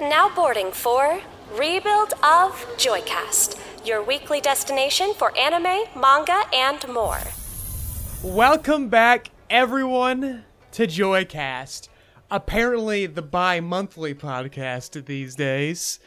Now 0.00 0.32
boarding 0.32 0.70
for 0.70 1.20
Rebuild 1.56 2.12
of 2.22 2.52
Joycast, 2.76 3.58
your 3.84 4.00
weekly 4.00 4.40
destination 4.40 5.12
for 5.12 5.36
anime, 5.36 5.86
manga, 6.00 6.44
and 6.54 6.86
more. 6.86 7.18
Welcome 8.22 8.90
back, 8.90 9.32
everyone, 9.50 10.44
to 10.70 10.86
Joycast. 10.86 11.88
Apparently, 12.30 13.06
the 13.06 13.22
bi-monthly 13.22 14.14
podcast 14.14 15.04
these 15.06 15.34
days. 15.34 15.98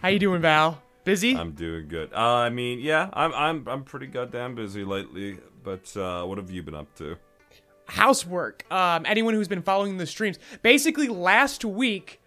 How 0.00 0.08
you 0.08 0.20
doing, 0.20 0.40
Val? 0.40 0.80
Busy? 1.02 1.36
I'm 1.36 1.50
doing 1.50 1.88
good. 1.88 2.12
Uh, 2.12 2.18
I 2.18 2.50
mean, 2.50 2.78
yeah, 2.78 3.10
I'm 3.12 3.34
I'm 3.34 3.68
I'm 3.68 3.82
pretty 3.82 4.06
goddamn 4.06 4.54
busy 4.54 4.84
lately. 4.84 5.38
But 5.64 5.96
uh, 5.96 6.22
what 6.26 6.38
have 6.38 6.52
you 6.52 6.62
been 6.62 6.76
up 6.76 6.94
to? 6.98 7.16
Housework. 7.86 8.70
Um, 8.70 9.04
anyone 9.04 9.34
who's 9.34 9.48
been 9.48 9.62
following 9.62 9.96
the 9.96 10.06
streams, 10.06 10.38
basically 10.62 11.08
last 11.08 11.64
week, 11.64 12.20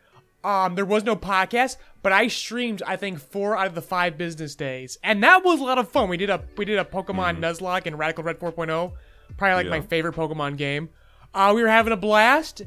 um, 0.45 0.75
there 0.75 0.85
was 0.85 1.03
no 1.03 1.15
podcast, 1.15 1.77
but 2.03 2.11
I 2.11 2.27
streamed 2.27 2.83
I 2.85 2.95
think 2.95 3.19
four 3.19 3.57
out 3.57 3.67
of 3.67 3.75
the 3.75 3.81
five 3.81 4.17
business 4.17 4.55
days, 4.55 4.97
and 5.03 5.23
that 5.23 5.43
was 5.43 5.59
a 5.59 5.63
lot 5.63 5.77
of 5.77 5.89
fun. 5.89 6.07
We 6.09 6.17
did 6.17 6.29
a 6.29 6.43
we 6.57 6.65
did 6.65 6.77
a 6.77 6.85
Pokemon 6.85 7.39
Nuzlocke 7.39 7.85
and 7.87 7.97
Radical 7.97 8.23
Red 8.23 8.39
4.0, 8.39 8.93
probably 9.37 9.63
like 9.63 9.69
my 9.69 9.81
favorite 9.87 10.15
Pokemon 10.15 10.57
game. 10.57 10.89
Uh, 11.33 11.51
we 11.55 11.61
were 11.63 11.67
having 11.69 11.91
a 11.93 11.97
blast, 11.97 12.61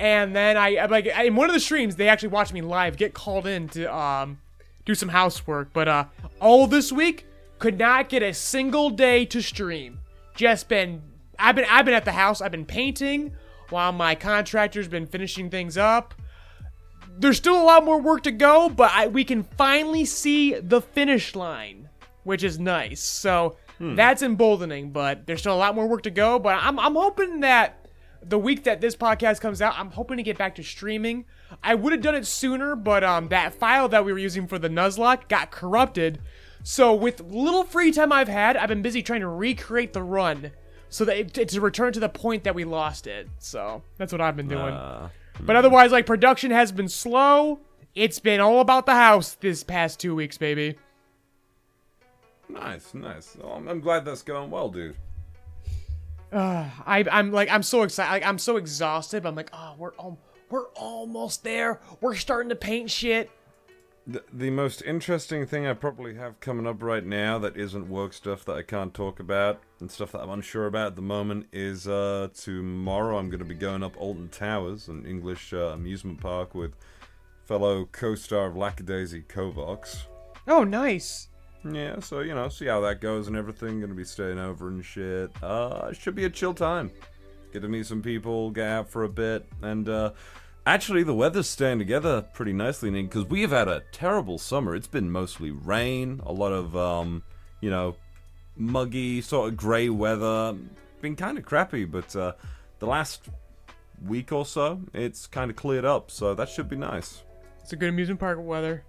and 0.00 0.34
then 0.34 0.56
I 0.56 0.76
I- 0.76 0.86
like 0.86 1.06
in 1.06 1.34
one 1.36 1.48
of 1.50 1.54
the 1.54 1.60
streams 1.60 1.96
they 1.96 2.08
actually 2.08 2.28
watched 2.30 2.52
me 2.52 2.62
live 2.62 2.96
get 2.96 3.14
called 3.14 3.46
in 3.46 3.68
to 3.70 3.92
um 3.94 4.38
do 4.84 4.94
some 4.94 5.08
housework, 5.08 5.72
but 5.72 5.88
uh 5.88 6.04
all 6.40 6.66
this 6.66 6.92
week 6.92 7.26
could 7.58 7.78
not 7.78 8.08
get 8.08 8.22
a 8.22 8.32
single 8.34 8.90
day 8.90 9.24
to 9.26 9.40
stream. 9.42 9.98
Just 10.34 10.68
been 10.68 11.02
I've 11.38 11.56
been 11.56 11.66
I've 11.68 11.84
been 11.84 11.94
at 11.94 12.04
the 12.04 12.12
house. 12.12 12.40
I've 12.40 12.50
been 12.52 12.66
painting 12.66 13.32
while 13.70 13.92
my 13.92 14.14
contractor's 14.14 14.88
been 14.88 15.06
finishing 15.06 15.50
things 15.50 15.76
up. 15.76 16.14
There's 17.16 17.36
still 17.36 17.60
a 17.60 17.62
lot 17.62 17.84
more 17.84 18.00
work 18.00 18.22
to 18.24 18.32
go, 18.32 18.68
but 18.68 18.90
I, 18.92 19.06
we 19.06 19.24
can 19.24 19.42
finally 19.44 20.04
see 20.04 20.54
the 20.54 20.80
finish 20.80 21.34
line, 21.34 21.88
which 22.24 22.42
is 22.42 22.58
nice. 22.58 23.02
So 23.02 23.56
that's 23.78 24.22
emboldening, 24.22 24.90
but 24.90 25.26
there's 25.26 25.40
still 25.40 25.54
a 25.54 25.58
lot 25.58 25.74
more 25.74 25.86
work 25.86 26.02
to 26.02 26.10
go. 26.10 26.38
But 26.38 26.58
I'm 26.60 26.78
I'm 26.78 26.94
hoping 26.94 27.40
that 27.40 27.86
the 28.22 28.38
week 28.38 28.64
that 28.64 28.80
this 28.80 28.96
podcast 28.96 29.40
comes 29.40 29.60
out, 29.60 29.74
I'm 29.78 29.90
hoping 29.90 30.16
to 30.16 30.22
get 30.22 30.38
back 30.38 30.54
to 30.54 30.62
streaming. 30.62 31.26
I 31.62 31.74
would 31.74 31.92
have 31.92 32.00
done 32.02 32.14
it 32.14 32.26
sooner, 32.26 32.74
but 32.74 33.04
um, 33.04 33.28
that 33.28 33.54
file 33.54 33.88
that 33.90 34.04
we 34.04 34.12
were 34.12 34.18
using 34.18 34.46
for 34.46 34.58
the 34.58 34.68
Nuzlocke 34.68 35.28
got 35.28 35.50
corrupted. 35.50 36.20
So 36.62 36.94
with 36.94 37.20
little 37.20 37.64
free 37.64 37.92
time 37.92 38.10
I've 38.12 38.28
had, 38.28 38.56
I've 38.56 38.70
been 38.70 38.80
busy 38.82 39.02
trying 39.02 39.20
to 39.20 39.28
recreate 39.28 39.92
the 39.92 40.02
run 40.02 40.52
so 40.88 41.04
that 41.04 41.38
it, 41.38 41.48
to 41.50 41.60
return 41.60 41.92
to 41.92 42.00
the 42.00 42.08
point 42.08 42.44
that 42.44 42.54
we 42.54 42.64
lost 42.64 43.06
it. 43.06 43.28
So 43.38 43.82
that's 43.98 44.12
what 44.12 44.20
I've 44.20 44.36
been 44.36 44.48
doing. 44.48 44.72
Uh, 44.72 45.10
but 45.40 45.56
otherwise, 45.56 45.92
like 45.92 46.06
production 46.06 46.50
has 46.50 46.72
been 46.72 46.88
slow. 46.88 47.60
It's 47.94 48.18
been 48.18 48.40
all 48.40 48.60
about 48.60 48.86
the 48.86 48.94
house 48.94 49.34
this 49.34 49.62
past 49.62 50.00
two 50.00 50.14
weeks, 50.14 50.36
baby. 50.36 50.76
nice, 52.48 52.92
nice. 52.94 53.36
Oh, 53.42 53.50
I'm, 53.52 53.68
I'm 53.68 53.80
glad 53.80 54.04
that's 54.04 54.22
going 54.22 54.50
well, 54.50 54.68
dude. 54.68 54.96
Uh, 56.32 56.68
I, 56.84 57.04
I'm 57.12 57.30
like, 57.30 57.48
I'm 57.48 57.62
so 57.62 57.82
excited. 57.82 58.10
Like, 58.10 58.26
I'm 58.26 58.38
so 58.38 58.56
exhausted. 58.56 59.22
But 59.22 59.28
I'm 59.28 59.34
like, 59.36 59.50
oh, 59.52 59.74
we're 59.78 59.92
al- 60.00 60.18
we're 60.50 60.66
almost 60.70 61.44
there. 61.44 61.80
We're 62.00 62.16
starting 62.16 62.48
to 62.48 62.56
paint 62.56 62.90
shit. 62.90 63.30
The, 64.06 64.22
the 64.32 64.50
most 64.50 64.82
interesting 64.82 65.46
thing 65.46 65.66
I 65.66 65.72
probably 65.72 66.14
have 66.16 66.38
coming 66.40 66.66
up 66.66 66.82
right 66.82 67.04
now 67.04 67.38
that 67.38 67.56
isn't 67.56 67.88
work 67.88 68.12
stuff 68.12 68.44
that 68.44 68.56
I 68.56 68.62
can't 68.62 68.92
talk 68.92 69.18
about 69.18 69.62
and 69.80 69.90
stuff 69.90 70.12
that 70.12 70.20
I'm 70.20 70.28
unsure 70.28 70.66
about 70.66 70.88
at 70.88 70.96
the 70.96 71.02
moment 71.02 71.46
is 71.52 71.88
uh, 71.88 72.28
tomorrow 72.34 73.16
I'm 73.16 73.30
going 73.30 73.38
to 73.38 73.46
be 73.46 73.54
going 73.54 73.82
up 73.82 73.96
Alton 73.96 74.28
Towers, 74.28 74.88
an 74.88 75.06
English 75.06 75.54
uh, 75.54 75.68
amusement 75.68 76.20
park 76.20 76.54
with 76.54 76.76
fellow 77.46 77.88
co-star 77.92 78.46
of 78.46 78.54
Lackadaisy 78.54 79.24
Kovacs. 79.24 80.02
Oh, 80.46 80.64
nice. 80.64 81.28
Yeah, 81.64 82.00
so 82.00 82.20
you 82.20 82.34
know, 82.34 82.50
see 82.50 82.66
how 82.66 82.82
that 82.82 83.00
goes 83.00 83.26
and 83.26 83.36
everything. 83.36 83.80
Gonna 83.80 83.94
be 83.94 84.04
staying 84.04 84.38
over 84.38 84.68
and 84.68 84.84
shit. 84.84 85.30
Uh, 85.42 85.92
should 85.94 86.14
be 86.14 86.26
a 86.26 86.30
chill 86.30 86.52
time. 86.52 86.90
Get 87.54 87.62
to 87.62 87.68
meet 87.68 87.86
some 87.86 88.02
people, 88.02 88.50
get 88.50 88.68
out 88.68 88.90
for 88.90 89.04
a 89.04 89.08
bit, 89.08 89.46
and 89.62 89.88
uh, 89.88 90.12
actually, 90.66 91.02
the 91.02 91.14
weather's 91.14 91.48
staying 91.48 91.78
together 91.78 92.22
pretty 92.22 92.52
nicely 92.52 92.90
because 92.90 93.26
we 93.26 93.42
have 93.42 93.50
had 93.50 93.68
a 93.68 93.82
terrible 93.92 94.38
summer. 94.38 94.74
It's 94.74 94.86
been 94.86 95.10
mostly 95.10 95.50
rain, 95.50 96.20
a 96.24 96.32
lot 96.32 96.52
of 96.52 96.76
um, 96.76 97.22
you 97.60 97.70
know, 97.70 97.96
muggy, 98.56 99.20
sort 99.20 99.48
of 99.48 99.56
grey 99.56 99.88
weather. 99.88 100.56
Been 101.00 101.16
kind 101.16 101.38
of 101.38 101.44
crappy, 101.44 101.84
but 101.84 102.14
uh, 102.16 102.32
the 102.78 102.86
last 102.86 103.28
week 104.06 104.32
or 104.32 104.46
so, 104.46 104.80
it's 104.92 105.26
kind 105.26 105.50
of 105.50 105.56
cleared 105.56 105.84
up, 105.84 106.10
so 106.10 106.34
that 106.34 106.48
should 106.48 106.68
be 106.68 106.76
nice. 106.76 107.22
It's 107.60 107.72
a 107.72 107.76
good 107.76 107.88
amusement 107.88 108.20
park 108.20 108.38
weather. 108.40 108.84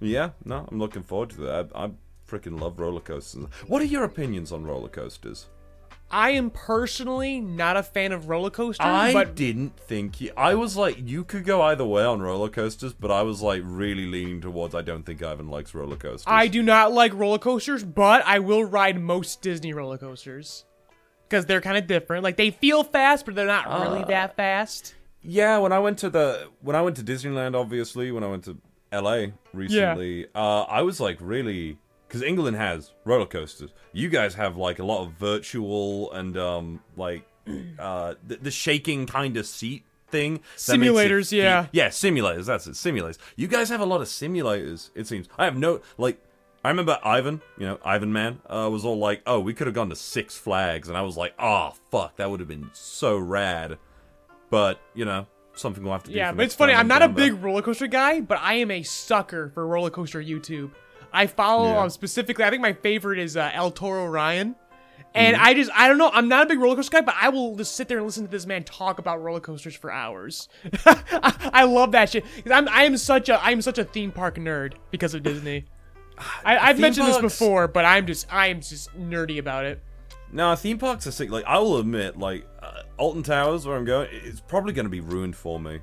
Yeah, 0.00 0.30
no, 0.44 0.66
I'm 0.70 0.78
looking 0.78 1.02
forward 1.02 1.30
to 1.30 1.40
that. 1.42 1.70
I, 1.74 1.84
I 1.84 1.90
freaking 2.28 2.60
love 2.60 2.78
roller 2.78 3.00
coasters. 3.00 3.46
What 3.66 3.82
are 3.82 3.86
your 3.86 4.04
opinions 4.04 4.52
on 4.52 4.64
roller 4.64 4.88
coasters? 4.88 5.48
I 6.10 6.30
am 6.30 6.50
personally 6.50 7.40
not 7.40 7.76
a 7.76 7.82
fan 7.82 8.12
of 8.12 8.28
roller 8.28 8.50
coasters, 8.50 8.84
I 8.84 9.12
but 9.12 9.34
didn't 9.34 9.78
think 9.78 10.20
you. 10.20 10.32
I 10.36 10.54
was 10.54 10.76
like, 10.76 10.96
you 10.98 11.22
could 11.24 11.44
go 11.44 11.62
either 11.62 11.84
way 11.84 12.02
on 12.02 12.20
roller 12.20 12.48
coasters, 12.48 12.92
but 12.92 13.10
I 13.10 13.22
was 13.22 13.40
like 13.42 13.62
really 13.64 14.06
leaning 14.06 14.40
towards. 14.40 14.74
I 14.74 14.82
don't 14.82 15.04
think 15.04 15.22
Ivan 15.22 15.48
likes 15.48 15.72
roller 15.74 15.96
coasters. 15.96 16.24
I 16.26 16.48
do 16.48 16.62
not 16.62 16.92
like 16.92 17.14
roller 17.14 17.38
coasters, 17.38 17.84
but 17.84 18.22
I 18.26 18.40
will 18.40 18.64
ride 18.64 19.00
most 19.00 19.40
Disney 19.40 19.72
roller 19.72 19.98
coasters 19.98 20.64
because 21.28 21.46
they're 21.46 21.60
kind 21.60 21.78
of 21.78 21.86
different. 21.86 22.24
Like 22.24 22.36
they 22.36 22.50
feel 22.50 22.82
fast, 22.82 23.24
but 23.24 23.36
they're 23.36 23.46
not 23.46 23.68
really 23.80 24.04
that 24.04 24.36
fast. 24.36 24.94
Yeah, 25.22 25.58
when 25.58 25.72
I 25.72 25.78
went 25.78 25.98
to 25.98 26.10
the 26.10 26.48
when 26.60 26.74
I 26.74 26.82
went 26.82 26.96
to 26.96 27.02
Disneyland, 27.02 27.54
obviously, 27.54 28.10
when 28.10 28.24
I 28.24 28.28
went 28.28 28.44
to 28.44 28.58
LA 28.92 29.26
recently, 29.52 30.26
uh, 30.34 30.62
I 30.62 30.82
was 30.82 30.98
like 30.98 31.18
really 31.20 31.78
because 32.10 32.22
England 32.22 32.56
has 32.56 32.92
roller 33.04 33.24
coasters. 33.24 33.70
You 33.92 34.08
guys 34.08 34.34
have 34.34 34.56
like 34.56 34.80
a 34.80 34.84
lot 34.84 35.04
of 35.04 35.12
virtual 35.12 36.12
and 36.12 36.36
um 36.36 36.80
like 36.96 37.24
uh 37.78 38.14
the, 38.26 38.36
the 38.36 38.50
shaking 38.50 39.06
kind 39.06 39.36
of 39.36 39.46
seat 39.46 39.84
thing. 40.08 40.32
makes 40.32 40.68
it 40.68 40.78
Simulators, 40.78 41.32
yeah. 41.32 41.66
yeah, 41.70 41.88
simulators. 41.88 42.46
That's 42.46 42.66
it, 42.66 42.72
simulators. 42.72 43.18
You 43.36 43.46
guys 43.46 43.68
have 43.68 43.80
a 43.80 43.86
lot 43.86 44.00
of 44.00 44.08
simulators. 44.08 44.90
It 44.96 45.06
seems. 45.06 45.28
I 45.38 45.44
have 45.44 45.56
no 45.56 45.80
like. 45.96 46.20
I 46.62 46.68
remember 46.68 46.98
Ivan, 47.02 47.40
you 47.56 47.64
know, 47.66 47.78
Ivan 47.82 48.12
Man, 48.12 48.40
uh, 48.46 48.68
was 48.70 48.84
all 48.84 48.98
like, 48.98 49.22
"Oh, 49.26 49.40
we 49.40 49.54
could 49.54 49.66
have 49.66 49.72
gone 49.74 49.88
to 49.88 49.96
Six 49.96 50.36
Flags," 50.36 50.88
and 50.88 50.98
I 50.98 51.02
was 51.02 51.16
like, 51.16 51.32
"Oh, 51.38 51.72
fuck, 51.90 52.16
that 52.16 52.30
would 52.30 52.40
have 52.40 52.48
been 52.48 52.68
so 52.74 53.16
rad." 53.16 53.78
But 54.50 54.80
you 54.94 55.04
know, 55.04 55.26
something 55.54 55.82
we'll 55.82 55.92
have 55.92 56.02
to 56.04 56.10
do. 56.10 56.16
Yeah, 56.16 56.32
but 56.32 56.44
it's 56.44 56.54
funny. 56.54 56.74
I'm 56.74 56.88
not 56.88 57.02
a 57.02 57.08
big 57.08 57.42
roller 57.42 57.62
coaster 57.62 57.86
guy, 57.86 58.20
but 58.20 58.38
I 58.40 58.54
am 58.54 58.70
a 58.70 58.82
sucker 58.82 59.50
for 59.54 59.66
roller 59.66 59.90
coaster 59.90 60.20
YouTube. 60.22 60.72
I 61.12 61.26
follow 61.26 61.70
Yeah. 61.72 61.80
um, 61.82 61.90
specifically. 61.90 62.44
I 62.44 62.50
think 62.50 62.62
my 62.62 62.72
favorite 62.72 63.18
is 63.18 63.36
uh, 63.36 63.50
El 63.52 63.70
Toro 63.70 64.06
Ryan, 64.06 64.56
and 65.14 65.36
Mm-hmm. 65.36 65.44
I 65.44 65.54
just 65.54 65.70
I 65.74 65.88
don't 65.88 65.98
know. 65.98 66.10
I'm 66.12 66.28
not 66.28 66.44
a 66.44 66.48
big 66.48 66.58
roller 66.60 66.76
coaster 66.76 66.98
guy, 66.98 67.00
but 67.00 67.14
I 67.20 67.28
will 67.30 67.56
just 67.56 67.74
sit 67.76 67.88
there 67.88 67.98
and 67.98 68.06
listen 68.06 68.24
to 68.24 68.30
this 68.30 68.46
man 68.46 68.64
talk 68.64 68.98
about 68.98 69.22
roller 69.22 69.40
coasters 69.40 69.74
for 69.74 69.90
hours. 69.90 70.48
I, 70.86 71.50
I 71.52 71.64
love 71.64 71.92
that 71.92 72.10
shit. 72.10 72.24
I'm 72.50 72.68
I 72.68 72.84
am 72.84 72.96
such 72.96 73.28
a 73.28 73.44
I'm 73.44 73.60
such 73.62 73.78
a 73.78 73.84
theme 73.84 74.12
park 74.12 74.36
nerd 74.36 74.74
because 74.90 75.14
of 75.14 75.22
Disney. 75.22 75.64
I, 76.44 76.58
I've 76.58 76.76
Theme 76.76 76.82
mentioned 76.82 77.08
this 77.08 77.18
before, 77.18 77.66
but 77.66 77.84
I'm 77.84 78.06
just 78.06 78.32
I 78.32 78.48
am 78.48 78.60
just 78.60 78.96
nerdy 78.96 79.38
about 79.38 79.64
it. 79.64 79.80
No, 80.32 80.54
theme 80.54 80.78
parks 80.78 81.06
are 81.08 81.10
sick. 81.12 81.30
Like 81.30 81.44
I 81.44 81.58
will 81.58 81.78
admit, 81.78 82.16
like 82.16 82.46
uh, 82.62 82.82
Alton 82.98 83.24
Towers, 83.24 83.66
where 83.66 83.76
I'm 83.76 83.84
going, 83.84 84.08
it's 84.12 84.40
probably 84.40 84.72
going 84.72 84.84
to 84.86 84.90
be 84.90 85.00
ruined 85.00 85.34
for 85.34 85.58
me. 85.58 85.80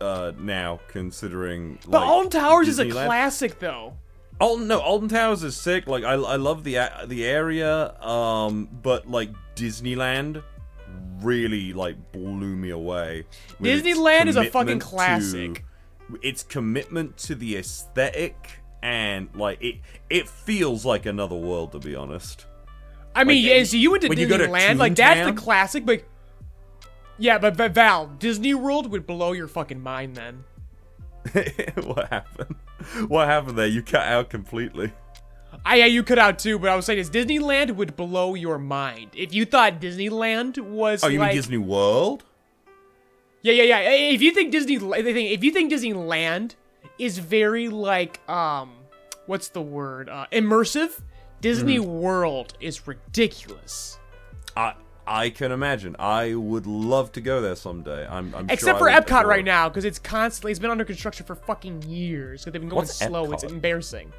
Uh, 0.00 0.32
now 0.38 0.78
considering. 0.88 1.78
But 1.86 2.00
like, 2.00 2.08
Alton 2.08 2.30
Towers 2.30 2.68
is 2.68 2.78
a 2.78 2.88
classic, 2.88 3.58
though. 3.58 3.94
Alton, 4.40 4.68
no, 4.68 4.78
Alton 4.80 5.08
Towers 5.08 5.42
is 5.42 5.56
sick. 5.56 5.86
Like 5.86 6.04
I, 6.04 6.12
I 6.12 6.36
love 6.36 6.64
the 6.64 6.76
a- 6.76 7.04
the 7.06 7.24
area. 7.26 7.92
Um, 8.00 8.68
but 8.82 9.08
like 9.10 9.30
Disneyland 9.56 10.42
really 11.20 11.72
like 11.72 12.12
blew 12.12 12.54
me 12.56 12.70
away. 12.70 13.24
Disneyland 13.60 14.26
is 14.26 14.36
a 14.36 14.44
fucking 14.44 14.78
commitment 14.78 14.82
to- 14.82 14.86
classic. 14.86 15.64
its 16.22 16.42
commitment 16.44 17.16
to 17.18 17.34
the 17.34 17.56
aesthetic 17.56 18.60
and 18.82 19.28
like 19.34 19.60
it, 19.60 19.76
it 20.08 20.28
feels 20.28 20.84
like 20.84 21.04
another 21.06 21.34
world 21.34 21.72
to 21.72 21.80
be 21.80 21.96
honest. 21.96 22.46
I 23.14 23.24
mean, 23.24 23.42
Like, 23.42 23.52
yeah, 23.52 23.64
so 23.64 23.76
you 23.76 23.90
went 23.90 24.02
to 24.04 24.08
go 24.26 24.38
to 24.38 24.46
Disneyland, 24.46 24.78
like 24.78 24.94
that's 24.94 25.26
the 25.28 25.32
classic, 25.32 25.84
but 25.84 26.04
yeah, 27.18 27.38
but, 27.38 27.56
but 27.56 27.72
Val, 27.72 28.06
Disney 28.06 28.54
World 28.54 28.92
would 28.92 29.04
blow 29.04 29.32
your 29.32 29.48
fucking 29.48 29.80
mind 29.80 30.14
then. 30.16 30.44
what 31.84 32.08
happened? 32.08 32.54
What 33.08 33.26
happened 33.28 33.58
there? 33.58 33.66
You 33.66 33.82
cut 33.82 34.06
out 34.06 34.30
completely. 34.30 34.92
I 35.64 35.76
yeah, 35.76 35.86
you 35.86 36.02
cut 36.02 36.18
out 36.18 36.38
too, 36.38 36.58
but 36.58 36.70
I 36.70 36.76
was 36.76 36.86
saying 36.86 36.98
is 36.98 37.10
Disneyland 37.10 37.74
would 37.74 37.96
blow 37.96 38.34
your 38.34 38.58
mind 38.58 39.10
if 39.14 39.34
you 39.34 39.44
thought 39.44 39.80
Disneyland 39.80 40.58
was. 40.58 41.02
Oh, 41.02 41.08
you 41.08 41.18
like, 41.18 41.28
mean 41.28 41.36
Disney 41.36 41.58
World? 41.58 42.24
Yeah, 43.42 43.52
yeah, 43.52 43.80
yeah. 43.80 43.90
If 43.90 44.22
you 44.22 44.32
think 44.32 44.52
Disney, 44.52 44.76
if 44.76 45.44
you 45.44 45.50
think 45.50 45.72
Disneyland 45.72 46.54
is 46.98 47.18
very 47.18 47.68
like 47.68 48.26
um, 48.28 48.72
what's 49.26 49.48
the 49.48 49.62
word? 49.62 50.08
Uh, 50.08 50.26
immersive. 50.32 51.00
Disney 51.40 51.78
Mm-hmm. 51.78 52.00
World 52.00 52.54
is 52.60 52.86
ridiculous. 52.86 53.98
I 54.56 54.74
I 55.08 55.30
can 55.30 55.52
imagine. 55.52 55.96
I 55.98 56.34
would 56.34 56.66
love 56.66 57.12
to 57.12 57.22
go 57.22 57.40
there 57.40 57.56
someday. 57.56 58.06
I'm, 58.06 58.34
I'm 58.34 58.50
Except 58.50 58.78
sure 58.78 58.90
for 58.90 58.94
Epcot 58.94 59.24
right 59.24 59.44
now, 59.44 59.68
because 59.68 59.86
it's 59.86 59.98
constantly 59.98 60.52
it's 60.52 60.60
been 60.60 60.70
under 60.70 60.84
construction 60.84 61.24
for 61.24 61.34
fucking 61.34 61.82
years. 61.82 62.42
Because 62.42 62.52
they've 62.52 62.60
been 62.60 62.68
going 62.68 62.76
What's 62.76 62.96
slow. 62.96 63.32
It's 63.32 63.42
embarrassing. 63.42 64.12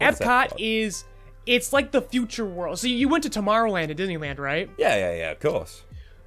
Epcot, 0.00 0.48
Epcot? 0.48 0.54
is 0.58 1.04
it's 1.46 1.72
like 1.72 1.92
the 1.92 2.02
future 2.02 2.44
world. 2.44 2.78
So 2.80 2.88
you 2.88 3.08
went 3.08 3.22
to 3.22 3.30
Tomorrowland 3.30 3.90
at 3.90 3.96
Disneyland, 3.96 4.38
right? 4.38 4.68
Yeah, 4.76 4.96
yeah, 4.96 5.14
yeah. 5.14 5.30
Of 5.30 5.40
course. 5.40 5.84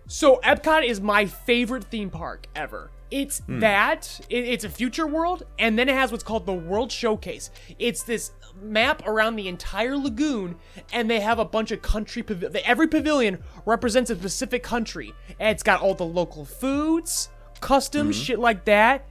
So 0.08 0.40
Epcot 0.44 0.86
is 0.86 1.02
my 1.02 1.26
favorite 1.26 1.84
theme 1.84 2.10
park 2.10 2.48
ever. 2.56 2.92
It's 3.16 3.40
Hmm. 3.40 3.60
that 3.62 4.20
it, 4.30 4.44
it's 4.46 4.66
a 4.66 4.70
future 4.70 5.08
world, 5.08 5.44
and 5.58 5.80
then 5.80 5.88
it 5.88 5.96
has 5.96 6.12
what's 6.12 6.24
called 6.24 6.46
the 6.46 6.54
World 6.54 6.92
Showcase. 6.92 7.50
It's 7.80 8.04
this 8.04 8.32
map 8.62 9.08
around 9.08 9.38
the 9.38 9.48
entire 9.48 9.96
lagoon, 9.96 10.58
and 10.92 11.10
they 11.10 11.22
have 11.22 11.40
a 11.40 11.46
bunch 11.46 11.72
of 11.72 11.82
country. 11.82 12.24
Pav- 12.24 12.44
every 12.66 12.88
pavilion 12.88 13.42
represents 13.66 14.10
a 14.10 14.18
specific 14.18 14.64
country, 14.64 15.14
and 15.40 15.48
it's 15.50 15.64
got 15.64 15.82
all 15.82 15.94
the 15.94 16.06
local 16.06 16.44
foods, 16.44 17.30
customs, 17.62 18.18
shit 18.18 18.38
like 18.38 18.66
that. 18.66 19.06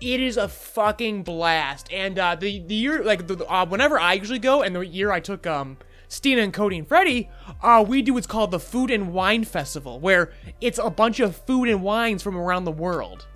It 0.00 0.20
is 0.20 0.38
a 0.38 0.48
fucking 0.48 1.22
blast, 1.22 1.92
and 1.92 2.18
uh, 2.18 2.34
the 2.34 2.58
the 2.60 2.74
year 2.74 3.04
like 3.04 3.26
the, 3.26 3.44
uh, 3.46 3.66
whenever 3.66 4.00
I 4.00 4.14
usually 4.14 4.38
go, 4.38 4.62
and 4.62 4.74
the 4.74 4.80
year 4.80 5.12
I 5.12 5.20
took 5.20 5.46
um 5.46 5.76
Steena 6.08 6.40
and 6.42 6.52
Cody 6.54 6.78
and 6.78 6.88
Freddie, 6.88 7.28
uh, 7.62 7.84
we 7.86 8.00
do 8.02 8.14
what's 8.14 8.26
called 8.26 8.50
the 8.50 8.58
Food 8.60 8.90
and 8.90 9.12
Wine 9.12 9.44
Festival, 9.44 10.00
where 10.00 10.32
it's 10.60 10.78
a 10.78 10.90
bunch 10.90 11.20
of 11.20 11.36
food 11.36 11.68
and 11.68 11.82
wines 11.82 12.22
from 12.22 12.36
around 12.36 12.64
the 12.64 12.72
world 12.72 13.26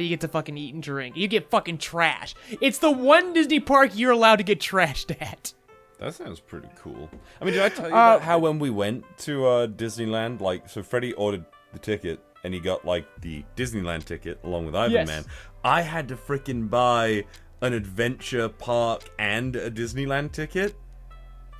that 0.00 0.04
you 0.04 0.10
get 0.10 0.20
to 0.22 0.28
fucking 0.28 0.56
eat 0.56 0.74
and 0.74 0.82
drink. 0.82 1.16
You 1.16 1.28
get 1.28 1.50
fucking 1.50 1.78
trash. 1.78 2.34
It's 2.60 2.78
the 2.78 2.90
one 2.90 3.32
Disney 3.32 3.60
park 3.60 3.90
you're 3.94 4.10
allowed 4.12 4.36
to 4.36 4.42
get 4.42 4.58
trashed 4.60 5.14
at. 5.20 5.52
That 5.98 6.14
sounds 6.14 6.40
pretty 6.40 6.68
cool. 6.76 7.10
I 7.40 7.44
mean, 7.44 7.54
did 7.54 7.62
I 7.62 7.68
tell 7.68 7.88
you 7.88 7.94
Uh, 7.94 7.98
about 8.16 8.22
how 8.22 8.38
when 8.38 8.58
we 8.58 8.70
went 8.70 9.04
to 9.18 9.46
uh, 9.46 9.66
Disneyland, 9.66 10.40
like, 10.40 10.68
so 10.68 10.82
Freddie 10.82 11.12
ordered 11.12 11.44
the 11.74 11.78
ticket 11.78 12.20
and 12.42 12.54
he 12.54 12.60
got 12.60 12.86
like 12.86 13.06
the 13.20 13.44
Disneyland 13.54 14.04
ticket 14.04 14.40
along 14.42 14.64
with 14.64 14.74
Ivan 14.74 14.92
Yes. 14.92 15.06
Man. 15.06 15.24
I 15.62 15.82
had 15.82 16.08
to 16.08 16.16
freaking 16.16 16.70
buy 16.70 17.24
an 17.60 17.74
adventure 17.74 18.48
park 18.48 19.10
and 19.18 19.54
a 19.54 19.70
Disneyland 19.70 20.32
ticket. 20.32 20.74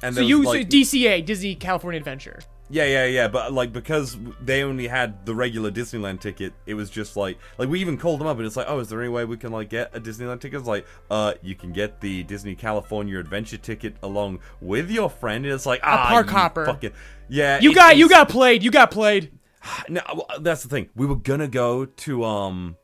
And 0.03 0.15
So 0.15 0.23
you 0.23 0.41
was, 0.41 0.49
so 0.49 0.55
DCA 0.65 1.23
Disney 1.27 1.55
California 1.55 1.99
Adventure. 1.99 2.41
Yeah, 2.73 2.85
yeah, 2.85 3.07
yeah, 3.07 3.29
but 3.29 3.53
like 3.53 3.73
because 3.73 4.17
they 4.41 4.63
only 4.63 4.87
had 4.87 5.27
the 5.27 5.35
regular 5.35 5.73
Disneyland 5.73 6.21
ticket, 6.21 6.53
it 6.67 6.75
was 6.75 6.89
just 6.89 7.17
like 7.17 7.37
like 7.59 7.69
we 7.69 7.81
even 7.81 7.99
called 7.99 8.21
them 8.21 8.29
up 8.29 8.37
and 8.37 8.47
it's 8.47 8.57
like, 8.57 8.67
oh, 8.69 8.79
is 8.79 8.89
there 8.89 9.01
any 9.01 9.09
way 9.09 9.25
we 9.25 9.37
can 9.37 9.51
like 9.51 9.71
get 9.71 9.95
a 9.95 10.01
Disneyland 10.01 10.41
ticket? 10.41 10.61
It's 10.61 10.69
like, 10.69 10.87
uh, 11.11 11.35
you 11.43 11.57
can 11.57 11.73
get 11.73 12.01
the 12.01 12.23
Disney 12.23 12.55
California 12.55 13.19
Adventure 13.19 13.57
ticket 13.57 13.97
along 14.05 14.39
with 14.61 14.89
your 14.89 15.11
friend. 15.11 15.45
And 15.45 15.53
it's 15.53 15.67
like, 15.67 15.81
ah, 15.83 16.07
park 16.09 16.27
you 16.27 16.33
hopper. 16.33 16.67
Fucking, 16.67 16.93
yeah, 17.29 17.59
You 17.61 17.75
got 17.75 17.97
you 17.97 18.09
got 18.09 18.29
played. 18.29 18.63
You 18.63 18.71
got 18.71 18.91
played. 18.91 19.33
No, 19.89 20.01
that's 20.41 20.63
the 20.63 20.69
thing. 20.69 20.89
We 20.95 21.07
were 21.07 21.17
gonna 21.17 21.49
go 21.49 21.85
to 21.85 22.25
um, 22.25 22.77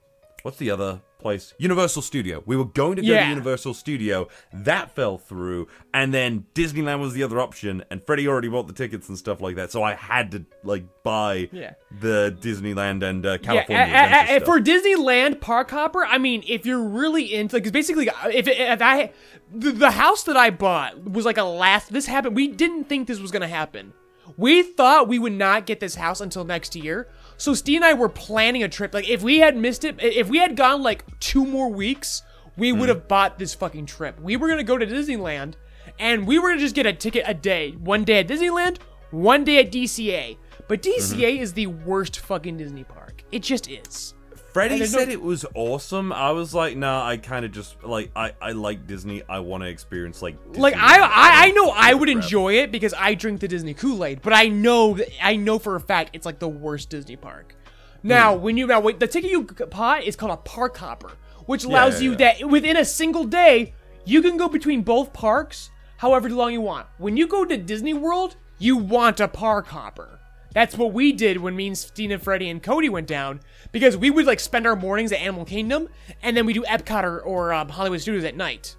what's 0.43 0.59
the 0.59 0.71
other 0.71 1.01
place? 1.27 1.55
Universal 1.59 2.03
Studio. 2.03 2.43
We 2.47 2.57
were 2.57 2.65
going 2.65 2.97
to 2.97 3.03
go 3.03 3.09
Yeah. 3.09 3.25
to 3.25 3.29
Universal 3.31 3.75
Studio. 3.75 4.29
That 4.53 4.91
fell 4.95 5.19
through, 5.19 5.69
and 5.93 6.13
then 6.15 6.47
Disneyland 6.55 7.01
was 7.01 7.13
the 7.15 7.23
other 7.23 7.41
option. 7.41 7.85
And 7.91 8.03
Freddie 8.07 8.29
already 8.29 8.49
bought 8.49 8.67
the 8.69 8.73
tickets 8.73 9.09
and 9.09 9.19
stuff 9.19 9.41
like 9.41 9.57
that, 9.57 9.71
so 9.73 9.83
I 9.83 9.95
had 9.95 10.31
to 10.33 10.45
like 10.63 10.85
buy 11.03 11.49
Yeah. 11.53 11.75
the 12.01 12.37
Disneyland 12.41 13.03
and 13.03 13.25
uh, 13.27 13.39
California 13.39 13.87
yeah, 13.87 14.31
a- 14.31 14.35
a- 14.35 14.37
a- 14.39 14.45
for 14.45 14.61
Disneyland 14.61 15.41
Park 15.41 15.71
Hopper, 15.71 16.05
I 16.05 16.19
mean, 16.19 16.43
if 16.47 16.65
you're 16.67 16.83
really 16.83 17.35
into, 17.35 17.57
because 17.57 17.73
basically, 17.73 18.09
if, 18.33 18.47
if 18.49 18.83
I, 18.83 19.13
the, 19.53 19.73
the 19.73 19.91
house 19.93 20.23
that 20.25 20.37
I 20.37 20.51
bought 20.51 21.05
was 21.11 21.25
like 21.25 21.39
a 21.39 21.45
last, 21.45 21.93
this 21.93 22.07
happened, 22.07 22.37
we 22.37 22.49
didn't 22.49 22.85
think 22.85 23.07
this 23.09 23.19
was 23.21 23.31
gonna 23.31 23.49
happen. 23.49 23.93
We 24.37 24.63
thought 24.63 25.07
we 25.09 25.19
would 25.21 25.33
not 25.33 25.67
get 25.67 25.79
this 25.81 25.95
house 25.95 26.21
until 26.21 26.45
next 26.45 26.75
year. 26.75 27.09
So 27.37 27.55
Steve 27.55 27.77
and 27.77 27.85
I 27.85 27.95
were 27.95 28.09
planning 28.09 28.63
a 28.63 28.69
trip. 28.69 28.95
Like, 28.95 29.09
if 29.09 29.23
we 29.23 29.39
had 29.39 29.57
missed 29.57 29.85
it, 29.85 29.97
if 30.03 30.29
we 30.29 30.39
had 30.39 30.57
gone 30.57 30.83
like 30.83 31.05
two 31.21 31.45
more 31.45 31.69
weeks, 31.69 32.23
we 32.57 32.73
would 32.73 32.89
hmm. 32.89 32.95
have 32.95 33.09
bought 33.09 33.39
this 33.39 33.55
fucking 33.55 33.87
trip. 33.87 34.21
We 34.21 34.37
were 34.37 34.49
gonna 34.49 34.65
go 34.65 34.79
to 34.79 34.87
Disneyland, 34.87 35.55
and 35.99 36.27
we 36.27 36.39
were 36.39 36.51
gonna 36.51 36.61
just 36.61 36.75
get 36.75 36.87
a 36.87 36.93
ticket 36.93 37.25
a 37.27 37.35
day. 37.35 37.73
One 37.73 38.05
day 38.05 38.21
at 38.21 38.29
Disneyland, 38.29 38.79
one 39.11 39.45
day 39.45 39.59
at 39.59 39.71
DCA. 39.71 40.39
But 40.69 40.83
DCA 40.83 41.35
mm-hmm. 41.35 41.43
is 41.43 41.53
the 41.53 41.69
worst 41.69 42.19
fucking 42.19 42.57
Disney 42.57 42.85
park. 42.85 43.23
It 43.31 43.43
just 43.43 43.71
is. 43.71 44.15
Freddie 44.57 44.87
said 44.87 45.09
it 45.11 45.21
was 45.21 45.45
awesome. 45.55 46.13
I 46.13 46.31
was 46.33 46.55
like, 46.55 46.77
nah, 46.77 47.07
I 47.07 47.19
kind 47.19 47.45
of 47.45 47.53
just 47.53 47.83
like 47.85 48.11
I 48.17 48.33
I 48.41 48.53
like 48.53 48.87
Disney. 48.87 49.23
I 49.29 49.41
want 49.41 49.63
to 49.63 49.69
experience 49.69 50.23
like 50.23 50.37
Like 50.55 50.75
I, 50.75 51.01
I, 51.01 51.47
I 51.47 51.51
know 51.51 51.71
I 51.75 51.93
would 51.93 52.09
Crap. 52.09 52.23
enjoy 52.25 52.55
it 52.55 52.73
because 52.73 52.95
I 52.97 53.15
drink 53.15 53.41
the 53.41 53.49
Disney 53.49 53.75
Kool 53.75 54.03
Aid, 54.05 54.23
but 54.23 54.33
I 54.33 54.49
know 54.49 54.99
I 55.23 55.37
know 55.37 55.59
for 55.59 55.77
a 55.77 55.81
fact 55.81 56.11
it's 56.15 56.25
like 56.25 56.39
the 56.39 56.49
worst 56.49 56.89
Disney 56.91 57.17
park. 57.17 57.55
Now, 58.03 58.35
Hmm. 58.37 58.43
when 58.45 58.57
you 58.57 58.67
now 58.67 58.81
wait, 58.81 58.99
the 58.99 59.07
ticket 59.07 59.31
you 59.31 59.43
bought 59.43 60.05
is 60.05 60.17
called 60.17 60.33
a 60.33 60.37
park 60.39 60.77
hopper, 60.79 61.13
which 61.45 61.65
allows 61.65 62.01
yeah, 62.01 62.05
you 62.05 62.11
yeah. 62.13 62.17
that 62.17 62.49
within 62.49 62.77
a 62.77 62.85
single 62.85 63.25
day 63.25 63.75
you 64.05 64.23
can 64.23 64.37
go 64.37 64.49
between 64.49 64.83
both 64.83 65.13
parks 65.13 65.71
however 65.99 66.31
long 66.31 66.53
you 66.53 66.61
want. 66.63 66.87
When 66.99 67.17
you 67.17 67.27
go 67.27 67.45
to 67.45 67.57
Disney 67.57 67.93
World, 67.95 68.37
you 68.59 68.77
want 68.77 69.21
a 69.21 69.29
park 69.29 69.67
hopper. 69.67 70.16
That's 70.57 70.75
what 70.75 70.95
we 70.95 71.13
did 71.13 71.37
when 71.37 71.55
me 71.55 71.67
and 71.67 71.77
Steena, 71.77 72.19
Freddy 72.19 72.49
and 72.49 72.63
Cody 72.63 72.89
went 72.89 73.07
down 73.07 73.41
because 73.73 73.95
we 73.95 74.09
would 74.09 74.25
like 74.25 74.41
spend 74.41 74.67
our 74.67 74.75
mornings 74.75 75.13
at 75.13 75.21
Animal 75.21 75.45
Kingdom 75.45 75.91
and 76.23 76.35
then 76.35 76.47
we 76.47 76.55
do 76.55 76.63
Epcot 76.63 77.05
or, 77.05 77.21
or 77.21 77.53
um, 77.53 77.69
Hollywood 77.69 78.01
Studios 78.01 78.25
at 78.25 78.35
night. 78.37 78.75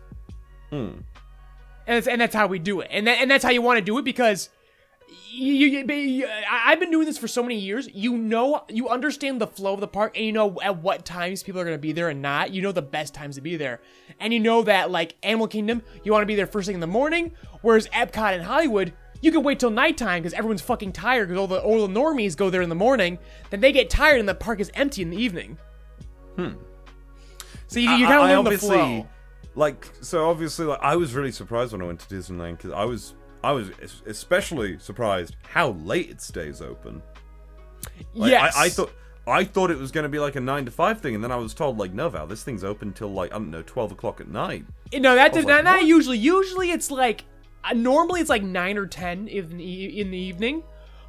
And 0.71 1.03
that's, 1.85 2.07
and 2.07 2.19
that's 2.19 2.33
how 2.33 2.47
we 2.47 2.57
do 2.57 2.79
it. 2.81 2.88
And 2.89 3.06
that, 3.06 3.19
and 3.21 3.29
that's 3.29 3.44
how 3.44 3.51
you 3.51 3.62
want 3.62 3.77
to 3.77 3.85
do 3.85 4.00
it 4.00 4.06
because 4.06 4.50
you, 5.31 5.53
you, 5.53 5.94
you- 5.94 6.27
I've 6.50 6.79
been 6.79 6.89
doing 6.89 7.06
this 7.06 7.19
for 7.19 7.27
so 7.27 7.44
many 7.44 7.57
years. 7.59 7.88
You 7.94 8.18
know, 8.18 8.63
you 8.69 8.89
understand 8.89 9.39
the 9.39 9.45
flow 9.45 9.74
of 9.75 9.79
the 9.79 9.88
park, 9.88 10.18
and 10.18 10.25
you 10.25 10.31
know 10.31 10.59
at 10.63 10.79
what 10.81 11.06
times 11.06 11.44
people 11.44 11.62
are 11.62 11.63
going 11.63 11.77
to 11.77 11.81
be 11.81 11.91
there 11.91 12.09
and 12.09 12.24
not. 12.24 12.51
You 12.51 12.63
know 12.63 12.71
the 12.71 12.81
best 12.81 13.13
times 13.13 13.35
to 13.35 13.41
be 13.41 13.56
there, 13.56 13.79
and 14.19 14.33
you 14.33 14.39
know 14.39 14.63
that 14.63 14.89
like 14.89 15.15
Animal 15.24 15.47
Kingdom, 15.47 15.83
you 16.03 16.12
want 16.12 16.24
to 16.24 16.27
be 16.27 16.33
there 16.35 16.47
first 16.47 16.65
thing 16.65 16.74
in 16.74 16.81
the 16.81 16.88
morning, 16.88 17.33
whereas 17.62 17.88
Epcot 17.89 18.33
and 18.33 18.44
Hollywood. 18.44 18.94
You 19.21 19.31
can 19.31 19.43
wait 19.43 19.59
till 19.59 19.69
nighttime 19.69 20.21
because 20.21 20.33
everyone's 20.33 20.61
fucking 20.61 20.93
tired 20.93 21.27
because 21.27 21.39
all 21.39 21.47
the 21.47 21.61
all 21.61 21.87
the 21.87 21.93
normies 21.93 22.35
go 22.37 22.49
there 22.49 22.61
in 22.61 22.69
the 22.69 22.75
morning. 22.75 23.17
Then 23.49 23.61
they 23.61 23.71
get 23.71 23.89
tired 23.89 24.19
and 24.19 24.29
the 24.29 24.35
park 24.35 24.59
is 24.59 24.71
empty 24.73 25.01
in 25.01 25.09
the 25.09 25.17
evening. 25.17 25.57
Hmm. 26.35 26.53
So 27.67 27.79
you, 27.79 27.89
you 27.91 28.05
I- 28.05 28.09
kind 28.09 28.31
of 28.31 28.45
learn 28.45 28.53
the 28.53 28.59
flow. 28.59 29.07
Like, 29.55 29.87
so 30.01 30.29
obviously, 30.29 30.67
like, 30.67 30.79
I 30.83 30.95
was 30.95 31.15
really 31.15 31.31
surprised 31.31 31.71
when 31.71 31.81
I 31.81 31.85
went 31.85 31.99
to 32.01 32.13
Disneyland 32.13 32.57
because 32.57 32.71
I 32.71 32.85
was, 32.85 33.15
I 33.43 33.53
was 33.53 33.71
especially 34.05 34.77
surprised 34.77 35.35
how 35.49 35.71
late 35.71 36.11
it 36.11 36.21
stays 36.21 36.61
open. 36.61 37.01
Like, 38.13 38.29
yes. 38.29 38.55
I, 38.55 38.65
I 38.65 38.69
thought, 38.69 38.93
I 39.25 39.43
thought 39.43 39.71
it 39.71 39.79
was 39.79 39.91
going 39.91 40.03
to 40.03 40.09
be 40.09 40.19
like 40.19 40.35
a 40.35 40.39
nine 40.39 40.65
to 40.65 40.71
five 40.71 41.01
thing, 41.01 41.15
and 41.15 41.23
then 41.23 41.31
I 41.31 41.37
was 41.37 41.55
told 41.55 41.79
like, 41.79 41.91
no, 41.91 42.07
Val, 42.07 42.27
this 42.27 42.43
thing's 42.43 42.63
open 42.63 42.93
till 42.93 43.11
like 43.11 43.31
I 43.31 43.39
don't 43.39 43.49
know, 43.49 43.63
twelve 43.63 43.91
o'clock 43.91 44.21
at 44.21 44.27
night. 44.27 44.63
No, 44.93 45.15
that 45.15 45.33
does 45.33 45.43
like, 45.45 45.63
not, 45.63 45.63
not 45.63 45.86
usually. 45.86 46.19
Usually 46.19 46.69
it's 46.69 46.91
like 46.91 47.25
uh, 47.63 47.73
normally 47.73 48.21
it's 48.21 48.29
like 48.29 48.43
nine 48.43 48.77
or 48.77 48.85
ten 48.87 49.27
in 49.27 49.57
the, 49.57 49.99
in 50.01 50.11
the 50.11 50.17
evening. 50.17 50.63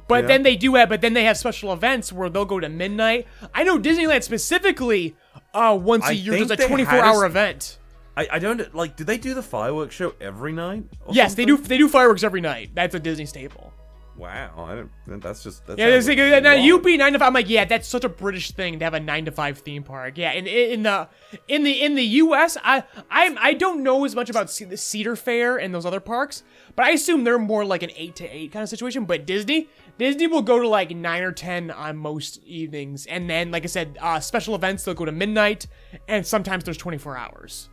But 0.07 0.23
Yeah. 0.23 0.27
then 0.29 0.43
they 0.43 0.55
do 0.55 0.73
have, 0.75 0.89
but 0.89 1.01
then 1.01 1.13
they 1.13 1.23
have 1.25 1.37
special 1.37 1.71
events 1.71 2.11
where 2.11 2.29
they'll 2.29 2.43
go 2.45 2.59
to 2.59 2.67
midnight. 2.69 3.27
I 3.53 3.63
know 3.63 3.77
Disneyland 3.77 4.23
specifically, 4.23 5.15
uh, 5.53 5.77
once 5.79 6.05
a 6.05 6.09
I 6.09 6.11
year 6.11 6.33
think 6.33 6.47
does 6.47 6.59
a 6.59 6.67
24 6.67 6.93
hour 6.99 7.25
us- 7.25 7.29
event. 7.29 7.77
I, 8.17 8.27
I 8.33 8.39
don't 8.39 8.73
like. 8.75 8.95
Do 8.97 9.03
they 9.05 9.17
do 9.17 9.33
the 9.33 9.43
fireworks 9.43 9.95
show 9.95 10.13
every 10.19 10.51
night? 10.51 10.83
Yes, 11.11 11.35
they 11.35 11.45
do. 11.45 11.55
They 11.57 11.77
do 11.77 11.87
fireworks 11.87 12.23
every 12.23 12.41
night. 12.41 12.71
That's 12.73 12.93
a 12.95 12.99
Disney 12.99 13.25
staple. 13.27 13.71
Wow, 14.19 14.65
I 14.67 14.75
don't. 14.75 15.21
That's 15.21 15.41
just. 15.43 15.65
That 15.65 15.79
Yeah, 15.79 15.91
sounds 15.91 16.09
like 16.09 16.17
a 16.17 16.41
now 16.41 16.51
lot. 16.53 16.61
you 16.61 16.81
be 16.81 16.97
nine 16.97 17.13
to 17.13 17.19
five. 17.19 17.27
I'm 17.27 17.33
like, 17.33 17.49
yeah, 17.49 17.63
that's 17.63 17.87
such 17.87 18.03
a 18.03 18.09
British 18.09 18.51
thing 18.51 18.77
to 18.79 18.85
have 18.85 18.93
a 18.93 18.99
nine 18.99 19.23
to 19.25 19.31
five 19.31 19.59
theme 19.59 19.81
park. 19.81 20.17
Yeah, 20.17 20.33
in 20.33 20.45
in 20.45 20.83
the 20.83 21.07
in 21.47 21.63
the 21.63 21.81
in 21.81 21.95
the 21.95 22.03
U.S., 22.03 22.57
I 22.61 22.83
I 23.09 23.33
I 23.39 23.53
don't 23.53 23.81
know 23.81 24.03
as 24.03 24.15
much 24.15 24.29
about 24.29 24.49
the 24.49 24.75
Cedar 24.75 25.15
Fair 25.15 25.55
and 25.57 25.73
those 25.73 25.85
other 25.85 26.01
parks, 26.01 26.43
but 26.75 26.85
I 26.85 26.89
assume 26.91 27.23
they're 27.23 27.39
more 27.39 27.63
like 27.63 27.81
an 27.81 27.91
eight 27.95 28.17
to 28.17 28.25
eight 28.27 28.51
kind 28.51 28.61
of 28.61 28.67
situation. 28.67 29.05
But 29.05 29.25
Disney, 29.25 29.69
Disney 29.97 30.27
will 30.27 30.41
go 30.41 30.59
to 30.59 30.67
like 30.67 30.91
nine 30.91 31.23
or 31.23 31.31
ten 31.31 31.71
on 31.71 31.95
most 31.95 32.43
evenings, 32.43 33.05
and 33.05 33.29
then 33.29 33.51
like 33.51 33.63
I 33.63 33.67
said, 33.67 33.97
uh, 34.01 34.19
special 34.19 34.53
events 34.53 34.83
they'll 34.83 34.95
go 34.95 35.05
to 35.05 35.13
midnight, 35.13 35.65
and 36.09 36.27
sometimes 36.27 36.65
there's 36.65 36.77
24 36.77 37.15
hours. 37.15 37.69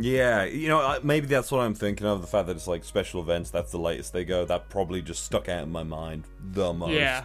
Yeah, 0.00 0.44
you 0.44 0.68
know, 0.68 0.98
maybe 1.02 1.26
that's 1.26 1.50
what 1.50 1.60
I'm 1.60 1.74
thinking 1.74 2.06
of. 2.06 2.20
The 2.20 2.26
fact 2.26 2.46
that 2.48 2.56
it's 2.56 2.66
like 2.66 2.84
special 2.84 3.20
events, 3.20 3.50
that's 3.50 3.70
the 3.70 3.78
latest 3.78 4.12
they 4.12 4.24
go. 4.24 4.44
That 4.44 4.68
probably 4.68 5.02
just 5.02 5.24
stuck 5.24 5.48
out 5.48 5.62
in 5.62 5.72
my 5.72 5.82
mind 5.82 6.24
the 6.40 6.72
most. 6.72 6.92
Yeah. 6.92 7.24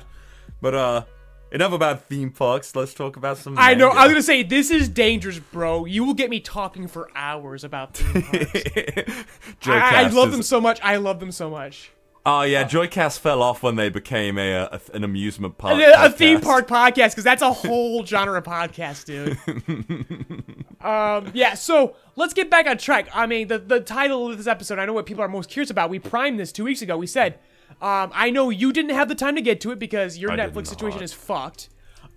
But, 0.62 0.74
uh, 0.76 1.04
enough 1.52 1.72
about 1.74 2.06
theme 2.06 2.32
parks. 2.32 2.76
Let's 2.76 2.94
talk 2.94 3.18
about 3.18 3.38
some. 3.38 3.56
I 3.58 3.74
know. 3.74 3.90
I 3.90 4.04
was 4.04 4.14
gonna 4.14 4.22
say 4.24 4.44
this 4.44 4.70
is 4.72 4.90
dangerous, 4.90 5.40
bro. 5.40 5.86
You 5.86 6.04
will 6.04 6.14
get 6.14 6.30
me 6.30 6.40
talking 6.40 6.88
for 6.88 7.10
hours 7.16 7.64
about 7.64 7.96
theme 7.96 8.24
parks. 8.24 9.68
I, 9.68 10.04
I 10.04 10.08
love 10.10 10.30
is- 10.30 10.34
them 10.36 10.44
so 10.44 10.62
much. 10.62 10.80
I 10.84 10.98
love 10.98 11.20
them 11.20 11.32
so 11.32 11.50
much. 11.50 11.92
Oh 12.28 12.42
yeah, 12.42 12.64
Joycast 12.64 13.20
fell 13.20 13.44
off 13.44 13.62
when 13.62 13.76
they 13.76 13.90
became 13.90 14.40
a, 14.40 14.64
a 14.64 14.82
an 14.96 15.04
amusement 15.04 15.60
park. 15.60 15.80
a, 15.80 16.06
a 16.06 16.10
theme 16.10 16.42
park 16.42 16.68
podcast 16.68 17.12
because 17.12 17.24
that's 17.24 17.44
a 17.44 17.54
whole 17.54 18.04
genre 18.06 18.40
of 18.40 18.44
podcast, 18.44 19.06
dude. 19.06 19.38
um, 20.82 21.32
yeah. 21.36 21.54
So 21.54 21.96
let's 22.16 22.34
get 22.34 22.50
back 22.50 22.68
on 22.68 22.78
track. 22.78 23.08
I 23.14 23.26
mean, 23.26 23.48
the 23.48 23.60
the 23.60 23.80
title 23.80 24.30
of 24.30 24.38
this 24.38 24.48
episode. 24.48 24.80
I 24.80 24.86
know 24.86 24.94
what 24.94 25.06
people 25.06 25.24
are 25.24 25.28
most 25.28 25.50
curious 25.50 25.70
about. 25.70 25.90
We 25.90 26.00
primed 26.00 26.40
this 26.40 26.52
two 26.52 26.64
weeks 26.64 26.82
ago. 26.82 26.98
We 26.98 27.08
said, 27.08 27.40
Um, 27.82 28.12
I 28.14 28.30
know 28.30 28.50
you 28.50 28.72
didn't 28.72 28.92
have 28.96 29.08
the 29.10 29.16
time 29.16 29.36
to 29.36 29.42
get 29.42 29.62
to 29.62 29.72
it 29.72 29.80
because 29.80 30.18
your 30.18 30.32
I 30.32 30.38
Netflix 30.38 30.68
situation 30.68 31.02
is 31.02 31.14
fucked. 31.14 31.70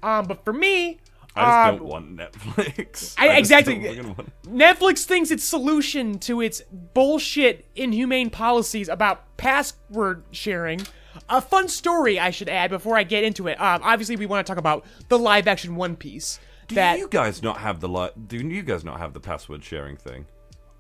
Um, 0.03 0.27
but 0.27 0.45
for 0.45 0.53
me, 0.53 0.99
I 1.35 1.45
just 1.45 1.57
um, 1.73 1.77
don't 1.79 1.89
want 1.89 2.17
Netflix. 2.17 3.15
I- 3.19 3.27
just 3.29 3.39
exactly. 3.39 4.01
want- 4.03 4.43
Netflix 4.45 5.05
thinks 5.05 5.31
its 5.31 5.45
solution 5.45 6.19
to 6.21 6.41
its 6.41 6.63
bullshit, 6.95 7.67
inhumane 7.77 8.31
policies 8.31 8.89
about 8.89 9.37
password 9.37 10.25
sharing. 10.31 10.81
A 11.29 11.41
fun 11.41 11.67
story 11.69 12.19
I 12.21 12.31
should 12.31 12.49
add 12.49 12.71
before 12.71 12.97
I 12.97 13.03
get 13.03 13.25
into 13.25 13.49
it. 13.49 13.61
Um, 13.61 13.81
obviously, 13.83 14.15
we 14.17 14.27
want 14.27 14.47
to 14.47 14.51
talk 14.51 14.59
about 14.59 14.85
the 15.09 15.19
live 15.19 15.49
action 15.49 15.75
One 15.75 15.97
Piece. 15.97 16.39
Do 16.69 16.75
that 16.77 16.99
you 16.99 17.09
guys 17.09 17.43
not 17.43 17.59
have 17.59 17.81
the 17.81 17.89
li- 17.89 18.11
Do 18.27 18.37
you 18.39 18.63
guys 18.63 18.85
not 18.85 18.99
have 18.99 19.13
the 19.15 19.21
password 19.21 19.65
sharing 19.65 19.97
thing? 19.97 20.27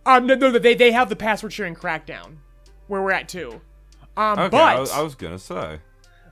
um 0.07 0.26
no, 0.26 0.35
no 0.35 0.50
they 0.59 0.75
they 0.75 0.92
have 0.92 1.09
the 1.09 1.16
password 1.16 1.52
sharing 1.52 1.75
crackdown 1.75 2.37
where 2.87 3.02
we're 3.02 3.12
at 3.12 3.28
too. 3.28 3.61
Um, 4.16 4.38
Okay, 4.38 4.49
but 4.50 4.61
I, 4.62 4.78
was- 4.80 4.90
I 4.92 5.02
was 5.02 5.14
gonna 5.14 5.38
say. 5.38 5.80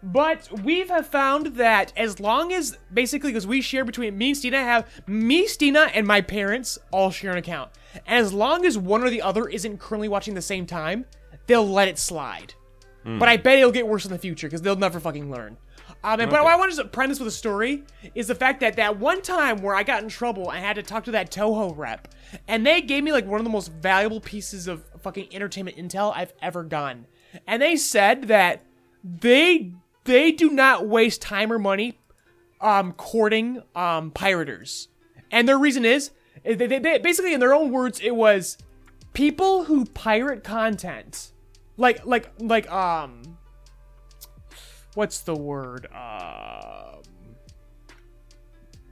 But 0.03 0.49
we 0.63 0.87
have 0.87 1.07
found 1.09 1.57
that 1.57 1.93
as 1.97 2.21
long 2.21 2.53
as 2.53 2.79
basically 2.93 3.31
because 3.31 3.47
we 3.47 3.61
share 3.61 3.85
between 3.85 4.17
me 4.17 4.29
and 4.29 4.37
Steena 4.37 4.59
have 4.61 4.87
me, 5.09 5.47
Steena, 5.47 5.91
and 5.95 6.07
my 6.07 6.21
parents 6.21 6.79
all 6.93 7.11
share 7.11 7.33
an 7.33 7.39
account. 7.39 7.71
As 8.07 8.33
long 8.33 8.65
as 8.67 8.79
one 8.79 9.03
or 9.03 9.11
the 9.11 9.23
other 9.23 9.49
isn't 9.49 9.79
currently 9.81 10.09
watching 10.09 10.35
the 10.35 10.43
same 10.43 10.65
time, 10.67 11.07
they'll 11.47 11.67
let 11.67 11.89
it 11.89 11.99
slide. 11.99 12.55
But 13.05 13.29
I 13.29 13.37
bet 13.37 13.59
it'll 13.59 13.71
get 13.73 13.87
worse 13.87 14.05
in 14.05 14.11
the 14.13 14.19
future 14.19 14.49
because 14.49 14.63
they'll 14.63 14.77
never 14.77 14.99
fucking 15.01 15.31
learn. 15.31 15.57
Um, 16.07 16.21
and, 16.21 16.31
But 16.31 16.45
what 16.45 16.53
I 16.53 16.57
wanted 16.57 16.77
to 16.77 17.07
this 17.09 17.19
with 17.19 17.27
a 17.29 17.33
story 17.33 17.83
is 18.15 18.29
the 18.29 18.35
fact 18.37 18.61
that 18.61 18.77
that 18.77 18.99
one 19.01 19.23
time 19.23 19.61
where 19.61 19.75
I 19.75 19.83
got 19.83 20.05
in 20.05 20.09
trouble, 20.09 20.49
I 20.49 20.61
had 20.61 20.77
to 20.77 20.83
talk 20.83 21.03
to 21.05 21.11
that 21.11 21.33
Toho 21.33 21.77
rep, 21.77 22.15
and 22.47 22.65
they 22.65 22.81
gave 22.81 23.03
me 23.03 23.11
like 23.11 23.27
one 23.27 23.41
of 23.41 23.45
the 23.45 23.51
most 23.51 23.73
valuable 23.73 24.21
pieces 24.21 24.69
of 24.69 24.85
fucking 25.01 25.29
entertainment 25.33 25.77
intel 25.77 26.13
I've 26.15 26.33
ever 26.41 26.63
gotten. 26.63 27.07
And 27.47 27.61
they 27.61 27.75
said 27.75 28.29
that 28.29 28.65
they 29.03 29.73
they 30.05 30.31
do 30.31 30.51
not 30.51 30.87
waste 30.87 31.21
time 31.21 31.53
or 31.53 31.59
money 31.59 31.99
um 32.61 32.93
courting 32.93 33.63
um 33.75 34.11
pirators 34.13 34.89
and 35.31 35.49
their 35.49 35.59
reason 35.59 35.85
is 35.85 36.11
they, 36.45 36.55
they, 36.55 36.79
they- 36.79 36.99
basically 36.99 37.35
in 37.35 37.41
their 37.41 37.53
own 37.53 37.71
words 37.71 38.01
it 38.01 38.15
was 38.17 38.57
people 39.13 39.65
who 39.65 39.85
pirate 39.85 40.43
content 40.43 41.33
like 41.77 42.05
like 42.07 42.31
like 42.41 42.71
um 42.73 43.36
what's 44.97 45.21
the 45.21 45.35
word 45.35 45.87
um 45.95 47.03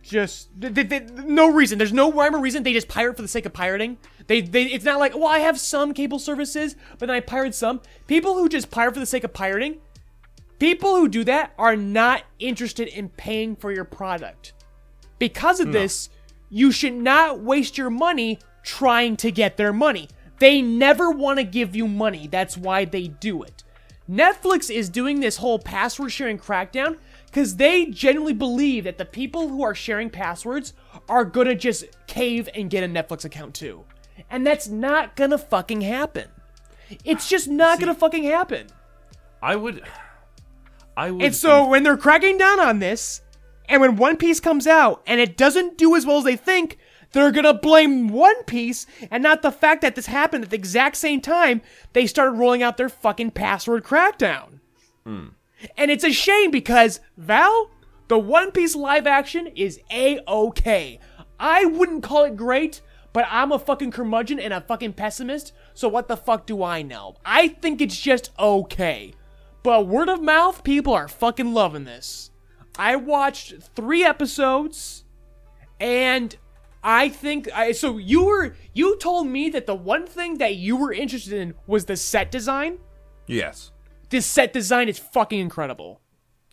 just 0.03 0.49
they, 0.61 0.69
they, 0.69 1.01
no 1.01 1.51
reason 1.51 1.79
there's 1.79 1.93
no 1.93 2.13
rhyme 2.13 2.35
or 2.35 2.41
reason 2.41 2.63
they 2.63 2.75
just 2.75 2.89
pirate 2.89 3.17
for 3.17 3.23
the 3.23 3.29
sake 3.29 3.47
of 3.47 3.53
pirating 3.53 3.97
they, 4.27 4.43
they 4.43 4.65
it's 4.65 4.85
not 4.85 4.99
like 4.99 5.15
well 5.15 5.27
i 5.27 5.39
have 5.39 5.59
some 5.59 5.95
cable 5.95 6.19
services 6.19 6.77
but 6.99 7.07
then 7.07 7.11
i 7.11 7.21
pirate 7.21 7.55
some 7.55 7.81
people 8.07 8.35
who 8.35 8.49
just 8.49 8.71
pirate 8.71 8.93
for 8.93 9.01
the 9.01 9.07
sake 9.07 9.25
of 9.25 9.33
pirating 9.33 9.81
People 10.59 10.97
who 10.97 11.09
do 11.09 11.25
that 11.25 11.53
are 11.59 11.77
not 11.77 12.23
interested 12.39 12.89
in 12.89 13.09
paying 13.09 13.57
for 13.57 13.73
your 13.73 13.85
product. 13.85 14.53
Because 15.19 15.61
of 15.61 15.73
this, 15.73 16.11
you 16.49 16.71
should 16.71 16.95
not 16.95 17.41
waste 17.41 17.77
your 17.77 17.91
money 17.91 18.39
trying 18.63 19.17
to 19.17 19.31
get 19.33 19.57
their 19.57 19.73
money. 19.73 20.09
They 20.39 20.63
never 20.63 21.11
want 21.11 21.39
to 21.39 21.45
give 21.45 21.75
you 21.75 21.89
money. 21.89 22.29
That's 22.29 22.57
why 22.57 22.85
they 22.85 23.09
do 23.09 23.43
it. 23.43 23.64
Netflix 24.11 24.75
is 24.75 24.89
doing 24.89 25.21
this 25.21 25.39
whole 25.39 25.59
password 25.59 26.13
sharing 26.13 26.39
crackdown 26.39 26.99
because 27.27 27.57
they 27.57 27.87
genuinely 27.87 28.35
believe 28.35 28.85
that 28.85 28.99
the 28.99 29.05
people 29.05 29.49
who 29.49 29.63
are 29.63 29.75
sharing 29.75 30.11
passwords 30.11 30.75
are 31.09 31.25
gonna 31.25 31.55
just 31.55 31.85
cave 32.07 32.49
and 32.55 32.71
get 32.71 32.85
a 32.85 32.87
Netflix 32.87 33.25
account 33.25 33.55
too. 33.55 33.85
And 34.31 34.47
that's 34.47 34.69
not 34.69 35.17
gonna 35.17 35.39
fucking 35.39 35.81
happen. 35.81 36.29
It's 37.05 37.29
just 37.29 37.49
not 37.49 37.81
gonna 37.81 37.95
fucking 37.95 38.25
happen. 38.25 38.67
I 39.43 39.57
would. 39.57 39.83
I 40.97 41.11
would. 41.11 41.23
And 41.23 41.35
so 41.35 41.67
when 41.67 41.83
they're 41.83 41.97
cracking 41.97 42.39
down 42.39 42.61
on 42.61 42.79
this, 42.79 43.23
and 43.69 43.81
when 43.81 43.97
One 43.97 44.17
Piece 44.17 44.41
comes 44.41 44.67
out 44.67 45.03
and 45.07 45.21
it 45.21 45.37
doesn't 45.37 45.79
do 45.79 45.97
as 45.97 46.05
well 46.05 46.19
as 46.19 46.25
they 46.25 46.37
think, 46.37 46.79
they're 47.21 47.33
gonna 47.33 47.55
blame 47.55 48.09
One 48.09 48.43
Piece 48.45 48.87
and 49.11 49.23
not 49.23 49.43
the 49.43 49.53
fact 49.53 49.83
that 49.83 49.95
this 49.95 50.07
happened 50.07 50.45
at 50.45 50.51
the 50.51 50.57
exact 50.57 50.97
same 50.97 51.21
time 51.21 51.63
they 51.93 52.07
started 52.07 52.33
rolling 52.33 52.63
out 52.63 52.77
their 52.77 52.89
fucking 52.89 53.33
password 53.33 53.85
crackdown. 53.85 54.61
Hmm. 55.05 55.29
And 55.77 55.91
it's 55.91 56.05
a 56.05 56.13
shame 56.13 56.51
because 56.51 57.01
Val, 57.17 57.71
the 58.09 58.19
One 58.19 58.51
Piece 58.51 58.75
live 58.75 59.07
action 59.07 59.47
is 59.55 59.81
a 59.91 60.21
okay. 60.27 60.99
I 61.39 61.65
wouldn't 61.65 62.03
call 62.03 62.25
it 62.25 62.37
great, 62.37 62.81
but 63.13 63.27
I'm 63.31 63.53
a 63.53 63.59
fucking 63.59 63.93
curmudgeon 63.93 64.41
and 64.41 64.53
a 64.53 64.61
fucking 64.61 64.95
pessimist, 64.95 65.53
so 65.73 65.89
what 65.89 66.09
the 66.09 66.17
fuck 66.17 66.47
do 66.47 66.63
I 66.63 66.83
know? 66.83 67.17
I 67.25 67.49
think 67.49 67.81
it's 67.81 67.99
just 68.01 68.31
okay. 68.39 69.15
But 69.63 69.87
word 69.87 70.09
of 70.09 70.21
mouth, 70.21 70.65
people 70.65 70.93
are 70.93 71.09
fucking 71.09 71.55
loving 71.55 71.85
this. 71.85 72.31
I 72.77 72.97
watched 72.97 73.55
three 73.75 74.05
episodes, 74.05 75.05
and 75.79 76.37
I 76.87 77.09
think 77.09 77.49
I 77.55 77.73
so 77.73 77.97
you 77.99 78.25
were 78.27 78.55
you 78.75 78.97
told 78.99 79.27
me 79.27 79.49
that 79.51 79.67
the 79.67 79.75
one 79.75 80.07
thing 80.07 80.39
that 80.39 80.57
you 80.57 80.77
were 80.77 80.93
interested 80.93 81.33
in 81.33 81.55
was 81.67 81.87
the 81.87 81.97
set 81.97 82.31
design. 82.31 82.79
yes. 83.27 83.71
This 84.11 84.27
set 84.27 84.53
design 84.53 84.89
is 84.89 84.99
fucking 84.99 85.41
incredible. 85.41 86.01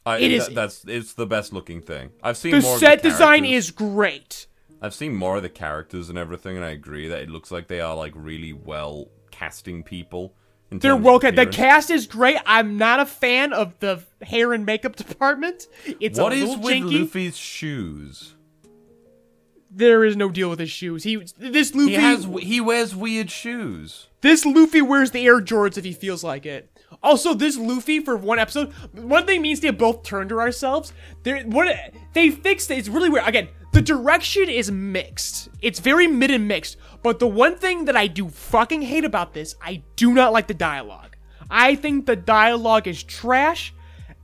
I, 0.05 0.17
It 0.19 0.31
is- 0.31 0.47
That's 0.47 0.83
it's 0.87 1.13
the 1.13 1.27
best 1.27 1.53
looking 1.53 1.81
thing. 1.81 2.09
I've 2.23 2.37
seen 2.37 2.53
The 2.53 2.61
more. 2.61 2.77
set 2.79 2.97
of 2.97 3.03
the 3.03 3.09
design 3.09 3.45
is 3.45 3.69
great. 3.69 4.47
I've 4.81 4.95
seen 4.95 5.13
more 5.13 5.35
of 5.37 5.43
the 5.43 5.49
characters 5.49 6.09
and 6.09 6.17
everything, 6.17 6.55
and 6.55 6.65
I 6.65 6.69
agree 6.69 7.07
that 7.09 7.21
it 7.21 7.29
looks 7.29 7.51
like 7.51 7.67
they 7.67 7.81
are 7.81 7.95
like 7.95 8.13
really 8.15 8.53
well 8.53 9.09
casting 9.29 9.83
people. 9.83 10.33
They're 10.71 10.95
well 10.95 11.19
cast. 11.19 11.35
The 11.35 11.45
cast 11.45 11.91
is 11.91 12.07
great. 12.07 12.37
I'm 12.47 12.77
not 12.77 12.99
a 13.01 13.05
fan 13.05 13.51
of 13.53 13.77
the 13.79 14.01
hair 14.23 14.53
and 14.53 14.65
makeup 14.65 14.95
department. 15.05 15.67
It's 15.99 16.17
What 16.17 16.31
a 16.31 16.35
is 16.37 16.57
with 16.57 16.73
janky. 16.73 17.01
Luffy's 17.01 17.37
shoes? 17.37 18.33
There 19.73 20.03
is 20.03 20.17
no 20.17 20.29
deal 20.29 20.49
with 20.49 20.59
his 20.59 20.69
shoes. 20.69 21.03
He 21.03 21.15
this 21.37 21.73
Luffy 21.73 21.91
He 21.91 21.95
has 21.95 22.25
he 22.41 22.59
wears 22.59 22.93
weird 22.93 23.31
shoes. 23.31 24.09
This 24.19 24.45
Luffy 24.45 24.81
wears 24.81 25.11
the 25.11 25.25
Air 25.25 25.39
Jordans 25.39 25.77
if 25.77 25.85
he 25.85 25.93
feels 25.93 26.23
like 26.23 26.45
it. 26.45 26.69
Also, 27.01 27.33
this 27.33 27.57
Luffy 27.57 27.99
for 28.01 28.17
one 28.17 28.37
episode, 28.37 28.73
one 28.91 29.25
thing 29.25 29.41
means 29.41 29.61
they 29.61 29.71
both 29.71 30.03
turned 30.03 30.29
to 30.29 30.39
ourselves. 30.39 30.91
They 31.23 31.43
what 31.43 31.73
they 32.13 32.29
fixed 32.29 32.69
it. 32.69 32.79
It's 32.79 32.89
really 32.89 33.09
weird. 33.09 33.25
Again, 33.25 33.47
the 33.71 33.81
direction 33.81 34.49
is 34.49 34.69
mixed. 34.69 35.49
It's 35.61 35.79
very 35.79 36.05
mid 36.05 36.31
and 36.31 36.47
mixed. 36.47 36.75
But 37.01 37.19
the 37.19 37.27
one 37.27 37.55
thing 37.55 37.85
that 37.85 37.95
I 37.95 38.07
do 38.07 38.27
fucking 38.27 38.81
hate 38.81 39.05
about 39.05 39.33
this, 39.33 39.55
I 39.61 39.83
do 39.95 40.13
not 40.13 40.33
like 40.33 40.47
the 40.47 40.53
dialogue. 40.53 41.15
I 41.49 41.75
think 41.75 42.05
the 42.05 42.17
dialogue 42.17 42.87
is 42.87 43.01
trash. 43.03 43.73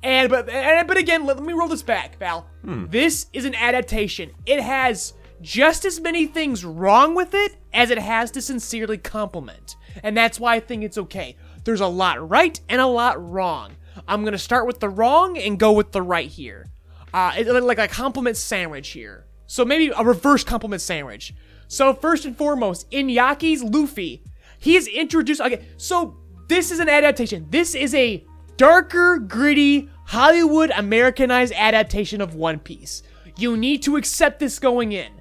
And 0.03 0.29
but 0.29 0.49
and, 0.49 0.87
but 0.87 0.97
again, 0.97 1.25
let, 1.25 1.37
let 1.37 1.45
me 1.45 1.53
roll 1.53 1.69
this 1.69 1.83
back, 1.83 2.19
Val. 2.19 2.47
Hmm. 2.63 2.85
This 2.89 3.27
is 3.33 3.45
an 3.45 3.55
adaptation. 3.55 4.31
It 4.45 4.59
has 4.59 5.13
just 5.41 5.85
as 5.85 5.99
many 5.99 6.25
things 6.25 6.65
wrong 6.65 7.15
with 7.15 7.33
it 7.33 7.57
as 7.73 7.89
it 7.89 7.99
has 7.99 8.31
to 8.31 8.41
sincerely 8.41 8.97
compliment. 8.97 9.75
And 10.03 10.15
that's 10.15 10.39
why 10.39 10.55
I 10.55 10.59
think 10.59 10.83
it's 10.83 10.97
okay. 10.97 11.35
There's 11.63 11.81
a 11.81 11.87
lot 11.87 12.29
right 12.29 12.59
and 12.69 12.81
a 12.81 12.87
lot 12.87 13.23
wrong. 13.23 13.75
I'm 14.07 14.23
gonna 14.23 14.37
start 14.37 14.67
with 14.67 14.79
the 14.79 14.89
wrong 14.89 15.37
and 15.37 15.59
go 15.59 15.71
with 15.71 15.91
the 15.91 16.01
right 16.01 16.29
here. 16.29 16.67
Uh, 17.13 17.33
like 17.61 17.79
a 17.79 17.87
compliment 17.87 18.37
sandwich 18.37 18.89
here. 18.89 19.25
So 19.47 19.63
maybe 19.63 19.91
a 19.95 20.03
reverse 20.03 20.43
compliment 20.43 20.81
sandwich. 20.81 21.33
So 21.67 21.93
first 21.93 22.25
and 22.25 22.37
foremost, 22.37 22.89
Iñaki's 22.91 23.63
Luffy, 23.63 24.23
he 24.59 24.75
is 24.75 24.87
introduced. 24.87 25.41
Okay, 25.41 25.65
so 25.77 26.17
this 26.47 26.71
is 26.71 26.79
an 26.79 26.89
adaptation. 26.89 27.47
This 27.49 27.75
is 27.75 27.93
a 27.93 28.25
darker, 28.57 29.19
gritty, 29.19 29.89
Hollywood 30.05 30.71
Americanized 30.71 31.53
adaptation 31.53 32.21
of 32.21 32.35
One 32.35 32.59
Piece. 32.59 33.03
You 33.37 33.57
need 33.57 33.83
to 33.83 33.97
accept 33.97 34.39
this 34.39 34.59
going 34.59 34.91
in. 34.93 35.16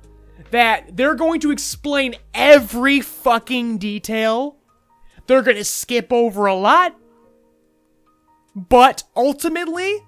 That 0.56 0.96
they're 0.96 1.14
going 1.14 1.40
to 1.40 1.50
explain 1.50 2.14
every 2.32 3.02
fucking 3.02 3.76
detail. 3.76 4.56
They're 5.26 5.42
going 5.42 5.58
to 5.58 5.64
skip 5.64 6.10
over 6.10 6.46
a 6.46 6.54
lot. 6.54 6.96
But 8.54 9.02
ultimately, 9.14 9.98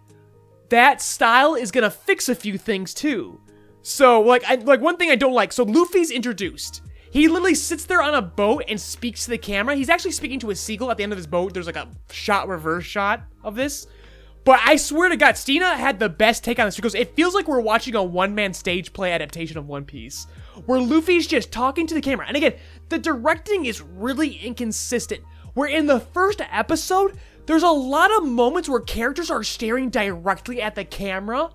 that 0.70 1.02
style 1.02 1.54
is 1.54 1.70
going 1.70 1.84
to 1.84 1.90
fix 1.90 2.30
a 2.30 2.34
few 2.34 2.56
things 2.56 2.94
too. 2.94 3.42
So, 3.82 4.22
like, 4.22 4.42
I, 4.48 4.54
like 4.54 4.80
one 4.80 4.96
thing 4.96 5.10
I 5.10 5.16
don't 5.16 5.34
like. 5.34 5.52
So 5.52 5.64
Luffy's 5.64 6.10
introduced. 6.10 6.80
He 7.10 7.28
literally 7.28 7.54
sits 7.54 7.84
there 7.84 8.00
on 8.00 8.14
a 8.14 8.22
boat 8.22 8.64
and 8.68 8.80
speaks 8.80 9.24
to 9.24 9.30
the 9.30 9.36
camera. 9.36 9.76
He's 9.76 9.90
actually 9.90 10.12
speaking 10.12 10.40
to 10.40 10.50
a 10.50 10.56
seagull 10.56 10.90
at 10.90 10.96
the 10.96 11.02
end 11.02 11.12
of 11.12 11.18
his 11.18 11.26
boat. 11.26 11.52
There's 11.52 11.66
like 11.66 11.76
a 11.76 11.90
shot, 12.10 12.48
reverse 12.48 12.86
shot 12.86 13.20
of 13.44 13.54
this. 13.54 13.86
But 14.48 14.60
I 14.64 14.76
swear 14.76 15.10
to 15.10 15.16
God, 15.18 15.36
Steena 15.36 15.76
had 15.76 15.98
the 15.98 16.08
best 16.08 16.42
take 16.42 16.58
on 16.58 16.64
this 16.64 16.76
because 16.76 16.94
it 16.94 17.14
feels 17.14 17.34
like 17.34 17.46
we're 17.46 17.60
watching 17.60 17.94
a 17.94 18.02
one-man 18.02 18.54
stage 18.54 18.94
play 18.94 19.12
adaptation 19.12 19.58
of 19.58 19.68
One 19.68 19.84
Piece, 19.84 20.26
where 20.64 20.80
Luffy's 20.80 21.26
just 21.26 21.52
talking 21.52 21.86
to 21.86 21.92
the 21.92 22.00
camera. 22.00 22.26
And 22.26 22.34
again, 22.34 22.54
the 22.88 22.98
directing 22.98 23.66
is 23.66 23.82
really 23.82 24.36
inconsistent. 24.36 25.20
Where 25.52 25.68
in 25.68 25.84
the 25.84 26.00
first 26.00 26.40
episode, 26.50 27.18
there's 27.44 27.62
a 27.62 27.68
lot 27.68 28.10
of 28.10 28.26
moments 28.26 28.70
where 28.70 28.80
characters 28.80 29.30
are 29.30 29.44
staring 29.44 29.90
directly 29.90 30.62
at 30.62 30.74
the 30.74 30.86
camera, 30.86 31.50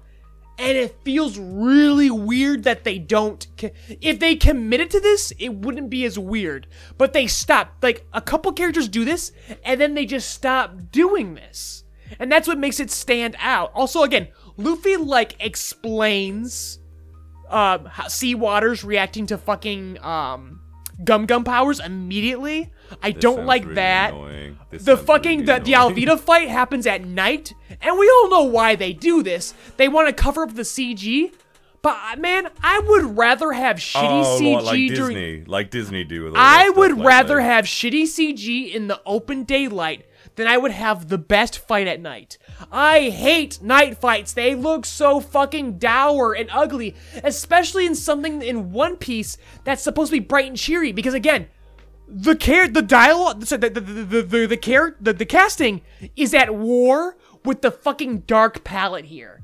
and 0.60 0.78
it 0.78 0.96
feels 1.04 1.40
really 1.40 2.12
weird 2.12 2.62
that 2.66 2.84
they 2.84 3.00
don't. 3.00 3.48
If 3.90 4.20
they 4.20 4.36
committed 4.36 4.92
to 4.92 5.00
this, 5.00 5.34
it 5.40 5.52
wouldn't 5.52 5.90
be 5.90 6.06
as 6.06 6.20
weird. 6.20 6.68
But 7.00 7.14
they 7.14 7.26
stop. 7.26 7.74
Like 7.82 8.06
a 8.14 8.22
couple 8.22 8.52
characters 8.52 8.88
do 8.88 9.04
this, 9.04 9.32
and 9.66 9.82
then 9.82 9.96
they 9.96 10.06
just 10.06 10.30
stop 10.30 10.92
doing 10.92 11.34
this. 11.34 11.83
And 12.20 12.32
that's 12.32 12.48
what 12.48 12.58
makes 12.58 12.80
it 12.80 12.92
stand 12.92 13.36
out. 13.40 13.72
Also, 13.74 14.04
again, 14.04 14.28
Luffy 14.58 14.98
like 14.98 15.36
explains 15.40 16.80
uh, 17.50 17.80
how 17.88 18.08
sea 18.08 18.36
waters 18.36 18.84
reacting 18.84 19.28
to 19.28 19.38
fucking 19.38 20.02
um 20.04 20.60
gum 21.04 21.26
gum 21.26 21.44
powers 21.44 21.80
immediately. 21.80 22.72
I 23.02 23.12
This 23.12 23.22
don't 23.22 23.46
like 23.46 23.64
really 23.64 23.76
that. 23.76 24.14
The 24.72 24.98
fucking 24.98 25.46
really 25.46 25.60
the, 25.60 25.64
the. 25.64 25.72
Alvida 25.74 26.20
fight 26.20 26.50
happens 26.50 26.86
at 26.88 27.04
night, 27.04 27.54
and 27.82 27.98
we 27.98 28.10
all 28.10 28.30
know 28.30 28.44
why 28.44 28.76
they 28.76 28.94
do 28.94 29.24
this. 29.24 29.54
They 29.78 29.88
want 29.88 30.08
to 30.08 30.14
cover 30.14 30.44
up 30.44 30.56
the 30.56 30.64
CG. 30.64 31.34
But 31.82 31.98
uh, 32.14 32.16
man, 32.16 32.50
I 32.64 32.80
would 32.80 33.18
rather 33.18 33.52
have 33.52 33.76
shitty 33.76 34.24
oh, 34.24 34.40
CG 34.40 34.56
like, 34.56 34.64
like 34.64 34.96
during 34.96 35.16
Disney, 35.18 35.44
like 35.46 35.70
Disney 35.70 36.04
do 36.06 36.24
with 36.24 36.34
I 36.36 36.70
would 36.70 36.98
rather 37.04 37.42
have 37.42 37.66
shitty 37.66 38.04
CG 38.04 38.74
in 38.74 38.88
the 38.88 39.02
open 39.06 39.44
daylight 39.44 40.06
than 40.36 40.48
I 40.48 40.58
would 40.58 40.72
have 40.72 41.10
the 41.10 41.18
best 41.18 41.60
fight 41.60 41.88
at 41.88 42.02
night. 42.02 42.38
I 42.72 43.10
hate 43.10 43.62
night 43.62 43.98
fights. 43.98 44.34
They 44.34 44.56
look 44.56 44.86
so 44.86 45.20
fucking 45.20 45.78
dour 45.78 46.34
and 46.34 46.50
ugly, 46.52 46.96
especially 47.24 47.86
in 47.86 47.96
something 47.96 48.42
in 48.42 48.72
One 48.72 48.96
Piece 48.98 49.38
that's 49.64 49.84
supposed 49.84 50.12
to 50.12 50.20
be 50.20 50.26
bright 50.26 50.48
and 50.48 50.58
cheery. 50.58 50.92
Because 50.92 51.14
again, 51.14 51.48
the 52.08 52.36
care, 52.36 52.68
the 52.68 52.82
dialogue, 52.82 53.42
the 53.42 53.58
the 53.58 53.70
the 53.70 54.22
the, 54.22 54.48
the, 54.48 54.58
care, 54.58 54.96
the, 55.00 55.14
the 55.14 55.26
casting 55.26 55.82
is 56.16 56.34
at 56.34 56.54
war 56.54 57.18
with 57.46 57.62
the 57.62 57.72
fucking 57.72 58.20
dark 58.22 58.64
palette 58.64 59.06
here. 59.06 59.42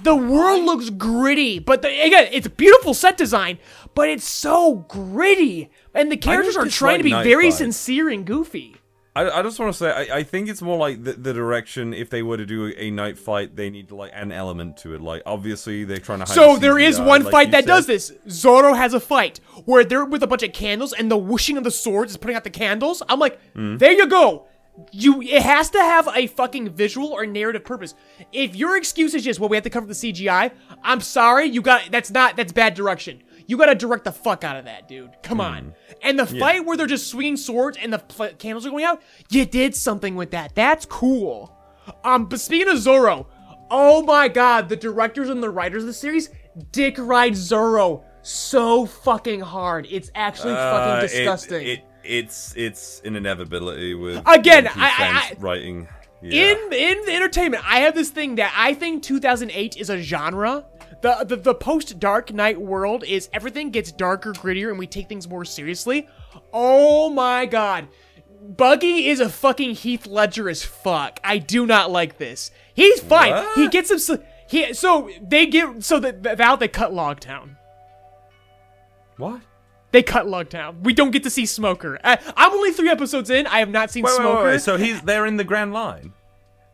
The 0.00 0.14
world 0.14 0.62
looks 0.64 0.90
gritty, 0.90 1.58
but 1.58 1.82
the, 1.82 1.88
again, 1.88 2.28
it's 2.30 2.46
a 2.46 2.50
beautiful 2.50 2.94
set 2.94 3.16
design, 3.16 3.58
but 3.94 4.08
it's 4.08 4.28
so 4.28 4.86
gritty, 4.88 5.70
and 5.92 6.10
the 6.10 6.16
characters 6.16 6.56
are 6.56 6.66
trying 6.66 6.98
to 6.98 7.04
be 7.04 7.10
very 7.10 7.46
fights. 7.46 7.58
sincere 7.58 8.08
and 8.08 8.24
goofy. 8.24 8.76
I, 9.18 9.38
I 9.38 9.42
just 9.42 9.58
want 9.58 9.72
to 9.72 9.78
say, 9.78 9.90
I, 9.90 10.18
I 10.18 10.22
think 10.22 10.48
it's 10.48 10.62
more 10.62 10.76
like 10.76 11.02
the, 11.02 11.12
the 11.12 11.32
direction. 11.32 11.92
If 11.92 12.10
they 12.10 12.22
were 12.22 12.36
to 12.36 12.46
do 12.46 12.72
a 12.76 12.90
night 12.90 13.18
fight, 13.18 13.56
they 13.56 13.70
need 13.70 13.90
like 13.90 14.12
an 14.14 14.32
element 14.32 14.76
to 14.78 14.94
it. 14.94 15.00
Like 15.00 15.22
obviously 15.26 15.84
they're 15.84 15.98
trying 15.98 16.20
to. 16.20 16.24
Hide 16.24 16.34
So 16.34 16.54
the 16.54 16.60
there 16.60 16.78
is 16.78 16.98
CGI, 16.98 17.06
one 17.06 17.22
like 17.24 17.32
fight 17.32 17.46
you 17.48 17.52
that 17.52 17.66
does 17.66 17.86
this. 17.86 18.12
Zoro 18.28 18.74
has 18.74 18.94
a 18.94 19.00
fight 19.00 19.40
where 19.64 19.84
they're 19.84 20.04
with 20.04 20.22
a 20.22 20.26
bunch 20.26 20.42
of 20.42 20.52
candles 20.52 20.92
and 20.92 21.10
the 21.10 21.16
whooshing 21.18 21.56
of 21.56 21.64
the 21.64 21.70
swords 21.70 22.12
is 22.12 22.16
putting 22.16 22.36
out 22.36 22.44
the 22.44 22.50
candles. 22.50 23.02
I'm 23.08 23.18
like, 23.18 23.40
Hmm. 23.54 23.76
there 23.78 23.92
you 23.92 24.06
go. 24.06 24.46
You 24.92 25.20
it 25.20 25.42
has 25.42 25.70
to 25.70 25.78
have 25.78 26.08
a 26.14 26.28
fucking 26.28 26.70
visual 26.70 27.08
or 27.08 27.26
narrative 27.26 27.64
purpose. 27.64 27.94
If 28.32 28.54
your 28.54 28.76
excuse 28.76 29.12
is 29.12 29.24
just 29.24 29.40
well 29.40 29.48
we 29.48 29.56
have 29.56 29.64
to 29.64 29.70
cover 29.70 29.86
the 29.88 29.92
CGI, 29.94 30.52
I'm 30.84 31.00
sorry, 31.00 31.46
you 31.46 31.62
got 31.62 31.90
that's 31.90 32.12
not 32.12 32.36
that's 32.36 32.52
bad 32.52 32.74
direction. 32.74 33.22
You 33.48 33.56
got 33.56 33.66
to 33.66 33.74
direct 33.74 34.04
the 34.04 34.12
fuck 34.12 34.44
out 34.44 34.56
of 34.56 34.66
that, 34.66 34.86
dude. 34.88 35.10
Come 35.22 35.40
on. 35.40 35.74
And 36.02 36.18
the 36.18 36.26
fight 36.26 36.64
where 36.66 36.76
they're 36.76 36.86
just 36.86 37.08
swinging 37.08 37.36
swords 37.38 37.76
and 37.80 37.92
the 37.92 37.98
candles 38.38 38.64
are 38.66 38.70
going 38.70 38.84
out, 38.84 39.02
you 39.30 39.44
did 39.46 39.74
something 39.74 40.14
with 40.16 40.30
that. 40.32 40.54
That's 40.54 40.84
cool. 40.86 41.52
Um, 42.04 42.26
but 42.26 42.38
speaking 42.40 42.68
of 42.68 42.78
Zoro, 42.78 43.26
oh 43.70 44.02
my 44.02 44.28
god, 44.28 44.68
the 44.68 44.76
directors 44.76 45.30
and 45.30 45.42
the 45.42 45.48
writers 45.50 45.82
of 45.82 45.86
the 45.86 45.92
series 45.94 46.28
dick 46.72 46.96
ride 46.98 47.34
Zoro 47.36 48.04
so 48.22 48.84
fucking 48.84 49.40
hard. 49.40 49.86
It's 49.90 50.10
actually 50.14 50.52
Uh, 50.52 50.70
fucking 51.00 51.08
disgusting. 51.08 51.66
It, 51.66 51.84
it's 52.04 52.52
it's 52.56 53.00
an 53.04 53.16
inevitability 53.16 53.94
with 53.94 54.22
Again, 54.26 54.66
I- 54.68 54.72
I- 54.76 55.32
I- 55.32 55.36
writing. 55.38 55.88
Yeah. 56.20 56.52
In 56.52 56.72
in 56.72 57.04
the 57.06 57.14
entertainment, 57.14 57.62
I 57.66 57.80
have 57.80 57.94
this 57.94 58.10
thing 58.10 58.34
that 58.34 58.52
I 58.56 58.74
think 58.74 59.02
2008 59.04 59.76
is 59.78 59.88
a 59.88 60.02
genre. 60.02 60.66
The 61.00 61.24
the, 61.24 61.36
the 61.36 61.54
post 61.54 61.98
Dark 61.98 62.32
Knight 62.32 62.60
world 62.60 63.04
is 63.04 63.28
everything 63.32 63.70
gets 63.70 63.92
darker, 63.92 64.32
grittier, 64.32 64.70
and 64.70 64.78
we 64.78 64.86
take 64.86 65.08
things 65.08 65.28
more 65.28 65.44
seriously. 65.44 66.08
Oh 66.52 67.10
my 67.10 67.46
god. 67.46 67.88
Buggy 68.40 69.08
is 69.08 69.20
a 69.20 69.28
fucking 69.28 69.74
Heath 69.74 70.06
Ledger 70.06 70.48
as 70.48 70.64
fuck. 70.64 71.20
I 71.22 71.38
do 71.38 71.66
not 71.66 71.90
like 71.90 72.18
this. 72.18 72.50
He's 72.72 73.00
fine. 73.00 73.32
What? 73.32 73.58
He 73.58 73.68
gets 73.68 73.90
him. 73.90 73.98
So, 73.98 74.22
he 74.48 74.72
so 74.74 75.10
they 75.20 75.46
get 75.46 75.84
so 75.84 76.00
that 76.00 76.22
that 76.22 76.58
they 76.58 76.68
cut 76.68 76.92
Logtown. 76.92 77.56
what? 79.16 79.42
They 79.90 80.02
cut 80.02 80.26
Logtown. 80.26 80.82
We 80.82 80.92
don't 80.92 81.10
get 81.10 81.22
to 81.24 81.30
see 81.30 81.46
Smoker. 81.46 81.98
I, 82.04 82.18
I'm 82.36 82.52
only 82.52 82.72
three 82.72 82.90
episodes 82.90 83.30
in. 83.30 83.46
I 83.46 83.60
have 83.60 83.70
not 83.70 83.90
seen 83.90 84.04
Wait, 84.04 84.14
Smoker. 84.14 84.44
wait, 84.44 84.50
wait. 84.52 84.60
So 84.60 84.76
he's 84.76 85.00
they're 85.02 85.26
in 85.26 85.36
the 85.36 85.44
Grand 85.44 85.72
Line. 85.72 86.12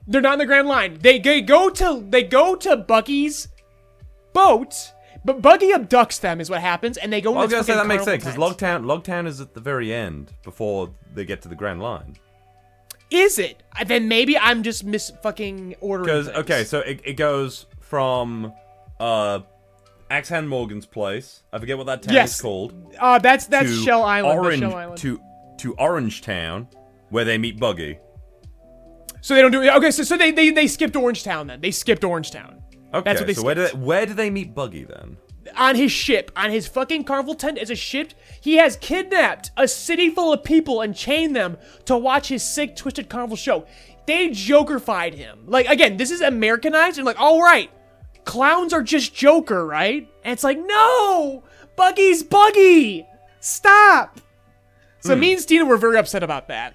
They're 0.06 0.20
not 0.20 0.34
in 0.34 0.38
the 0.40 0.46
Grand 0.46 0.68
Line. 0.68 0.98
They, 1.00 1.18
they 1.18 1.40
go 1.40 1.70
to 1.70 2.04
they 2.08 2.22
go 2.22 2.56
to 2.56 2.76
Buggy's 2.76 3.48
boat, 4.34 4.92
but 5.24 5.40
Buggy 5.40 5.72
abducts 5.72 6.20
them 6.20 6.40
is 6.40 6.50
what 6.50 6.60
happens, 6.60 6.98
and 6.98 7.10
they 7.10 7.22
go. 7.22 7.34
I 7.36 7.42
was 7.42 7.50
gonna 7.50 7.64
say 7.64 7.74
that 7.74 7.86
makes 7.86 8.04
sense 8.04 8.24
because. 8.24 8.38
Logtown 8.38 8.84
Logtown 8.84 9.26
is 9.26 9.40
at 9.40 9.54
the 9.54 9.60
very 9.60 9.94
end 9.94 10.32
before 10.42 10.90
they 11.14 11.24
get 11.24 11.40
to 11.42 11.48
the 11.48 11.54
Grand 11.54 11.80
Line. 11.80 12.16
Is 13.10 13.38
it? 13.38 13.62
Then 13.86 14.08
maybe 14.08 14.36
I'm 14.36 14.62
just 14.62 14.84
mis 14.84 15.10
fucking 15.22 15.76
ordering. 15.80 16.04
Because 16.24 16.28
okay, 16.40 16.64
so 16.64 16.80
it, 16.80 17.00
it 17.04 17.14
goes 17.14 17.64
from 17.80 18.52
uh 19.00 19.40
Axe-Hand 20.10 20.48
Morgan's 20.48 20.84
place. 20.86 21.42
I 21.52 21.58
forget 21.58 21.78
what 21.78 21.86
that 21.86 22.02
town 22.02 22.14
Yes. 22.14 22.34
is 22.36 22.40
called. 22.42 22.94
uh, 22.98 23.18
that's 23.18 23.46
that's 23.46 23.72
Shell 23.82 24.02
Island. 24.02 24.38
Orange 24.38 24.60
Shell 24.60 24.74
Island. 24.74 24.98
to 24.98 25.20
to 25.58 25.74
Orange 25.76 26.20
Town, 26.22 26.68
where 27.10 27.24
they 27.24 27.38
meet 27.38 27.58
Buggy. 27.58 27.98
so 29.20 29.34
they 29.34 29.40
don't 29.42 29.52
do 29.52 29.62
it. 29.62 29.68
Okay, 29.74 29.90
so 29.90 30.02
so 30.02 30.16
they 30.18 30.30
they 30.32 30.50
they 30.50 30.66
skipped 30.66 30.94
Orangetown 30.94 31.46
then. 31.46 31.60
They 31.60 31.70
skipped 31.70 32.02
Orangetown. 32.02 32.60
Okay, 32.94 33.02
That's 33.10 33.20
what 33.20 33.26
they 33.26 33.34
so 33.34 33.42
where 33.42 33.54
do 33.54 33.66
they, 33.66 33.76
where 33.76 34.06
do 34.06 34.14
they 34.14 34.30
meet 34.30 34.54
Buggy 34.54 34.84
then? 34.84 35.16
on 35.56 35.76
his 35.76 35.92
ship, 35.92 36.30
on 36.36 36.50
his 36.50 36.66
fucking 36.66 37.04
carnival 37.04 37.34
tent 37.34 37.58
as 37.58 37.70
a 37.70 37.76
ship, 37.76 38.12
he 38.40 38.56
has 38.56 38.76
kidnapped 38.76 39.50
a 39.56 39.68
city 39.68 40.10
full 40.10 40.32
of 40.32 40.42
people 40.44 40.80
and 40.80 40.96
chained 40.96 41.36
them 41.36 41.56
to 41.84 41.96
watch 41.96 42.28
his 42.28 42.42
sick, 42.42 42.76
twisted 42.76 43.08
carnival 43.08 43.36
show. 43.36 43.66
They 44.06 44.30
Jokerfied 44.30 45.14
him. 45.14 45.44
Like, 45.46 45.66
again, 45.66 45.96
this 45.96 46.10
is 46.10 46.20
Americanized, 46.20 46.98
and 46.98 47.06
like, 47.06 47.20
all 47.20 47.42
right, 47.42 47.70
clowns 48.24 48.72
are 48.72 48.82
just 48.82 49.14
Joker, 49.14 49.66
right? 49.66 50.08
And 50.24 50.32
it's 50.32 50.44
like, 50.44 50.58
no! 50.58 51.42
Buggy's 51.76 52.22
Buggy! 52.22 53.06
Stop! 53.40 54.20
So 55.00 55.14
me 55.14 55.32
and 55.32 55.40
Steena 55.40 55.66
were 55.66 55.76
very 55.76 55.98
upset 55.98 56.22
about 56.22 56.48
that. 56.48 56.74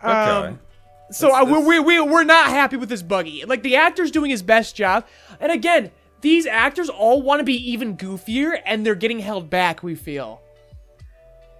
Okay. 0.00 0.12
Um, 0.12 0.60
so 1.10 1.28
That's- 1.28 1.48
uh, 1.48 1.50
we're, 1.50 1.66
we 1.66 1.80
we 1.80 2.00
we're 2.00 2.24
not 2.24 2.48
happy 2.48 2.76
with 2.76 2.88
this 2.88 3.02
buggy. 3.02 3.44
Like 3.44 3.62
the 3.62 3.76
actor's 3.76 4.10
doing 4.10 4.30
his 4.30 4.42
best 4.42 4.74
job, 4.76 5.06
and 5.40 5.52
again, 5.52 5.90
these 6.20 6.46
actors 6.46 6.88
all 6.88 7.22
want 7.22 7.40
to 7.40 7.44
be 7.44 7.70
even 7.72 7.96
goofier, 7.96 8.60
and 8.64 8.84
they're 8.84 8.94
getting 8.94 9.20
held 9.20 9.48
back. 9.50 9.82
We 9.82 9.94
feel. 9.94 10.40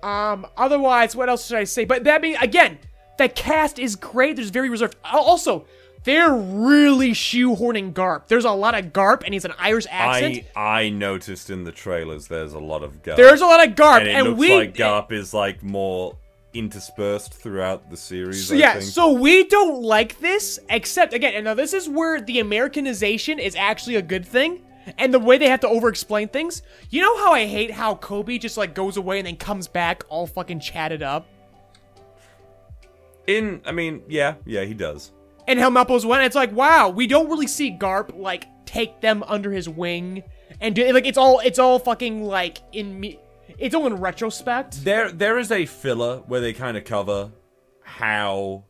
Um. 0.03 0.47
Otherwise, 0.57 1.17
what 1.17 1.29
else 1.29 1.47
should 1.47 1.59
I 1.59 1.65
say? 1.65 1.85
But 1.85 2.05
that 2.05 2.23
being 2.23 2.37
again, 2.37 2.79
the 3.19 3.29
cast 3.29 3.79
is 3.79 3.97
great. 3.97 4.37
There's 4.37 4.51
very 4.51 4.69
reserved. 4.71 4.97
Also, 5.05 5.67
they're 6.05 6.33
really 6.33 7.11
shoehorning 7.11 7.93
Garp. 7.93 8.29
There's 8.29 8.45
a 8.45 8.53
lot 8.53 8.79
of 8.79 8.93
Garp, 8.93 9.25
and 9.25 9.35
he's 9.35 9.45
an 9.45 9.55
Irish 9.59 9.87
accent. 9.91 10.45
I 10.55 10.81
I 10.81 10.89
noticed 10.91 11.51
in 11.51 11.65
the 11.65 11.73
trailers 11.73 12.29
there's 12.29 12.53
a 12.53 12.59
lot 12.59 12.83
of 12.83 13.03
Garp. 13.03 13.17
There's 13.17 13.41
a 13.41 13.47
lot 13.47 13.67
of 13.67 13.75
Garp, 13.75 14.01
and 14.01 14.09
it 14.09 14.15
and 14.15 14.29
looks 14.29 14.39
we 14.39 14.55
like 14.55 14.75
Garp 14.75 15.13
is 15.13 15.35
like 15.35 15.63
more 15.63 16.17
interspersed 16.59 17.35
throughout 17.35 17.91
the 17.91 17.97
series. 17.97 18.49
So 18.49 18.55
I 18.55 18.59
yeah, 18.59 18.81
so 18.81 19.13
we 19.13 19.45
don't 19.45 19.83
like 19.83 20.19
this, 20.21 20.59
except 20.71 21.13
again, 21.13 21.35
and 21.35 21.45
now 21.45 21.55
this 21.55 21.73
is 21.73 21.89
where 21.89 22.21
the 22.21 22.41
Americanization 22.41 23.39
is 23.39 23.55
actually 23.57 23.97
a 23.97 24.03
good 24.03 24.27
thing, 24.27 24.63
and 24.99 25.13
the 25.13 25.19
way 25.19 25.39
they 25.39 25.49
have 25.49 25.61
to 25.61 25.69
over-explain 25.69 26.29
things. 26.29 26.63
You 26.91 27.03
know 27.03 27.17
how 27.19 27.33
I 27.33 27.47
hate 27.47 27.71
how 27.71 27.95
Koby 27.95 28.41
just 28.41 28.57
like 28.57 28.75
goes 28.75 28.97
away 28.97 29.19
and 29.19 29.27
then 29.27 29.37
comes 29.37 29.69
back 29.69 30.05
all 30.09 30.27
fucking 30.27 30.61
chatted 30.61 31.03
up, 31.03 31.27
in 33.27 33.61
I 33.65 33.73
mean, 33.73 34.03
yeah, 34.09 34.35
yeah, 34.45 34.65
he 34.65 34.75
does. 34.75 35.13
and 35.47 35.59
Helmeppo's 35.59 36.05
one. 36.05 36.23
It's 36.23 36.35
like, 36.35 36.53
wow, 36.53 36.89
we 36.89 37.07
don't 37.07 37.29
really 37.29 37.47
see 37.47 37.71
Garp 37.71 38.19
like 38.19 38.47
take 38.65 39.01
them 39.01 39.23
under 39.27 39.53
his 39.53 39.69
wing, 39.69 40.23
and 40.61 40.75
do 40.75 40.93
like 40.93 41.07
it's 41.07 41.19
all 41.19 41.41
it's 41.41 41.59
all 41.59 41.79
fucking 41.79 42.25
like 42.25 42.59
in 42.73 42.99
me. 42.99 43.21
It's 43.59 43.75
all 43.75 43.87
in 43.87 43.95
retrospect. 43.95 44.85
There 44.85 45.11
there 45.11 45.39
is 45.39 45.51
a 45.51 45.67
filler 45.67 46.19
where 46.27 46.41
they 46.41 46.53
kind 46.53 46.77
of 46.77 46.85
cover 46.85 47.33
how 47.83 48.65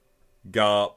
Garp 0.51 0.93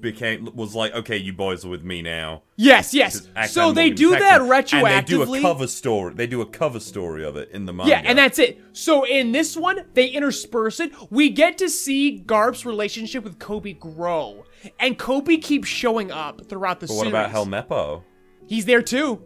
became 0.00 0.48
was 0.54 0.74
like, 0.74 0.92
okay, 0.94 1.16
you 1.16 1.32
boys 1.32 1.64
are 1.64 1.68
with 1.68 1.84
me 1.84 2.02
now. 2.02 2.42
Yes, 2.56 2.94
yes. 2.94 3.28
So 3.48 3.72
they 3.72 3.90
do 3.90 4.10
that 4.10 4.40
retroactively. 4.42 4.90
And 4.90 5.06
they 5.06 5.10
do 5.10 5.34
a 5.34 5.40
cover 5.40 5.66
story. 5.66 6.14
They 6.14 6.26
do 6.26 6.40
a 6.40 6.46
cover 6.46 6.80
story 6.80 7.24
of 7.24 7.36
it 7.36 7.50
in 7.50 7.64
the 7.66 7.72
manga. 7.72 7.90
Yeah, 7.90 8.02
and 8.04 8.18
that's 8.18 8.38
it. 8.38 8.60
So 8.72 9.04
in 9.06 9.32
this 9.32 9.56
one, 9.56 9.86
they 9.94 10.06
intersperse 10.06 10.80
it. 10.80 10.92
We 11.10 11.30
get 11.30 11.58
to 11.58 11.68
see 11.68 12.18
Garp's 12.20 12.66
relationship 12.66 13.24
with 13.24 13.38
Koby 13.38 13.78
grow, 13.78 14.44
and 14.78 14.98
Koby 14.98 15.40
keeps 15.40 15.68
showing 15.68 16.10
up 16.10 16.48
throughout 16.48 16.80
the 16.80 16.86
But 16.86 16.94
series. 16.94 17.12
what 17.12 17.28
about 17.28 17.30
Helmeppo? 17.30 18.02
He's 18.46 18.64
there 18.66 18.82
too. 18.82 19.22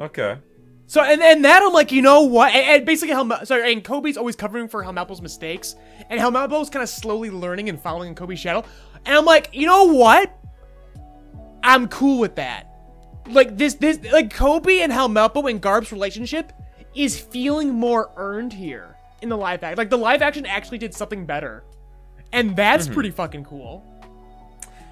Okay. 0.00 0.38
So 0.88 1.02
and 1.02 1.22
and 1.22 1.44
that 1.44 1.62
I'm 1.62 1.74
like, 1.74 1.92
you 1.92 2.00
know 2.00 2.22
what? 2.22 2.54
And, 2.54 2.66
and 2.66 2.86
basically, 2.86 3.14
Helm 3.14 3.30
sorry, 3.44 3.72
and 3.74 3.84
Koby's 3.84 4.16
always 4.16 4.34
covering 4.34 4.68
for 4.68 4.82
Helmeppo's 4.82 5.20
mistakes, 5.20 5.76
and 6.08 6.18
Helmeppo's 6.18 6.70
kind 6.70 6.82
of 6.82 6.88
slowly 6.88 7.28
learning 7.28 7.68
and 7.68 7.78
following 7.78 8.08
in 8.08 8.14
Koby's 8.14 8.40
shadow. 8.40 8.64
And 9.04 9.14
I'm 9.14 9.26
like, 9.26 9.50
you 9.52 9.66
know 9.66 9.84
what? 9.84 10.34
I'm 11.62 11.88
cool 11.88 12.18
with 12.18 12.36
that. 12.36 12.74
Like 13.26 13.58
this, 13.58 13.74
this, 13.74 13.98
like 14.10 14.34
Koby 14.34 14.80
and 14.80 14.90
Helmeppo 14.90 15.50
and 15.50 15.60
Garp's 15.60 15.92
relationship 15.92 16.54
is 16.94 17.20
feeling 17.20 17.74
more 17.74 18.10
earned 18.16 18.54
here 18.54 18.96
in 19.20 19.28
the 19.28 19.36
live 19.36 19.62
act. 19.62 19.76
Like 19.76 19.90
the 19.90 19.98
live 19.98 20.22
action 20.22 20.46
actually 20.46 20.78
did 20.78 20.94
something 20.94 21.26
better, 21.26 21.64
and 22.32 22.56
that's 22.56 22.86
mm-hmm. 22.86 22.94
pretty 22.94 23.10
fucking 23.10 23.44
cool. 23.44 23.84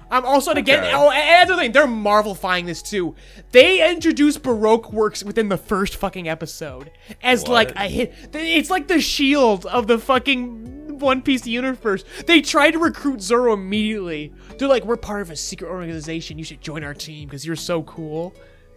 I'm 0.09 0.25
also 0.25 0.51
again. 0.51 0.79
Okay. 0.83 0.93
Oh, 0.93 1.11
and 1.11 1.49
another 1.49 1.61
thing, 1.61 1.71
they're 1.71 1.87
Marvelifying 1.87 2.65
this 2.65 2.81
too. 2.81 3.15
They 3.51 3.89
introduced 3.91 4.41
Baroque 4.41 4.91
works 4.93 5.23
within 5.23 5.49
the 5.49 5.57
first 5.57 5.95
fucking 5.95 6.29
episode 6.29 6.91
as 7.21 7.47
like 7.47 7.75
a 7.75 7.87
hit. 7.87 8.13
It's 8.33 8.69
like 8.69 8.87
the 8.87 9.01
shield 9.01 9.65
of 9.65 9.87
the 9.87 9.99
fucking 9.99 10.99
One 10.99 11.21
Piece 11.21 11.45
universe. 11.45 12.03
They 12.25 12.41
try 12.41 12.71
to 12.71 12.79
recruit 12.79 13.21
Zoro 13.21 13.53
immediately. 13.53 14.33
They're 14.57 14.67
like, 14.67 14.85
we're 14.85 14.97
part 14.97 15.21
of 15.21 15.29
a 15.29 15.35
secret 15.35 15.69
organization. 15.69 16.37
You 16.37 16.43
should 16.43 16.61
join 16.61 16.83
our 16.83 16.93
team 16.93 17.27
because 17.27 17.45
you're 17.45 17.55
so 17.55 17.83
cool. 17.83 18.33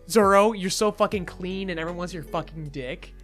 Zoro, 0.08 0.52
you're 0.52 0.70
so 0.70 0.90
fucking 0.90 1.26
clean, 1.26 1.70
and 1.70 1.78
everyone 1.78 1.98
wants 1.98 2.12
your 2.12 2.24
fucking 2.24 2.70
dick. 2.70 3.14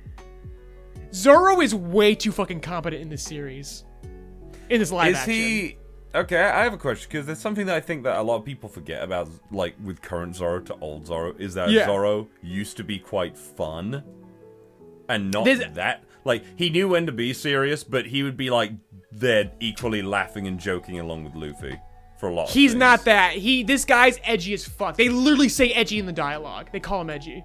Zoro 1.12 1.60
is 1.60 1.74
way 1.74 2.14
too 2.14 2.30
fucking 2.30 2.60
competent 2.60 3.02
in 3.02 3.08
this 3.08 3.22
series. 3.22 3.84
In 4.70 4.80
this 4.80 4.92
live 4.92 5.12
Is 5.12 5.16
action. 5.18 5.32
he 5.32 5.78
okay? 6.16 6.42
I 6.42 6.62
have 6.64 6.72
a 6.74 6.78
question 6.78 7.08
because 7.10 7.26
there's 7.26 7.38
something 7.38 7.66
that 7.66 7.76
I 7.76 7.80
think 7.80 8.04
that 8.04 8.16
a 8.16 8.22
lot 8.22 8.36
of 8.36 8.44
people 8.44 8.68
forget 8.68 9.02
about, 9.02 9.28
like 9.50 9.74
with 9.84 10.02
current 10.02 10.36
Zoro 10.36 10.60
to 10.60 10.74
old 10.80 11.06
Zoro, 11.06 11.34
is 11.38 11.54
that 11.54 11.70
Yeah. 11.70 11.86
Zoro 11.86 12.28
used 12.42 12.76
to 12.78 12.84
be 12.84 12.98
quite 12.98 13.36
fun, 13.36 14.02
and 15.08 15.30
not 15.30 15.44
There's- 15.44 15.74
that. 15.74 16.02
Like 16.24 16.42
he 16.56 16.70
knew 16.70 16.88
when 16.88 17.06
to 17.06 17.12
be 17.12 17.32
serious, 17.32 17.84
but 17.84 18.06
he 18.06 18.22
would 18.24 18.36
be 18.36 18.50
like 18.50 18.72
there 19.12 19.52
equally 19.60 20.02
laughing 20.02 20.46
and 20.48 20.58
joking 20.58 20.98
along 20.98 21.22
with 21.24 21.34
Luffy 21.36 21.78
for 22.18 22.28
a 22.28 22.34
lot. 22.34 22.48
He's 22.48 22.72
things. 22.72 22.80
not 22.80 23.04
that. 23.04 23.34
He 23.34 23.62
this 23.62 23.84
guy's 23.84 24.18
edgy 24.24 24.52
as 24.54 24.66
fuck. 24.66 24.96
They 24.96 25.08
literally 25.08 25.48
say 25.48 25.70
edgy 25.72 26.00
in 26.00 26.06
the 26.06 26.12
dialogue. 26.12 26.70
They 26.72 26.80
call 26.80 27.00
him 27.02 27.10
edgy. 27.10 27.44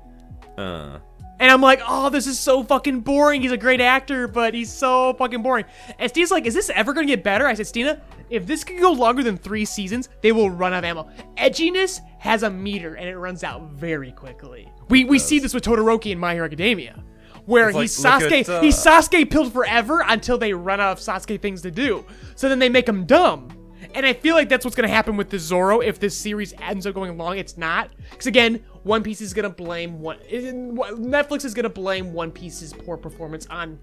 Uh, 0.58 0.98
And 1.40 1.50
I'm 1.52 1.62
like, 1.62 1.82
oh, 1.88 2.10
this 2.12 2.28
is 2.28 2.38
so 2.40 2.64
fucking 2.64 3.00
boring. 3.02 3.42
He's 3.42 3.52
a 3.52 3.58
great 3.58 3.82
actor, 3.82 4.28
but 4.28 4.54
he's 4.54 4.72
so 4.72 5.14
fucking 5.14 5.42
boring. 5.42 5.66
And 5.98 6.12
Steena's 6.12 6.30
like, 6.30 6.46
is 6.46 6.54
this 6.54 6.70
ever 6.72 6.94
gonna 6.94 7.08
get 7.08 7.24
better? 7.24 7.48
I 7.48 7.54
said, 7.56 7.66
Steena, 7.68 8.00
if 8.32 8.48
this 8.48 8.63
could 8.63 8.80
go 8.80 8.91
longer 8.91 9.22
than 9.22 9.38
three 9.38 9.65
seasons, 9.65 10.10
they 10.22 10.32
will 10.32 10.50
run 10.50 10.74
out 10.74 10.80
of 10.80 10.86
ammo. 10.86 11.10
Edginess 11.38 12.00
has 12.17 12.44
a 12.44 12.50
meter 12.50 12.96
and 12.96 13.08
it 13.08 13.17
runs 13.17 13.44
out 13.44 13.72
very 13.74 14.12
quickly. 14.13 14.72
We 14.89 15.06
we 15.06 15.20
see 15.20 15.38
this 15.39 15.54
with 15.54 15.63
Todoroki 15.63 16.12
in 16.12 16.17
My 16.17 16.34
Hero 16.34 16.46
Academia. 16.46 17.04
Where 17.46 17.70
It's 17.70 17.76
like, 17.76 17.82
he's 17.82 18.04
look 18.04 18.13
Sasuke, 18.13 18.39
at, 18.41 18.50
uh, 18.50 18.62
he's 18.62 18.78
Sasuke 18.78 19.30
pilled 19.30 19.52
forever 19.52 20.04
until 20.08 20.38
they 20.38 20.54
run 20.54 20.80
out 20.80 20.94
of 20.94 21.00
Sasuke 21.00 21.41
things 21.41 21.62
to 21.63 21.72
do. 21.72 22.06
So 22.36 22.48
then 22.48 22.60
they 22.60 22.70
make 22.70 22.88
him 22.88 23.06
dumb. 23.06 23.50
And 23.94 24.06
I 24.06 24.13
feel 24.13 24.36
like 24.36 24.48
that's 24.48 24.63
what's 24.63 24.76
gonna 24.76 24.88
happen 24.88 25.17
with 25.17 25.30
the 25.30 25.39
Zoro 25.39 25.82
if 25.82 26.00
this 26.00 26.15
series 26.15 26.54
ends 26.62 26.86
up 26.86 26.94
going 26.94 27.17
long. 27.17 27.38
It's 27.38 27.58
not, 27.58 27.89
because 28.12 28.28
again, 28.28 28.63
One 28.84 29.04
Piece 29.04 29.22
is 29.22 29.34
gonna 29.34 29.50
blame 29.50 30.00
one. 30.00 30.20
Netflix 30.30 31.44
is 31.44 31.54
gonna 31.54 31.67
blame 31.67 32.13
One 32.13 32.32
Piece's 32.32 32.72
poor 32.72 32.96
performance 32.96 33.48
on 33.48 33.80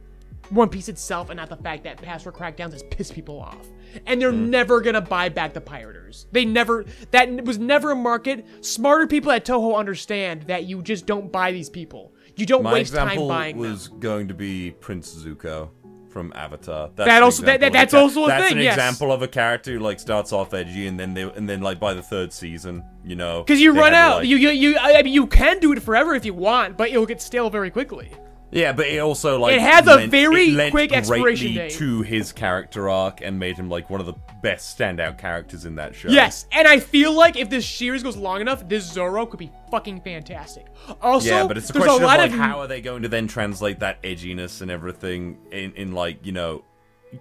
One 0.51 0.69
Piece 0.71 0.89
itself, 0.89 1.29
and 1.31 1.37
not 1.37 1.51
the 1.51 1.57
fact 1.57 1.85
that 1.85 2.01
password 2.01 2.35
crackdowns 2.35 2.73
has 2.73 2.83
pissed 2.85 3.15
people 3.15 3.39
off. 3.41 3.67
And 4.07 4.21
they're 4.21 4.33
Mm. 4.33 4.49
never 4.49 4.81
gonna 4.81 5.01
buy 5.01 5.29
back 5.29 5.53
the 5.53 5.61
pirators. 5.61 6.27
They 6.33 6.45
never. 6.45 6.85
That 7.11 7.45
was 7.45 7.59
never 7.59 7.91
a 7.91 7.97
market. 7.97 8.47
Smarter 8.65 9.07
people 9.07 9.31
at 9.33 9.45
Toho 9.45 9.77
understand 9.77 10.43
that 10.45 10.65
you 10.65 10.83
just 10.83 11.05
don't 11.07 11.31
buy 11.31 11.53
these 11.53 11.69
people. 11.69 12.13
You 12.37 12.47
don't 12.47 12.63
my 12.63 12.73
waste 12.73 12.95
time 12.95 13.27
buying 13.29 13.61
them. 13.61 13.71
was 13.71 13.89
going 13.89 14.29
to 14.29 14.35
be 14.35 14.71
Prince 14.71 15.15
Zuko 15.15 15.71
from 16.09 16.33
Avatar. 16.35 16.91
That's 16.97 17.09
That 17.09 17.23
also- 17.23 17.43
that- 17.45 17.61
that- 17.61 17.73
that's 17.73 17.93
also 17.93 18.25
a 18.25 18.29
that's 18.29 18.49
thing, 18.49 18.59
an 18.59 18.63
yes. 18.65 18.75
example 18.77 19.13
of 19.13 19.21
a 19.23 19.29
character 19.29 19.73
who 19.73 19.79
like 19.81 20.01
starts 20.01 20.33
off 20.33 20.55
edgy 20.55 20.87
and 20.87 20.99
then 20.99 21.13
they 21.15 21.23
and 21.23 21.49
then 21.49 21.61
like 21.61 21.79
by 21.81 21.93
the 21.95 22.03
third 22.03 22.33
season, 22.33 22.83
you 23.05 23.17
know, 23.17 23.43
Because 23.43 23.61
you 23.61 23.73
run 23.73 23.93
out. 23.93 24.19
like- 24.21 24.29
you 24.29 24.37
you 24.37 24.51
you. 24.51 24.79
I 24.79 25.03
mean, 25.03 25.13
you 25.13 25.27
can 25.27 25.59
do 25.61 25.73
it 25.73 25.83
forever 25.83 26.15
if 26.15 26.25
you 26.25 26.33
want, 26.33 26.77
but 26.79 26.89
it'll 26.91 27.05
get 27.07 27.21
stale 27.21 27.51
very 27.51 27.71
quickly. 27.71 28.11
Yeah, 28.51 28.73
but 28.73 28.87
it 28.87 28.99
also 28.99 29.39
like 29.39 29.55
It 29.57 29.61
has 29.61 29.87
a 29.87 29.97
lent- 29.97 30.11
very 30.11 30.51
lent 30.53 30.71
quick 30.71 30.93
expiration 30.93 31.55
date. 31.55 31.73
to 31.73 32.01
his 32.03 32.33
character 32.33 32.89
arc 32.89 33.21
and 33.21 33.39
made 33.39 33.57
him 33.57 33.69
like 33.69 33.91
one 33.91 34.01
of 34.01 34.07
the 34.07 34.15
best 34.43 34.79
standout 34.79 35.19
characters 35.19 35.65
in 35.67 35.75
that 35.75 35.95
show. 35.95 36.09
Yes, 36.09 36.47
and 36.53 36.67
I 36.67 36.81
feel 36.81 37.13
like 37.13 37.37
if 37.37 37.51
this 37.51 37.69
series 37.69 38.03
goes 38.03 38.17
long 38.17 38.41
enough, 38.41 38.67
this 38.69 38.85
Zoro 38.91 39.27
could 39.27 39.39
be 39.39 39.51
fucking 39.71 40.01
fantastic. 40.01 40.67
Also, 41.03 41.29
yeah, 41.29 41.47
but 41.47 41.59
it's 41.59 41.69
a 41.69 41.73
there's 41.75 41.85
question 41.85 42.03
a 42.03 42.07
lot 42.07 42.21
of 42.21 42.31
like 42.31 42.33
of 42.33 42.39
how 42.39 42.61
are 42.61 42.67
they 42.67 42.81
going 42.81 43.03
to 43.03 43.09
then 43.09 43.27
translate 43.29 43.81
that 43.81 44.03
edginess 44.03 44.63
and 44.63 44.71
everything 44.71 45.37
in 45.53 45.73
in 45.75 45.93
like 45.93 46.25
you 46.25 46.33
know 46.33 46.65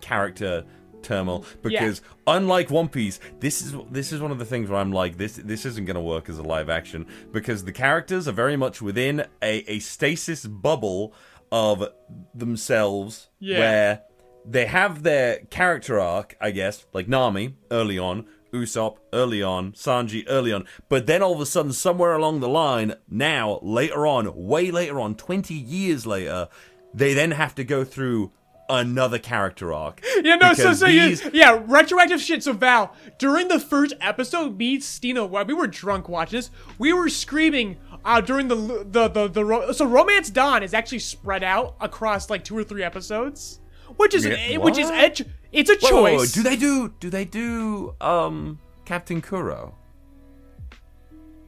character 0.02 0.64
turmoil 1.04 1.46
because 1.62 2.02
unlike 2.26 2.70
One 2.70 2.90
Piece, 2.90 3.20
this 3.40 3.62
is 3.62 3.76
this 3.92 4.12
is 4.12 4.22
one 4.22 4.32
of 4.32 4.40
the 4.40 4.46
things 4.46 4.70
where 4.70 4.80
I'm 4.80 4.92
like 4.92 5.18
this 5.18 5.36
this 5.36 5.66
isn't 5.66 5.86
going 5.86 5.96
to 5.96 6.02
work 6.02 6.30
as 6.30 6.38
a 6.38 6.44
live 6.44 6.70
action 6.70 7.06
because 7.32 7.64
the 7.64 7.72
characters 7.72 8.28
are 8.28 8.32
very 8.34 8.58
much 8.58 8.82
within 8.82 9.22
a, 9.42 9.60
a 9.72 9.80
stasis 9.80 10.46
bubble 10.46 11.14
of 11.52 11.88
themselves 12.34 13.30
Yeah. 13.40 13.60
where 13.60 14.02
they 14.46 14.66
have 14.66 15.04
their 15.04 15.40
character 15.50 16.00
arc, 16.00 16.36
I 16.40 16.52
guess, 16.52 16.86
like 16.94 17.08
Nami 17.10 17.56
early 17.70 18.00
on, 18.00 18.26
Usopp 18.54 18.98
early 19.14 19.44
on, 19.44 19.74
Sanji 19.74 20.24
early 20.30 20.54
on, 20.54 20.66
but 20.88 21.06
then 21.06 21.22
all 21.22 21.34
of 21.34 21.42
a 21.42 21.46
sudden, 21.46 21.74
somewhere 21.74 22.14
along 22.16 22.40
the 22.40 22.48
line, 22.48 22.96
now, 23.10 23.60
later 23.62 24.08
on, 24.08 24.32
way 24.36 24.72
later 24.72 25.00
on, 25.02 25.16
20 25.16 25.54
years 25.54 26.08
later, 26.08 26.48
they 26.94 27.14
then 27.14 27.32
have 27.32 27.54
to 27.56 27.66
go 27.66 27.84
through 27.84 28.32
another 28.70 29.20
character 29.20 29.72
arc. 29.74 30.02
Yeah, 30.24 30.36
no, 30.36 30.54
so 30.54 30.74
so 30.74 30.88
these- 30.88 31.24
you, 31.24 31.32
yeah, 31.34 31.62
retroactive 31.68 32.20
shit. 32.22 32.44
So 32.44 32.54
Val, 32.54 32.94
during 33.18 33.48
the 33.48 33.60
first 33.60 33.94
episode, 34.02 34.58
me, 34.58 34.80
Steena, 34.80 35.26
we 35.26 35.54
were 35.54 35.68
drunk 35.68 36.10
watching 36.10 36.38
this, 36.40 36.50
we 36.78 36.92
were 36.94 37.10
screaming 37.10 37.78
uh, 38.06 38.22
during 38.22 38.48
the 38.48 38.56
the 38.56 39.08
the 39.08 39.28
the 39.28 39.74
so 39.74 39.86
Romance 39.86 40.30
Dawn 40.30 40.64
is 40.64 40.74
actually 40.74 41.00
spread 41.00 41.44
out 41.44 41.76
across 41.82 42.30
like 42.30 42.44
two 42.44 42.58
or 42.58 42.64
three 42.64 42.84
episodes, 42.84 43.60
which 43.98 44.14
is 44.14 44.26
Yeah, 44.26 44.58
which 44.58 44.78
is 44.78 44.90
edge. 44.90 45.24
It's 45.52 45.70
a 45.70 45.74
Wait, 45.82 45.94
wait, 45.94 46.04
wait, 46.04 46.18
choice. 46.18 46.32
do 46.34 46.44
they 46.44 46.56
do? 46.58 46.94
Do 47.00 47.10
they 47.10 47.24
do? 47.26 47.96
Um, 48.02 48.60
Captain 48.86 49.22
Kuro, 49.22 49.76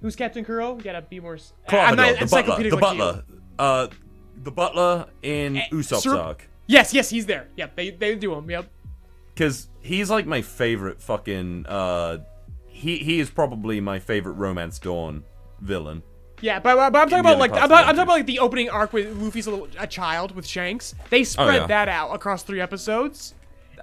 Who's 0.02 0.16
Captain 0.16 0.46
Kuro? 0.46 0.78
You 0.78 0.84
gotta 0.84 1.02
be 1.02 1.20
more. 1.20 1.36
Klahadore, 1.38 1.88
I'm 1.88 1.96
not 1.98 2.20
the 2.20 2.26
butler, 2.26 2.56
the 2.56 2.64
like 2.64 2.72
you. 2.72 2.78
butler, 2.80 3.24
uh, 3.60 3.88
the 4.44 4.52
butler 4.52 5.08
in 5.22 5.56
Usopp's 5.72 6.04
Sir- 6.04 6.18
arc. 6.18 6.49
Yes, 6.70 6.94
yes, 6.94 7.10
he's 7.10 7.26
there. 7.26 7.48
Yep, 7.56 7.76
they 7.76 7.90
they 7.90 8.16
do 8.16 8.32
him. 8.36 8.48
Yep. 8.48 8.70
Because 9.34 9.70
he's 9.82 10.12
like 10.12 10.28
my 10.28 10.44
favorite 10.44 11.02
fucking. 11.02 11.66
Uh, 11.68 12.20
he 12.68 12.98
he 13.00 13.20
is 13.20 13.32
probably 13.32 13.82
my 13.82 13.98
favorite 13.98 14.34
Romance 14.34 14.78
Dawn 14.78 15.24
villain. 15.62 16.04
Yeah, 16.42 16.60
but, 16.60 16.76
but 16.92 17.02
I'm 17.02 17.10
talking 17.10 17.20
about 17.22 17.40
like 17.40 17.52
I'm, 17.54 17.68
talking- 17.70 17.76
I'm 17.76 17.84
talking 17.96 18.00
about 18.02 18.14
like 18.14 18.26
the 18.28 18.38
opening 18.38 18.70
arc 18.70 18.94
with 18.94 19.18
Luffy's 19.18 19.48
a, 19.48 19.52
little, 19.52 19.68
a 19.80 19.88
child 19.88 20.36
with 20.36 20.46
Shanks. 20.46 20.94
They 21.10 21.24
spread 21.24 21.62
yeah. 21.62 21.68
that 21.68 21.90
out 21.90 22.14
across 22.14 22.44
three 22.44 22.62
episodes, 22.62 23.34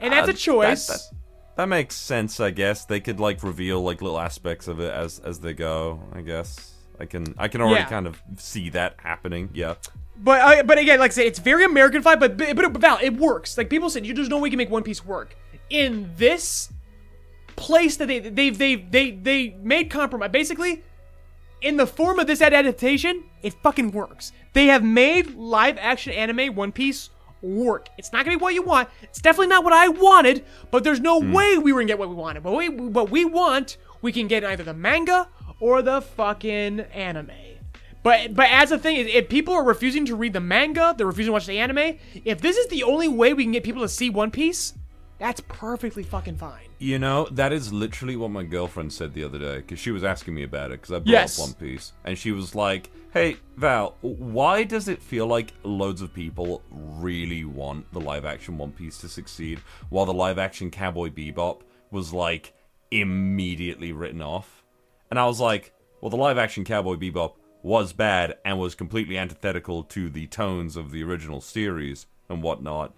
and 0.01 0.12
that's 0.12 0.29
Uh, 0.29 0.31
a 0.31 0.35
choice. 0.35 0.87
That, 0.87 0.92
that, 0.92 1.57
that 1.57 1.66
makes 1.68 1.96
sense, 1.96 2.38
I 2.38 2.53
guess. 2.53 2.85
They 2.85 3.01
could 3.01 3.18
like 3.18 3.42
reveal 3.42 3.83
like 3.83 4.01
little 4.01 4.20
aspects 4.20 4.68
of 4.68 4.79
it 4.79 4.92
as 4.92 5.18
as 5.18 5.40
they 5.40 5.55
go. 5.55 6.01
I 6.12 6.20
guess 6.20 6.72
I 7.01 7.05
can 7.07 7.35
I 7.37 7.49
can 7.49 7.61
already 7.62 7.81
Yeah. 7.81 7.88
kind 7.88 8.07
of 8.07 8.22
see 8.38 8.70
that 8.70 8.94
happening. 8.99 9.51
Yeah. 9.53 9.75
But 10.18 10.40
uh, 10.40 10.62
but 10.62 10.79
again, 10.79 10.98
like 10.98 11.11
I 11.11 11.14
said, 11.14 11.26
it's 11.26 11.38
very 11.38 11.64
American 11.64 12.02
vibe, 12.02 12.20
but 12.20 12.37
but, 12.38 12.57
but 12.57 12.81
Val, 12.81 12.98
it 13.02 13.16
works. 13.16 13.59
Like 13.59 13.68
people 13.68 13.90
said, 13.90 14.07
you, 14.07 14.14
there's 14.14 14.29
no 14.29 14.38
way 14.38 14.46
you 14.46 14.50
can 14.50 14.59
make 14.59 14.70
One 14.70 14.83
Piece 14.83 15.05
work 15.05 15.37
in 15.70 16.11
this 16.16 16.72
place 17.57 17.96
that 17.96 18.07
they 18.07 18.20
they 18.20 18.50
they 18.50 18.76
they 18.76 19.11
they 19.11 19.57
made 19.62 19.90
compromise. 19.90 20.31
Basically, 20.31 20.83
in 21.61 21.76
the 21.76 21.87
form 21.87 22.18
of 22.18 22.26
this 22.26 22.40
adaptation, 22.40 23.24
it 23.42 23.55
fucking 23.62 23.90
works. 23.90 24.33
They 24.52 24.66
have 24.66 24.83
made 24.83 25.35
live 25.35 25.76
action 25.79 26.12
anime 26.12 26.55
One 26.55 26.72
Piece 26.72 27.11
work. 27.42 27.88
It's 27.98 28.12
not 28.12 28.24
gonna 28.24 28.38
be 28.38 28.42
what 28.42 28.55
you 28.55 28.62
want. 28.62 28.88
It's 29.02 29.20
definitely 29.20 29.48
not 29.48 29.64
what 29.64 29.72
I 29.72 29.88
wanted, 29.88 30.44
but 30.70 30.85
there's 30.85 31.00
no 31.00 31.18
way 31.18 31.59
we 31.59 31.72
were 31.72 31.81
gonna 31.81 31.88
get 31.88 31.98
what 31.98 32.09
we 32.09 32.14
wanted. 32.14 32.42
But 32.42 32.52
we 32.55 32.68
what 32.68 33.11
we 33.11 33.24
want, 33.24 33.76
we 34.02 34.12
can 34.12 34.26
get 34.29 34.44
either 34.44 34.64
the 34.64 34.74
manga 34.74 35.29
or 35.61 35.83
the 35.83 36.00
fucking 36.00 36.81
anime. 36.81 37.56
But 38.07 38.37
but 38.37 38.47
as 38.51 38.71
a 38.71 38.79
thing, 38.79 39.09
if 39.09 39.29
people 39.29 39.53
are 39.53 39.64
refusing 39.64 40.07
to 40.07 40.14
read 40.14 40.33
the 40.33 40.38
manga, 40.38 40.95
they're 40.97 41.09
refusing 41.09 41.31
to 41.31 41.33
watch 41.33 41.47
the 41.47 41.59
anime. 41.59 41.99
If 42.25 42.40
this 42.40 42.57
is 42.57 42.69
the 42.69 42.85
only 42.85 43.09
way 43.09 43.35
we 43.35 43.42
can 43.42 43.51
get 43.51 43.64
people 43.64 43.83
to 43.83 43.88
see 43.88 44.11
One 44.11 44.31
Piece, 44.31 44.75
that's 45.19 45.40
perfectly 45.49 46.05
fucking 46.05 46.37
fine. 46.37 46.69
You 46.79 47.01
know, 47.01 47.27
that 47.33 47.53
is 47.53 47.73
literally 47.73 48.14
what 48.14 48.31
my 48.31 48.45
girlfriend 48.45 48.92
said 48.92 49.12
the 49.12 49.25
other 49.25 49.40
day 49.40 49.57
because 49.57 49.81
she 49.81 49.90
was 49.90 50.05
asking 50.05 50.37
me 50.37 50.45
about 50.45 50.71
it 50.71 50.83
because 50.83 50.92
I 50.92 50.99
brought 51.01 51.09
Yes. 51.09 51.37
up 51.37 51.47
One 51.49 51.55
Piece 51.55 51.95
and 52.05 52.16
she 52.16 52.31
was 52.31 52.55
like, 52.55 52.90
"Hey 53.12 53.38
Val, 53.57 53.97
why 54.03 54.62
does 54.62 54.87
it 54.87 55.03
feel 55.03 55.27
like 55.27 55.53
loads 55.64 56.01
of 56.01 56.14
people 56.14 56.62
really 56.71 57.45
want 57.45 57.92
the 57.92 58.01
live 58.01 58.25
action 58.25 58.57
One 58.57 58.71
Piece 58.71 58.99
to 58.99 59.09
succeed 59.09 59.59
while 59.88 60.07
the 60.07 60.14
live 60.14 60.38
action 60.38 60.71
Cowboy 60.71 61.09
Bebop 61.11 61.62
was 61.90 62.12
like 62.12 62.53
immediately 62.92 63.90
written 63.90 64.23
off?" 64.23 64.62
And 65.11 65.19
I 65.19 65.27
was 65.27 65.40
like, 65.40 65.73
"Well, 66.01 66.11
the 66.11 66.16
live 66.16 66.38
action 66.38 66.62
Cowboy 66.62 66.95
Bebop 66.95 67.33
was 67.66 67.92
bad 67.92 68.37
and 68.44 68.59
was 68.59 68.74
completely 68.74 69.18
antithetical 69.18 69.83
to 69.83 70.09
the 70.09 70.26
tones 70.29 70.76
of 70.76 70.92
the 70.92 71.02
original 71.02 71.40
series 71.40 72.07
and 72.29 72.42
whatnot." 72.42 72.94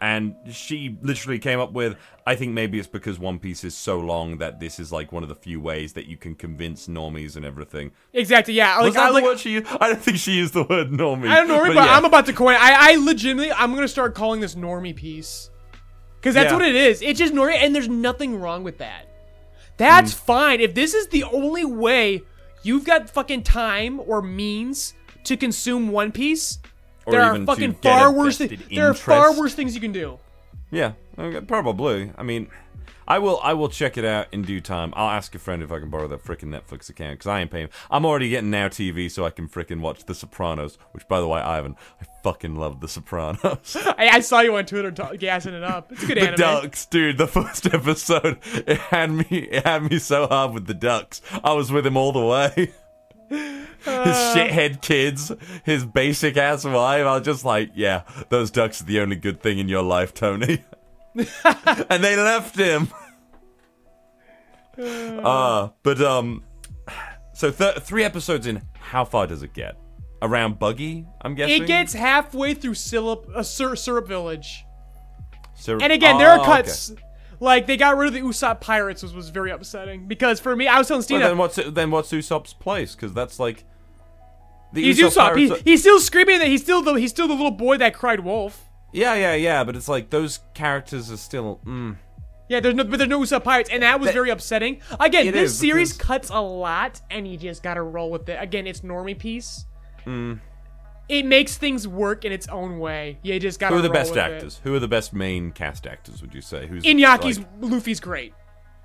And 0.00 0.34
she 0.50 0.96
literally 1.00 1.38
came 1.38 1.60
up 1.60 1.72
with, 1.72 1.96
I 2.26 2.34
think 2.34 2.52
maybe 2.54 2.78
it's 2.80 2.88
because 2.88 3.20
One 3.20 3.38
Piece 3.38 3.62
is 3.62 3.72
so 3.76 4.00
long 4.00 4.38
that 4.38 4.58
this 4.58 4.80
is 4.80 4.90
like 4.90 5.12
one 5.12 5.22
of 5.22 5.28
the 5.28 5.36
few 5.36 5.60
ways 5.60 5.92
that 5.92 6.06
you 6.06 6.16
can 6.16 6.34
convince 6.34 6.88
normies 6.88 7.36
and 7.36 7.44
everything. 7.44 7.92
Exactly. 8.12 8.54
Yeah. 8.54 8.74
Like, 8.78 8.86
Was 8.86 8.94
that 8.94 9.02
I, 9.04 9.06
the 9.08 9.12
like, 9.14 9.24
word 9.24 9.38
she 9.38 9.50
used? 9.52 9.66
I 9.80 9.88
don't 9.88 10.02
think 10.02 10.16
she 10.18 10.32
used 10.32 10.54
the 10.54 10.64
word 10.64 10.90
normie. 10.90 11.28
I 11.28 11.36
don't 11.36 11.46
know, 11.48 11.62
but, 11.62 11.74
yeah. 11.76 11.96
I'm 11.96 12.04
about 12.04 12.26
to 12.26 12.32
coin. 12.32 12.56
I, 12.58 12.92
I 12.92 12.96
legitimately, 12.96 13.52
I'm 13.52 13.74
gonna 13.76 13.86
start 13.86 14.16
calling 14.16 14.40
this 14.40 14.56
normie 14.56 14.96
piece, 14.96 15.50
because 16.16 16.34
that's 16.34 16.50
Yeah. 16.50 16.56
what 16.56 16.66
it 16.66 16.74
is. 16.74 17.00
It's 17.00 17.18
just 17.20 17.32
normie, 17.32 17.54
and 17.54 17.72
there's 17.72 17.88
nothing 17.88 18.40
wrong 18.40 18.64
with 18.64 18.78
that. 18.78 19.06
That's 19.76 20.12
Mm. 20.12 20.18
fine. 20.18 20.60
If 20.60 20.74
this 20.74 20.94
is 20.94 21.06
the 21.08 21.22
only 21.22 21.64
way 21.64 22.22
you've 22.62 22.84
got 22.84 23.10
fucking 23.10 23.42
time 23.42 24.00
or 24.00 24.22
means 24.22 24.94
to 25.24 25.36
consume 25.36 25.90
One 25.90 26.12
Piece, 26.12 26.58
Or 27.06 27.12
there 27.12 27.22
are 27.22 27.38
fucking 27.44 27.74
far 27.74 28.12
worse. 28.12 28.38
Vested 28.38 28.62
there 28.70 28.88
are 28.88 28.94
far 28.94 29.36
worse 29.36 29.54
things 29.54 29.74
you 29.74 29.80
can 29.80 29.92
do. 29.92 30.18
Yeah, 30.70 30.92
okay, 31.18 31.44
probably. 31.44 32.10
I 32.16 32.22
mean, 32.22 32.48
I 33.06 33.18
will. 33.18 33.40
I 33.42 33.54
will 33.54 33.68
check 33.68 33.96
it 33.96 34.04
out 34.04 34.28
in 34.32 34.42
due 34.42 34.60
time. 34.60 34.92
I'll 34.96 35.10
ask 35.10 35.34
a 35.34 35.38
friend 35.38 35.62
if 35.62 35.72
I 35.72 35.78
can 35.80 35.90
borrow 35.90 36.08
that 36.08 36.24
frickin' 36.24 36.44
Netflix 36.44 36.88
account 36.88 37.18
because 37.18 37.26
I 37.26 37.40
ain't 37.40 37.50
paying. 37.50 37.68
I'm 37.90 38.04
already 38.04 38.28
getting 38.28 38.50
Now 38.50 38.68
TV 38.68 39.10
so 39.10 39.24
I 39.24 39.30
can 39.30 39.48
frickin' 39.48 39.80
watch 39.80 40.04
The 40.04 40.14
Sopranos. 40.14 40.78
Which, 40.92 41.06
by 41.08 41.20
the 41.20 41.28
way, 41.28 41.40
Ivan, 41.40 41.76
I 42.00 42.06
fucking 42.22 42.56
love 42.56 42.80
The 42.80 42.88
Sopranos. 42.88 43.76
I, 43.98 44.08
I 44.12 44.20
saw 44.20 44.40
you 44.40 44.56
on 44.56 44.66
Twitter 44.66 44.90
gassing 44.90 45.54
it 45.54 45.64
up. 45.64 45.92
It's 45.92 46.02
a 46.02 46.06
good 46.06 46.16
the 46.16 46.22
anime. 46.22 46.36
ducks, 46.36 46.86
dude. 46.86 47.18
The 47.18 47.26
first 47.28 47.66
episode, 47.66 48.38
it 48.44 48.78
had 48.78 49.10
me. 49.10 49.48
It 49.52 49.66
had 49.66 49.90
me 49.90 49.98
so 49.98 50.26
hard 50.26 50.52
with 50.52 50.66
the 50.66 50.74
ducks. 50.74 51.20
I 51.42 51.52
was 51.52 51.72
with 51.72 51.86
him 51.86 51.96
all 51.96 52.12
the 52.12 52.24
way. 52.24 52.72
his 53.84 53.86
uh. 53.86 54.34
shithead 54.36 54.80
kids, 54.80 55.32
his 55.64 55.84
basic 55.84 56.36
ass 56.36 56.64
wife. 56.64 57.06
I 57.06 57.16
was 57.16 57.24
just 57.24 57.44
like, 57.44 57.70
yeah, 57.74 58.02
those 58.28 58.50
ducks 58.50 58.80
are 58.80 58.84
the 58.84 59.00
only 59.00 59.16
good 59.16 59.42
thing 59.42 59.58
in 59.58 59.68
your 59.68 59.82
life, 59.82 60.14
Tony. 60.14 60.62
and 61.90 62.02
they 62.04 62.16
left 62.16 62.56
him. 62.56 62.88
Uh, 64.78 65.68
but 65.82 66.00
um, 66.00 66.42
so 67.34 67.50
th- 67.50 67.76
three 67.80 68.04
episodes 68.04 68.46
in, 68.46 68.62
how 68.72 69.04
far 69.04 69.26
does 69.26 69.42
it 69.42 69.52
get? 69.52 69.76
Around 70.22 70.58
Buggy, 70.58 71.06
I'm 71.20 71.34
guessing. 71.34 71.64
It 71.64 71.66
gets 71.66 71.92
halfway 71.92 72.54
through 72.54 72.74
Syrup, 72.74 73.28
uh, 73.34 73.42
Syrup, 73.42 73.76
Syrup 73.76 74.08
Village. 74.08 74.64
So- 75.54 75.78
And 75.78 75.92
again, 75.92 76.16
there 76.16 76.28
Oh, 76.28 76.36
are 76.36 76.40
okay. 76.40 76.62
cuts. 76.62 76.92
Like 77.38 77.66
they 77.66 77.76
got 77.76 77.96
rid 77.96 78.08
of 78.08 78.14
the 78.14 78.20
Usopp 78.20 78.60
pirates, 78.60 79.02
was 79.02 79.12
was 79.12 79.28
very 79.30 79.50
upsetting 79.50 80.06
because 80.06 80.38
for 80.38 80.54
me, 80.54 80.68
I 80.68 80.78
was 80.78 80.86
telling 80.88 81.04
Well, 81.10 81.18
then 81.28 81.36
what's 81.38 81.56
then 81.56 81.90
what's 81.90 82.10
Usopp's 82.12 82.54
place? 82.54 82.94
Because 82.94 83.12
that's 83.12 83.40
like 83.40 83.64
the 84.72 84.82
he's 84.84 84.98
Usopp 84.98 85.34
Usopp. 85.34 85.56
He, 85.58 85.70
he's 85.72 85.80
still 85.80 85.98
screaming 85.98 86.38
that 86.38 86.46
he's 86.48 86.62
still 86.62 86.82
the 86.82 86.94
he's 86.94 87.10
still 87.10 87.26
the 87.26 87.34
little 87.34 87.50
boy 87.50 87.76
that 87.78 87.94
cried 87.94 88.20
wolf. 88.20 88.70
Yeah, 88.92 89.14
yeah, 89.14 89.34
yeah, 89.34 89.64
but 89.64 89.74
it's 89.76 89.88
like 89.88 90.10
those 90.10 90.40
characters 90.54 91.10
are 91.10 91.16
still. 91.16 91.60
Mm. 91.64 91.96
Yeah, 92.48 92.60
there's 92.60 92.74
no, 92.74 92.84
but 92.84 92.98
there's 92.98 93.08
no 93.08 93.20
Usopp 93.20 93.44
pirates, 93.44 93.70
and 93.70 93.82
that 93.82 93.98
was 93.98 94.08
That- 94.08 94.14
very 94.14 94.30
upsetting. 94.30 94.80
Again, 95.00 95.32
this 95.32 95.52
is, 95.52 95.58
series 95.58 95.92
because- 95.92 96.06
cuts 96.06 96.30
a 96.30 96.40
lot, 96.40 97.00
and 97.10 97.26
you 97.26 97.38
just 97.38 97.62
gotta 97.62 97.82
roll 97.82 98.10
with 98.10 98.28
it. 98.28 98.36
Again, 98.40 98.66
it's 98.66 98.80
normie 98.80 99.18
piece. 99.18 99.64
Mm. 100.06 100.40
It 101.08 101.24
makes 101.24 101.56
things 101.56 101.88
work 101.88 102.24
in 102.24 102.32
its 102.32 102.46
own 102.48 102.78
way. 102.78 103.18
You 103.22 103.38
just 103.40 103.58
gotta. 103.58 103.74
Who 103.74 103.78
are 103.78 103.82
the 103.82 103.90
best 103.90 104.10
with 104.10 104.18
it. 104.18 104.32
actors? 104.32 104.60
Who 104.64 104.74
are 104.74 104.78
the 104.78 104.88
best 104.88 105.12
main 105.14 105.50
cast 105.52 105.86
actors? 105.86 106.20
Would 106.20 106.34
you 106.34 106.40
say? 106.40 106.66
Who's 106.66 106.82
Iñaki's 106.84 107.38
like- 107.38 107.48
Luffy's 107.60 108.00
great. 108.00 108.34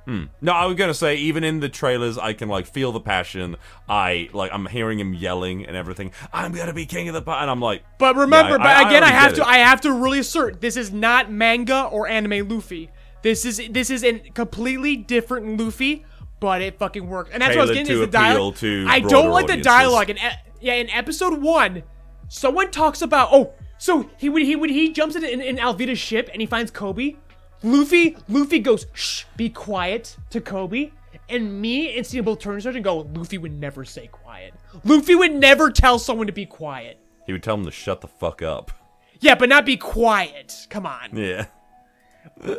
Hmm. 0.07 0.23
No, 0.41 0.53
I 0.53 0.65
was 0.67 0.75
gonna 0.77 0.93
say 0.93 1.15
even 1.17 1.43
in 1.43 1.59
the 1.59 1.67
trailers, 1.67 2.17
I 2.17 2.31
can 2.31 2.47
like 2.47 2.65
feel 2.65 2.93
the 2.93 2.99
passion. 3.01 3.57
I 3.89 4.29
like 4.31 4.51
I'm 4.53 4.65
hearing 4.65 4.99
him 4.99 5.13
yelling 5.13 5.65
and 5.65 5.75
everything. 5.75 6.13
I'm 6.31 6.53
gonna 6.53 6.71
be 6.73 6.85
king 6.85 7.09
of 7.09 7.13
the 7.13 7.21
pot, 7.21 7.41
and 7.41 7.51
I'm 7.51 7.59
like, 7.59 7.83
But 7.99 8.15
remember, 8.15 8.51
Yeah, 8.51 8.55
I- 8.55 8.57
but 8.57 8.67
I- 8.67 8.83
I 8.83 8.89
again, 8.89 9.03
I, 9.03 9.07
already 9.07 9.15
have 9.17 9.33
to, 9.33 9.41
it. 9.41 9.47
I 9.47 9.57
have 9.57 9.81
to 9.81 9.91
really 9.91 10.19
assert, 10.19 10.61
this 10.61 10.77
is 10.77 10.93
not 10.93 11.29
manga 11.29 11.83
or 11.91 12.07
anime 12.07 12.47
Luffy. 12.47 12.89
This 13.21 13.43
is, 13.45 13.61
this 13.69 13.89
is 13.89 14.03
a 14.05 14.19
completely 14.33 14.95
different 14.95 15.59
Luffy, 15.59 16.05
but 16.39 16.61
it 16.61 16.79
fucking 16.79 17.05
works. 17.09 17.31
And 17.33 17.41
that's 17.41 17.55
what 17.57 17.63
I 17.63 17.65
was 17.65 17.71
getting 17.71 17.91
is 17.93 17.99
the 17.99 18.07
dialogue. 18.07 18.55
I 18.87 18.99
don't 19.01 19.29
like 19.31 19.47
the 19.47 19.57
dialogue. 19.57 20.09
In, 20.09 20.17
e- 20.17 20.21
yeah, 20.61 20.73
in 20.75 20.89
episode 20.91 21.41
one, 21.41 21.83
someone 22.29 22.71
talks 22.71 23.01
about, 23.01 23.29
oh, 23.33 23.53
so 23.77 24.09
he 24.17 24.29
when 24.29 24.43
he 24.45 24.55
when 24.55 24.69
he 24.69 24.91
jumps 24.93 25.15
in, 25.17 25.23
in, 25.25 25.41
in 25.41 25.57
Alvida's 25.57 25.99
ship 25.99 26.29
and 26.31 26.41
he 26.41 26.45
finds 26.47 26.71
Koby, 26.71 27.17
Luffy 27.63 28.17
Luffy 28.27 28.59
goes 28.59 28.85
shh, 28.93 29.23
be 29.35 29.49
quiet 29.49 30.15
to 30.29 30.41
Koby. 30.41 30.91
And 31.29 31.61
me 31.61 31.97
and 31.97 32.05
Steve 32.05 32.25
both 32.25 32.39
turn 32.39 32.61
to 32.61 32.69
and 32.69 32.83
go, 32.83 32.99
Luffy 33.13 33.37
would 33.37 33.51
never 33.59 33.83
say 33.83 34.07
quiet. 34.07 34.53
Luffy 34.85 35.15
would 35.15 35.33
never 35.33 35.69
tell 35.71 35.99
someone 35.99 36.27
to 36.27 36.33
be 36.33 36.45
quiet. 36.45 36.99
he 37.25 37.33
would 37.33 37.43
tell 37.43 37.55
him 37.55 37.65
to 37.65 37.71
shut 37.71 38.01
the 38.01 38.07
fuck 38.07 38.41
up. 38.41 38.71
Yeah, 39.19 39.35
but 39.35 39.49
not 39.49 39.65
be 39.65 39.77
quiet. 39.77 40.67
Come 40.69 40.85
on. 40.85 41.15
Yeah. 41.15 41.47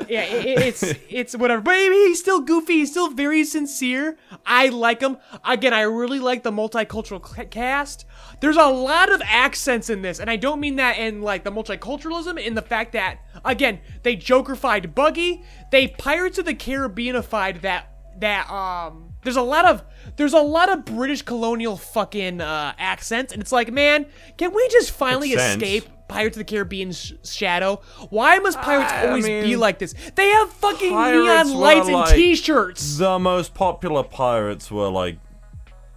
Yeah, 0.08 0.22
it, 0.22 0.46
it- 0.46 0.58
it's 0.62 0.82
it's 1.08 1.36
whatever. 1.36 1.60
But 1.62 1.76
he's 1.76 2.18
still 2.20 2.40
goofy. 2.40 2.74
He's 2.74 2.90
still 2.90 3.10
very 3.10 3.44
sincere. 3.44 4.16
I 4.46 4.68
like 4.68 5.00
him. 5.00 5.18
Again, 5.44 5.72
I 5.74 5.82
really 5.82 6.18
like 6.20 6.42
the 6.42 6.50
multicultural 6.52 7.50
cast. 7.50 8.04
There's 8.40 8.56
a 8.56 8.66
lot 8.66 9.12
of 9.12 9.20
accents 9.24 9.90
in 9.90 10.02
this, 10.02 10.20
and 10.20 10.28
I 10.30 10.36
don't 10.36 10.60
mean 10.60 10.76
that 10.76 10.98
in 10.98 11.22
like 11.22 11.44
the 11.44 11.50
multiculturalism. 11.50 12.38
In 12.40 12.54
the 12.54 12.62
fact 12.62 12.92
that 12.92 13.18
again, 13.44 13.80
they 14.02 14.16
Jokerfied 14.16 14.94
Buggy. 14.94 15.42
They 15.70 15.88
Pirates 15.88 16.38
of 16.38 16.44
the 16.44 16.54
Caribbeanified 16.54 17.62
that 17.62 17.90
that 18.20 18.50
um. 18.50 19.07
There's 19.22 19.36
a 19.36 19.42
lot 19.42 19.64
of 19.64 19.84
there's 20.16 20.32
a 20.32 20.40
lot 20.40 20.68
of 20.70 20.84
British 20.84 21.22
colonial 21.22 21.76
fucking 21.76 22.40
uh, 22.40 22.74
accents, 22.78 23.32
and 23.32 23.42
it's 23.42 23.52
like, 23.52 23.70
man, 23.72 24.06
can 24.36 24.54
we 24.54 24.68
just 24.68 24.90
finally 24.90 25.30
escape 25.32 25.84
Pirates 26.08 26.36
of 26.36 26.40
the 26.40 26.44
Caribbean's 26.44 26.98
sh- 26.98 27.12
shadow? 27.24 27.80
Why 28.10 28.38
must 28.38 28.58
pirates 28.60 28.92
I 28.92 29.08
always 29.08 29.26
be 29.26 29.42
mean, 29.42 29.60
like 29.60 29.78
this? 29.78 29.94
They 30.14 30.28
have 30.28 30.50
fucking 30.50 30.90
neon 30.90 31.50
were 31.50 31.54
lights 31.56 31.86
and 31.88 31.96
like- 31.96 32.14
t-shirts. 32.14 32.98
The 32.98 33.18
most 33.18 33.54
popular 33.54 34.02
pirates 34.02 34.70
were 34.70 34.88
like 34.88 35.18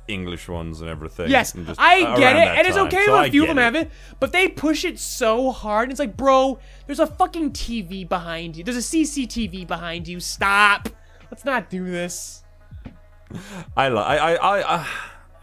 English 0.07 0.49
ones 0.49 0.81
and 0.81 0.89
everything. 0.89 1.29
Yes, 1.29 1.53
and 1.55 1.65
just 1.65 1.79
I 1.79 1.99
get 2.17 2.35
it, 2.35 2.39
that 2.39 2.57
and 2.57 2.67
it's 2.67 2.75
time, 2.75 2.87
okay 2.87 3.05
so 3.05 3.15
if 3.15 3.19
I 3.21 3.27
a 3.27 3.31
few 3.31 3.43
of 3.43 3.47
get 3.47 3.55
them 3.55 3.63
have 3.63 3.75
it, 3.75 3.91
but 4.19 4.31
they 4.31 4.47
push 4.47 4.83
it 4.83 4.99
so 4.99 5.51
hard. 5.51 5.83
And 5.83 5.91
it's 5.91 5.99
like, 5.99 6.17
bro, 6.17 6.59
there's 6.85 6.99
a 6.99 7.07
fucking 7.07 7.51
TV 7.51 8.07
behind 8.07 8.57
you. 8.57 8.63
There's 8.63 8.77
a 8.77 8.79
CCTV 8.97 9.67
behind 9.67 10.07
you. 10.07 10.19
Stop. 10.19 10.89
Let's 11.29 11.45
not 11.45 11.69
do 11.69 11.85
this. 11.85 12.43
I, 13.77 13.89
li- 13.89 13.97
I, 13.97 14.17
I, 14.17 14.35
I, 14.35 14.75
I, 14.77 14.87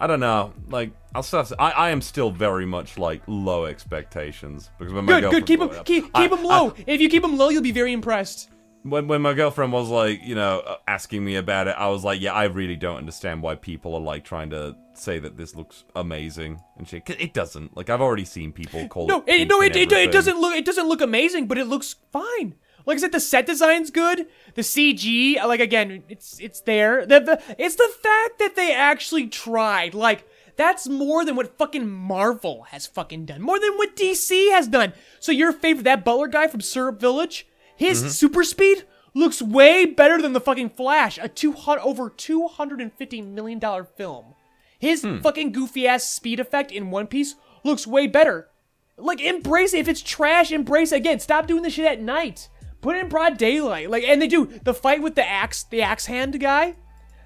I 0.01 0.07
don't 0.07 0.21
know. 0.21 0.53
Like, 0.69 0.93
I'll 1.15 1.23
to- 1.23 1.57
I, 1.59 1.71
I 1.71 1.91
am 1.91 2.01
still 2.03 2.31
very 2.31 2.67
much 2.67 2.99
like 2.99 3.23
low 3.27 3.65
expectations 3.67 4.71
because 4.79 4.93
when 4.93 5.05
my 5.07 5.21
Good, 5.21 5.31
good. 5.31 5.47
Keep 5.47 5.59
them, 5.61 5.69
girlfriend- 5.69 5.87
keep, 5.87 6.05
I- 6.15 6.23
keep 6.23 6.31
them 6.31 6.45
low. 6.45 6.75
if 6.87 7.01
you 7.01 7.09
keep 7.09 7.23
them 7.23 7.37
low, 7.37 7.49
you'll 7.49 7.63
be 7.63 7.73
very 7.73 7.93
impressed. 7.93 8.51
when 8.85 9.09
when 9.09 9.21
my 9.23 9.35
girlfriend 9.35 9.73
was 9.73 9.89
like, 9.89 10.23
you 10.23 10.35
know, 10.35 10.61
uh, 10.61 10.77
asking 10.87 11.25
me 11.25 11.35
about 11.37 11.67
it, 11.69 11.75
I 11.77 11.89
was 11.89 12.05
like, 12.05 12.21
yeah, 12.21 12.33
I 12.33 12.45
really 12.45 12.77
don't 12.77 12.97
understand 12.97 13.43
why 13.43 13.57
people 13.57 13.95
are 13.95 14.01
like 14.01 14.25
trying 14.25 14.51
to 14.51 14.77
say 14.95 15.19
that 15.19 15.37
this 15.37 15.55
looks 15.57 15.85
amazing 15.97 16.61
and 16.77 16.87
shit. 16.89 17.05
'Cause 17.05 17.17
it 17.19 17.33
doesn't. 17.35 17.77
Like, 17.77 17.91
I've 17.91 18.01
already 18.01 18.25
seen 18.25 18.53
people 18.53 18.87
call 18.89 19.07
No, 19.09 19.25
it. 19.27 19.43
it, 19.43 19.49
no, 19.49 19.61
it, 19.63 19.75
it, 19.77 19.91
it 19.93 20.13
doesn't 20.13 20.41
look 20.41 20.55
it 20.55 20.65
doesn't 20.65 20.89
look 20.89 21.01
amazing, 21.01 21.47
but 21.49 21.59
it 21.59 21.67
looks 21.67 21.97
fine. 22.13 22.55
Like 22.89 22.97
I 22.97 23.01
said, 23.03 23.13
the 23.13 23.21
set 23.21 23.47
design's 23.47 23.91
good. 23.91 24.27
The 24.55 24.63
CG, 24.63 25.37
like 25.45 25.61
again, 25.61 26.03
it's 26.09 26.41
it's 26.41 26.61
there. 26.63 27.05
The, 27.07 27.21
the 27.21 27.43
it's 27.59 27.77
the 27.77 27.89
fact 28.03 28.39
that 28.41 28.57
they 28.57 28.73
actually 28.75 29.27
tried. 29.29 29.93
Like 29.95 30.27
that's 30.57 30.89
more 30.89 31.25
than 31.25 31.37
what 31.37 31.57
fucking 31.59 31.87
Marvel 31.89 32.63
has 32.71 32.87
fucking 32.87 33.27
done. 33.27 33.43
More 33.43 33.61
than 33.61 33.77
what 33.77 33.95
DC 33.95 34.51
has 34.53 34.67
done. 34.67 34.93
So 35.21 35.31
your 35.33 35.53
favorite 35.53 35.85
that 35.85 36.05
Butler 36.05 36.27
guy 36.29 36.47
from 36.49 36.63
Syrup 36.63 36.99
Village, 36.99 37.47
his 37.77 38.01
Mm-hmm. 38.01 38.09
super 38.09 38.43
speed 38.43 38.85
looks 39.15 39.43
way 39.43 39.85
better 39.85 40.21
than 40.23 40.33
the 40.33 40.41
fucking 40.41 40.71
Flash, 40.71 41.19
a 41.19 41.29
two 41.29 41.53
hundred 41.53 41.83
over 41.83 42.09
two 42.09 42.49
hundred 42.49 42.81
and 42.81 42.93
fifty 42.95 43.21
million 43.21 43.59
dollar 43.59 43.85
film. 43.85 44.35
His 44.79 45.03
Hmm. 45.03 45.19
fucking 45.19 45.53
goofy 45.53 45.87
ass 45.87 46.05
speed 46.05 46.41
effect 46.41 46.73
in 46.73 46.91
One 46.91 47.07
Piece 47.07 47.35
looks 47.65 47.87
way 47.87 48.07
better. 48.07 48.49
Like 48.97 49.21
embrace 49.21 49.75
it. 49.75 49.81
If 49.81 49.89
it's 49.89 50.01
trash, 50.03 50.51
embrace 50.51 50.91
it 50.93 50.97
again. 50.97 51.21
Stop 51.21 51.47
doing 51.47 51.63
this 51.63 51.75
shit 51.75 51.85
at 51.87 52.01
night. 52.01 52.49
Put 52.81 52.97
it 52.97 53.01
in 53.05 53.09
broad 53.09 53.37
daylight. 53.39 53.91
Like 53.91 54.05
and 54.05 54.21
they 54.23 54.29
do 54.29 54.47
the 54.65 54.75
fight 54.75 55.03
with 55.03 55.15
the 55.15 55.27
axe, 55.29 55.65
the 55.65 55.83
axe 55.83 56.07
hand 56.07 56.39
guy. 56.41 56.77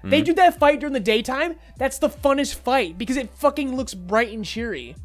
They 0.03 0.19
Hmm. 0.19 0.25
do 0.25 0.33
that 0.33 0.59
fight 0.59 0.79
during 0.79 0.93
the 0.93 0.99
daytime. 0.99 1.55
That's 1.77 1.97
the 1.99 2.09
funnest 2.09 2.55
fight 2.55 2.97
because 2.97 3.15
it 3.17 3.29
fucking 3.29 3.75
looks 3.75 3.93
bright 3.93 4.33
and 4.33 4.43
cheery. 4.43 4.95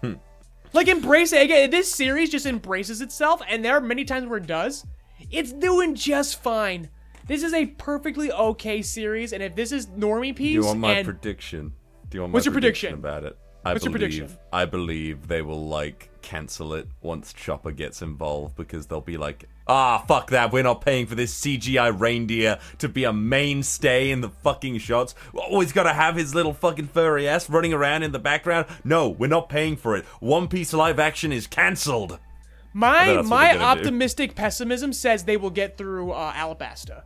Hmm. 0.00 0.14
Like 0.72 0.86
embrace 0.88 1.32
it 1.32 1.42
again. 1.42 1.70
This 1.70 1.92
series 1.92 2.30
just 2.30 2.46
embraces 2.46 3.00
itself, 3.00 3.42
and 3.48 3.64
there 3.64 3.76
are 3.76 3.80
many 3.80 4.04
times 4.04 4.28
where 4.28 4.38
it 4.38 4.46
does. 4.46 4.86
It's 5.30 5.52
doing 5.52 5.94
just 5.96 6.40
fine. 6.40 6.88
This 7.26 7.42
is 7.42 7.52
a 7.52 7.66
perfectly 7.66 8.30
okay 8.32 8.80
series, 8.82 9.32
and 9.32 9.42
if 9.42 9.54
this 9.56 9.72
is 9.72 9.86
normie 9.86 10.34
piece, 10.36 10.48
Do 10.50 10.52
you 10.60 10.64
want 10.64 10.78
my 10.80 10.92
and 10.94 11.04
prediction? 11.04 11.72
Do 12.08 12.16
you 12.18 12.22
want 12.22 12.32
What's 12.32 12.46
my 12.46 12.50
your 12.50 12.54
prediction? 12.54 12.94
about 12.94 13.24
it? 13.24 13.36
I 13.64 13.72
What's 13.72 13.84
your 13.84 13.92
believe, 13.92 14.10
prediction? 14.10 14.38
I 14.52 14.64
believe 14.64 15.28
they 15.28 15.42
will 15.42 15.66
like 15.66 16.10
cancel 16.22 16.74
it 16.74 16.88
once 17.02 17.32
Chopper 17.32 17.72
gets 17.72 18.00
involved 18.00 18.56
because 18.56 18.86
they'll 18.86 19.00
be 19.00 19.18
like, 19.18 19.48
ah, 19.66 20.02
fuck 20.08 20.30
that. 20.30 20.52
We're 20.52 20.62
not 20.62 20.80
paying 20.80 21.06
for 21.06 21.14
this 21.14 21.38
CGI 21.38 21.98
reindeer 21.98 22.58
to 22.78 22.88
be 22.88 23.04
a 23.04 23.12
mainstay 23.12 24.10
in 24.10 24.22
the 24.22 24.30
fucking 24.30 24.78
shots. 24.78 25.14
Oh, 25.34 25.60
he's 25.60 25.72
got 25.72 25.82
to 25.84 25.92
have 25.92 26.16
his 26.16 26.34
little 26.34 26.54
fucking 26.54 26.88
furry 26.88 27.28
ass 27.28 27.50
running 27.50 27.72
around 27.74 28.02
in 28.02 28.12
the 28.12 28.18
background. 28.18 28.66
No, 28.82 29.08
we're 29.08 29.26
not 29.26 29.48
paying 29.48 29.76
for 29.76 29.96
it. 29.96 30.04
One 30.20 30.48
Piece 30.48 30.72
live 30.72 30.98
action 30.98 31.32
is 31.32 31.46
cancelled. 31.46 32.18
My 32.72 33.20
my 33.22 33.48
they're 33.48 33.58
do. 33.58 33.64
optimistic 33.64 34.34
pessimism 34.34 34.92
says 34.92 35.24
they 35.24 35.36
will 35.36 35.50
get 35.50 35.76
through 35.76 36.12
uh, 36.12 36.32
Alabasta. 36.32 37.02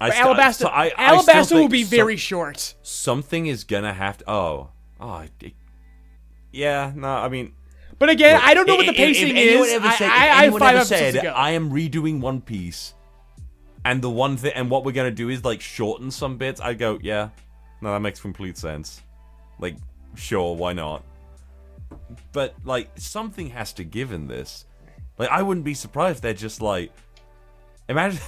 I 0.00 0.10
st- 0.10 0.26
Alabasta, 0.26 0.54
so 0.54 0.68
I- 0.68 0.92
I 0.96 1.18
still 1.20 1.34
Alabasta 1.34 1.50
will 1.52 1.58
think 1.60 1.70
be 1.72 1.82
some- 1.84 1.90
very 1.96 2.16
short. 2.16 2.74
something 2.82 3.46
is 3.46 3.64
gonna 3.64 3.92
have 3.94 4.18
to. 4.18 4.30
Oh, 4.30 4.68
oh, 5.00 5.24
it- 5.40 5.54
yeah. 6.52 6.92
No, 6.94 7.08
I 7.08 7.28
mean, 7.28 7.52
But 7.98 8.08
again, 8.10 8.40
I 8.42 8.54
don't 8.54 8.66
know 8.66 8.74
what 8.74 8.86
the 8.86 8.92
If- 8.92 8.98
if 8.98 9.16
pacing 9.16 9.36
anyone 9.38 9.66
is. 9.68 9.72
ever 9.74 9.86
I, 9.86 9.94
said- 9.96 10.10
I, 10.10 10.14
if 10.16 10.20
I 10.20 10.26
have 10.26 10.42
anyone 10.44 10.60
five 10.60 10.68
ever 10.70 10.78
episodes 10.78 11.00
said, 11.00 11.14
to 11.14 11.22
go. 11.22 11.28
I 11.32 11.50
am 11.52 11.70
redoing 11.70 12.20
One 12.20 12.40
Piece, 12.40 12.94
and 13.84 14.02
the 14.02 14.10
one 14.10 14.36
thing, 14.36 14.52
and 14.54 14.68
what 14.68 14.84
we're 14.84 14.92
gonna 14.92 15.10
do 15.12 15.28
is 15.28 15.44
like 15.44 15.60
shorten 15.60 16.10
some 16.10 16.36
bits. 16.36 16.60
I 16.60 16.74
go, 16.74 16.98
yeah, 17.02 17.28
no, 17.80 17.92
that 17.92 18.00
makes 18.00 18.20
complete 18.20 18.58
sense. 18.58 19.00
Like, 19.60 19.76
sure, 20.16 20.56
why 20.56 20.72
not? 20.72 21.04
But 22.32 22.54
like, 22.64 22.90
something 22.96 23.50
has 23.50 23.72
to 23.74 23.84
give 23.84 24.10
in 24.12 24.26
this. 24.26 24.64
Like, 25.18 25.28
I 25.30 25.42
wouldn't 25.42 25.64
be 25.64 25.74
surprised 25.74 26.16
if 26.16 26.22
they're 26.22 26.34
just 26.34 26.60
like, 26.60 26.92
imagine. 27.88 28.20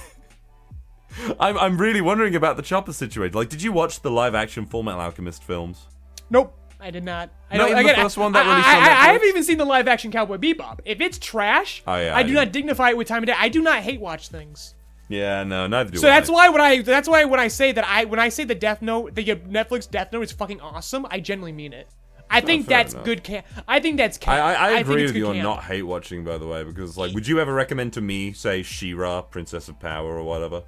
I'm 1.39 1.57
I'm 1.57 1.77
really 1.77 2.01
wondering 2.01 2.35
about 2.35 2.57
the 2.57 2.63
Chopper 2.63 2.93
situation. 2.93 3.33
Like, 3.35 3.49
did 3.49 3.61
you 3.61 3.71
watch 3.71 4.01
the 4.01 4.11
live 4.11 4.35
action 4.35 4.65
Full 4.65 4.83
Metal 4.83 5.01
Alchemist 5.01 5.43
films? 5.43 5.87
Nope. 6.29 6.53
I 6.79 6.91
did 6.91 7.03
not. 7.03 7.31
I 7.49 7.57
Not 7.57 7.63
don't- 7.63 7.71
even 7.71 7.83
the 7.85 7.91
again, 7.93 8.03
first 8.05 8.17
one 8.17 8.31
that 8.33 8.45
I, 8.45 8.49
released 8.51 8.67
I, 8.67 8.75
on 8.77 8.83
I, 8.83 8.85
I 8.85 9.13
haven't 9.13 9.27
even 9.29 9.43
seen 9.43 9.57
the 9.57 9.65
live 9.65 9.87
action 9.87 10.11
Cowboy 10.11 10.37
Bebop. 10.37 10.79
If 10.85 11.01
it's 11.01 11.17
trash, 11.17 11.81
Oh, 11.87 11.95
yeah, 11.95 12.15
I 12.15 12.19
I 12.19 12.23
do 12.23 12.29
do. 12.29 12.33
not 12.35 12.51
dignify 12.51 12.91
it 12.91 12.97
with 12.97 13.07
time 13.07 13.23
of 13.23 13.27
day. 13.27 13.33
I 13.35 13.49
do 13.49 13.63
not 13.63 13.79
hate 13.79 13.99
watch 13.99 14.27
things. 14.29 14.75
Yeah, 15.09 15.43
no, 15.43 15.65
neither 15.65 15.89
do 15.89 15.97
So 15.97 16.07
I. 16.07 16.11
that's 16.11 16.29
why 16.29 16.49
when 16.49 16.61
I 16.61 16.81
that's 16.83 17.07
why 17.09 17.23
when 17.23 17.39
I 17.39 17.47
say 17.47 17.71
that 17.71 17.83
I 17.87 18.03
when 18.05 18.19
I 18.19 18.29
say 18.29 18.43
the 18.43 18.53
Death 18.53 18.81
Note 18.83 19.15
the 19.15 19.31
uh, 19.31 19.35
Netflix 19.37 19.89
Death 19.89 20.11
Note 20.13 20.21
is 20.21 20.31
fucking 20.33 20.61
awesome, 20.61 21.07
I 21.09 21.19
genuinely 21.19 21.53
mean 21.53 21.73
it. 21.73 21.87
I 22.29 22.41
oh, 22.41 22.45
think 22.45 22.67
fair 22.67 22.77
that's 22.79 22.93
enough. 22.93 23.05
good. 23.05 23.23
Ca- 23.23 23.43
I 23.67 23.79
think 23.79 23.97
that's. 23.97 24.17
Ca- 24.19 24.31
I, 24.31 24.37
I, 24.37 24.65
I 24.65 24.69
think 24.75 24.87
agree 24.89 25.03
it's 25.03 25.09
with 25.13 25.15
you 25.15 25.23
good 25.27 25.37
on 25.37 25.43
not 25.43 25.63
hate 25.63 25.83
watching, 25.83 26.25
by 26.25 26.37
the 26.37 26.45
way, 26.45 26.63
because 26.65 26.95
like, 26.97 27.13
would 27.13 27.25
you 27.25 27.39
ever 27.39 27.53
recommend 27.53 27.93
to 27.93 28.01
me, 28.01 28.33
say, 28.33 28.63
She-Ra, 28.63 29.21
Princess 29.21 29.69
of 29.69 29.79
Power, 29.79 30.17
or 30.17 30.23
whatever? 30.23 30.63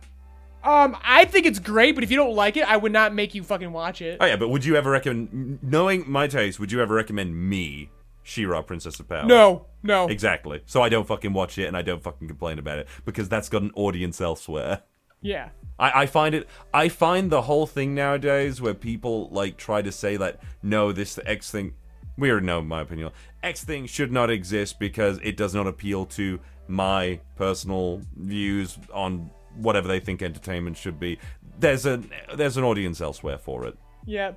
Um, 0.69 0.95
I 1.03 1.25
think 1.25 1.47
it's 1.47 1.57
great, 1.57 1.95
but 1.95 2.03
if 2.03 2.11
you 2.11 2.17
don't 2.17 2.35
like 2.35 2.55
it, 2.55 2.69
I 2.69 2.77
would 2.77 2.91
not 2.91 3.13
make 3.13 3.33
you 3.33 3.43
fucking 3.43 3.71
watch 3.71 4.01
it. 4.01 4.17
Oh 4.19 4.25
yeah, 4.25 4.35
but 4.35 4.49
would 4.49 4.63
you 4.63 4.75
ever 4.75 4.91
recommend, 4.91 5.59
knowing 5.63 6.03
my 6.09 6.27
taste, 6.27 6.59
would 6.59 6.71
you 6.71 6.79
ever 6.79 6.93
recommend 6.93 7.35
me, 7.35 7.89
She-Ra, 8.21 8.61
Princess 8.61 8.99
of 8.99 9.09
Power? 9.09 9.25
no, 9.25 9.65
no. 9.81 10.07
Exactly. 10.07 10.61
So 10.67 10.83
I 10.83 10.89
don't 10.89 11.07
fucking 11.07 11.33
watch 11.33 11.57
it 11.57 11.65
and 11.65 11.75
I 11.75 11.81
don't 11.81 12.03
fucking 12.03 12.27
complain 12.27 12.59
about 12.59 12.77
it 12.77 12.87
because 13.03 13.27
that's 13.27 13.49
got 13.49 13.63
an 13.63 13.71
audience 13.75 14.21
elsewhere. 14.21 14.83
Yeah. 15.21 15.49
I, 15.79 16.03
I 16.03 16.05
find 16.05 16.35
it. 16.35 16.47
I 16.73 16.87
find 16.87 17.31
the 17.31 17.41
whole 17.43 17.65
thing 17.65 17.95
nowadays 17.95 18.61
where 18.61 18.73
people 18.73 19.29
like 19.31 19.57
try 19.57 19.81
to 19.81 19.91
say 19.91 20.17
that 20.17 20.39
no, 20.61 20.91
this 20.91 21.17
X 21.25 21.49
thing. 21.49 21.73
We 22.17 22.29
already 22.29 22.45
know 22.45 22.61
my 22.61 22.81
opinion. 22.81 23.11
X 23.41 23.63
thing 23.63 23.85
should 23.85 24.11
not 24.11 24.29
exist 24.29 24.77
because 24.77 25.19
it 25.23 25.35
does 25.37 25.55
not 25.55 25.67
appeal 25.67 26.05
to 26.07 26.39
my 26.67 27.21
personal 27.37 28.01
views 28.17 28.77
on 28.93 29.31
whatever 29.55 29.87
they 29.87 29.99
think 29.99 30.21
entertainment 30.21 30.77
should 30.77 30.99
be. 30.99 31.19
There's 31.57 31.85
a 31.85 32.01
there's 32.35 32.57
an 32.57 32.63
audience 32.63 33.01
elsewhere 33.01 33.37
for 33.37 33.65
it. 33.65 33.77
Yeah. 34.05 34.33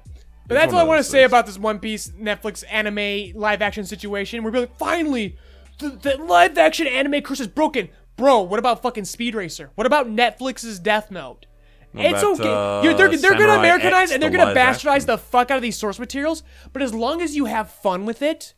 But 0.46 0.54
that's 0.54 0.72
all 0.72 0.80
I 0.80 0.84
want 0.84 0.98
to 0.98 1.04
say 1.04 1.24
about 1.24 1.46
this 1.46 1.58
One 1.58 1.78
Piece 1.78 2.08
Netflix 2.10 2.64
anime 2.68 3.38
live 3.40 3.62
action 3.62 3.86
situation. 3.86 4.42
We're 4.42 4.50
like, 4.50 4.76
finally, 4.76 5.36
the, 5.78 5.90
the 5.90 6.16
live 6.16 6.58
action 6.58 6.86
anime 6.86 7.22
curse 7.22 7.40
is 7.40 7.46
broken. 7.46 7.88
Bro, 8.16 8.42
what 8.42 8.58
about 8.58 8.82
fucking 8.82 9.04
Speed 9.04 9.34
Racer? 9.34 9.70
What 9.76 9.86
about 9.86 10.08
Netflix's 10.08 10.78
Death 10.78 11.10
Note? 11.10 11.46
it's 11.94 12.22
about, 12.22 12.40
okay. 12.40 12.88
uh, 12.88 12.96
they're 12.96 13.16
they're 13.16 13.38
gonna 13.38 13.58
Americanize 13.58 14.04
X, 14.04 14.12
and 14.12 14.22
they're 14.22 14.30
the 14.30 14.38
gonna 14.38 14.54
bastardize 14.54 14.86
action? 14.86 15.06
the 15.06 15.18
fuck 15.18 15.50
out 15.50 15.56
of 15.56 15.62
these 15.62 15.76
source 15.76 15.98
materials. 15.98 16.42
But 16.72 16.82
as 16.82 16.94
long 16.94 17.20
as 17.22 17.36
you 17.36 17.44
have 17.46 17.70
fun 17.70 18.06
with 18.06 18.22
it, 18.22 18.54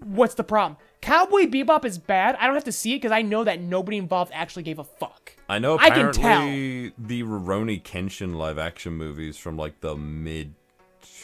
what's 0.00 0.34
the 0.34 0.44
problem? 0.44 0.78
Cowboy 1.00 1.46
Bebop 1.46 1.84
is 1.84 1.98
bad. 1.98 2.36
I 2.36 2.46
don't 2.46 2.54
have 2.54 2.64
to 2.64 2.72
see 2.72 2.92
it 2.94 2.96
because 2.96 3.12
I 3.12 3.22
know 3.22 3.44
that 3.44 3.60
nobody 3.60 3.98
involved 3.98 4.30
actually 4.34 4.62
gave 4.62 4.78
a 4.78 4.84
fuck. 4.84 5.21
I 5.48 5.58
know 5.58 5.78
I 5.78 5.90
can 5.90 6.06
apparently 6.08 6.92
the 6.98 7.22
Rurouni 7.22 7.82
Kenshin 7.82 8.34
live 8.36 8.58
action 8.58 8.94
movies 8.94 9.36
from 9.36 9.56
like 9.56 9.80
the 9.80 9.96
mid 9.96 10.54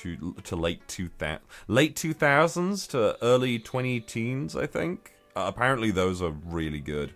to, 0.00 0.34
to 0.44 0.56
late 0.56 0.86
two 0.88 1.08
thousand 1.08 1.40
late 1.66 1.96
two 1.96 2.12
thousands 2.12 2.86
to 2.88 3.16
early 3.22 3.58
twenty 3.58 4.00
teens, 4.00 4.54
I 4.56 4.66
think. 4.66 5.12
Uh, 5.36 5.44
apparently 5.46 5.90
those 5.90 6.20
are 6.20 6.30
really 6.30 6.80
good. 6.80 7.14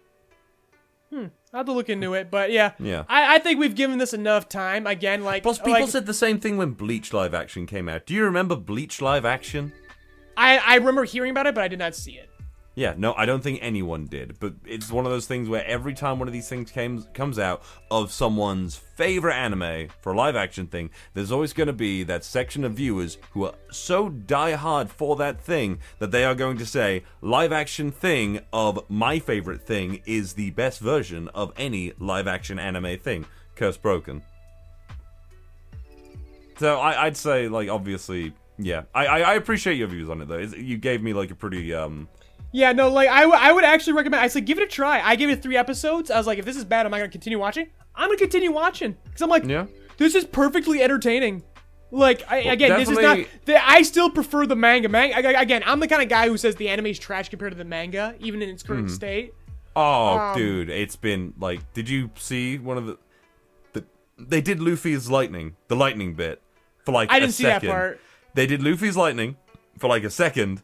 Hmm. 1.10 1.26
I'll 1.52 1.58
have 1.58 1.66
to 1.66 1.72
look 1.72 1.90
into 1.90 2.14
it, 2.14 2.30
but 2.30 2.50
yeah, 2.50 2.72
Yeah. 2.78 3.04
I, 3.06 3.34
I 3.34 3.38
think 3.38 3.60
we've 3.60 3.74
given 3.74 3.98
this 3.98 4.14
enough 4.14 4.48
time. 4.48 4.86
Again, 4.86 5.22
like, 5.22 5.42
Plus, 5.42 5.58
people 5.58 5.72
like, 5.72 5.90
said 5.90 6.06
the 6.06 6.14
same 6.14 6.40
thing 6.40 6.56
when 6.56 6.70
Bleach 6.70 7.12
live 7.12 7.34
action 7.34 7.66
came 7.66 7.86
out. 7.90 8.06
Do 8.06 8.14
you 8.14 8.24
remember 8.24 8.56
Bleach 8.56 9.02
live 9.02 9.26
action? 9.26 9.72
I 10.36 10.56
I 10.58 10.76
remember 10.76 11.04
hearing 11.04 11.30
about 11.30 11.46
it, 11.46 11.54
but 11.54 11.62
I 11.62 11.68
did 11.68 11.78
not 11.78 11.94
see 11.94 12.12
it. 12.12 12.30
Yeah, 12.74 12.94
no, 12.96 13.12
I 13.14 13.26
don't 13.26 13.42
think 13.42 13.58
anyone 13.60 14.06
did. 14.06 14.38
But 14.40 14.54
it's 14.64 14.90
one 14.90 15.04
of 15.04 15.12
those 15.12 15.26
things 15.26 15.48
where 15.48 15.64
every 15.66 15.92
time 15.92 16.18
one 16.18 16.26
of 16.26 16.32
these 16.32 16.48
things 16.48 16.70
came, 16.70 17.02
comes 17.12 17.38
out 17.38 17.62
of 17.90 18.10
someone's 18.10 18.76
favorite 18.76 19.34
anime 19.34 19.88
for 20.00 20.12
a 20.12 20.16
live 20.16 20.36
action 20.36 20.66
thing, 20.66 20.90
there's 21.12 21.30
always 21.30 21.52
going 21.52 21.66
to 21.66 21.74
be 21.74 22.02
that 22.04 22.24
section 22.24 22.64
of 22.64 22.72
viewers 22.72 23.18
who 23.32 23.44
are 23.44 23.54
so 23.70 24.08
die 24.08 24.52
hard 24.52 24.90
for 24.90 25.16
that 25.16 25.38
thing 25.38 25.80
that 25.98 26.12
they 26.12 26.24
are 26.24 26.34
going 26.34 26.56
to 26.56 26.66
say, 26.66 27.04
live 27.20 27.52
action 27.52 27.90
thing 27.90 28.40
of 28.54 28.82
my 28.88 29.18
favorite 29.18 29.66
thing 29.66 30.00
is 30.06 30.32
the 30.32 30.50
best 30.52 30.80
version 30.80 31.28
of 31.28 31.52
any 31.58 31.92
live 31.98 32.26
action 32.26 32.58
anime 32.58 32.98
thing. 32.98 33.26
Curse 33.54 33.76
broken. 33.76 34.22
So 36.56 36.78
I, 36.78 37.06
I'd 37.06 37.16
say, 37.16 37.48
like, 37.48 37.68
obviously, 37.68 38.32
yeah. 38.56 38.84
I, 38.94 39.06
I, 39.06 39.18
I 39.20 39.34
appreciate 39.34 39.76
your 39.76 39.88
views 39.88 40.08
on 40.08 40.22
it, 40.22 40.28
though. 40.28 40.38
It's, 40.38 40.54
you 40.54 40.78
gave 40.78 41.02
me, 41.02 41.12
like, 41.12 41.30
a 41.30 41.34
pretty, 41.34 41.74
um, 41.74 42.08
Yeah, 42.52 42.72
no, 42.72 42.88
like 42.90 43.08
I, 43.08 43.22
w- 43.22 43.40
I 43.40 43.50
would 43.52 43.64
actually 43.64 43.94
recommend. 43.94 44.20
I 44.22 44.28
said 44.28 44.44
give 44.44 44.58
it 44.58 44.64
a 44.64 44.66
try. 44.66 45.00
I 45.00 45.16
gave 45.16 45.30
it 45.30 45.42
three 45.42 45.56
episodes. 45.56 46.10
I 46.10 46.18
was 46.18 46.26
like, 46.26 46.38
if 46.38 46.44
this 46.44 46.56
is 46.56 46.64
bad, 46.64 46.84
am 46.86 46.92
I 46.92 46.98
gonna 46.98 47.08
continue 47.10 47.38
watching? 47.38 47.68
I'm 47.94 48.08
gonna 48.08 48.18
continue 48.18 48.52
watching 48.52 48.96
because 49.04 49.22
I'm 49.22 49.30
like, 49.30 49.44
Yeah. 49.44 49.66
this 49.96 50.14
is 50.14 50.24
perfectly 50.24 50.82
entertaining. 50.82 51.42
Like 51.90 52.22
I, 52.30 52.38
again, 52.38 52.78
this 52.78 52.88
is 52.90 52.98
not. 52.98 53.18
The, 53.46 53.56
I 53.68 53.82
still 53.82 54.10
prefer 54.10 54.46
the 54.46 54.56
manga. 54.56 54.88
Manga 54.88 55.16
I- 55.36 55.42
again. 55.42 55.62
I'm 55.66 55.80
the 55.80 55.88
kind 55.88 56.02
of 56.02 56.08
guy 56.08 56.28
who 56.28 56.36
says 56.36 56.56
the 56.56 56.68
anime 56.68 56.86
is 56.86 56.98
trash 56.98 57.28
compared 57.30 57.52
to 57.52 57.58
the 57.58 57.64
manga, 57.64 58.14
even 58.20 58.40
in 58.42 58.48
its 58.50 58.62
current 58.62 58.86
Mm-hmm. 58.86 58.94
state. 58.94 59.34
Oh, 59.74 60.18
Um, 60.18 60.36
dude, 60.36 60.68
it's 60.68 60.96
been 60.96 61.32
like. 61.38 61.72
Did 61.72 61.88
you 61.88 62.10
see 62.16 62.58
one 62.58 62.76
of 62.78 62.86
the, 62.86 62.98
the? 63.72 63.84
They 64.18 64.40
did 64.42 64.60
Luffy's 64.60 65.08
lightning, 65.10 65.56
the 65.68 65.76
lightning 65.76 66.12
bit, 66.14 66.42
for 66.84 66.92
like. 66.92 67.10
I 67.10 67.18
didn't 67.20 67.32
see 67.32 67.44
that 67.44 67.62
part. 67.62 67.98
They 68.34 68.46
did 68.46 68.62
Luffy's 68.62 68.96
lightning 68.96 69.36
for 69.78 69.88
like 69.88 70.04
a 70.04 70.10
second. 70.10 70.62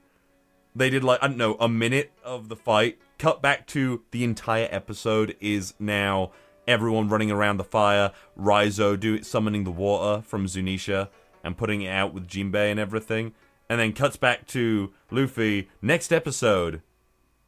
They 0.78 0.90
did 0.90 1.02
like 1.02 1.20
I 1.22 1.26
don't 1.26 1.36
know 1.36 1.56
a 1.58 1.68
minute 1.68 2.12
of 2.24 2.48
the 2.48 2.56
fight. 2.56 2.98
Cut 3.18 3.42
back 3.42 3.66
to 3.68 4.02
the 4.12 4.22
entire 4.22 4.68
episode 4.70 5.36
is 5.40 5.74
now 5.80 6.30
everyone 6.68 7.08
running 7.08 7.32
around 7.32 7.56
the 7.56 7.64
fire. 7.64 8.12
Raizo 8.38 8.98
do 8.98 9.20
summoning 9.24 9.64
the 9.64 9.72
water 9.72 10.22
from 10.22 10.46
Zunisha 10.46 11.08
and 11.42 11.56
putting 11.56 11.82
it 11.82 11.90
out 11.90 12.14
with 12.14 12.28
Jinbei 12.28 12.70
and 12.70 12.78
everything. 12.78 13.34
And 13.68 13.80
then 13.80 13.92
cuts 13.92 14.16
back 14.16 14.46
to 14.48 14.92
Luffy. 15.10 15.68
Next 15.82 16.12
episode, 16.12 16.80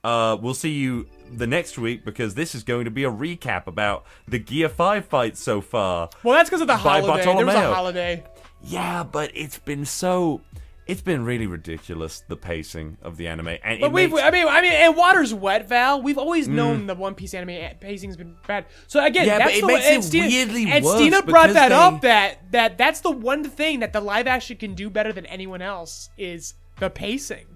uh, 0.02 0.36
we'll 0.40 0.52
see 0.52 0.72
you 0.72 1.06
the 1.32 1.46
next 1.46 1.78
week 1.78 2.04
because 2.04 2.34
this 2.34 2.56
is 2.56 2.64
going 2.64 2.84
to 2.84 2.90
be 2.90 3.04
a 3.04 3.10
recap 3.10 3.68
about 3.68 4.04
the 4.26 4.40
Gear 4.40 4.68
5 4.68 5.04
fight 5.04 5.36
so 5.36 5.60
far. 5.60 6.10
Well, 6.24 6.34
that's 6.34 6.50
because 6.50 6.62
of 6.62 6.66
the 6.66 6.76
holiday. 6.76 7.24
There 7.24 7.46
was 7.46 7.54
a 7.54 7.74
holiday. 7.74 8.24
Yeah, 8.62 9.04
but 9.04 9.30
it's 9.34 9.58
been 9.58 9.84
so. 9.84 10.40
It's 10.86 11.02
been 11.02 11.24
really 11.24 11.46
ridiculous, 11.46 12.24
the 12.26 12.36
pacing 12.36 12.96
of 13.02 13.16
the 13.16 13.28
anime. 13.28 13.58
And 13.62 13.80
But 13.80 13.92
we've, 13.92 14.10
makes- 14.10 14.22
I 14.24 14.30
mean, 14.32 14.48
I 14.48 14.60
mean, 14.60 14.72
and 14.72 14.96
water's 14.96 15.32
wet, 15.32 15.68
Val. 15.68 16.02
We've 16.02 16.18
always 16.18 16.48
known 16.48 16.86
the 16.88 16.96
One 16.96 17.14
Piece 17.14 17.32
anime 17.32 17.76
pacing's 17.78 18.16
been 18.16 18.34
bad. 18.48 18.66
So 18.88 19.04
again, 19.04 19.24
Mm. 19.24 19.26
Yeah, 19.28 19.38
but 19.38 19.44
that's 19.44 19.56
it 19.58 19.60
the 19.60 19.66
makes 19.68 19.84
one, 19.84 19.92
it 19.92 19.94
and 19.94 20.04
Steena, 20.04 20.26
weirdly 20.26 20.70
and 20.72 20.84
worse 20.84 20.94
Steena 20.96 21.22
brought 21.22 21.50
that 21.52 21.68
they- 21.68 21.74
up. 21.74 22.00
That 22.00 22.50
that 22.52 22.78
that's 22.78 23.00
the 23.00 23.10
one 23.12 23.44
thing 23.44 23.80
that 23.80 23.92
the 23.92 24.00
live 24.00 24.26
action 24.26 24.56
can 24.56 24.74
do 24.74 24.90
better 24.90 25.12
than 25.12 25.26
anyone 25.26 25.62
else 25.62 26.10
is 26.18 26.54
the 26.80 26.90
pacing. 26.90 27.46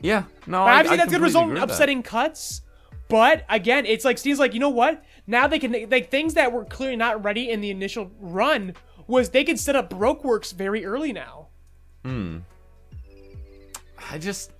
yeah, 0.00 0.22
no, 0.46 0.58
But 0.58 0.68
I, 0.68 0.72
obviously, 0.78 0.94
I 0.94 0.96
that's 0.96 1.12
gonna 1.12 1.24
result 1.24 1.44
in 1.48 1.50
with 1.54 1.60
that. 1.60 1.70
upsetting 1.70 2.02
cuts. 2.02 2.62
But 3.08 3.44
again, 3.50 3.84
it's 3.86 4.04
like 4.04 4.16
Steve's 4.16 4.38
like, 4.38 4.54
you 4.54 4.60
know 4.60 4.68
what? 4.70 5.02
Now 5.26 5.46
they 5.46 5.58
can 5.58 5.72
like 5.90 6.10
things 6.10 6.34
that 6.34 6.52
were 6.52 6.64
clearly 6.64 6.96
not 6.96 7.22
ready 7.22 7.50
in 7.50 7.60
the 7.60 7.70
initial 7.70 8.10
run 8.18 8.74
was 9.06 9.30
they 9.30 9.44
can 9.44 9.56
set 9.58 9.76
up 9.76 9.90
broke 9.90 10.24
works 10.24 10.52
very 10.52 10.86
early 10.86 11.12
now. 11.12 11.48
I 14.10 14.18
just, 14.18 14.52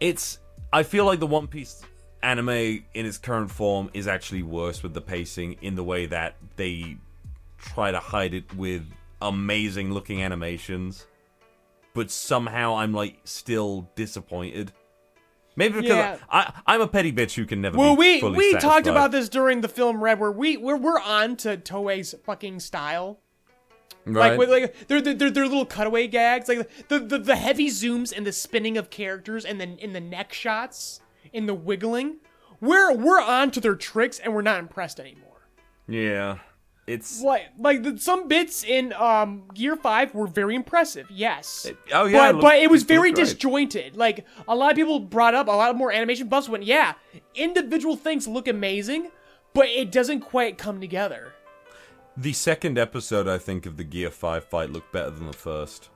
it's. 0.00 0.38
I 0.72 0.82
feel 0.82 1.04
like 1.04 1.20
the 1.20 1.26
One 1.26 1.46
Piece 1.46 1.82
anime 2.22 2.48
in 2.48 3.06
its 3.06 3.18
current 3.18 3.50
form 3.50 3.90
is 3.94 4.06
actually 4.06 4.42
worse 4.42 4.82
with 4.82 4.94
the 4.94 5.00
pacing 5.00 5.54
in 5.60 5.74
the 5.74 5.84
way 5.84 6.06
that 6.06 6.36
they 6.56 6.96
try 7.58 7.90
to 7.90 7.98
hide 7.98 8.34
it 8.34 8.54
with 8.54 8.84
amazing 9.20 9.92
looking 9.92 10.22
animations, 10.22 11.06
but 11.94 12.10
somehow 12.10 12.76
I'm 12.76 12.92
like 12.92 13.18
still 13.24 13.90
disappointed. 13.94 14.72
Maybe 15.54 15.82
because 15.82 15.96
Yeah. 15.96 16.16
I, 16.30 16.52
I'm 16.66 16.80
a 16.80 16.88
petty 16.88 17.12
bitch 17.12 17.34
who 17.34 17.44
can 17.44 17.60
never. 17.60 17.76
Well, 17.76 17.96
be 17.96 18.22
we 18.22 18.30
we 18.30 18.54
talked 18.54 18.86
about 18.86 19.10
this 19.10 19.28
during 19.28 19.60
the 19.60 19.68
film 19.68 20.02
Red, 20.02 20.18
where 20.18 20.32
we 20.32 20.56
we're, 20.56 20.76
we're 20.76 21.00
on 21.00 21.36
to 21.38 21.56
Toei's 21.56 22.14
fucking 22.24 22.60
style. 22.60 23.20
Right? 24.04 24.30
Like 24.30 24.38
with 24.38 24.50
like 24.50 24.88
they're 24.88 25.00
they're, 25.00 25.14
they're 25.30 25.46
little 25.46 25.66
cutaway 25.66 26.06
gags, 26.08 26.48
like 26.48 26.70
the, 26.88 26.98
the 26.98 27.18
the 27.18 27.36
heavy 27.36 27.68
zooms 27.68 28.12
and 28.16 28.26
the 28.26 28.32
spinning 28.32 28.76
of 28.76 28.90
characters, 28.90 29.44
and 29.44 29.60
then 29.60 29.76
in 29.78 29.92
the 29.92 30.00
neck 30.00 30.32
shots, 30.32 31.00
in 31.32 31.46
the 31.46 31.54
wiggling. 31.54 32.16
We're 32.60 32.92
we're 32.94 33.20
on 33.20 33.50
to 33.52 33.60
their 33.60 33.74
tricks, 33.74 34.18
and 34.20 34.34
we're 34.34 34.42
not 34.42 34.58
impressed 34.60 35.00
anymore. 35.00 35.48
yeah, 35.88 36.38
it's 36.86 37.20
Like 37.20 37.46
like 37.58 37.82
the, 37.82 37.98
some 37.98 38.28
bits 38.28 38.62
in 38.62 38.92
um 38.92 39.44
Gear 39.52 39.74
Five 39.76 40.14
were 40.14 40.26
very 40.28 40.54
impressive, 40.54 41.06
yes. 41.10 41.70
oh 41.92 42.04
yeah, 42.06 42.18
but 42.18 42.34
look- 42.36 42.42
but 42.42 42.54
it 42.58 42.70
was 42.70 42.82
looked 42.82 42.88
very 42.88 43.12
disjointed. 43.12 43.96
Like 43.96 44.24
a 44.46 44.54
lot 44.54 44.70
of 44.70 44.76
people 44.76 45.00
brought 45.00 45.34
up, 45.34 45.48
a 45.48 45.50
lot 45.50 45.74
more 45.76 45.90
animation 45.92 46.28
buffs 46.28 46.48
went, 46.48 46.62
yeah, 46.64 46.94
individual 47.34 47.96
things 47.96 48.28
look 48.28 48.46
amazing, 48.46 49.10
but 49.54 49.66
it 49.66 49.90
doesn't 49.90 50.20
quite 50.20 50.56
come 50.58 50.80
together. 50.80 51.32
The 52.16 52.32
second 52.32 52.78
episode, 52.78 53.26
I 53.26 53.38
think, 53.38 53.66
of 53.66 53.76
the 53.76 53.84
Gear 53.84 54.10
5 54.10 54.44
fight 54.44 54.70
looked 54.70 54.92
better 54.92 55.10
than 55.10 55.26
the 55.26 55.32
first. 55.32 55.88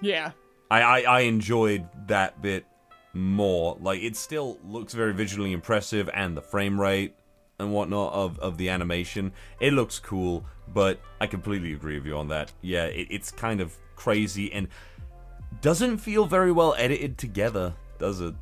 Yeah. 0.00 0.32
I, 0.70 0.82
I, 0.82 1.00
I 1.00 1.20
enjoyed 1.20 1.86
that 2.08 2.42
bit 2.42 2.66
more. 3.14 3.78
Like, 3.80 4.02
it 4.02 4.16
still 4.16 4.58
looks 4.64 4.92
very 4.92 5.14
visually 5.14 5.52
impressive, 5.52 6.10
and 6.12 6.36
the 6.36 6.42
frame 6.42 6.78
rate 6.78 7.14
and 7.58 7.72
whatnot 7.72 8.12
of, 8.12 8.38
of 8.40 8.58
the 8.58 8.68
animation, 8.68 9.32
it 9.60 9.72
looks 9.72 9.98
cool, 9.98 10.44
but 10.68 11.00
I 11.20 11.26
completely 11.26 11.72
agree 11.72 11.96
with 11.96 12.06
you 12.06 12.16
on 12.16 12.28
that. 12.28 12.52
Yeah, 12.60 12.84
it, 12.86 13.08
it's 13.10 13.30
kind 13.30 13.60
of 13.60 13.76
crazy 13.96 14.52
and 14.52 14.68
doesn't 15.60 15.98
feel 15.98 16.26
very 16.26 16.52
well 16.52 16.74
edited 16.76 17.16
together, 17.16 17.74
does 17.98 18.20
it? 18.20 18.34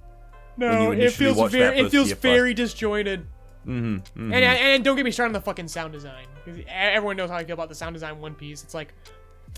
No, 0.56 0.92
it 0.92 1.12
feels 1.12 1.50
very 1.50 1.78
it 1.78 1.90
feels 1.90 2.12
very 2.12 2.52
disjointed. 2.52 3.26
Mm-hmm, 3.66 4.32
And, 4.32 4.44
and 4.44 4.84
don't 4.84 4.96
get 4.96 5.04
me 5.04 5.10
started 5.10 5.30
on 5.30 5.32
the 5.34 5.40
fucking 5.40 5.68
sound 5.68 5.92
design. 5.92 6.26
Everyone 6.68 7.16
knows 7.16 7.30
how 7.30 7.36
I 7.36 7.44
feel 7.44 7.54
about 7.54 7.68
the 7.68 7.74
sound 7.74 7.94
design 7.94 8.20
One 8.20 8.34
Piece. 8.34 8.62
It's 8.64 8.74
like 8.74 8.92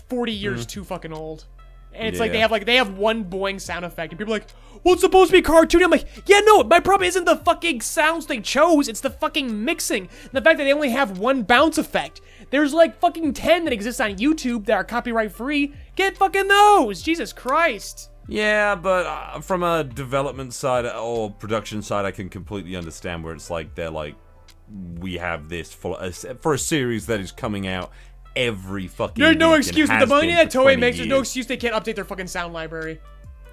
40 0.09 0.31
years 0.31 0.65
too 0.65 0.83
fucking 0.83 1.11
old. 1.13 1.45
And 1.93 2.07
it's 2.09 2.19
like 2.19 2.31
they 2.31 2.37
Mm-hmm. 2.37 2.41
Have 2.41 2.51
like 2.51 2.65
they 2.65 2.75
have 2.75 2.97
one 2.97 3.23
boing 3.23 3.59
sound 3.59 3.85
effect, 3.85 4.11
and 4.11 4.19
people 4.19 4.33
are 4.33 4.39
like, 4.39 4.47
"Well, 4.83 4.95
it's 4.95 5.01
supposed 5.01 5.31
to 5.31 5.37
be 5.37 5.41
cartoony." 5.41 5.85
I'm 5.85 5.89
like, 5.91 6.05
"Yeah, 6.25 6.41
no, 6.41 6.61
my 6.63 6.81
problem 6.81 7.07
isn't 7.07 7.23
the 7.23 7.37
fucking 7.37 7.79
sounds 7.79 8.25
they 8.25 8.41
chose; 8.41 8.89
it's 8.89 8.99
the 8.99 9.09
fucking 9.09 9.63
mixing. 9.63 10.09
and 10.23 10.31
The 10.33 10.41
fact 10.41 10.57
that 10.57 10.65
they 10.65 10.73
only 10.73 10.89
have 10.89 11.19
one 11.19 11.43
bounce 11.43 11.77
effect. 11.77 12.19
There's 12.49 12.73
like 12.73 12.99
fucking 12.99 13.31
ten 13.31 13.63
that 13.63 13.71
exist 13.71 14.01
on 14.01 14.17
YouTube 14.17 14.65
that 14.65 14.73
are 14.73 14.83
copyright 14.83 15.31
free. 15.31 15.71
Get 15.95 16.17
fucking 16.17 16.49
those, 16.49 17.01
Jesus 17.01 17.31
Christ!" 17.31 18.09
Yeah, 18.27 18.75
but 18.75 19.05
uh, 19.05 19.39
from 19.41 19.63
a 19.63 19.83
development 19.83 20.53
side 20.53 20.85
or 20.85 21.31
production 21.31 21.81
side, 21.81 22.05
I 22.05 22.11
can 22.11 22.29
completely 22.29 22.75
understand 22.75 23.23
where 23.23 23.33
it's 23.33 23.49
like 23.49 23.75
they're 23.75 23.91
like, 23.91 24.15
we 24.99 25.15
have 25.15 25.47
this 25.47 25.71
for 25.71 25.97
a, 25.99 26.11
for 26.11 26.53
a 26.53 26.59
series 26.59 27.05
that 27.05 27.19
is 27.19 27.31
coming 27.31 27.67
out 27.67 27.91
every 28.35 28.87
fucking. 28.87 29.23
There's 29.23 29.37
no 29.37 29.53
excuse 29.53 29.89
with 29.89 29.99
the 29.99 30.07
money 30.07 30.31
that 30.31 30.47
Toei 30.47 30.63
20 30.63 30.77
makes. 30.77 30.97
There's 30.97 31.09
no 31.09 31.19
excuse 31.19 31.45
they 31.45 31.57
can't 31.57 31.75
update 31.75 31.95
their 31.95 32.05
fucking 32.05 32.27
sound 32.27 32.53
library. 32.53 32.99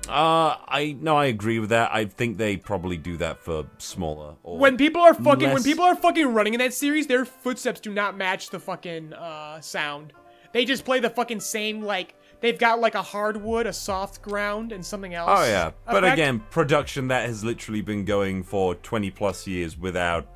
Uh, 0.09 0.57
I 0.67 0.97
no, 1.01 1.17
I 1.17 1.27
agree 1.27 1.61
with 1.61 1.71
that. 1.71 1.93
I 1.93 2.07
think 2.07 2.37
they 2.37 2.57
probably 2.57 2.97
do 2.97 3.17
that 3.19 3.39
for 3.39 3.67
smaller. 3.79 4.35
Or 4.43 4.59
When 4.59 4.77
people 4.77 5.01
are 5.01 5.15
fucking 5.15 5.53
when 5.53 5.63
people 5.63 5.85
are 5.85 5.95
fucking 5.95 6.27
running 6.27 6.55
in 6.55 6.59
that 6.59 6.75
series, 6.75 7.07
their 7.07 7.25
footsteps 7.25 7.79
do 7.79 7.93
not 7.93 8.17
match 8.17 8.51
the 8.51 8.59
fucking 8.59 9.13
uh 9.13 9.61
sound. 9.61 10.13
They 10.53 10.65
just 10.65 10.85
play 10.85 10.99
the 10.99 11.11
fucking 11.11 11.41
same 11.41 11.83
like 11.83 12.17
they've 12.43 12.59
got 12.59 12.79
like 12.81 12.95
a 12.95 13.01
hardwood, 13.03 13.67
a 13.67 13.73
soft 13.73 14.21
ground, 14.21 14.73
and 14.73 14.85
something 14.85 15.15
else. 15.15 15.31
Oh 15.33 15.45
yeah, 15.45 15.71
but 15.87 16.05
effect. 16.05 16.13
again, 16.19 16.43
production 16.51 17.09
that 17.09 17.27
has 17.27 17.43
literally 17.43 17.81
been 17.81 18.05
going 18.05 18.43
for 18.43 18.75
20 18.75 19.11
plus 19.13 19.47
years 19.47 19.79
without, 19.79 20.27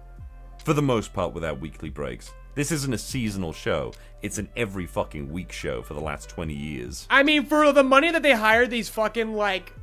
for 0.64 0.72
the 0.72 0.80
most 0.82 1.12
part, 1.12 1.34
without 1.34 1.60
weekly 1.60 1.90
breaks. 1.90 2.32
This 2.54 2.72
isn't 2.72 2.94
a 2.94 2.98
seasonal 2.98 3.52
show. 3.52 3.92
It's 4.22 4.38
an 4.38 4.48
every 4.56 4.86
fucking 4.86 5.30
week 5.30 5.52
show 5.52 5.82
for 5.82 5.92
the 5.92 6.00
last 6.00 6.30
20 6.30 6.54
years. 6.54 7.06
I 7.10 7.22
mean, 7.22 7.44
for 7.44 7.70
the 7.72 7.82
money 7.84 8.10
that 8.10 8.22
they 8.22 8.32
hired 8.32 8.70
these 8.70 8.88
fucking 8.88 9.34
like 9.34 9.74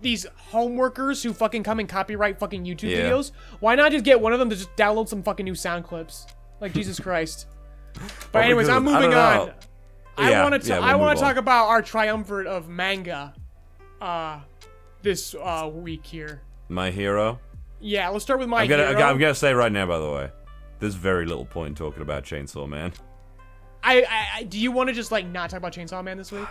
these 0.00 0.24
homeworkers 0.52 1.24
who 1.24 1.32
fucking 1.32 1.64
come 1.64 1.80
and 1.80 1.88
copyright 1.88 2.38
fucking 2.38 2.64
YouTube 2.64 2.90
Yeah. 2.90 3.10
videos, 3.10 3.32
why 3.58 3.74
not 3.74 3.90
just 3.90 4.04
get 4.04 4.20
one 4.20 4.32
of 4.32 4.38
them 4.38 4.48
to 4.50 4.54
just 4.56 4.74
download 4.76 5.08
some 5.08 5.24
fucking 5.24 5.44
new 5.44 5.56
sound 5.56 5.84
clips? 5.84 6.26
Like 6.60 6.72
Jesus 6.72 7.00
Christ. 7.00 7.46
Oh 7.50 7.90
but 7.96 8.30
Probably 8.30 8.44
anyways. 8.46 8.68
I'm 8.68 8.84
moving 8.84 9.14
on. 9.14 9.52
I 10.18 10.30
Yeah, 10.30 10.42
want 10.48 10.62
to. 10.62 10.68
yeah, 10.68 10.80
I 10.80 10.96
want 10.96 11.18
to 11.18 11.24
talk 11.24 11.36
about 11.36 11.68
our 11.68 11.80
triumvirate 11.82 12.46
of 12.46 12.68
manga, 12.68 13.34
uh, 14.00 14.40
this 15.02 15.34
uh 15.40 15.70
week 15.72 16.04
here. 16.04 16.42
My 16.68 16.90
hero. 16.90 17.38
Yeah, 17.80 18.08
let's 18.08 18.24
start 18.24 18.40
with 18.40 18.48
my 18.48 18.62
I'm 18.62 18.68
gonna, 18.68 18.88
hero. 18.88 19.02
I'm 19.02 19.18
gonna 19.18 19.34
say 19.34 19.54
right 19.54 19.70
now, 19.70 19.86
by 19.86 19.98
the 19.98 20.10
way, 20.10 20.30
there's 20.80 20.94
very 20.96 21.24
little 21.26 21.46
point 21.46 21.68
in 21.70 21.74
talking 21.74 22.02
about 22.02 22.24
Chainsaw 22.24 22.68
Man. 22.68 22.92
I, 23.82 24.02
I, 24.02 24.26
I 24.38 24.42
do 24.42 24.58
you 24.58 24.72
want 24.72 24.88
to 24.88 24.94
just 24.94 25.12
like 25.12 25.26
not 25.26 25.50
talk 25.50 25.58
about 25.58 25.72
Chainsaw 25.72 26.02
Man 26.02 26.18
this 26.18 26.32
week? 26.32 26.48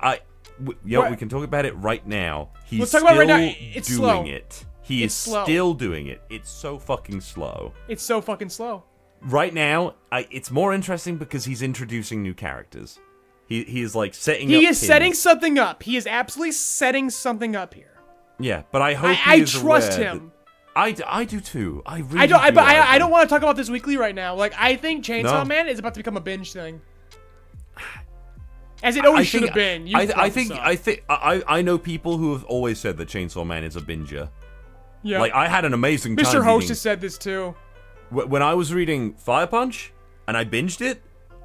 I, 0.00 0.20
w- 0.58 0.78
yo, 0.84 1.08
we 1.10 1.16
can 1.16 1.28
talk 1.30 1.42
about 1.44 1.64
it 1.64 1.74
right 1.76 2.06
now. 2.06 2.50
He's 2.66 2.80
Let's 2.80 2.92
talk 2.92 3.00
about 3.02 3.16
it 3.16 3.24
still 3.24 3.36
right 3.36 3.46
now. 3.46 3.54
It's 3.74 3.88
doing 3.88 3.98
slow. 3.98 4.24
it. 4.26 4.64
He 4.82 5.02
It's 5.04 5.14
is 5.14 5.18
slow. 5.20 5.44
still 5.44 5.74
doing 5.74 6.06
it. 6.06 6.22
It's 6.30 6.50
so 6.50 6.78
fucking 6.78 7.20
slow. 7.22 7.72
It's 7.88 8.02
so 8.02 8.20
fucking 8.20 8.50
slow. 8.50 8.84
Right 9.22 9.52
now, 9.52 9.94
I, 10.10 10.26
it's 10.30 10.50
more 10.50 10.72
interesting 10.72 11.16
because 11.16 11.44
he's 11.44 11.62
introducing 11.62 12.22
new 12.22 12.34
characters. 12.34 12.98
He 13.46 13.64
he 13.64 13.80
is 13.82 13.94
like 13.94 14.14
setting. 14.14 14.48
He 14.48 14.66
is 14.66 14.78
pins. 14.78 14.86
setting 14.86 15.14
something 15.14 15.58
up. 15.58 15.82
He 15.82 15.96
is 15.96 16.06
absolutely 16.06 16.52
setting 16.52 17.08
something 17.10 17.56
up 17.56 17.74
here. 17.74 17.98
Yeah, 18.38 18.62
but 18.70 18.82
I 18.82 18.94
hope 18.94 19.26
I, 19.26 19.34
I 19.34 19.44
trust 19.44 19.98
him. 19.98 20.32
I, 20.76 20.88
I, 20.88 20.96
I 21.06 21.24
do 21.24 21.40
too. 21.40 21.82
I 21.86 22.00
really 22.00 22.20
I 22.20 22.26
don't. 22.26 22.40
I, 22.40 22.50
do 22.50 22.54
but 22.56 22.64
like 22.64 22.76
I, 22.76 22.94
I 22.94 22.98
don't 22.98 23.10
want 23.10 23.28
to 23.28 23.34
talk 23.34 23.42
about 23.42 23.56
this 23.56 23.70
weekly 23.70 23.96
right 23.96 24.14
now. 24.14 24.34
Like 24.34 24.52
I 24.56 24.76
think 24.76 25.04
Chainsaw 25.04 25.40
No. 25.40 25.44
Man 25.44 25.66
is 25.66 25.78
about 25.78 25.94
to 25.94 25.98
become 26.00 26.16
a 26.16 26.20
binge 26.20 26.52
thing, 26.52 26.80
as 28.82 28.96
it 28.96 29.04
always 29.04 29.26
should 29.26 29.42
have 29.42 29.54
been. 29.54 29.94
I, 29.94 30.12
I 30.14 30.30
think. 30.30 30.52
I 30.52 30.76
think 30.76 31.04
I 31.08 31.42
I 31.48 31.62
know 31.62 31.78
people 31.78 32.18
who 32.18 32.32
have 32.34 32.44
always 32.44 32.78
said 32.78 32.96
that 32.98 33.08
Chainsaw 33.08 33.46
Man 33.46 33.64
is 33.64 33.76
a 33.76 33.80
binger. 33.80 34.28
yeah. 35.02 35.20
Like 35.20 35.32
I 35.32 35.48
had 35.48 35.64
an 35.64 35.72
amazing 35.72 36.16
time. 36.16 36.26
Mr. 36.26 36.44
Host 36.44 36.64
reading- 36.64 36.68
has 36.68 36.80
said 36.80 37.00
this 37.00 37.18
too. 37.18 37.54
Wh- 38.10 38.28
when 38.28 38.42
I 38.42 38.54
was 38.54 38.72
reading 38.74 39.14
Fire 39.14 39.46
Punch 39.46 39.92
and 40.26 40.36
I 40.36 40.44
binged 40.44 40.80
it, 40.80 41.02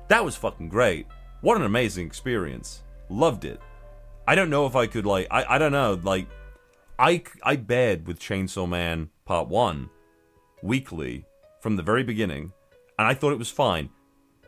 that 0.07 0.23
was 0.23 0.35
fucking 0.35 0.69
great. 0.69 1.07
What 1.41 1.57
an 1.57 1.63
amazing 1.63 2.05
experience. 2.07 2.83
Loved 3.09 3.45
it. 3.45 3.59
I 4.27 4.35
don't 4.35 4.49
know 4.49 4.65
if 4.65 4.75
I 4.75 4.87
could 4.87 5.05
like 5.05 5.27
I 5.29 5.55
I 5.55 5.57
don't 5.57 5.71
know 5.73 5.99
like 6.01 6.27
I 6.97 7.23
I 7.43 7.57
bared 7.57 8.07
with 8.07 8.19
Chainsaw 8.19 8.67
Man 8.67 9.09
Part 9.25 9.49
1 9.49 9.89
weekly 10.61 11.25
from 11.61 11.75
the 11.75 11.83
very 11.83 12.03
beginning 12.03 12.53
and 12.97 13.07
I 13.07 13.13
thought 13.13 13.33
it 13.33 13.39
was 13.39 13.49
fine. 13.49 13.89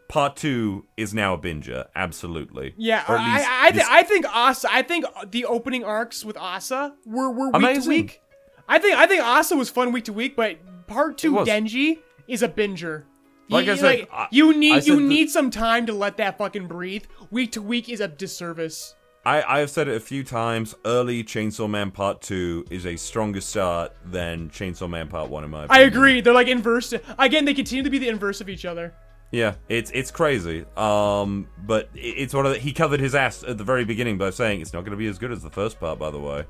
Part 0.08 0.36
2 0.36 0.86
is 0.98 1.14
now 1.16 1.34
a 1.34 1.38
binger, 1.38 1.88
absolutely. 1.96 2.76
Yeah, 2.78 3.04
I, 3.08 3.44
I, 3.68 3.72
th- 3.72 3.86
I 3.90 4.04
think 4.04 4.26
Asa. 4.32 4.68
I 4.72 4.84
think 4.84 5.04
the 5.32 5.46
opening 5.46 5.84
arcs 5.84 6.24
with 6.24 6.38
Asa 6.38 6.94
were, 7.08 7.32
were 7.32 7.48
week 7.48 7.56
Amazing. 7.56 7.82
to 7.84 7.90
week. 7.90 8.22
I 8.70 8.78
think 8.78 8.98
I 8.98 9.08
think 9.08 9.24
Asa 9.24 9.56
was 9.56 9.70
fun 9.72 9.92
week 9.92 10.06
to 10.06 10.14
week, 10.14 10.36
but 10.36 10.58
part 10.86 11.18
two. 11.18 11.34
Denji 11.38 11.98
is 12.28 12.44
a 12.44 12.50
binger. 12.50 13.04
Like 13.50 13.68
You- 13.68 13.74
I 13.74 13.76
said, 13.76 14.08
I- 14.12 14.28
you 14.32 14.58
need 14.58 14.84
said 14.84 14.88
you 14.88 15.00
need 15.00 15.30
some 15.30 15.52
time 15.52 15.86
to 15.86 15.94
let 15.94 16.18
that 16.18 16.38
fucking 16.38 16.68
breathe. 16.68 17.04
Week 17.32 17.52
to 17.54 17.62
week 17.62 17.90
is 17.90 18.00
a 18.02 18.08
disservice. 18.08 18.96
I, 19.26 19.42
I 19.42 19.60
have 19.60 19.72
said 19.72 19.88
it 19.88 19.96
a 19.96 20.00
few 20.00 20.24
times. 20.24 20.76
Early 20.86 21.24
Chainsaw 21.24 21.68
Man 21.68 21.90
Part 21.90 22.22
2 22.22 22.66
is 22.70 22.86
a 22.86 22.96
stronger 22.96 23.42
start 23.42 23.92
than 24.06 24.50
Chainsaw 24.52 24.88
Man 24.88 25.08
Part 25.08 25.32
1, 25.32 25.44
in 25.44 25.50
my 25.50 25.66
I 25.70 25.80
agree. 25.82 26.22
They're 26.22 26.34
like 26.34 26.48
inverse. 26.48 26.94
Again, 27.18 27.46
they 27.46 27.56
continue 27.56 27.84
to 27.84 27.90
be 27.90 27.98
the 27.98 28.08
inverse 28.08 28.40
of 28.40 28.50
each 28.50 28.66
other. 28.66 28.94
Yeah, 29.32 29.56
it's 29.68 29.90
it's 29.92 30.12
crazy. 30.12 30.64
Um, 30.78 31.48
but 31.66 31.90
it- 31.96 32.00
it's 32.18 32.34
one 32.36 32.46
of 32.46 32.54
the, 32.54 32.60
he 32.60 32.72
covered 32.72 33.00
his 33.00 33.16
ass 33.16 33.44
at 33.44 33.58
the 33.58 33.64
very 33.64 33.84
beginning 33.84 34.18
by 34.20 34.30
saying 34.30 34.62
it's 34.62 34.74
not 34.74 34.82
going 34.82 34.92
to 34.92 34.98
be 34.98 35.08
as 35.08 35.18
good 35.18 35.32
as 35.32 35.42
the 35.42 35.50
first 35.50 35.80
part. 35.80 35.98
By 36.00 36.12
the 36.12 36.20
way, 36.20 36.46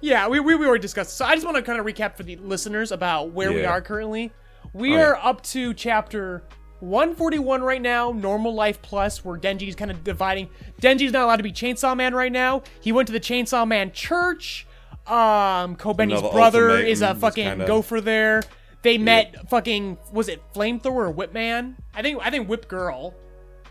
Yeah, 0.00 0.28
we, 0.28 0.38
we, 0.40 0.54
we 0.54 0.66
already 0.66 0.82
discussed. 0.82 1.16
So 1.16 1.24
I 1.24 1.34
just 1.34 1.44
want 1.44 1.56
to 1.56 1.62
kind 1.62 1.80
of 1.80 1.86
recap 1.86 2.16
for 2.16 2.22
the 2.22 2.36
listeners 2.36 2.92
about 2.92 3.32
where 3.32 3.50
we 3.52 3.64
are 3.64 3.80
currently. 3.80 4.32
We 4.76 4.92
Oh, 4.92 4.96
yeah. 4.96 5.02
are 5.04 5.16
up 5.16 5.42
to 5.44 5.72
chapter 5.74 6.42
141 6.80 7.62
right 7.62 7.80
now, 7.80 8.12
Normal 8.12 8.54
Life 8.54 8.82
Plus, 8.82 9.24
where 9.24 9.38
Denji's 9.38 9.74
kind 9.74 9.90
of 9.90 10.04
dividing. 10.04 10.50
Denji's 10.82 11.12
not 11.12 11.24
allowed 11.24 11.36
to 11.36 11.42
be 11.42 11.52
Chainsaw 11.52 11.96
Man 11.96 12.14
right 12.14 12.30
now. 12.32 12.62
He 12.80 12.92
went 12.92 13.06
to 13.08 13.12
the 13.12 13.20
Chainsaw 13.20 13.66
Man 13.66 13.92
church. 13.92 14.66
Um, 15.06 15.76
Kobeni's 15.76 16.20
brother 16.32 16.70
is 16.70 17.00
a 17.00 17.14
fucking 17.14 17.44
kinda- 17.48 17.66
gopher 17.66 18.00
there. 18.00 18.42
They 18.82 18.98
met 18.98 19.48
fucking 19.48 19.96
was 20.12 20.28
it 20.28 20.42
Flamethrower 20.54 21.08
or 21.08 21.12
Whipman? 21.12 21.76
I 21.94 22.02
think 22.02 22.20
I 22.24 22.30
think 22.30 22.48
Whip 22.48 22.68
Girl. 22.68 23.14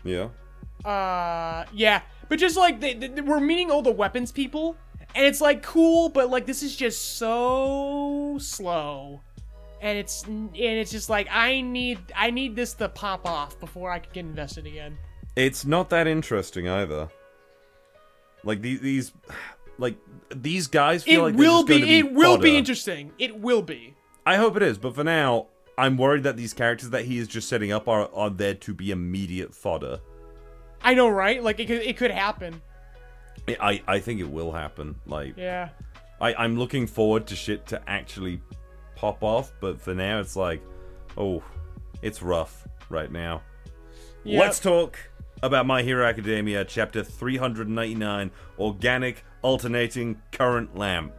yeah, 0.04 0.28
Uh, 0.84 1.64
yeah, 1.72 2.02
but 2.28 2.38
just 2.38 2.56
like 2.56 2.80
they, 2.80 2.94
they, 2.94 3.20
we're 3.22 3.40
meeting 3.40 3.70
all 3.70 3.82
the 3.82 3.90
weapons 3.92 4.30
people, 4.32 4.76
and 5.14 5.24
it's 5.24 5.40
like 5.40 5.62
cool, 5.62 6.08
but 6.10 6.28
like 6.30 6.44
this 6.46 6.62
is 6.62 6.74
just 6.76 7.16
so 7.18 8.36
slow, 8.40 9.20
and 9.86 9.96
it's 9.98 10.24
and 10.24 10.50
it's 10.56 10.90
just 10.90 11.08
like 11.08 11.28
I 11.30 11.60
need 11.60 11.98
I 12.14 12.30
need 12.30 12.56
this 12.56 12.74
to 12.74 12.88
pop 12.88 13.24
off 13.24 13.58
before 13.60 13.90
I 13.92 14.00
can 14.00 14.12
get 14.12 14.24
invested 14.24 14.66
again. 14.66 14.98
it's 15.36 15.64
not 15.64 15.90
that 15.90 16.06
interesting 16.06 16.68
either. 16.68 17.08
Like 18.42 18.62
these, 18.62 18.80
these 18.80 19.12
like 19.78 19.96
these 20.34 20.66
guys 20.66 21.04
feel 21.04 21.20
It 21.26 21.30
like 21.30 21.36
will 21.36 21.64
be, 21.64 21.80
be. 21.82 21.98
it 21.98 22.12
will 22.12 22.36
be 22.38 22.56
interesting. 22.56 23.12
It 23.18 23.38
will 23.38 23.62
be. 23.62 23.94
I 24.24 24.36
hope 24.36 24.56
it 24.56 24.62
is, 24.62 24.76
but 24.78 24.94
for 24.94 25.04
now, 25.04 25.46
I'm 25.78 25.96
worried 25.96 26.24
that 26.24 26.36
these 26.36 26.52
characters 26.52 26.90
that 26.90 27.04
he 27.04 27.18
is 27.18 27.28
just 27.28 27.48
setting 27.48 27.70
up 27.72 27.86
are 27.88 28.10
are 28.12 28.30
there 28.30 28.54
to 28.54 28.74
be 28.74 28.90
immediate 28.90 29.54
fodder. 29.54 30.00
I 30.82 30.94
know, 30.94 31.08
right? 31.08 31.42
Like 31.42 31.60
it 31.60 31.66
could 31.66 31.82
it 31.82 31.96
could 31.96 32.10
happen. 32.10 32.60
I 33.60 33.82
I 33.86 34.00
think 34.00 34.20
it 34.20 34.28
will 34.30 34.50
happen. 34.52 34.96
Like 35.06 35.34
Yeah. 35.36 35.68
I, 36.20 36.32
I'm 36.34 36.56
looking 36.58 36.86
forward 36.86 37.26
to 37.26 37.36
shit 37.36 37.66
to 37.66 37.82
actually 37.86 38.40
pop 38.96 39.22
off, 39.22 39.52
but 39.60 39.80
for 39.80 39.94
now 39.94 40.18
it's 40.18 40.34
like, 40.34 40.60
oh, 41.16 41.42
it's 42.02 42.22
rough 42.22 42.66
right 42.88 43.10
now. 43.12 43.42
Yep. 44.24 44.40
Let's 44.40 44.58
talk 44.58 44.98
about 45.42 45.66
My 45.66 45.82
Hero 45.82 46.04
Academia, 46.04 46.64
chapter 46.64 47.04
399 47.04 48.30
Organic 48.58 49.24
Alternating 49.42 50.20
Current 50.32 50.76
Lamp. 50.76 51.12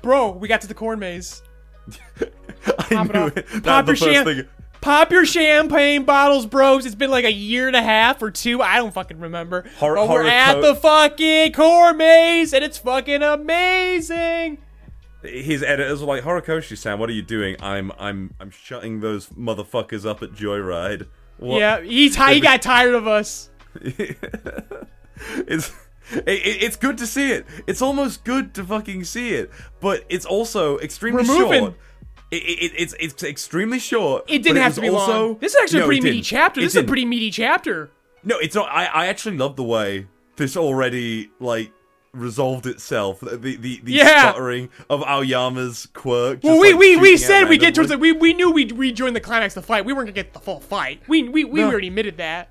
Bro, 0.00 0.30
we 0.32 0.48
got 0.48 0.60
to 0.62 0.66
the 0.66 0.74
corn 0.74 0.98
maze. 1.00 1.42
I 2.20 2.94
Pop 2.94 3.06
it 3.10 3.12
knew 3.14 3.20
off. 3.20 3.36
it. 3.36 3.62
Pop 3.64 3.86
your 3.86 3.96
sham- 3.96 4.48
Pop 4.80 5.10
your 5.10 5.26
champagne 5.26 6.04
bottles, 6.04 6.46
bros. 6.46 6.86
It's 6.86 6.94
been 6.94 7.10
like 7.10 7.24
a 7.24 7.32
year 7.32 7.66
and 7.66 7.74
a 7.74 7.82
half 7.82 8.22
or 8.22 8.30
two. 8.30 8.62
I 8.62 8.76
don't 8.76 8.94
fucking 8.94 9.18
remember. 9.18 9.68
Hor- 9.76 9.96
but 9.96 10.08
we're 10.08 10.26
at 10.26 10.60
the 10.60 10.76
fucking 10.76 11.52
corn 11.52 11.96
maze, 11.96 12.52
and 12.54 12.64
it's 12.64 12.78
fucking 12.78 13.22
amazing. 13.22 14.58
His 15.22 15.62
editors 15.62 16.00
were 16.00 16.06
like, 16.06 16.22
Horikoshi-san, 16.22 16.98
what 16.98 17.10
are 17.10 17.12
you 17.12 17.22
doing? 17.22 17.56
I'm, 17.60 17.90
I'm, 17.98 18.34
I'm 18.38 18.50
shutting 18.50 19.00
those 19.00 19.28
motherfuckers 19.30 20.06
up 20.06 20.22
at 20.22 20.30
Joyride. 20.32 21.08
What? 21.38 21.58
Yeah, 21.58 21.80
he's 21.80 22.16
he 22.16 22.40
got 22.40 22.62
tired 22.62 22.94
of 22.94 23.06
us. 23.06 23.50
it's 23.82 25.72
it, 26.12 26.26
it- 26.26 26.62
it's 26.62 26.76
good 26.76 26.98
to 26.98 27.06
see 27.06 27.32
it. 27.32 27.46
It's 27.66 27.82
almost 27.82 28.24
good 28.24 28.54
to 28.54 28.64
fucking 28.64 29.04
see 29.04 29.34
it, 29.34 29.50
but 29.80 30.04
it's 30.08 30.24
also 30.24 30.78
extremely 30.78 31.24
short. 31.24 31.74
It, 32.30 32.36
it, 32.36 32.72
it's 32.76 32.94
it's 33.00 33.22
extremely 33.22 33.78
short. 33.78 34.24
It 34.28 34.42
didn't 34.42 34.62
have 34.62 34.74
to 34.74 34.80
be 34.80 34.88
also, 34.88 35.28
long. 35.28 35.38
This 35.38 35.54
is 35.54 35.60
actually 35.62 35.78
No, 35.80 35.84
a 35.84 35.88
pretty 35.88 36.00
meaty 36.02 36.22
chapter. 36.22 36.60
This 36.60 36.74
is 36.76 36.82
a 36.82 36.84
pretty 36.84 37.04
meaty 37.04 37.30
chapter. 37.30 37.90
No, 38.22 38.38
it's 38.38 38.54
not. 38.54 38.68
I, 38.70 38.84
I 38.86 39.06
actually 39.06 39.36
love 39.38 39.56
the 39.56 39.64
way 39.64 40.06
this 40.36 40.56
already 40.56 41.30
like 41.40 41.72
resolved 42.18 42.66
itself. 42.66 43.20
The 43.20 43.36
the, 43.36 43.80
the 43.82 43.92
Yeah. 43.92 44.30
stuttering 44.30 44.68
of 44.90 45.02
Aoyama's 45.02 45.86
quirk. 45.94 46.40
Well, 46.42 46.60
we 46.60 46.72
like, 46.72 46.80
we, 46.80 46.96
we 46.96 47.16
said 47.16 47.48
we 47.48 47.58
get 47.58 47.74
towards 47.74 47.90
the 47.90 47.98
we, 47.98 48.12
we 48.12 48.34
knew 48.34 48.50
we'd 48.50 48.72
rejoin 48.72 49.14
the 49.14 49.20
climax 49.20 49.56
of 49.56 49.62
the 49.62 49.66
fight. 49.66 49.84
We 49.84 49.92
weren't 49.92 50.06
gonna 50.06 50.12
get 50.14 50.32
the 50.32 50.40
full 50.40 50.60
fight. 50.60 51.02
We 51.08 51.28
we, 51.28 51.44
we 51.44 51.60
No. 51.60 51.68
already 51.70 51.88
admitted 51.88 52.16
that. 52.18 52.50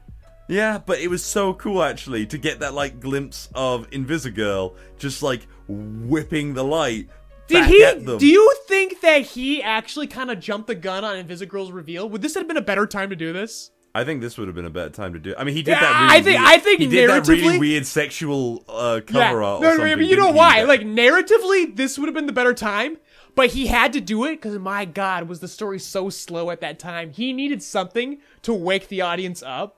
Yeah, 0.50 0.78
but 0.78 1.00
it 1.00 1.10
was 1.10 1.24
so 1.26 1.54
cool 1.54 1.84
actually 1.84 2.26
to 2.28 2.38
get 2.38 2.62
that 2.62 2.74
like 2.74 3.00
glimpse 3.02 3.50
of 3.54 3.90
Invisigirl 3.92 4.76
just 4.98 5.22
like 5.22 5.46
whipping 5.68 6.54
the 6.54 6.64
light. 6.64 7.10
Did 7.48 7.66
he? 7.66 8.18
Do 8.18 8.28
you 8.28 8.54
think 8.68 9.00
that 9.02 9.22
he 9.22 9.64
actually 9.64 10.08
kind 10.08 10.30
of 10.32 10.40
jumped 10.40 10.68
the 10.68 10.76
gun 10.76 11.04
on 11.06 11.16
Invisigirl's 11.16 11.72
reveal? 11.72 12.10
Would 12.10 12.22
this 12.22 12.36
have 12.36 12.48
been 12.48 12.58
a 12.58 12.62
better 12.62 12.86
time 12.86 13.10
to 13.10 13.16
do 13.16 13.32
this? 13.34 13.72
I 13.98 14.04
think 14.04 14.22
this 14.22 14.38
would 14.38 14.48
have 14.48 14.54
been 14.54 14.66
a 14.66 14.70
better 14.70 14.92
time 14.92 15.14
to 15.14 15.20
do. 15.20 15.34
I 15.36 15.44
mean, 15.44 15.56
he 15.56 15.64
did 15.64 15.72
Yeah, 15.72 15.80
that. 15.80 16.08
I 16.12 16.22
think- 16.22 16.38
weird, 16.40 16.52
I 16.54 16.58
think 16.60 16.80
he 16.82 16.86
did 16.86 17.10
that 17.10 17.28
really 17.28 17.58
weird 17.58 17.84
sexual 17.88 18.64
uh, 18.70 19.02
cover 19.04 19.42
art. 19.42 19.60
Or 19.60 19.64
no, 19.64 19.70
no, 19.72 19.78
something, 19.78 19.98
but 19.98 20.06
you 20.06 20.16
know 20.16 20.30
why? 20.30 20.62
Like 20.62 20.82
narratively, 20.82 21.76
this 21.76 21.98
would 21.98 22.06
have 22.08 22.14
been 22.14 22.28
the 22.28 22.32
better 22.34 22.54
time. 22.54 22.98
But 23.34 23.50
he 23.50 23.66
had 23.66 23.94
to 23.94 24.02
do 24.02 24.26
it 24.26 24.36
because 24.36 24.60
my 24.60 24.86
God, 24.86 25.28
was 25.28 25.40
the 25.40 25.48
story 25.48 25.80
so 25.80 26.10
slow 26.12 26.52
at 26.52 26.62
that 26.62 26.78
time? 26.78 27.10
He 27.10 27.34
needed 27.34 27.64
something 27.64 28.20
to 28.44 28.54
wake 28.54 28.88
the 28.88 29.02
audience 29.02 29.42
up. 29.42 29.78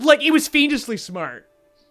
Like 0.00 0.22
it 0.24 0.32
was 0.32 0.48
fiendishly 0.48 0.96
smart. 0.96 1.48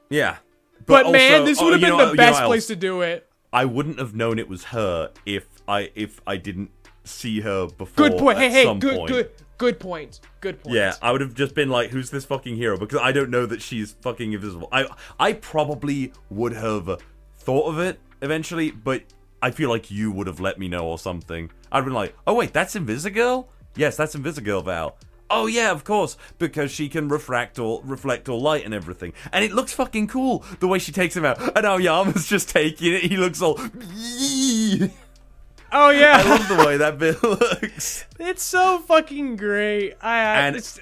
yeah. 0.10 0.38
But, 0.86 1.10
man, 1.12 1.40
also- 1.42 1.46
this 1.46 1.60
oh, 1.62 1.64
would 1.66 1.74
have 1.74 1.82
you 1.82 1.88
been 1.88 1.98
know- 1.98 2.10
the 2.12 2.18
best 2.18 2.44
place 2.44 2.68
to 2.68 2.76
do 2.76 3.00
it. 3.02 3.30
I 3.54 3.64
wouldn't 3.64 3.98
have 4.00 4.14
known 4.14 4.40
it 4.40 4.50
was 4.50 4.66
her 4.66 5.12
if 5.26 5.48
I 5.70 5.90
if 5.96 6.20
I 6.28 6.36
didn't 6.36 6.72
see 7.06 7.40
her 7.40 7.68
before. 7.68 8.10
Good 8.10 8.20
point. 8.20 8.38
Hey, 8.40 8.50
hey, 8.50 8.78
good, 8.78 8.98
point. 8.98 9.10
good, 9.10 9.32
good 9.58 9.80
point. 9.80 10.20
Good 10.42 10.62
point. 10.62 10.76
Yeah, 10.76 10.94
I 11.02 11.12
would 11.12 11.22
have 11.22 11.34
just 11.34 11.56
been 11.56 11.70
like, 11.70 11.92
"Who's 11.92 12.10
this 12.10 12.26
fucking 12.26 12.56
hero?" 12.56 12.78
Because 12.78 13.00
I 13.00 13.12
don't 13.12 13.30
know 13.30 13.46
that 13.46 13.62
she's 13.62 13.94
fucking 14.02 14.34
invisible. 14.34 14.70
I 14.72 14.88
I 15.20 15.34
probably 15.34 16.14
would 16.30 16.54
have 16.54 17.00
thought 17.38 17.68
of 17.68 17.80
it 17.80 18.00
eventually, 18.22 18.72
but 18.72 19.04
I 19.42 19.52
feel 19.52 19.70
like 19.70 19.92
you 19.92 20.12
would 20.12 20.28
have 20.28 20.40
let 20.40 20.60
me 20.60 20.68
know 20.68 20.88
or 20.88 20.98
something. 20.98 21.52
I'd 21.72 21.86
been 21.86 21.94
like, 21.94 22.16
"Oh 22.26 22.34
wait, 22.34 22.54
that's 22.54 22.76
Invisigirl? 22.76 23.48
Yes, 23.76 23.98
that's 23.98 24.16
Invisigirl, 24.16 24.66
Val." 24.66 24.98
Oh 25.30 25.48
yeah, 25.48 25.72
of 25.72 25.84
course, 25.84 26.18
because 26.38 26.72
she 26.72 26.88
can 26.88 27.08
refract 27.08 27.58
or 27.58 27.82
reflect 27.84 28.30
all 28.30 28.40
light 28.40 28.64
and 28.64 28.74
everything, 28.74 29.14
and 29.32 29.44
it 29.44 29.54
looks 29.54 29.74
fucking 29.74 30.08
cool 30.08 30.46
the 30.60 30.68
way 30.68 30.80
she 30.80 30.92
takes 30.92 31.16
him 31.16 31.26
out. 31.26 31.42
And 31.42 31.64
now 31.64 31.78
Aoyama's 31.78 32.28
just 32.28 32.50
taking 32.50 32.94
it. 32.94 33.04
He 33.04 33.18
looks 33.18 33.42
all. 33.42 33.60
Oh 35.72 35.90
yeah. 35.90 36.22
I 36.24 36.30
love 36.30 36.48
the 36.48 36.56
way 36.66 36.78
that 36.78 36.98
bit 36.98 37.22
looks. 37.24 38.06
It's 38.20 38.44
so 38.44 38.80
fucking 38.80 39.36
great. 39.38 39.94
I, 40.02 40.18
I 40.18 40.40
And 40.48 40.56
it's 40.56 40.80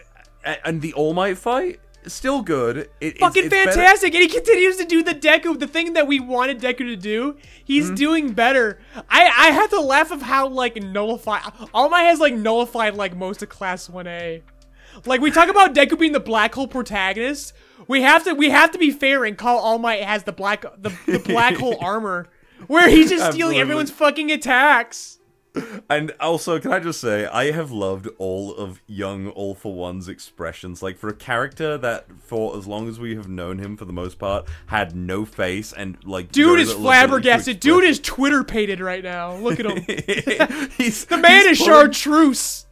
and 0.66 0.82
the 0.82 0.94
All 0.94 1.14
Might 1.14 1.38
fight 1.38 1.80
still 2.06 2.42
good. 2.42 2.90
It, 3.00 3.18
fucking 3.18 3.46
it's 3.46 3.50
better- 3.50 3.72
fantastic, 3.72 4.14
and 4.14 4.22
he 4.22 4.28
continues 4.28 4.76
to 4.76 4.84
do 4.84 5.04
the 5.04 5.16
Deku, 5.16 5.58
the 5.58 5.68
thing 5.68 5.94
that 5.94 6.06
we 6.06 6.20
wanted 6.20 6.60
Deku 6.60 6.80
to 6.80 6.98
do. 6.98 7.38
He's 7.64 7.86
Mm-hmm. 7.86 7.96
doing 7.96 8.34
better. 8.34 8.80
I 9.10 9.24
I 9.26 9.52
had 9.52 9.68
to 9.68 9.80
laugh 9.80 10.12
of 10.12 10.22
how 10.22 10.48
like 10.50 10.76
nullified. 10.76 11.42
All 11.74 11.90
Might 11.90 12.04
has 12.04 12.20
like 12.20 12.34
nullified 12.34 12.96
like 12.96 13.16
most 13.16 13.42
of 13.42 13.50
Class 13.50 13.90
One 13.90 14.08
A. 14.08 14.44
Like 15.06 15.22
we 15.22 15.32
talk 15.32 15.48
about 15.50 15.74
Deku 15.74 15.98
being 15.98 16.12
the 16.12 16.20
black 16.20 16.54
hole 16.54 16.68
protagonist. 16.68 17.54
We 17.88 18.02
have 18.02 18.24
to 18.26 18.34
we 18.34 18.50
have 18.50 18.72
to 18.72 18.78
be 18.78 18.92
fair 18.92 19.24
and 19.26 19.38
call 19.38 19.60
All 19.60 19.78
Might 19.80 20.04
has 20.04 20.24
the 20.24 20.34
black 20.34 20.64
the, 20.78 20.92
the 21.08 21.20
black 21.20 21.56
hole 21.56 21.78
armor, 21.82 22.28
where 22.68 22.90
he's 22.90 23.10
just 23.10 23.24
stealing 23.32 23.58
Absolutely. 23.58 23.60
everyone's 23.62 23.92
fucking 23.92 24.32
attacks. 24.32 25.20
And 25.88 26.12
also, 26.20 26.60
can 26.60 26.72
I 26.74 26.80
just 26.80 27.00
say, 27.00 27.28
I 27.28 27.52
have 27.52 27.70
loved 27.70 28.08
all 28.18 28.56
of 28.56 28.82
young 28.88 29.28
All 29.28 29.54
for 29.54 29.72
One's 29.76 30.08
expressions. 30.10 30.82
Like, 30.82 30.98
for 30.98 31.10
a 31.10 31.14
character 31.14 31.78
that, 31.78 32.08
for 32.26 32.58
as 32.58 32.66
long 32.66 32.90
as 32.90 33.00
we 33.00 33.16
have 33.16 33.30
known 33.30 33.60
him 33.60 33.78
for 33.78 33.86
the 33.86 33.94
most 33.94 34.18
part, 34.18 34.48
had 34.66 34.96
no 34.96 35.26
face 35.26 35.72
and, 35.72 36.04
like, 36.06 36.32
Dude 36.32 36.60
is 36.60 36.70
little 36.70 36.82
ability 36.82 36.98
to 36.98 37.08
flabbergasted. 37.08 37.60
Dude 37.60 37.84
is 37.84 38.00
Twitter 38.00 38.44
pated 38.44 38.80
right 38.80 39.04
now. 39.04 39.36
Look 39.36 39.60
at 39.60 39.68
him. 39.68 40.70
he's, 40.78 41.06
The 41.06 41.18
man 41.18 41.48
he's 41.48 41.60
is 41.62 41.68
pulling- 41.68 41.92
chartreuse. 41.92 42.66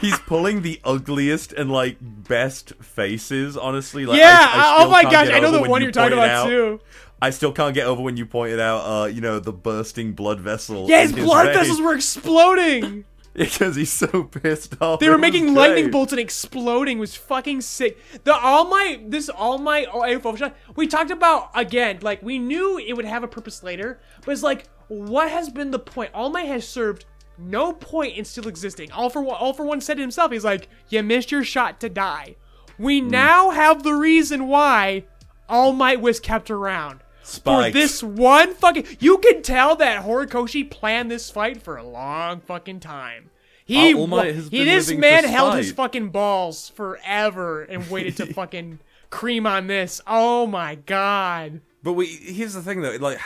He's 0.00 0.18
pulling 0.20 0.62
the 0.62 0.80
ugliest 0.84 1.52
and, 1.52 1.70
like, 1.70 1.98
best 2.00 2.72
faces, 2.82 3.58
honestly. 3.58 4.06
Like, 4.06 4.18
Yeah. 4.18 4.38
I, 4.40 4.78
I 4.80 4.84
oh 4.86 4.90
my 4.90 5.02
gosh. 5.02 5.28
I 5.30 5.38
know 5.38 5.50
the 5.50 5.68
one 5.68 5.82
you 5.82 5.86
you're 5.86 5.92
talking 5.92 6.14
about 6.14 6.30
out- 6.30 6.48
too. 6.48 6.80
I 7.22 7.30
still 7.30 7.52
can't 7.52 7.72
get 7.74 7.86
over 7.86 8.02
when 8.02 8.16
you 8.16 8.26
pointed 8.26 8.58
out, 8.60 8.78
uh, 8.80 9.06
you 9.06 9.20
know, 9.20 9.38
the 9.38 9.52
bursting 9.52 10.12
blood 10.12 10.40
vessel. 10.40 10.88
Yeah, 10.90 11.02
his 11.02 11.12
in 11.12 11.24
blood 11.24 11.54
vessels 11.54 11.80
were 11.80 11.94
exploding. 11.94 13.04
Because 13.34 13.76
he's 13.76 13.90
so 13.90 14.24
pissed 14.24 14.76
off. 14.82 15.00
They 15.00 15.08
were 15.08 15.16
making 15.16 15.54
lightning 15.54 15.84
great. 15.84 15.92
bolts 15.92 16.12
and 16.12 16.20
exploding. 16.20 16.98
It 16.98 17.00
was 17.00 17.16
fucking 17.16 17.62
sick. 17.62 17.98
The 18.24 18.34
All 18.34 18.66
Might, 18.66 19.10
this 19.10 19.30
All 19.30 19.56
Might 19.56 19.88
info 20.06 20.36
shot. 20.36 20.54
We 20.76 20.86
talked 20.86 21.10
about 21.10 21.48
again, 21.54 22.00
like 22.02 22.22
we 22.22 22.38
knew 22.38 22.76
it 22.76 22.92
would 22.92 23.06
have 23.06 23.22
a 23.24 23.28
purpose 23.28 23.62
later, 23.62 24.00
but 24.26 24.32
it's 24.32 24.42
like, 24.42 24.66
what 24.88 25.30
has 25.30 25.48
been 25.48 25.70
the 25.70 25.78
point? 25.78 26.10
All 26.12 26.28
Might 26.28 26.44
has 26.48 26.68
served 26.68 27.06
no 27.38 27.72
point 27.72 28.18
in 28.18 28.26
still 28.26 28.48
existing. 28.48 28.92
All 28.92 29.08
for 29.08 29.22
one, 29.22 29.36
all 29.36 29.54
for 29.54 29.64
one 29.64 29.80
said 29.80 29.96
it 29.98 30.02
himself. 30.02 30.30
He's 30.30 30.44
like, 30.44 30.68
you 30.90 31.02
missed 31.02 31.32
your 31.32 31.42
shot 31.42 31.80
to 31.80 31.88
die. 31.88 32.36
We 32.78 33.00
Hmm. 33.00 33.08
now 33.08 33.48
have 33.52 33.82
the 33.82 33.94
reason 33.94 34.46
why 34.46 35.04
All 35.48 35.72
Might 35.72 36.02
was 36.02 36.20
kept 36.20 36.50
around. 36.50 37.00
For 37.22 37.70
this 37.70 38.02
one 38.02 38.54
fucking, 38.54 38.86
you 39.00 39.18
can 39.18 39.42
tell 39.42 39.76
that 39.76 40.04
Horikoshi 40.04 40.68
planned 40.70 41.10
this 41.10 41.30
fight 41.30 41.62
for 41.62 41.76
a 41.76 41.84
long 41.84 42.40
fucking 42.40 42.80
time. 42.80 43.30
He, 43.64 43.92
Uh, 43.92 43.98
All 43.98 44.06
Might 44.08 44.16
wa- 44.16 44.32
has 44.34 44.48
he 44.48 44.64
this 44.64 44.90
man 44.92 45.24
held 45.24 45.54
his 45.54 45.72
fucking 45.72 46.08
balls 46.10 46.68
forever 46.70 47.62
and 47.62 47.88
waited 47.90 48.16
to 48.18 48.26
fucking 48.34 48.80
cream 49.10 49.46
on 49.46 49.68
this. 49.68 50.00
Oh 50.06 50.46
my 50.46 50.74
god. 50.74 51.60
But 51.82 51.92
we 51.94 52.06
here's 52.06 52.54
the 52.54 52.62
thing 52.62 52.82
though, 52.82 52.96
like, 53.00 53.18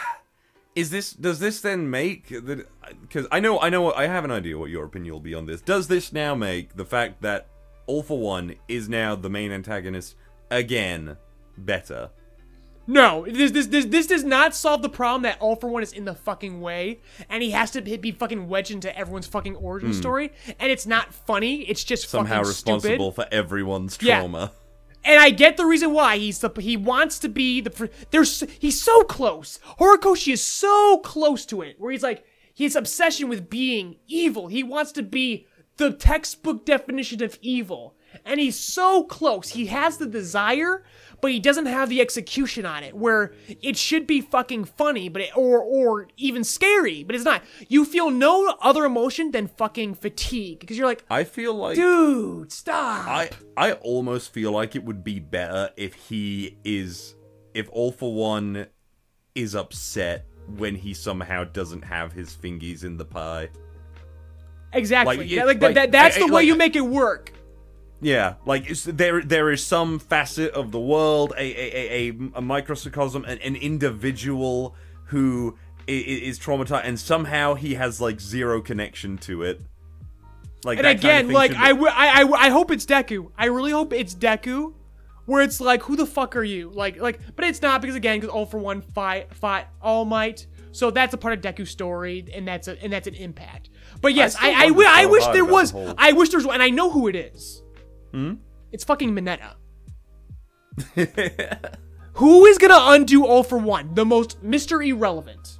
is 0.75 0.91
this 0.91 1.13
does 1.13 1.39
this 1.39 1.61
then 1.63 1.89
make 1.91 2.29
that? 2.29 2.67
Because 3.01 3.27
I 3.33 3.41
know 3.41 3.59
I 3.61 3.71
know 3.71 3.93
I 3.93 4.07
have 4.07 4.25
an 4.25 4.31
idea 4.31 4.59
what 4.59 4.71
your 4.71 4.85
opinion 4.85 5.15
will 5.15 5.21
be 5.21 5.35
on 5.35 5.47
this. 5.47 5.61
Does 5.63 5.89
this 5.89 6.13
now 6.13 6.35
make 6.35 6.77
the 6.77 6.85
fact 6.85 7.23
that 7.23 7.49
All 7.87 8.03
for 8.03 8.19
One 8.19 8.57
is 8.69 8.89
now 8.89 9.17
the 9.17 9.31
main 9.31 9.51
antagonist 9.53 10.17
again 10.51 11.17
better? 11.57 12.11
No, 12.87 13.27
this, 13.29 13.51
this 13.51 13.67
this 13.67 13.87
this 13.87 14.07
does 14.07 14.23
not 14.23 14.55
solve 14.55 14.83
the 14.83 14.89
problem 14.89 15.23
that 15.23 15.39
All 15.41 15.57
for 15.57 15.69
One 15.69 15.83
is 15.83 15.93
in 15.93 16.05
the 16.05 16.15
fucking 16.15 16.61
way, 16.61 17.01
and 17.29 17.43
he 17.43 17.51
has 17.51 17.73
to 17.73 17.83
be, 17.83 18.13
fucking 18.13 18.49
wedged 18.49 18.71
into 18.71 18.97
everyone's 18.97 19.27
fucking 19.27 19.57
origin 19.57 19.91
hmm. 19.91 19.97
story, 19.97 20.33
and 20.61 20.71
it's 20.71 20.87
not 20.87 21.13
funny. 21.13 21.63
It's 21.63 21.83
just. 21.83 22.09
Somehow 22.09 22.43
responsible 22.43 23.13
stupid. 23.13 23.31
for 23.31 23.35
everyone's 23.35 23.97
trauma. 23.97 24.53
Yeah. 24.55 24.61
And 25.13 25.21
I 25.21 25.31
get 25.31 25.57
the 25.57 25.67
reason 25.67 25.93
why 25.93 26.19
he's 26.19 26.41
the 26.41 26.51
he 26.59 26.77
wants 26.77 27.21
to 27.21 27.29
be 27.29 27.61
the 27.61 27.91
there's 28.11 28.41
he's 28.59 28.81
so 28.81 29.03
close. 29.03 29.61
Horikoshi 29.79 30.33
is 30.33 30.43
so 30.43 30.99
close 30.99 31.47
to 31.47 31.63
it, 31.63 31.77
where 31.79 31.93
he's 31.93 32.03
like 32.03 32.25
his 32.53 32.75
obsession 32.75 33.29
with 33.29 33.49
being 33.49 33.97
evil. 34.09 34.49
He 34.49 34.63
wants 34.63 34.93
to 34.93 35.03
be 35.03 35.47
the 35.77 35.93
textbook 35.93 36.65
definition 36.65 37.23
of 37.23 37.39
evil, 37.41 37.95
and 38.25 38.41
he's 38.41 38.59
so 38.59 39.05
close. 39.05 39.51
He 39.51 39.67
has 39.67 39.99
the 39.99 40.07
desire, 40.07 40.85
but 41.21 41.31
he 41.31 41.41
doesn't 41.41 41.67
have 41.67 41.89
the 41.89 42.01
execution 42.01 42.67
on 42.67 42.83
it. 42.83 42.95
Where 42.95 43.33
it 43.49 43.77
should 43.77 44.07
be 44.07 44.21
fucking 44.21 44.65
funny, 44.67 45.09
but 45.09 45.23
it, 45.23 45.37
or 45.37 45.61
or 45.61 46.09
even 46.17 46.45
scary, 46.45 47.05
but 47.05 47.15
it's 47.15 47.25
not. 47.25 47.43
You 47.69 47.85
feel 47.85 48.11
no 48.11 48.57
other 48.61 48.85
emotion 48.85 49.31
than 49.31 49.49
fucking 49.49 49.95
fatigue 49.95 50.61
because 50.61 50.77
you're 50.79 50.87
like, 50.87 51.05
I 51.11 51.25
feel 51.25 51.55
like 51.55 51.77
dude, 51.77 52.53
stop. 52.53 53.07
I 53.09 53.31
I 53.57 53.73
almost 53.73 54.33
feel 54.33 54.53
like 54.53 54.77
it 54.77 54.85
would 54.85 55.03
be 55.05 55.19
better 55.19 55.71
if 55.77 55.95
he 55.95 56.59
is 56.65 57.15
if 57.55 57.69
All 57.71 57.93
for 57.93 58.13
One 58.15 58.67
is 59.35 59.55
upset 59.55 60.27
when 60.57 60.75
he 60.75 60.95
somehow 60.95 61.45
doesn't 61.45 61.83
have 61.83 62.13
his 62.13 62.35
fingies 62.35 62.85
in 62.85 62.97
the 62.97 63.05
pie. 63.05 63.49
Exactly. 64.73 65.17
Like, 65.19 65.31
Yeah, 65.31 65.45
like, 65.45 65.61
like, 65.61 65.75
that, 65.75 65.93
that's 65.93 66.17
the 66.17 66.27
way 66.27 66.33
like- 66.33 66.47
you 66.47 66.55
make 66.55 66.77
it 66.77 66.83
work. 66.83 67.33
Yeah, 68.01 68.35
like 68.45 68.69
there 68.69 69.23
there 69.23 69.51
is 69.51 69.65
some 69.65 69.99
facet 69.99 70.53
of 70.53 70.71
the 70.71 70.79
world, 70.81 71.33
a 71.37 71.41
a, 71.43 72.11
a, 72.11 72.19
a, 72.35 72.41
microcosm, 72.43 73.25
an, 73.25 73.39
an 73.39 73.57
individual 73.57 74.75
who 75.07 75.57
i- 75.89 75.93
i- 75.93 75.95
is 75.95 76.39
traumatized, 76.39 76.83
and 76.85 77.01
somehow 77.01 77.55
he 77.55 77.75
has 77.75 77.99
like 78.01 78.21
zero 78.21 78.61
connection 78.61 79.17
to 79.19 79.43
it. 79.43 79.63
Like 80.65 80.79
and 80.79 80.85
that 80.87 81.01
kind 81.01 81.25
of 81.25 81.31
again, 81.31 81.33
like 81.33 81.55
I, 81.55 81.69
w- 81.71 81.91
I, 81.91 82.23
I, 82.23 82.47
I 82.47 82.51
hope 82.51 82.71
it's 82.71 82.85
Deku. 82.85 83.31
I 83.39 83.47
really 83.47 83.71
hope 83.73 83.93
it's 83.95 84.15
Deku, 84.15 84.75
where 85.25 85.41
it's 85.43 85.61
like, 85.61 85.83
who 85.83 85.97
the 85.97 86.07
fuck 86.07 86.37
are 86.37 86.45
you? 86.45 86.71
Like, 86.71 87.01
like, 87.01 87.21
but 87.35 87.45
it's 87.47 87.63
not 87.63 87.81
because 87.81 87.97
again, 87.97 88.19
because 88.21 88.29
All 88.35 88.45
for 88.47 88.59
One 88.59 88.83
fight 88.83 89.33
fought 89.35 89.69
All 89.81 90.05
Might, 90.05 90.47
so 90.73 90.91
that's 90.91 91.15
a 91.15 91.19
part 91.19 91.33
of 91.33 91.41
Deku's 91.41 91.71
story, 91.71 92.27
and 92.35 92.47
that's 92.47 92.69
a 92.69 92.83
and 92.83 92.93
that's 92.93 93.07
an 93.07 93.15
impact. 93.15 93.71
But 94.03 94.13
yes, 94.13 94.37
I, 94.39 94.51
I, 94.51 94.65
I 94.87 95.03
so 95.05 95.09
wish 95.11 95.27
there 95.29 95.45
was. 95.47 95.75
I 95.97 96.13
wish 96.13 96.29
there's, 96.29 96.45
and 96.45 96.63
I 96.63 96.69
know 96.69 96.91
who 96.91 97.09
it 97.09 97.17
is. 97.17 97.63
Hmm? 98.17 98.33
It's 98.73 98.83
fucking 98.83 99.15
Mineta. 99.15 99.57
Who 102.15 102.47
is 102.47 102.57
gonna 102.57 102.95
undo 102.95 103.27
All 103.27 103.43
for 103.43 103.59
One, 103.59 103.95
the 103.95 104.07
most 104.07 104.43
Mr. 104.43 104.87
Irrelevant? 104.87 105.59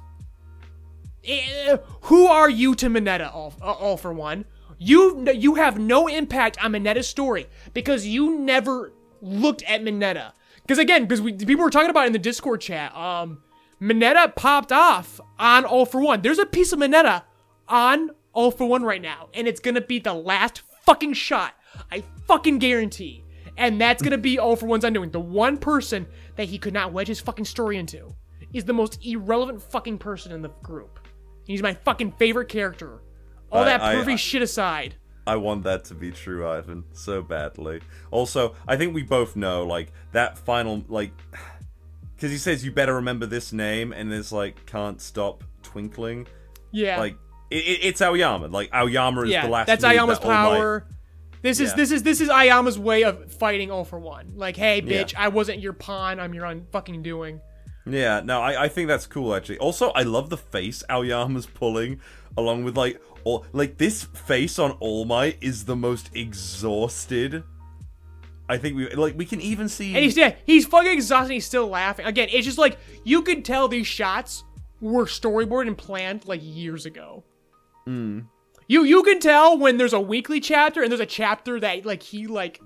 Eh, 1.23 1.77
who 2.01 2.25
are 2.25 2.49
you 2.49 2.73
to 2.73 2.87
Mineta, 2.87 3.31
All, 3.31 3.53
uh, 3.61 3.73
all 3.73 3.95
for 3.95 4.11
One? 4.11 4.45
You 4.79 5.29
you 5.35 5.53
have 5.53 5.77
no 5.77 6.07
impact 6.07 6.57
on 6.63 6.71
Mineta's 6.71 7.07
story 7.07 7.45
because 7.75 8.07
you 8.07 8.39
never 8.39 8.91
looked 9.21 9.61
at 9.63 9.83
Mineta. 9.83 10.31
Because 10.63 10.79
again, 10.79 11.03
because 11.03 11.21
we 11.21 11.33
people 11.33 11.63
were 11.63 11.69
talking 11.69 11.91
about 11.91 12.05
it 12.05 12.07
in 12.07 12.13
the 12.13 12.19
Discord 12.19 12.61
chat. 12.61 12.95
Um, 12.95 13.43
Mineta 13.79 14.35
popped 14.35 14.71
off 14.71 15.21
on 15.37 15.63
All 15.63 15.85
for 15.85 16.01
One. 16.01 16.23
There's 16.23 16.39
a 16.39 16.45
piece 16.47 16.71
of 16.71 16.79
Mineta 16.79 17.21
on 17.67 18.09
All 18.33 18.49
for 18.49 18.65
One 18.65 18.81
right 18.81 19.01
now, 19.01 19.29
and 19.35 19.47
it's 19.47 19.59
gonna 19.59 19.81
be 19.81 19.99
the 19.99 20.15
last 20.15 20.63
fucking 20.87 21.13
shot. 21.13 21.53
I 21.91 22.03
fucking 22.27 22.59
guarantee. 22.59 23.23
And 23.57 23.81
that's 23.81 24.03
gonna 24.03 24.17
be 24.17 24.37
All 24.37 24.55
for 24.55 24.67
One's 24.67 24.83
undoing. 24.83 25.09
The 25.09 25.19
one 25.19 25.57
person 25.57 26.05
that 26.35 26.45
he 26.45 26.57
could 26.57 26.73
not 26.73 26.93
wedge 26.93 27.07
his 27.07 27.19
fucking 27.19 27.45
story 27.45 27.77
into 27.77 28.13
is 28.53 28.65
the 28.65 28.73
most 28.73 29.03
irrelevant 29.05 29.61
fucking 29.61 29.97
person 29.97 30.31
in 30.31 30.41
the 30.41 30.49
group. 30.61 30.99
He's 31.45 31.63
my 31.63 31.73
fucking 31.73 32.13
favorite 32.13 32.49
character. 32.49 33.01
All 33.51 33.61
I- 33.61 33.65
that 33.65 33.81
pervy 33.81 34.13
I- 34.13 34.15
shit 34.17 34.41
aside. 34.41 34.95
I 35.25 35.35
want 35.35 35.63
that 35.63 35.83
to 35.85 35.93
be 35.93 36.11
true, 36.11 36.47
Ivan, 36.47 36.85
so 36.93 37.21
badly. 37.21 37.81
Also, 38.11 38.55
I 38.65 38.77
think 38.77 38.95
we 38.95 39.03
both 39.03 39.35
know, 39.35 39.65
like, 39.65 39.91
that 40.13 40.37
final, 40.37 40.85
like, 40.87 41.11
because 42.15 42.31
he 42.31 42.37
says 42.37 42.63
you 42.63 42.71
better 42.71 42.95
remember 42.95 43.25
this 43.25 43.51
name, 43.51 43.91
and 43.91 44.13
it's 44.13 44.31
like 44.31 44.65
can't 44.65 45.01
stop 45.01 45.43
twinkling. 45.63 46.27
Yeah. 46.71 46.99
Like, 46.99 47.17
it, 47.49 47.57
it, 47.57 47.79
it's 47.83 48.01
Aoyama. 48.01 48.47
Like, 48.47 48.69
Aoyama 48.73 49.23
is 49.23 49.31
yeah, 49.31 49.45
the 49.45 49.51
last. 49.51 49.67
that's 49.67 49.83
move 49.83 49.91
Aoyama's 49.91 50.19
that 50.19 50.27
power. 50.27 50.87
This 51.41 51.59
is 51.59 51.69
Yeah. 51.71 51.75
this 51.75 51.91
is 51.91 52.03
this 52.03 52.21
is 52.21 52.29
Aoyama's 52.29 52.79
way 52.79 53.03
of 53.03 53.31
fighting 53.33 53.71
all 53.71 53.85
for 53.85 53.99
one. 53.99 54.33
Like, 54.35 54.55
hey, 54.57 54.81
Yeah. 54.83 55.03
bitch, 55.03 55.13
I 55.17 55.27
wasn't 55.29 55.59
your 55.59 55.73
pawn. 55.73 56.19
I'm 56.19 56.33
your 56.33 56.45
un 56.45 56.65
fucking 56.71 57.03
doing. 57.03 57.41
Yeah, 57.85 58.21
no, 58.23 58.41
I, 58.41 58.63
I 58.63 58.67
think 58.67 58.87
that's 58.89 59.07
cool 59.07 59.33
actually. 59.33 59.59
Also, 59.59 59.89
I 59.91 60.03
love 60.03 60.29
the 60.29 60.37
face 60.37 60.83
Aoyama's 60.89 61.45
pulling, 61.45 62.01
along 62.35 62.63
with 62.65 62.75
like 62.75 63.01
all 63.23 63.45
like 63.53 63.77
this 63.77 64.03
face 64.03 64.59
on 64.59 64.71
All 64.79 65.05
Might 65.05 65.37
is 65.41 65.65
the 65.65 65.75
most 65.75 66.09
exhausted. 66.13 67.43
I 68.49 68.57
think 68.57 68.75
we 68.77 68.89
like 68.93 69.17
we 69.17 69.25
can 69.25 69.41
even 69.41 69.69
see. 69.69 69.93
And 69.93 70.03
he's 70.03 70.17
yeah, 70.17 70.35
he's 70.45 70.65
fucking 70.65 70.91
exhausted. 70.91 71.33
He's 71.33 71.45
still 71.45 71.67
laughing. 71.67 72.05
Again, 72.05 72.29
it's 72.31 72.45
just 72.45 72.57
like 72.57 72.77
you 73.03 73.21
could 73.21 73.43
tell 73.45 73.67
these 73.67 73.87
shots 73.87 74.43
were 74.81 75.05
storyboarded 75.05 75.67
and 75.67 75.77
planned 75.77 76.25
like 76.27 76.41
years 76.43 76.85
ago. 76.85 77.23
Hmm. 77.85 78.21
You 78.67 78.83
you 78.83 79.01
can 79.03 79.19
tell 79.19 79.57
when 79.57 79.77
there's 79.77 79.93
a 79.93 80.01
weekly 80.01 80.39
chapter 80.39 80.81
and 80.81 80.91
there's 80.91 81.01
a 81.01 81.05
chapter 81.05 81.59
that 81.59 81.85
like 81.85 82.03
he 82.03 82.27
like 82.27 82.61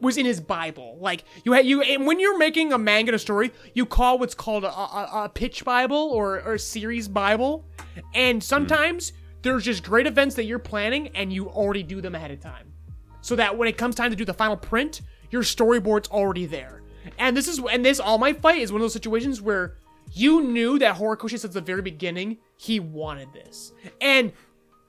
was 0.00 0.16
in 0.16 0.24
his 0.24 0.40
Bible. 0.40 0.96
Like 1.00 1.24
you 1.44 1.52
had 1.52 1.66
you 1.66 1.82
and 1.82 2.06
when 2.06 2.18
you're 2.18 2.38
making 2.38 2.72
a 2.72 2.78
manga 2.78 3.10
and 3.10 3.16
a 3.16 3.18
story, 3.18 3.52
you 3.74 3.84
call 3.84 4.18
what's 4.18 4.34
called 4.34 4.64
a, 4.64 4.70
a, 4.70 5.24
a 5.24 5.28
pitch 5.28 5.64
Bible 5.64 5.96
or, 5.96 6.40
or 6.42 6.54
a 6.54 6.58
series 6.58 7.08
Bible, 7.08 7.66
and 8.14 8.42
sometimes 8.42 9.12
there's 9.42 9.64
just 9.64 9.84
great 9.84 10.06
events 10.06 10.34
that 10.36 10.44
you're 10.44 10.58
planning 10.58 11.08
and 11.08 11.30
you 11.30 11.48
already 11.48 11.82
do 11.82 12.00
them 12.00 12.14
ahead 12.14 12.30
of 12.30 12.40
time, 12.40 12.72
so 13.20 13.36
that 13.36 13.56
when 13.56 13.68
it 13.68 13.76
comes 13.76 13.94
time 13.94 14.10
to 14.10 14.16
do 14.16 14.24
the 14.24 14.32
final 14.32 14.56
print, 14.56 15.02
your 15.30 15.42
storyboard's 15.42 16.08
already 16.08 16.46
there. 16.46 16.82
And 17.18 17.36
this 17.36 17.48
is 17.48 17.60
and 17.70 17.84
this 17.84 18.00
All 18.00 18.16
Might 18.16 18.40
fight 18.40 18.62
is 18.62 18.72
one 18.72 18.80
of 18.80 18.84
those 18.84 18.94
situations 18.94 19.42
where 19.42 19.76
you 20.12 20.42
knew 20.42 20.78
that 20.78 20.96
Horikoshi 20.96 21.38
since 21.38 21.52
the 21.52 21.60
very 21.60 21.82
beginning 21.82 22.38
he 22.56 22.80
wanted 22.80 23.30
this, 23.34 23.72
and 24.00 24.32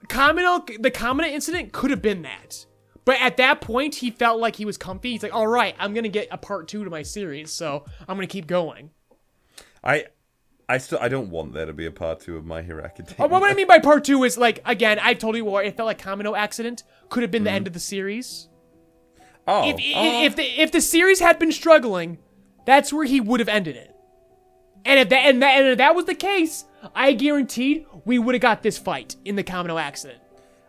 Kamino, 0.08 0.66
the 0.80 0.90
Kamino 0.90 1.26
incident 1.26 1.72
could 1.72 1.90
have 1.90 2.02
been 2.02 2.22
that. 2.22 2.66
But 3.04 3.20
at 3.20 3.36
that 3.36 3.60
point, 3.60 3.96
he 3.96 4.10
felt 4.10 4.40
like 4.40 4.56
he 4.56 4.64
was 4.64 4.76
comfy. 4.76 5.12
He's 5.12 5.22
like, 5.22 5.34
all 5.34 5.46
right, 5.46 5.76
I'm 5.78 5.94
going 5.94 6.02
to 6.04 6.08
get 6.10 6.26
a 6.30 6.36
part 6.36 6.66
two 6.66 6.82
to 6.82 6.90
my 6.90 7.02
series, 7.02 7.52
so 7.52 7.84
I'm 8.00 8.16
going 8.16 8.26
to 8.26 8.32
keep 8.32 8.48
going. 8.48 8.90
I, 9.84 10.06
I 10.68 10.78
still 10.78 10.98
I 11.00 11.08
don't 11.08 11.30
want 11.30 11.52
there 11.52 11.66
to 11.66 11.72
be 11.72 11.86
a 11.86 11.92
part 11.92 12.18
two 12.18 12.36
of 12.36 12.44
My 12.44 12.62
Hero 12.62 12.84
Academia. 12.84 13.16
Oh, 13.20 13.28
what 13.28 13.48
I 13.48 13.54
mean 13.54 13.68
by 13.68 13.78
part 13.78 14.02
two 14.04 14.24
is, 14.24 14.36
like, 14.36 14.60
again, 14.64 14.98
I've 14.98 15.20
told 15.20 15.36
you 15.36 15.44
before, 15.44 15.62
it 15.62 15.76
felt 15.76 15.86
like 15.86 16.02
Kamino 16.02 16.36
accident 16.36 16.82
could 17.08 17.22
have 17.22 17.30
been 17.30 17.44
the 17.44 17.50
mm-hmm. 17.50 17.56
end 17.56 17.66
of 17.68 17.72
the 17.72 17.80
series. 17.80 18.48
oh, 19.46 19.68
If, 19.68 19.76
oh. 19.76 20.24
if, 20.24 20.34
the, 20.34 20.42
if 20.60 20.72
the 20.72 20.80
series 20.80 21.20
had 21.20 21.38
been 21.38 21.52
struggling, 21.52 22.18
that's 22.66 22.92
where 22.92 23.04
he 23.04 23.20
would 23.20 23.38
have 23.38 23.48
ended 23.48 23.76
it. 23.76 23.94
And 24.84 24.98
if 24.98 25.08
that, 25.10 25.26
and 25.26 25.42
that, 25.42 25.60
and 25.60 25.68
if 25.68 25.78
that 25.78 25.94
was 25.94 26.06
the 26.06 26.14
case, 26.16 26.64
I 26.94 27.12
guaranteed 27.12 27.86
we 28.04 28.18
would 28.18 28.34
have 28.34 28.42
got 28.42 28.62
this 28.62 28.78
fight 28.78 29.16
in 29.24 29.36
the 29.36 29.44
Kamino 29.44 29.80
accident. 29.80 30.20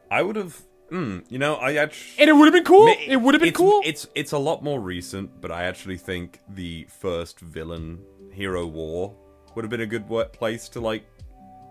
I 0.09 0.21
would 0.21 0.35
have. 0.35 0.61
Mm, 0.91 1.25
you 1.29 1.37
know, 1.37 1.55
I 1.55 1.75
actually. 1.75 2.21
And 2.21 2.29
it 2.29 2.33
would 2.33 2.45
have 2.45 2.53
been 2.53 2.63
cool. 2.63 2.87
It 2.87 3.17
would 3.17 3.33
have 3.33 3.41
been 3.41 3.49
it's, 3.49 3.57
cool. 3.57 3.81
It's 3.83 4.07
it's 4.15 4.31
a 4.31 4.37
lot 4.37 4.63
more 4.63 4.79
recent, 4.79 5.41
but 5.41 5.51
I 5.51 5.63
actually 5.63 5.97
think 5.97 6.39
the 6.47 6.87
first 7.01 7.39
villain 7.41 7.99
hero 8.31 8.65
war 8.65 9.13
would 9.55 9.63
have 9.65 9.69
been 9.69 9.81
a 9.81 9.85
good 9.85 10.07
wo- 10.07 10.25
place 10.25 10.69
to 10.69 10.79
like 10.79 11.03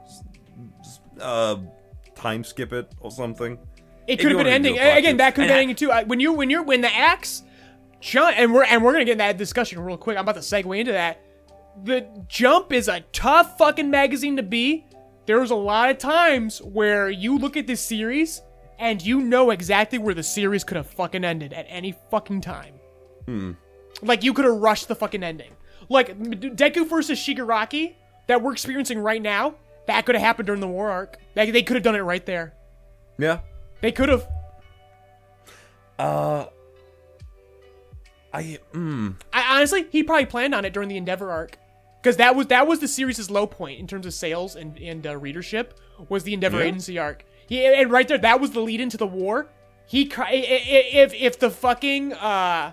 s- 0.05 0.23
s- 0.81 1.01
uh 1.21 1.57
time 2.15 2.45
skip 2.45 2.73
it 2.75 2.93
or 3.01 3.11
something. 3.11 3.59
It 4.07 4.17
could 4.19 4.33
have 4.33 4.39
been 4.39 4.47
ending 4.49 4.75
do 4.75 4.81
a 4.81 4.85
part 4.85 4.99
again. 4.99 5.17
That 5.17 5.35
could 5.35 5.45
have 5.45 5.51
And 5.51 5.57
been 5.57 5.63
ending 5.71 5.77
too. 5.77 5.91
Uh, 5.93 6.05
When 6.05 6.21
you 6.21 6.33
when 6.35 6.51
you're 6.51 6.63
when 6.63 6.83
the 6.83 6.95
axe 6.95 7.43
jump 8.01 8.39
and 8.39 8.53
we're 8.53 8.65
and 8.65 8.85
we're 8.85 8.93
gonna 8.93 9.07
get 9.07 9.13
in 9.13 9.19
that 9.19 9.39
discussion 9.39 9.81
real 9.81 9.97
quick. 9.97 10.19
I'm 10.19 10.23
about 10.29 10.35
to 10.35 10.41
segue 10.43 10.79
into 10.79 10.93
that. 10.93 11.23
The 11.85 12.07
jump 12.29 12.73
is 12.73 12.89
a 12.89 13.01
tough 13.13 13.59
fucking 13.59 13.91
magazine 13.91 14.37
to 14.37 14.43
be. 14.43 14.87
There's 15.27 15.51
a 15.51 15.57
lot 15.57 15.91
of 15.91 15.99
times 15.99 16.63
where 16.63 17.11
you 17.11 17.39
look 17.39 17.57
at 17.57 17.67
this 17.67 17.81
series 17.81 18.43
and 18.79 19.01
you 19.03 19.21
know 19.21 19.51
exactly 19.51 19.99
where 19.99 20.15
the 20.15 20.23
series 20.23 20.65
could 20.65 20.77
have 20.77 20.87
fucking 20.87 21.25
ended 21.25 21.53
at 21.53 21.67
any 21.69 21.95
fucking 22.11 22.41
time. 22.41 22.75
Like 24.03 24.23
you 24.23 24.33
could 24.33 24.45
have 24.45 24.55
rushed 24.57 24.89
the 24.89 24.95
fucking 24.95 25.23
ending. 25.23 25.53
Like 25.89 26.19
Deku 26.19 26.89
versus 26.89 27.19
Shigaraki 27.19 27.95
that 28.27 28.43
we're 28.43 28.53
experiencing 28.53 28.99
right 28.99 29.21
now. 29.23 29.55
That 29.87 30.05
could 30.07 30.15
have 30.15 30.25
happened 30.25 30.47
during 30.47 30.61
the 30.61 30.69
war 30.69 30.91
arc. 30.91 31.19
They, 31.35 31.51
they 31.51 31.63
could 31.63 31.77
have 31.77 31.85
done 31.85 31.95
it 31.95 32.01
right 32.01 32.25
there. 32.25 32.55
Yeah. 33.19 33.41
They 33.81 33.93
could 33.93 34.09
have. 34.09 34.29
Uh. 35.99 36.47
I 38.33 38.59
mm, 38.75 39.15
I 39.33 39.57
honestly, 39.57 39.87
he 39.91 40.03
probably 40.03 40.27
planned 40.27 40.55
on 40.55 40.65
it 40.67 40.75
during 40.75 40.91
the 40.91 40.99
Endeavor 40.99 41.31
arc, 41.31 41.57
because 42.07 42.19
that 42.19 42.37
was 42.37 42.47
that 42.47 42.69
was 42.69 42.79
the 42.79 42.87
series' 42.87 43.29
low 43.33 43.49
point 43.49 43.81
in 43.81 43.87
terms 43.89 44.07
of 44.07 44.15
sales 44.15 44.55
and 44.55 44.79
and 44.79 45.05
uh, 45.09 45.17
readership 45.17 45.81
was 46.09 46.23
the 46.23 46.33
Endeavor 46.35 46.59
Yeah. 46.61 46.67
Agency 46.67 47.01
arc. 47.01 47.25
He 47.49 47.67
and 47.67 47.91
right 47.91 48.07
there, 48.07 48.17
that 48.19 48.41
was 48.41 48.53
the 48.53 48.61
lead 48.61 48.81
into 48.81 48.97
the 48.97 49.09
war. 49.09 49.49
He 49.89 50.07
cr- 50.07 50.23
i- 50.23 50.27
i- 50.27 50.89
if 51.03 51.13
if 51.15 51.41
the 51.41 51.51
fucking 51.51 52.13
uh 52.13 52.71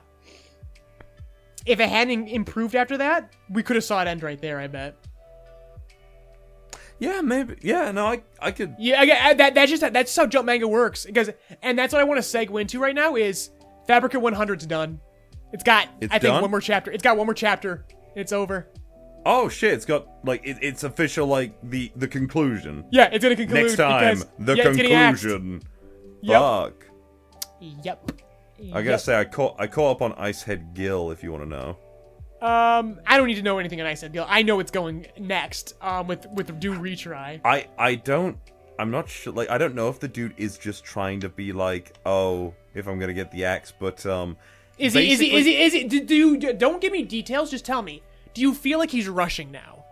if 1.66 1.80
it 1.80 1.90
hadn't 1.90 2.28
improved 2.28 2.76
after 2.76 2.96
that, 2.98 3.34
we 3.50 3.64
could 3.64 3.76
have 3.76 3.84
saw 3.84 4.04
it 4.04 4.08
end 4.08 4.22
right 4.22 4.40
there. 4.40 4.60
I 4.60 4.68
bet. 4.68 4.98
yeah, 7.00 7.22
maybe. 7.22 7.56
Yeah, 7.64 7.90
no, 7.90 8.06
I 8.06 8.22
I 8.40 8.52
could. 8.52 8.76
Yeah, 8.78 9.02
I, 9.02 9.30
I- 9.30 9.34
that 9.34 9.56
that's 9.56 9.72
just 9.72 9.82
that's 9.82 10.12
just 10.12 10.16
how 10.16 10.28
jump 10.28 10.46
manga 10.46 10.68
works. 10.68 11.06
Because 11.08 11.32
and 11.64 11.76
that's 11.80 11.92
what 11.92 12.02
I 12.02 12.04
want 12.04 12.24
to 12.24 12.38
segue 12.38 12.62
into 12.62 12.80
right 12.80 12.94
now 12.94 13.16
is 13.16 13.50
Fabricant 13.88 14.24
100's 14.24 14.68
done. 14.68 15.00
It's 15.54 15.64
got 15.64 15.88
It's 16.02 16.14
I 16.14 16.20
think 16.20 16.34
done? 16.34 16.42
one 16.44 16.52
more 16.52 16.62
chapter. 16.62 16.92
It's 16.92 17.02
got 17.02 17.18
one 17.18 17.26
more 17.26 17.34
chapter. 17.34 17.84
It's 18.16 18.32
over. 18.32 18.68
Oh 19.26 19.48
shit! 19.50 19.74
It's 19.74 19.86
got 19.86 20.08
like 20.24 20.42
it, 20.46 20.58
it's 20.62 20.84
official. 20.84 21.28
Like 21.28 21.54
the 21.64 21.92
the 21.96 22.08
conclusion. 22.08 22.86
Yeah, 22.92 23.10
it's 23.12 23.24
gonna 23.24 23.36
conclude 23.36 23.64
Next 23.64 23.78
time, 23.78 24.18
because- 24.18 24.28
the 24.40 24.56
yeah, 24.56 24.68
it's 24.68 24.78
getting 24.78 24.94
axed. 24.94 25.24
conclusion. 25.24 25.62
Yep. 26.22 26.40
Fuck. 26.42 26.86
Yep. 27.60 28.12
I 28.74 28.82
gotta 28.82 29.00
say, 29.00 29.20
I 29.20 29.26
caught 29.26 29.56
I 29.60 29.68
caught 29.68 29.98
up 29.98 30.02
on 30.02 30.14
Ice-Head 30.14 30.74
Gill. 30.74 31.12
If 31.12 31.24
you 31.24 31.32
want 31.32 31.44
to 31.44 31.50
know. 31.50 31.78
Um, 32.42 33.00
I 33.08 33.16
don't 33.18 33.28
need 33.28 33.36
to 33.36 33.42
know 33.42 33.58
anything 33.58 33.80
on 33.80 33.88
Ice-Head 33.88 34.12
Gill. 34.12 34.26
I 34.28 34.42
know 34.42 34.60
it's 34.60 34.72
going 34.72 35.08
next. 35.18 35.76
Um, 35.82 36.08
with 36.08 36.28
with 36.34 36.48
the 36.48 36.54
dude 36.54 36.80
retry. 36.80 37.40
I 37.46 37.68
I 37.78 37.96
don't. 37.96 38.38
I'm 38.80 38.92
not 38.92 39.08
sure. 39.08 39.32
Like 39.34 39.50
I 39.50 39.58
don't 39.58 39.76
know 39.76 39.88
if 39.90 40.00
the 40.00 40.08
dude 40.08 40.34
is 40.38 40.58
just 40.58 40.84
trying 40.84 41.20
to 41.22 41.30
be 41.30 41.54
like, 41.54 41.96
oh, 42.06 42.54
if 42.74 42.88
I'm 42.88 43.00
gonna 43.00 43.14
get 43.14 43.32
the 43.32 43.46
axe, 43.46 43.72
but 43.78 44.06
um. 44.06 44.36
Is 44.78 44.94
he? 44.94 45.12
Is 45.12 45.20
he? 45.20 45.36
Is 45.36 45.46
he? 45.46 45.62
Is 45.62 45.74
he? 45.74 45.84
Do, 45.84 46.38
do 46.38 46.54
don't 46.54 46.82
give 46.82 46.92
me 46.92 47.04
details? 47.04 47.52
Just 47.52 47.64
tell 47.66 47.82
me. 47.82 48.02
Do 48.34 48.42
you 48.42 48.54
feel 48.54 48.80
like 48.80 48.90
he's 48.92 49.08
rushing 49.08 49.52
now? 49.52 49.86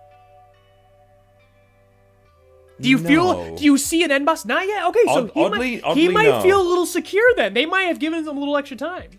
Do 2.79 2.89
you 2.89 2.97
No. 2.97 3.07
feel? 3.07 3.55
Do 3.57 3.63
you 3.63 3.77
see 3.77 4.03
an 4.03 4.11
end 4.11 4.25
boss? 4.25 4.43
Not 4.45 4.65
yet. 4.65 4.85
Okay, 4.85 5.03
so 5.05 5.11
Odd- 5.11 5.31
he 5.35 5.43
oddly- 5.43 5.81
might. 5.81 5.97
he 5.97 6.07
might 6.09 6.27
no. 6.29 6.41
feel 6.41 6.59
a 6.61 6.67
little 6.67 6.87
secure 6.87 7.31
then. 7.35 7.53
They 7.53 7.65
might 7.67 7.83
have 7.83 7.99
given 7.99 8.19
him 8.25 8.27
a 8.35 8.39
little 8.39 8.57
extra 8.57 8.75
time. 8.77 9.11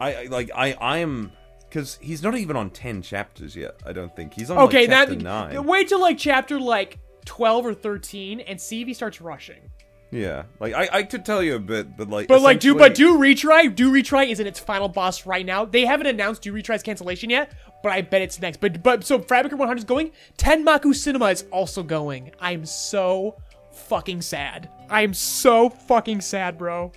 I 0.00 0.14
I- 0.14 0.24
like 0.24 0.50
I 0.54 0.72
I 0.80 0.98
am 0.98 1.32
because 1.68 1.98
he's 2.00 2.22
not 2.22 2.34
even 2.36 2.56
on 2.56 2.70
ten 2.70 3.02
chapters 3.02 3.54
yet. 3.54 3.74
I 3.84 3.92
don't 3.92 4.14
think 4.16 4.32
he's 4.34 4.50
on 4.50 4.56
Okay, 4.58 4.82
like 4.86 4.90
chapter 4.90 5.14
that 5.16 5.22
nine. 5.22 5.64
wait 5.66 5.88
till 5.88 6.00
like 6.00 6.16
chapter 6.16 6.58
like 6.58 6.98
twelve 7.26 7.66
or 7.66 7.74
thirteen 7.74 8.40
and 8.40 8.58
see 8.58 8.80
if 8.80 8.88
he 8.88 8.94
starts 8.94 9.20
rushing. 9.20 9.70
Yeah, 10.12 10.44
like 10.58 10.74
I, 10.74 10.88
I 10.92 11.02
could 11.04 11.24
tell 11.24 11.42
you 11.42 11.54
a 11.54 11.60
bit, 11.60 11.96
but 11.96 12.08
like, 12.08 12.26
But 12.26 12.42
like, 12.42 12.58
do 12.58 12.74
but 12.74 12.94
do 12.94 13.16
retry. 13.16 13.72
Do 13.72 13.92
retry 13.92 14.28
is 14.28 14.40
in 14.40 14.46
its 14.46 14.58
final 14.58 14.88
boss 14.88 15.24
right 15.24 15.46
now. 15.46 15.64
They 15.64 15.84
haven't 15.84 16.08
announced 16.08 16.42
do 16.42 16.52
retry's 16.52 16.82
cancellation 16.82 17.30
yet, 17.30 17.52
but 17.82 17.92
I 17.92 18.02
bet 18.02 18.20
it's 18.20 18.40
next. 18.40 18.60
But 18.60 18.82
but 18.82 19.04
so 19.04 19.20
Fabricant 19.20 19.60
100 19.60 19.78
is 19.78 19.84
going. 19.84 20.10
Tenmaku 20.36 20.94
Cinema 20.94 21.26
is 21.26 21.44
also 21.52 21.84
going. 21.84 22.32
I'm 22.40 22.66
so 22.66 23.36
fucking 23.70 24.22
sad. 24.22 24.68
I'm 24.88 25.14
so 25.14 25.70
fucking 25.70 26.22
sad, 26.22 26.58
bro. 26.58 26.90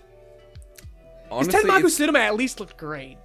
honestly, 1.30 1.62
Tenmaku 1.62 1.90
Cinema 1.90 2.20
at 2.20 2.36
least 2.36 2.60
looked 2.60 2.78
great. 2.78 3.18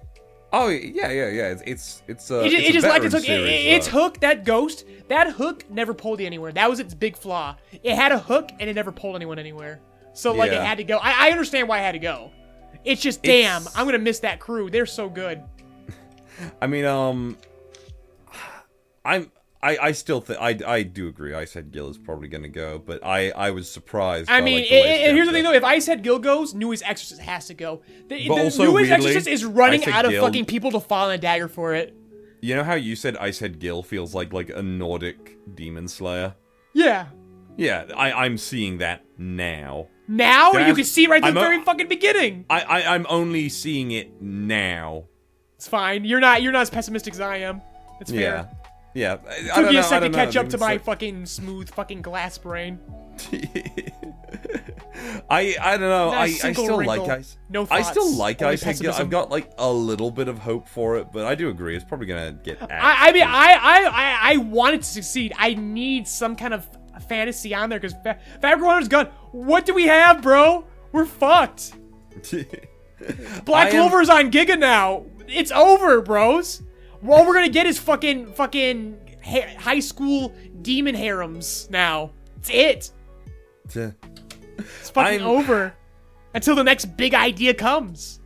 Oh 0.51 0.67
yeah, 0.69 1.11
yeah, 1.11 1.29
yeah. 1.29 1.47
It's 1.51 1.61
it's 1.65 2.03
it's 2.07 2.31
uh, 2.31 2.39
It, 2.39 2.53
it's 2.53 2.69
it 2.69 2.73
just 2.73 2.87
like 2.87 3.03
its 3.03 3.13
hook. 3.13 3.23
Series, 3.23 3.45
it- 3.47 3.67
its 3.67 3.87
though. 3.87 4.01
hook, 4.03 4.19
that 4.21 4.45
ghost, 4.45 4.85
that 5.07 5.31
hook 5.33 5.69
never 5.69 5.93
pulled 5.93 6.19
you 6.19 6.25
anywhere. 6.25 6.51
That 6.51 6.69
was 6.69 6.79
its 6.79 6.93
big 6.93 7.15
flaw. 7.15 7.55
It 7.83 7.95
had 7.95 8.11
a 8.11 8.17
hook 8.19 8.49
and 8.59 8.69
it 8.69 8.73
never 8.73 8.91
pulled 8.91 9.15
anyone 9.15 9.37
anywhere. 9.39 9.79
So 10.13 10.33
like 10.33 10.51
it 10.51 10.61
had 10.61 10.77
to 10.79 10.83
go. 10.83 10.97
I, 10.97 11.27
I 11.27 11.31
understand 11.31 11.67
why 11.67 11.79
it 11.79 11.83
had 11.83 11.91
to 11.91 11.99
go. 11.99 12.31
It's 12.83 13.01
just 13.01 13.19
It's- 13.23 13.63
damn. 13.63 13.71
I'm 13.75 13.85
gonna 13.85 13.99
miss 13.99 14.19
that 14.21 14.39
crew. 14.39 14.69
They're 14.71 14.85
so 14.87 15.07
good. 15.07 15.43
I 16.61 16.67
mean, 16.67 16.85
um, 16.85 17.37
I'm. 19.05 19.31
I, 19.61 19.77
I 19.77 19.91
still 19.91 20.21
think 20.21 20.39
I, 20.39 20.57
I 20.65 20.83
do 20.83 21.07
agree. 21.09 21.33
Ice-Head 21.33 21.71
Gill 21.73 21.89
is 21.89 21.97
probably 21.97 22.29
gonna 22.29 22.47
go, 22.47 22.79
but 22.79 23.03
I, 23.05 23.31
I 23.31 23.51
was 23.51 23.69
surprised. 23.69 24.29
I 24.29 24.39
by, 24.39 24.45
mean, 24.45 24.59
like, 24.59 24.69
the 24.69 24.75
way 24.75 24.81
i- 24.89 24.93
it's 25.07 25.13
here's 25.13 25.27
the 25.27 25.33
thing 25.33 25.43
though. 25.43 25.51
If 25.53 25.63
Ice-Head 25.65 26.01
Gill 26.01 26.19
goes, 26.19 26.53
Nue's 26.53 26.81
Exorcist 26.81 27.19
has 27.21 27.47
to 27.47 27.53
go. 27.53 27.81
The, 28.07 28.27
But 28.29 28.35
the 28.35 28.41
also, 28.43 28.63
Nue's 28.63 28.73
weirdly, 28.73 28.91
Exorcist 28.93 29.27
is 29.27 29.43
running 29.43 29.81
said 29.81 29.93
out 29.93 30.05
of 30.05 30.11
Gil- 30.11 30.23
fucking 30.23 30.45
people 30.45 30.71
to 30.71 30.79
fall 30.79 31.07
on 31.07 31.11
a 31.11 31.17
dagger 31.17 31.49
for 31.49 31.73
it. 31.75 31.93
You 32.41 32.55
know 32.55 32.63
how 32.63 32.75
you 32.75 32.95
said 32.95 33.17
Ice-Head 33.17 33.59
Gill 33.59 33.83
feels 33.83 34.15
like 34.15 34.31
like 34.31 34.49
a 34.49 34.61
Nordic 34.63 35.37
demon 35.55 35.89
slayer? 35.89 36.35
Yeah. 36.73 37.07
Yeah, 37.57 37.87
I, 37.97 38.13
I'm 38.13 38.37
seeing 38.37 38.77
that 38.77 39.03
now. 39.17 39.89
Now 40.07 40.53
you 40.53 40.73
can 40.73 40.85
see 40.85 41.07
right 41.07 41.19
from 41.21 41.27
I'm 41.27 41.33
the 41.33 41.41
a- 41.41 41.43
very 41.43 41.61
fucking 41.63 41.89
beginning. 41.89 42.45
I, 42.49 42.61
I 42.61 42.95
I'm 42.95 43.05
only 43.09 43.49
seeing 43.49 43.91
it 43.91 44.21
now. 44.21 45.03
It's 45.57 45.67
fine. 45.67 46.05
You're 46.05 46.21
not. 46.21 46.41
You're 46.41 46.53
not 46.53 46.61
as 46.61 46.69
pessimistic 46.69 47.13
as 47.13 47.19
I 47.19 47.37
am. 47.39 47.61
It's 47.99 48.09
fair. 48.09 48.19
Yeah, 48.21 48.45
yeah. 48.93 49.17
I, 49.27 49.33
I 49.33 49.37
Took 49.37 49.55
don't 49.55 49.65
me 49.67 49.73
know, 49.73 49.79
a 49.79 49.83
I 49.83 49.85
second 49.85 50.11
to 50.11 50.17
catch 50.17 50.35
up 50.35 50.49
to 50.49 50.57
my 50.57 50.77
fucking 50.77 51.25
smooth 51.25 51.69
fucking 51.69 52.01
glass 52.01 52.37
brain. 52.37 52.79
I 55.29 55.55
I 55.61 55.77
don't 55.77 55.89
know. 55.89 56.09
I, 56.09 56.23
I 56.23 56.29
still 56.53 56.77
wrinkle. 56.77 57.05
like 57.07 57.19
Ice. 57.19 57.37
No 57.49 57.67
I 57.69 57.81
still 57.83 58.13
like 58.15 58.41
Ice 58.41 58.63
pessimism. 58.63 59.01
I've 59.01 59.09
got 59.09 59.29
like 59.29 59.49
a 59.57 59.71
little 59.71 60.11
bit 60.11 60.27
of 60.27 60.39
hope 60.39 60.67
for 60.67 60.97
it, 60.97 61.11
but 61.11 61.25
I 61.25 61.35
do 61.35 61.49
agree 61.49 61.75
it's 61.75 61.85
probably 61.85 62.07
gonna 62.07 62.33
get. 62.43 62.61
I, 62.61 63.09
I 63.09 63.11
mean, 63.11 63.23
I, 63.23 63.53
I, 63.61 63.83
I, 63.91 64.33
I 64.33 64.37
want 64.37 64.75
it 64.75 64.79
to 64.79 64.87
succeed. 64.87 65.33
I 65.37 65.53
need 65.53 66.07
some 66.07 66.35
kind 66.35 66.53
of 66.53 66.67
fantasy 67.07 67.53
on 67.53 67.69
there 67.69 67.79
because 67.79 67.95
Fa- 68.03 68.19
Fabric 68.41 68.65
Runner's 68.65 68.87
gone. 68.87 69.07
What 69.31 69.65
do 69.65 69.73
we 69.73 69.87
have, 69.87 70.21
bro? 70.21 70.65
We're 70.91 71.05
fucked. 71.05 71.73
Black 73.45 73.67
I 73.67 73.69
am- 73.69 73.71
Clover's 73.89 74.09
on 74.09 74.31
Giga 74.31 74.57
now. 74.59 75.05
It's 75.27 75.51
over, 75.51 76.01
bros. 76.01 76.61
All 77.07 77.25
we're 77.25 77.33
gonna 77.33 77.49
get 77.49 77.65
is 77.65 77.77
fucking, 77.79 78.33
fucking 78.33 78.97
high 79.57 79.79
school 79.79 80.33
demon 80.61 80.95
harems 80.95 81.67
now. 81.69 82.11
It's 82.37 82.49
it. 82.49 82.91
It's 84.57 84.89
fucking 84.89 85.21
I'm- 85.21 85.29
over. 85.29 85.73
Until 86.33 86.55
the 86.55 86.63
next 86.63 86.85
big 86.97 87.13
idea 87.15 87.53
comes. 87.53 88.19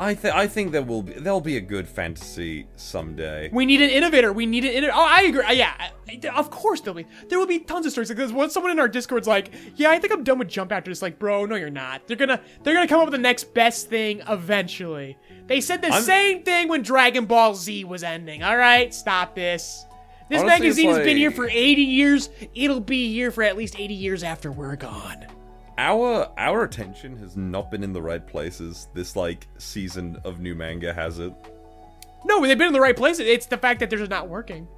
I 0.00 0.14
think 0.14 0.32
I 0.32 0.46
think 0.46 0.70
there 0.70 0.82
will 0.84 1.02
be 1.02 1.14
there'll 1.14 1.40
be 1.40 1.56
a 1.56 1.60
good 1.60 1.88
fantasy 1.88 2.68
someday. 2.76 3.50
We 3.52 3.66
need 3.66 3.82
an 3.82 3.90
innovator. 3.90 4.32
We 4.32 4.46
need 4.46 4.64
an 4.64 4.70
innovator. 4.70 4.92
Oh, 4.94 5.04
I 5.04 5.22
agree. 5.22 5.42
Uh, 5.42 5.50
Yeah, 5.52 6.36
of 6.36 6.50
course 6.52 6.80
there'll 6.80 6.94
be. 6.94 7.04
There 7.28 7.36
will 7.36 7.48
be 7.48 7.58
tons 7.58 7.84
of 7.84 7.90
stories. 7.90 8.08
Because 8.08 8.32
Once 8.32 8.54
someone 8.54 8.70
in 8.70 8.78
our 8.78 8.86
Discord's 8.86 9.26
like, 9.26 9.50
"Yeah, 9.74 9.90
I 9.90 9.98
think 9.98 10.12
I'm 10.12 10.22
done 10.22 10.38
with 10.38 10.46
Jump 10.46 10.70
after 10.70 10.88
this," 10.88 11.02
like, 11.02 11.18
bro, 11.18 11.46
no, 11.46 11.56
you're 11.56 11.68
not. 11.68 12.06
They're 12.06 12.16
gonna 12.16 12.40
they're 12.62 12.74
gonna 12.74 12.86
come 12.86 13.00
up 13.00 13.06
with 13.06 13.12
the 13.12 13.18
next 13.18 13.52
best 13.54 13.90
thing 13.90 14.22
eventually. 14.28 15.18
They 15.48 15.60
said 15.60 15.82
the 15.82 15.92
I'm- 15.92 16.02
same 16.02 16.42
thing 16.44 16.68
when 16.68 16.82
Dragon 16.82 17.24
Ball 17.24 17.54
Z 17.54 17.84
was 17.84 18.02
ending. 18.02 18.42
All 18.42 18.56
right, 18.56 18.94
stop 18.94 19.34
this. 19.34 19.84
This 20.28 20.42
Honestly, 20.42 20.68
it's 20.68 20.76
magazine's 20.76 20.98
been 21.06 21.16
here 21.16 21.30
for 21.30 21.48
80 21.48 21.82
years. 21.82 22.28
It'll 22.54 22.80
be 22.80 23.12
here 23.12 23.30
for 23.30 23.42
at 23.42 23.56
least 23.56 23.80
80 23.80 23.94
years 23.94 24.22
after 24.22 24.52
we're 24.52 24.76
gone. 24.76 25.26
Our 25.78 26.28
our 26.36 26.64
attention 26.64 27.16
has 27.18 27.36
not 27.36 27.70
been 27.70 27.82
in 27.82 27.92
the 27.92 28.02
right 28.02 28.26
places. 28.26 28.88
This 28.92 29.16
like 29.16 29.46
season 29.56 30.18
of 30.24 30.40
new 30.40 30.54
manga 30.54 30.92
has 30.92 31.18
it. 31.18 31.32
No, 32.26 32.44
they've 32.44 32.58
been 32.58 32.66
in 32.66 32.72
the 32.72 32.80
right 32.80 32.96
place. 32.96 33.20
It's 33.20 33.46
the 33.46 33.56
fact 33.56 33.80
that 33.80 33.88
they're 33.88 33.98
just 33.98 34.10
not 34.10 34.28
working. 34.28 34.68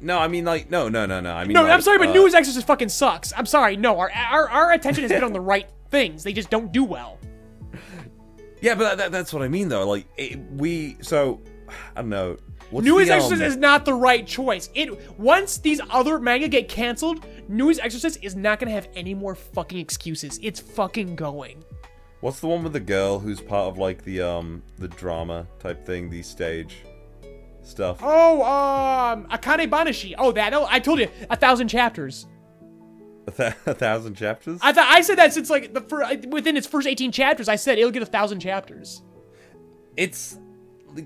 No, 0.00 0.18
I 0.18 0.26
mean 0.26 0.44
like 0.44 0.70
no 0.70 0.88
no 0.88 1.06
no 1.06 1.20
no. 1.20 1.32
I 1.32 1.44
mean 1.44 1.54
No, 1.54 1.62
like, 1.62 1.72
I'm 1.72 1.80
sorry, 1.80 1.98
but 1.98 2.08
uh, 2.08 2.12
Nue's 2.12 2.34
Exorcist 2.34 2.66
fucking 2.66 2.88
sucks. 2.88 3.32
I'm 3.36 3.46
sorry. 3.46 3.76
No, 3.76 4.00
our, 4.00 4.10
our 4.10 4.48
our 4.50 4.72
attention 4.72 5.04
has 5.04 5.12
been 5.12 5.24
on 5.24 5.32
the 5.32 5.40
right 5.40 5.68
things. 5.88 6.24
They 6.24 6.32
just 6.32 6.50
don't 6.50 6.72
do 6.72 6.82
well. 6.82 7.18
Yeah, 8.62 8.76
but 8.76 8.84
that, 8.84 8.98
that, 8.98 9.12
that's 9.12 9.32
what 9.32 9.42
I 9.42 9.48
mean 9.48 9.68
though. 9.68 9.86
Like 9.86 10.06
it, 10.16 10.38
we 10.52 10.96
so 11.02 11.40
I 11.68 12.00
don't 12.00 12.08
know. 12.08 12.38
What's 12.70 12.86
Nue's 12.86 13.08
the, 13.08 13.14
um, 13.14 13.18
Exorcist 13.18 13.42
is 13.42 13.56
not 13.56 13.84
the 13.84 13.92
right 13.92 14.26
choice. 14.26 14.70
It 14.74 15.18
once 15.18 15.58
these 15.58 15.80
other 15.90 16.18
manga 16.18 16.48
get 16.48 16.68
canceled, 16.68 17.26
Nue's 17.48 17.78
Exorcist 17.78 18.20
is 18.22 18.34
not 18.36 18.60
gonna 18.60 18.70
have 18.70 18.88
any 18.94 19.14
more 19.14 19.34
fucking 19.34 19.78
excuses. 19.78 20.38
It's 20.42 20.60
fucking 20.60 21.16
going. 21.16 21.62
What's 22.20 22.38
the 22.38 22.46
one 22.46 22.62
with 22.62 22.72
the 22.72 22.80
girl 22.80 23.18
who's 23.18 23.40
part 23.40 23.66
of 23.68 23.78
like 23.78 24.04
the 24.04 24.22
um 24.22 24.62
the 24.78 24.88
drama 24.88 25.46
type 25.58 25.84
thing, 25.84 26.08
the 26.08 26.22
stage 26.22 26.76
stuff? 27.62 27.98
Oh, 28.00 28.42
um, 28.42 29.26
Akane 29.26 29.68
Banashi. 29.68 30.14
Oh, 30.16 30.30
that. 30.32 30.54
Oh, 30.54 30.66
I 30.70 30.78
told 30.78 31.00
you, 31.00 31.08
a 31.30 31.36
thousand 31.36 31.66
chapters. 31.66 32.26
A, 33.26 33.30
th- 33.30 33.54
a 33.66 33.74
thousand 33.74 34.14
chapters. 34.14 34.58
I 34.62 34.72
thought 34.72 34.88
I 34.88 35.00
said 35.00 35.18
that 35.18 35.32
since 35.32 35.50
like 35.50 35.74
the 35.74 35.80
fir- 35.80 36.20
within 36.28 36.56
its 36.56 36.66
first 36.66 36.86
18 36.86 37.12
chapters. 37.12 37.48
I 37.48 37.56
said 37.56 37.78
it'll 37.78 37.90
get 37.90 38.02
a 38.02 38.06
thousand 38.06 38.40
chapters. 38.40 39.02
It's 39.96 40.38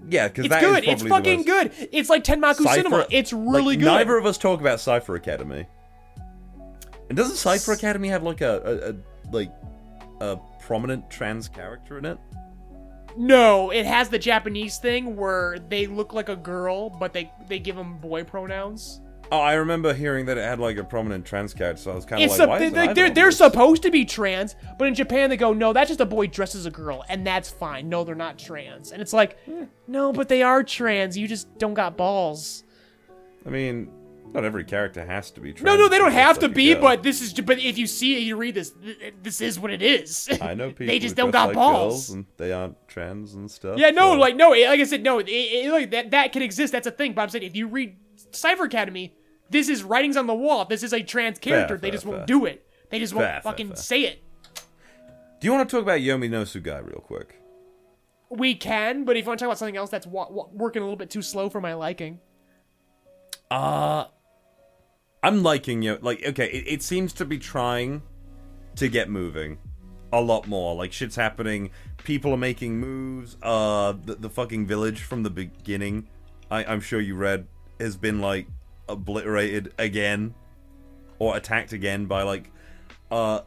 yeah, 0.09 0.29
because 0.29 0.47
It's 0.47 0.61
good. 0.61 0.85
It's 0.85 1.03
fucking 1.03 1.43
good. 1.43 1.73
It's 1.93 2.09
like 2.09 2.25
Tenmaku 2.25 2.73
Cinema. 2.75 3.07
It's 3.11 3.33
really 3.33 3.77
like, 3.77 3.79
good. 3.79 3.85
Neither 3.85 4.17
of 4.17 4.27
us 4.27 4.39
talk 4.39 4.61
about 4.61 4.81
Cipher 4.81 5.15
Academy. 5.15 5.67
And 7.09 7.17
doesn't 7.17 7.37
Cipher 7.37 7.73
Academy 7.73 8.09
have 8.09 8.23
like 8.23 8.41
a, 8.41 8.63
a, 8.65 8.91
a 8.91 8.95
like 9.33 9.53
a 10.21 10.39
prominent 10.61 11.09
trans 11.11 11.49
character 11.49 11.99
in 11.99 12.05
it? 12.05 12.19
No, 13.17 13.71
it 13.71 13.87
has 13.87 14.09
the 14.09 14.19
Japanese 14.19 14.79
thing 14.79 15.17
where 15.17 15.59
they 15.59 15.87
look 15.87 16.13
like 16.13 16.29
a 16.29 16.37
girl, 16.37 16.91
but 16.91 17.13
they 17.13 17.31
they 17.49 17.59
give 17.59 17.77
them 17.77 17.99
boy 17.99 18.25
pronouns. 18.25 19.01
Oh, 19.33 19.39
I 19.39 19.55
remember 19.55 19.93
hearing 19.93 20.27
that 20.27 20.39
it 20.39 20.45
had 20.45 20.61
like 20.61 20.77
a 20.77 20.85
prominent 20.85 21.25
trans 21.25 21.53
character, 21.53 21.83
so 21.83 21.93
I 21.93 21.95
was 21.95 22.05
kind 22.05 22.23
of 22.23 22.31
like, 22.31 22.37
sup- 22.37 22.49
why 22.49 22.59
they, 22.59 22.69
they, 22.69 22.93
they're 22.93 23.11
they're 23.11 23.31
supposed 23.31 23.83
to 23.83 23.91
be 23.91 24.05
trans, 24.05 24.55
but 24.79 24.87
in 24.87 24.95
Japan 24.95 25.31
they 25.31 25.37
go, 25.37 25.53
no, 25.53 25.73
that's 25.73 25.89
just 25.89 26.01
a 26.01 26.07
boy 26.07 26.27
dressed 26.27 26.55
as 26.55 26.67
a 26.67 26.71
girl, 26.71 27.05
and 27.09 27.27
that's 27.27 27.51
fine. 27.51 27.89
No, 27.89 28.05
they're 28.05 28.15
not 28.15 28.39
trans, 28.39 28.93
and 28.93 29.03
it's 29.03 29.13
like, 29.13 29.39
hmm. 29.45 29.65
no, 29.87 30.13
but 30.13 30.29
they 30.29 30.43
are 30.43 30.63
trans. 30.63 31.19
You 31.19 31.27
just 31.27 31.59
don't 31.59 31.75
got 31.75 31.97
balls. 31.97 32.65
I 33.45 33.51
mean, 33.51 33.91
not 34.33 34.45
every 34.45 34.65
character 34.65 35.05
has 35.05 35.31
to 35.33 35.41
be 35.41 35.53
trans. 35.53 35.65
No, 35.65 35.77
no, 35.77 35.89
they 35.89 35.99
don't 35.99 36.13
have 36.13 36.37
like 36.37 36.49
to 36.51 36.55
be, 36.55 36.75
but 36.75 37.03
this 37.03 37.21
is. 37.21 37.33
But 37.33 37.59
if 37.59 37.79
you 37.79 37.87
see 37.87 38.17
it, 38.17 38.21
you 38.21 38.37
read 38.37 38.55
this. 38.55 38.73
This 39.23 39.41
is 39.41 39.59
what 39.59 39.73
it 39.73 39.83
is. 39.83 40.29
I 40.41 40.55
know 40.55 40.69
people. 40.69 40.87
they 40.87 40.99
just 40.99 41.17
don't 41.17 41.31
got 41.31 41.49
like 41.49 41.55
balls. 41.55 42.11
and 42.11 42.27
they 42.37 42.53
aren't 42.53 42.77
trans 42.87 43.35
and 43.35 43.51
stuff. 43.51 43.79
Yeah, 43.79 43.91
no, 43.91 44.13
so- 44.13 44.19
like 44.19 44.37
no, 44.37 44.51
like 44.51 44.81
I 44.81 44.85
said, 44.85 45.03
no, 45.03 45.19
it, 45.19 45.29
it, 45.29 45.71
like 45.71 45.91
that 45.91 46.11
that 46.11 46.33
can 46.33 46.43
exist. 46.43 46.73
That's 46.73 46.87
a 46.87 46.91
thing. 46.91 47.15
But 47.15 47.23
I'm 47.23 47.29
saying 47.31 47.45
if 47.45 47.57
you 47.57 47.67
read 47.67 47.97
Cipher 48.37 48.65
Academy, 48.65 49.15
this 49.51 49.69
is 49.69 49.83
writings 49.83 50.17
on 50.17 50.27
the 50.27 50.35
wall. 50.35 50.65
This 50.65 50.83
is 50.83 50.93
a 50.93 51.03
trans 51.03 51.39
character. 51.39 51.77
they 51.77 51.89
fair, 51.89 51.93
just 51.93 52.07
won't 52.07 52.19
fair. 52.21 52.27
do 52.27 52.45
it. 52.47 52.67
They 52.91 52.99
just 52.99 53.15
won't 53.15 53.25
Fair, 53.27 53.33
fair, 53.35 53.43
fucking 53.43 53.69
fair. 53.69 53.77
say 53.77 54.01
it. 54.03 54.23
Do 55.41 55.47
you 55.47 55.53
want 55.53 55.69
to 55.69 55.77
talk 55.77 55.83
about 55.83 56.01
Yomi 56.01 56.31
no 56.31 56.43
Tsugai 56.43 56.85
real 56.85 57.01
quick? 57.05 57.41
We 58.31 58.55
can, 58.55 59.05
but 59.05 59.17
if 59.17 59.25
you 59.25 59.29
want 59.29 59.39
to 59.39 59.45
talk 59.45 59.51
about 59.51 59.59
something 59.59 59.77
else 59.77 59.91
that's 59.91 60.07
wa- 60.07 60.29
wa- 60.31 60.49
working 60.53 60.83
a 60.83 60.85
little 60.85 60.97
bit 60.97 61.11
too 61.11 61.23
slow 61.23 61.49
for 61.51 61.61
my 61.61 61.75
liking, 61.75 62.21
Uh 63.51 64.07
I'm 65.23 65.43
liking 65.43 65.83
you. 65.83 65.99
Like, 66.01 66.25
okay, 66.25 66.47
it, 66.47 66.65
it 66.69 66.83
seems 66.83 67.13
to 67.15 67.25
be 67.25 67.39
trying 67.39 68.03
to 68.77 68.89
get 68.89 69.09
moving 69.11 69.59
a 70.13 70.21
lot 70.21 70.47
more. 70.47 70.77
Like, 70.77 70.93
shit's 70.93 71.17
happening. 71.17 71.71
People 72.05 72.33
are 72.33 72.37
making 72.37 72.79
moves. 72.79 73.37
Uh, 73.43 73.95
the, 74.05 74.15
the 74.15 74.31
fucking 74.31 74.67
village 74.67 75.01
from 75.03 75.25
the 75.25 75.31
beginning, 75.31 76.09
I, 76.51 76.65
I'm 76.65 76.81
sure 76.81 77.01
you 77.01 77.17
read, 77.17 77.49
has 77.79 77.97
been 77.97 78.21
like 78.21 78.47
obliterated 78.89 79.73
again 79.79 80.35
or 81.19 81.37
attacked 81.37 81.73
again 81.73 82.07
by 82.07 82.23
like 82.23 82.51
uh 83.11 83.41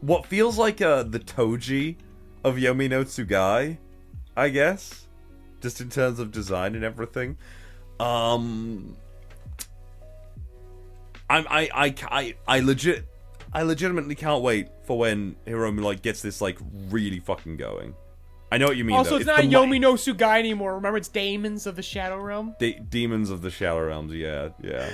what 0.00 0.26
feels 0.26 0.58
like 0.58 0.80
uh 0.80 1.02
the 1.02 1.18
Toji 1.18 1.96
of 2.44 2.56
Yomi 2.56 2.90
no 2.90 3.04
Tsugai, 3.04 3.78
I 4.36 4.48
guess, 4.50 5.06
just 5.60 5.80
in 5.80 5.88
terms 5.88 6.18
of 6.18 6.30
design 6.30 6.74
and 6.74 6.84
everything. 6.84 7.38
Um, 7.98 8.96
I'm 11.30 11.46
I 11.48 11.68
I 11.74 11.94
I 12.10 12.34
I 12.46 12.60
legit 12.60 13.06
I 13.52 13.62
legitimately 13.62 14.14
can't 14.14 14.42
wait 14.42 14.68
for 14.84 14.98
when 14.98 15.36
Hiromu 15.46 15.82
like 15.82 16.02
gets 16.02 16.20
this 16.20 16.40
like 16.40 16.58
really 16.90 17.20
fucking 17.20 17.56
going. 17.56 17.94
I 18.54 18.58
know 18.58 18.66
what 18.66 18.76
you 18.76 18.84
mean. 18.84 18.96
Also, 18.96 19.10
though. 19.10 19.16
it's, 19.16 19.26
not 19.26 19.40
Yomi 19.40 19.80
no 19.80 19.94
Tsugai 19.94 20.38
anymore. 20.38 20.76
Remember, 20.76 20.96
it's 20.96 21.08
Daemons 21.08 21.66
of 21.66 21.74
the 21.74 21.82
Shadow 21.82 22.18
Realm. 22.18 22.54
De- 22.60 22.78
demons 22.78 23.30
of 23.30 23.42
the 23.42 23.50
Shadow 23.50 23.84
Realms. 23.84 24.12
Yeah, 24.12 24.50
yeah. 24.62 24.90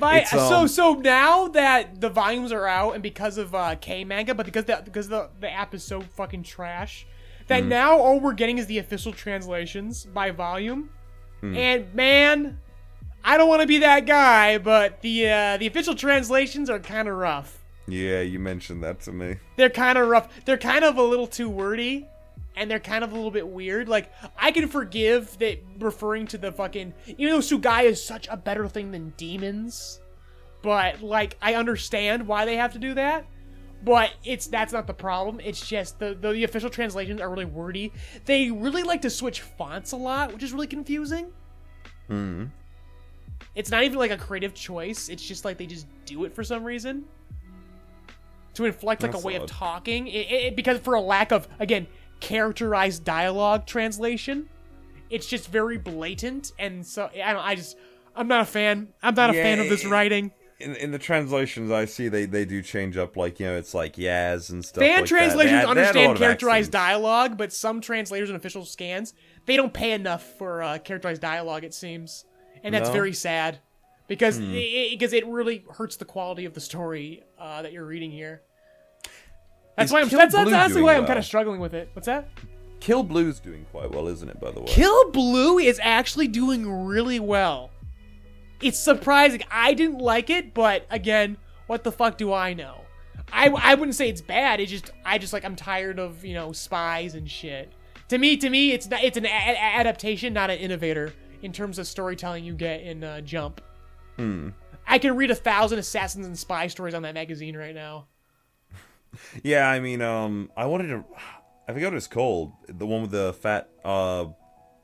But 0.00 0.22
It's, 0.22 0.30
so 0.30 0.38
um, 0.62 0.68
so 0.68 0.94
now 0.94 1.48
that 1.48 2.00
the 2.00 2.10
volumes 2.10 2.50
are 2.50 2.66
out, 2.66 2.94
and 2.94 3.02
because 3.02 3.38
of 3.38 3.54
uh, 3.54 3.76
K 3.80 4.04
manga, 4.04 4.34
but 4.34 4.46
because 4.46 4.64
the 4.64 4.82
because 4.84 5.08
the 5.08 5.30
the 5.38 5.50
app 5.50 5.74
is 5.74 5.84
so 5.84 6.00
fucking 6.00 6.42
trash, 6.42 7.06
that 7.46 7.62
Mm. 7.62 7.68
now 7.68 7.98
all 7.98 8.18
we're 8.18 8.32
getting 8.32 8.58
is 8.58 8.66
the 8.66 8.78
official 8.78 9.12
translations 9.12 10.04
by 10.04 10.30
volume. 10.32 10.90
Mm. 11.42 11.56
And 11.56 11.94
man, 11.94 12.58
I 13.24 13.36
don't 13.36 13.48
want 13.48 13.60
to 13.60 13.68
be 13.68 13.78
that 13.78 14.06
guy, 14.06 14.58
but 14.58 15.02
the 15.02 15.30
uh, 15.30 15.56
the 15.58 15.66
official 15.68 15.94
translations 15.94 16.68
are 16.68 16.80
kind 16.80 17.06
of 17.06 17.14
rough. 17.16 17.60
Yeah, 17.86 18.20
you 18.22 18.38
mentioned 18.38 18.82
that 18.82 19.00
to 19.02 19.12
me. 19.12 19.36
They're 19.56 19.70
kind 19.70 19.98
of 19.98 20.08
rough. 20.08 20.28
They're 20.46 20.58
kind 20.58 20.84
of 20.84 20.96
a 20.96 21.02
little 21.02 21.26
too 21.26 21.48
wordy. 21.50 22.08
And 22.56 22.70
they're 22.70 22.80
kind 22.80 23.02
of 23.02 23.12
a 23.12 23.14
little 23.14 23.30
bit 23.30 23.48
weird. 23.48 23.88
Like, 23.88 24.12
I 24.38 24.52
can 24.52 24.68
forgive 24.68 25.38
that 25.38 25.58
referring 25.78 26.26
to 26.28 26.38
the 26.38 26.52
fucking. 26.52 26.94
Even 27.18 27.34
though 27.34 27.40
Tsugai 27.40 27.84
is 27.84 28.02
such 28.02 28.28
a 28.30 28.36
better 28.36 28.68
thing 28.68 28.92
than 28.92 29.12
demons. 29.16 30.00
But, 30.62 31.02
like, 31.02 31.36
I 31.42 31.54
understand 31.54 32.26
why 32.28 32.44
they 32.44 32.56
have 32.56 32.72
to 32.74 32.78
do 32.78 32.94
that. 32.94 33.26
But 33.82 34.14
it's 34.24 34.46
that's 34.46 34.72
not 34.72 34.86
the 34.86 34.94
problem. 34.94 35.40
It's 35.44 35.66
just 35.66 35.98
the, 35.98 36.16
the, 36.18 36.32
the 36.32 36.44
official 36.44 36.70
translations 36.70 37.20
are 37.20 37.28
really 37.28 37.44
wordy. 37.44 37.92
They 38.24 38.50
really 38.50 38.82
like 38.82 39.02
to 39.02 39.10
switch 39.10 39.42
fonts 39.42 39.92
a 39.92 39.96
lot, 39.96 40.32
which 40.32 40.42
is 40.42 40.52
really 40.52 40.66
confusing. 40.66 41.32
Hmm. 42.08 42.46
It's 43.54 43.70
not 43.70 43.82
even 43.82 43.98
like 43.98 44.10
a 44.10 44.16
creative 44.16 44.54
choice. 44.54 45.08
It's 45.10 45.22
just 45.22 45.44
like 45.44 45.58
they 45.58 45.66
just 45.66 45.86
do 46.06 46.24
it 46.24 46.34
for 46.34 46.42
some 46.42 46.64
reason 46.64 47.04
to 48.54 48.64
inflect 48.64 49.02
like 49.02 49.12
That's 49.12 49.22
a 49.22 49.26
way 49.26 49.34
of 49.34 49.46
talking. 49.46 50.06
It, 50.06 50.30
it, 50.30 50.56
because 50.56 50.78
for 50.78 50.94
a 50.94 51.00
lack 51.00 51.32
of 51.32 51.46
again 51.58 51.86
characterized 52.24 53.04
dialogue 53.04 53.66
translation, 53.66 54.48
it's 55.10 55.26
just 55.26 55.48
very 55.48 55.78
blatant. 55.78 56.52
And 56.58 56.84
so 56.86 57.10
I 57.14 57.32
don't. 57.32 57.44
I 57.44 57.54
just 57.54 57.76
I'm 58.16 58.28
not 58.28 58.40
a 58.42 58.46
fan. 58.46 58.88
I'm 59.02 59.14
not 59.14 59.30
a 59.30 59.34
fan 59.34 59.60
of 59.60 59.68
this 59.68 59.84
writing. 59.84 60.32
In, 60.60 60.76
in 60.76 60.92
the 60.92 60.98
translations, 60.98 61.70
I 61.72 61.84
see 61.84 62.08
they, 62.08 62.26
they 62.26 62.44
do 62.44 62.62
change 62.62 62.96
up, 62.96 63.16
like, 63.16 63.40
you 63.40 63.46
know, 63.46 63.56
it's 63.56 63.74
like 63.74 63.96
Yaz 63.96 64.50
and 64.50 64.64
stuff 64.64 64.82
Fan 64.82 65.00
like 65.00 65.04
translators 65.06 65.50
that. 65.50 65.66
They 65.66 65.70
add- 65.70 65.76
they 65.76 65.82
add 65.82 65.96
a 65.96 65.98
lot 65.98 66.06
understand 66.06 66.18
characterized 66.18 66.70
dialogue, 66.70 67.36
but 67.36 67.52
some 67.52 67.80
translators 67.80 68.30
and 68.30 68.36
official 68.36 68.64
scans 68.64 69.14
they 69.46 69.56
don't 69.56 69.74
pay 69.74 69.92
enough 69.92 70.22
for 70.22 70.62
uh, 70.62 70.78
characterized 70.78 71.20
dialogue. 71.20 71.64
It 71.64 71.74
seems, 71.74 72.24
and 72.62 72.72
that's 72.72 72.84
No? 72.84 72.92
Hmm. 72.92 72.98
very 72.98 73.12
sad 73.12 73.58
because 74.06 74.38
it, 74.38 74.90
because 74.92 75.12
it 75.12 75.26
really 75.26 75.64
hurts 75.74 75.96
the 75.96 76.04
quality 76.04 76.44
of 76.44 76.54
the 76.54 76.60
story 76.60 77.24
uh, 77.38 77.60
that 77.62 77.72
you're 77.72 77.84
reading 77.84 78.12
here. 78.12 78.42
That's 79.76 79.92
why 79.92 80.00
I'm. 80.00 80.08
Kill 80.08 80.18
That's, 80.18 80.34
that's 80.34 80.48
Blue 80.48 80.56
honestly 80.56 80.74
doing 80.74 80.84
why 80.84 80.96
I'm 80.96 81.06
kind 81.06 81.18
of 81.18 81.24
struggling 81.24 81.60
with 81.60 81.74
it. 81.74 81.90
What's 81.94 82.06
that? 82.06 82.28
Kill 82.80 83.02
Blue's 83.02 83.40
doing 83.40 83.64
quite 83.72 83.90
well, 83.90 84.08
isn't 84.08 84.28
it, 84.28 84.38
by 84.40 84.50
the 84.50 84.60
way? 84.60 84.66
Kill 84.66 85.10
Blue 85.10 85.58
is 85.58 85.80
actually 85.82 86.28
doing 86.28 86.70
really 86.70 87.18
well. 87.18 87.70
It's 88.60 88.78
surprising. 88.78 89.42
I 89.50 89.74
didn't 89.74 89.98
like 89.98 90.30
it, 90.30 90.54
but 90.54 90.86
again, 90.90 91.38
what 91.66 91.82
the 91.82 91.92
fuck 91.92 92.18
do 92.18 92.32
I 92.32 92.52
know? 92.52 92.82
I, 93.32 93.48
I 93.48 93.74
wouldn't 93.74 93.94
say 93.94 94.08
it's 94.08 94.20
bad. 94.20 94.60
It's 94.60 94.70
just 94.70 94.92
I 95.04 95.18
just 95.18 95.32
like 95.32 95.44
I'm 95.44 95.56
tired 95.56 95.98
of 95.98 96.24
you 96.24 96.34
know 96.34 96.52
spies 96.52 97.14
and 97.14 97.28
shit. 97.30 97.72
To 98.08 98.18
me, 98.18 98.36
to 98.36 98.50
me, 98.50 98.72
it's 98.72 98.88
not, 98.88 99.02
it's 99.02 99.16
an 99.16 99.24
a- 99.24 99.28
adaptation, 99.28 100.34
not 100.34 100.50
an 100.50 100.58
innovator 100.58 101.12
in 101.42 101.52
terms 101.52 101.78
of 101.78 101.86
storytelling 101.86 102.44
you 102.44 102.54
get 102.54 102.82
in 102.82 103.02
uh, 103.02 103.22
Jump. 103.22 103.60
Hmm. 104.16 104.50
I 104.86 104.98
can 104.98 105.16
read 105.16 105.30
a 105.30 105.34
thousand 105.34 105.78
assassins 105.78 106.26
and 106.26 106.38
spy 106.38 106.66
stories 106.66 106.94
on 106.94 107.02
that 107.02 107.14
magazine 107.14 107.56
right 107.56 107.74
now. 107.74 108.06
Yeah, 109.42 109.68
I 109.68 109.80
mean, 109.80 110.02
um, 110.02 110.50
I 110.56 110.66
wanted 110.66 110.88
to. 110.88 111.04
I 111.68 111.72
forgot 111.72 111.92
what 111.92 111.96
it's 111.96 112.06
called. 112.06 112.52
The 112.68 112.86
one 112.86 113.02
with 113.02 113.10
the 113.10 113.32
fat, 113.32 113.68
uh, 113.84 114.26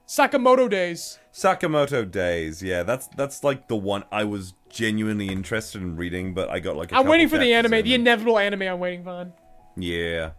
Sakamoto 0.07 0.69
Days. 0.69 1.19
Sakamoto 1.33 2.11
Days. 2.11 2.63
Yeah, 2.63 2.83
that's 2.83 3.09
that's 3.17 3.45
like 3.45 3.69
the 3.69 3.77
one 3.77 4.05
I 4.11 4.25
was 4.25 4.55
genuinely 4.69 5.29
interested 5.29 5.83
in 5.83 5.97
reading, 5.97 6.35
but 6.35 6.49
I 6.49 6.61
got 6.61 6.77
like. 6.77 6.93
i 6.93 6.99
I'm 6.99 7.07
waiting 7.07 7.29
for 7.29 7.39
the 7.39 7.53
anime, 7.53 7.83
the 7.83 7.95
inevitable 7.95 8.39
anime 8.39 8.63
I'm 8.63 8.81
waiting 8.81 9.07
on. 9.07 9.33
Yeah. 9.77 10.31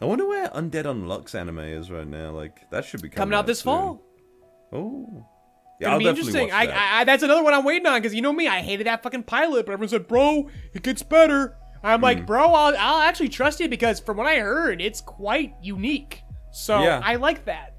I 0.00 0.06
wonder 0.06 0.26
where 0.26 0.48
Undead 0.48 0.84
Unluck's 0.84 1.34
anime 1.34 1.60
is 1.60 1.90
right 1.90 2.06
now. 2.06 2.30
Like 2.32 2.68
that 2.70 2.84
should 2.84 3.02
be 3.02 3.08
coming, 3.08 3.16
Coming 3.16 3.38
out 3.38 3.46
this 3.46 3.60
soon. 3.60 3.64
fall. 3.64 4.02
Oh. 4.72 5.26
Yeah, 5.80 5.88
It'll 5.88 5.92
I'll 5.94 5.98
be 5.98 6.08
interesting. 6.08 6.52
I, 6.52 6.66
that. 6.66 6.76
I, 6.76 7.00
I 7.00 7.04
that's 7.04 7.22
another 7.22 7.42
one 7.42 7.54
I'm 7.54 7.64
waiting 7.64 7.86
on 7.86 8.00
because 8.00 8.14
you 8.14 8.22
know 8.22 8.32
me, 8.32 8.48
I 8.48 8.60
hated 8.60 8.86
that 8.86 9.02
fucking 9.02 9.24
pilot, 9.24 9.66
but 9.66 9.72
everyone 9.72 9.88
said, 9.88 10.06
"Bro, 10.08 10.50
it 10.72 10.82
gets 10.82 11.02
better." 11.02 11.56
I'm 11.84 12.00
Hmm. 12.00 12.04
like, 12.04 12.26
"Bro, 12.26 12.52
I'll, 12.54 12.74
I'll 12.78 13.00
actually 13.02 13.28
trust 13.28 13.60
you 13.60 13.68
because 13.68 14.00
from 14.00 14.16
what 14.16 14.26
I 14.26 14.36
heard, 14.40 14.80
it's 14.80 15.00
quite 15.00 15.54
unique." 15.62 16.22
So 16.52 16.82
Yeah. 16.82 17.00
I 17.04 17.16
like 17.16 17.44
that. 17.46 17.74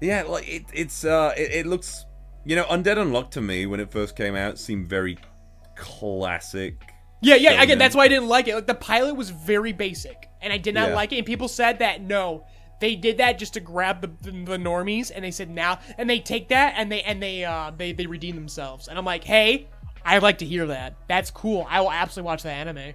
Yeah, 0.00 0.22
like 0.22 0.48
it, 0.48 0.64
it's 0.72 1.04
uh, 1.04 1.32
it, 1.36 1.50
it 1.52 1.66
looks, 1.66 2.04
you 2.44 2.56
know, 2.56 2.64
Undead 2.64 2.96
Unluck 2.96 3.30
to 3.32 3.40
me 3.40 3.66
when 3.66 3.80
it 3.80 3.92
first 3.92 4.16
came 4.16 4.34
out 4.34 4.58
seemed 4.58 4.88
very 4.88 5.18
classic. 5.76 6.74
Yeah, 7.22 7.34
yeah. 7.34 7.56
Shonen. 7.58 7.62
Again, 7.64 7.78
that's 7.78 7.94
why 7.94 8.04
I 8.04 8.08
didn't 8.08 8.28
like 8.28 8.48
it. 8.48 8.54
Like 8.54 8.66
the 8.66 8.74
pilot 8.74 9.14
was 9.14 9.30
very 9.30 9.72
basic, 9.72 10.28
and 10.40 10.52
I 10.52 10.56
did 10.58 10.74
not 10.74 10.88
Yeah. 10.90 10.94
like 10.94 11.12
it. 11.12 11.18
And 11.18 11.26
people 11.26 11.48
said 11.48 11.78
that 11.80 12.00
no, 12.02 12.46
they 12.80 12.96
did 12.96 13.18
that 13.18 13.38
just 13.38 13.52
to 13.54 13.60
grab 13.60 14.00
the, 14.00 14.08
the, 14.22 14.30
the 14.44 14.56
normies, 14.56 15.12
and 15.14 15.22
they 15.24 15.30
said 15.30 15.50
now, 15.50 15.78
and 15.98 16.08
they 16.08 16.18
take 16.18 16.48
that 16.48 16.74
and 16.78 16.90
they 16.90 17.02
and 17.02 17.22
they 17.22 17.44
uh 17.44 17.72
they 17.76 17.92
they 17.92 18.06
redeem 18.06 18.36
themselves. 18.36 18.88
And 18.88 18.98
I'm 18.98 19.04
like, 19.04 19.24
hey, 19.24 19.68
I'd 20.04 20.22
like 20.22 20.38
to 20.38 20.46
hear 20.46 20.66
that. 20.66 20.96
That's 21.08 21.30
cool. 21.30 21.66
I 21.68 21.80
will 21.80 21.92
absolutely 21.92 22.26
watch 22.26 22.42
the 22.42 22.50
anime. 22.50 22.94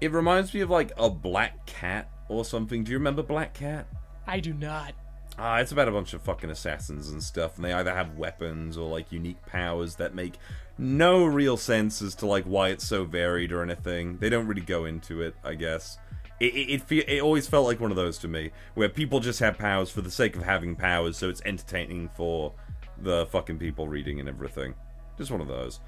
It 0.00 0.12
reminds 0.12 0.52
me 0.52 0.60
of 0.60 0.70
like 0.70 0.92
a 0.96 1.08
Black 1.10 1.66
Cat 1.66 2.10
or 2.28 2.44
something. 2.44 2.84
Do 2.84 2.92
you 2.92 2.98
remember 2.98 3.22
Black 3.22 3.54
Cat? 3.54 3.86
I 4.26 4.40
do 4.40 4.52
not. 4.52 4.94
Ah, 5.38 5.58
it's 5.58 5.72
about 5.72 5.88
a 5.88 5.92
bunch 5.92 6.14
of 6.14 6.22
fucking 6.22 6.50
assassins 6.50 7.10
and 7.10 7.22
stuff, 7.22 7.56
and 7.56 7.64
they 7.64 7.72
either 7.72 7.94
have 7.94 8.16
weapons 8.16 8.78
or 8.78 8.88
like 8.88 9.12
unique 9.12 9.44
powers 9.46 9.96
that 9.96 10.14
make 10.14 10.34
no 10.78 11.24
real 11.24 11.56
sense 11.56 12.00
as 12.00 12.14
to 12.16 12.26
like 12.26 12.44
why 12.44 12.70
it's 12.70 12.86
so 12.86 13.04
varied 13.04 13.52
or 13.52 13.62
anything. 13.62 14.16
They 14.18 14.30
don't 14.30 14.46
really 14.46 14.62
go 14.62 14.86
into 14.86 15.20
it, 15.20 15.34
I 15.44 15.54
guess. 15.54 15.98
It 16.40 16.54
it, 16.54 16.70
it, 16.72 16.82
fe- 16.82 17.04
it 17.06 17.22
always 17.22 17.46
felt 17.46 17.66
like 17.66 17.80
one 17.80 17.90
of 17.90 17.96
those 17.96 18.16
to 18.18 18.28
me, 18.28 18.50
where 18.74 18.88
people 18.88 19.20
just 19.20 19.40
have 19.40 19.58
powers 19.58 19.90
for 19.90 20.00
the 20.00 20.10
sake 20.10 20.36
of 20.36 20.42
having 20.42 20.74
powers, 20.74 21.18
so 21.18 21.28
it's 21.28 21.42
entertaining 21.44 22.08
for 22.16 22.52
the 22.98 23.26
fucking 23.26 23.58
people 23.58 23.88
reading 23.88 24.20
and 24.20 24.28
everything. 24.28 24.74
Just 25.18 25.30
one 25.30 25.42
of 25.42 25.48
those. 25.48 25.80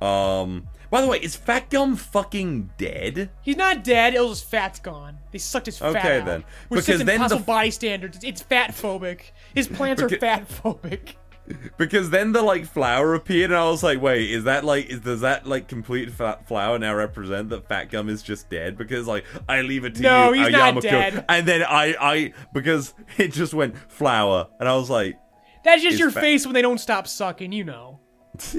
Um. 0.00 0.68
By 0.88 1.00
the 1.00 1.08
way, 1.08 1.18
is 1.18 1.34
Fat 1.34 1.68
Gum 1.68 1.96
fucking 1.96 2.70
dead? 2.78 3.30
He's 3.42 3.56
not 3.56 3.82
dead. 3.82 4.14
It 4.14 4.20
was 4.20 4.40
his 4.40 4.48
fat's 4.48 4.78
gone. 4.78 5.18
They 5.32 5.38
sucked 5.38 5.66
his 5.66 5.78
fat 5.78 5.96
Okay, 5.96 6.20
out. 6.20 6.26
then. 6.26 6.44
Which 6.68 6.86
Because 6.86 6.98
then 6.98 7.06
the 7.06 7.14
impossible 7.14 7.40
f- 7.40 7.46
body 7.46 7.70
standards. 7.72 8.20
It's 8.22 8.40
fat 8.40 8.70
phobic. 8.70 9.32
His 9.52 9.66
plants 9.66 10.00
are 10.00 10.08
fat 10.08 10.48
phobic. 10.48 11.14
Because 11.76 12.10
then 12.10 12.32
the 12.32 12.42
like 12.42 12.66
flower 12.66 13.14
appeared, 13.14 13.52
and 13.52 13.58
I 13.58 13.70
was 13.70 13.80
like, 13.84 14.00
"Wait, 14.02 14.28
is 14.32 14.42
that 14.44 14.64
like 14.64 14.86
is 14.86 14.98
does 14.98 15.20
that 15.20 15.46
like 15.46 15.68
complete 15.68 16.10
fat 16.10 16.48
flower 16.48 16.76
now 16.76 16.92
represent 16.92 17.50
that 17.50 17.68
Fat 17.68 17.88
Gum 17.88 18.08
is 18.08 18.20
just 18.20 18.50
dead?" 18.50 18.76
Because 18.76 19.06
like 19.06 19.24
I 19.48 19.60
leave 19.60 19.84
it 19.84 19.94
to 19.94 20.02
No, 20.02 20.32
you, 20.32 20.42
he's 20.42 20.50
not 20.52 20.60
Aoyama-kun. 20.76 20.90
dead. 20.90 21.24
and 21.28 21.46
then 21.46 21.62
I 21.62 21.94
I 22.00 22.32
because 22.52 22.94
it 23.16 23.32
just 23.32 23.54
went 23.54 23.76
flower, 23.92 24.48
and 24.58 24.68
I 24.68 24.74
was 24.74 24.90
like, 24.90 25.20
That's 25.62 25.84
just 25.84 26.00
your 26.00 26.10
fat- 26.10 26.20
face 26.20 26.44
when 26.46 26.54
they 26.54 26.62
don't 26.62 26.78
stop 26.80 27.06
sucking, 27.06 27.52
you 27.52 27.62
know. 27.62 28.00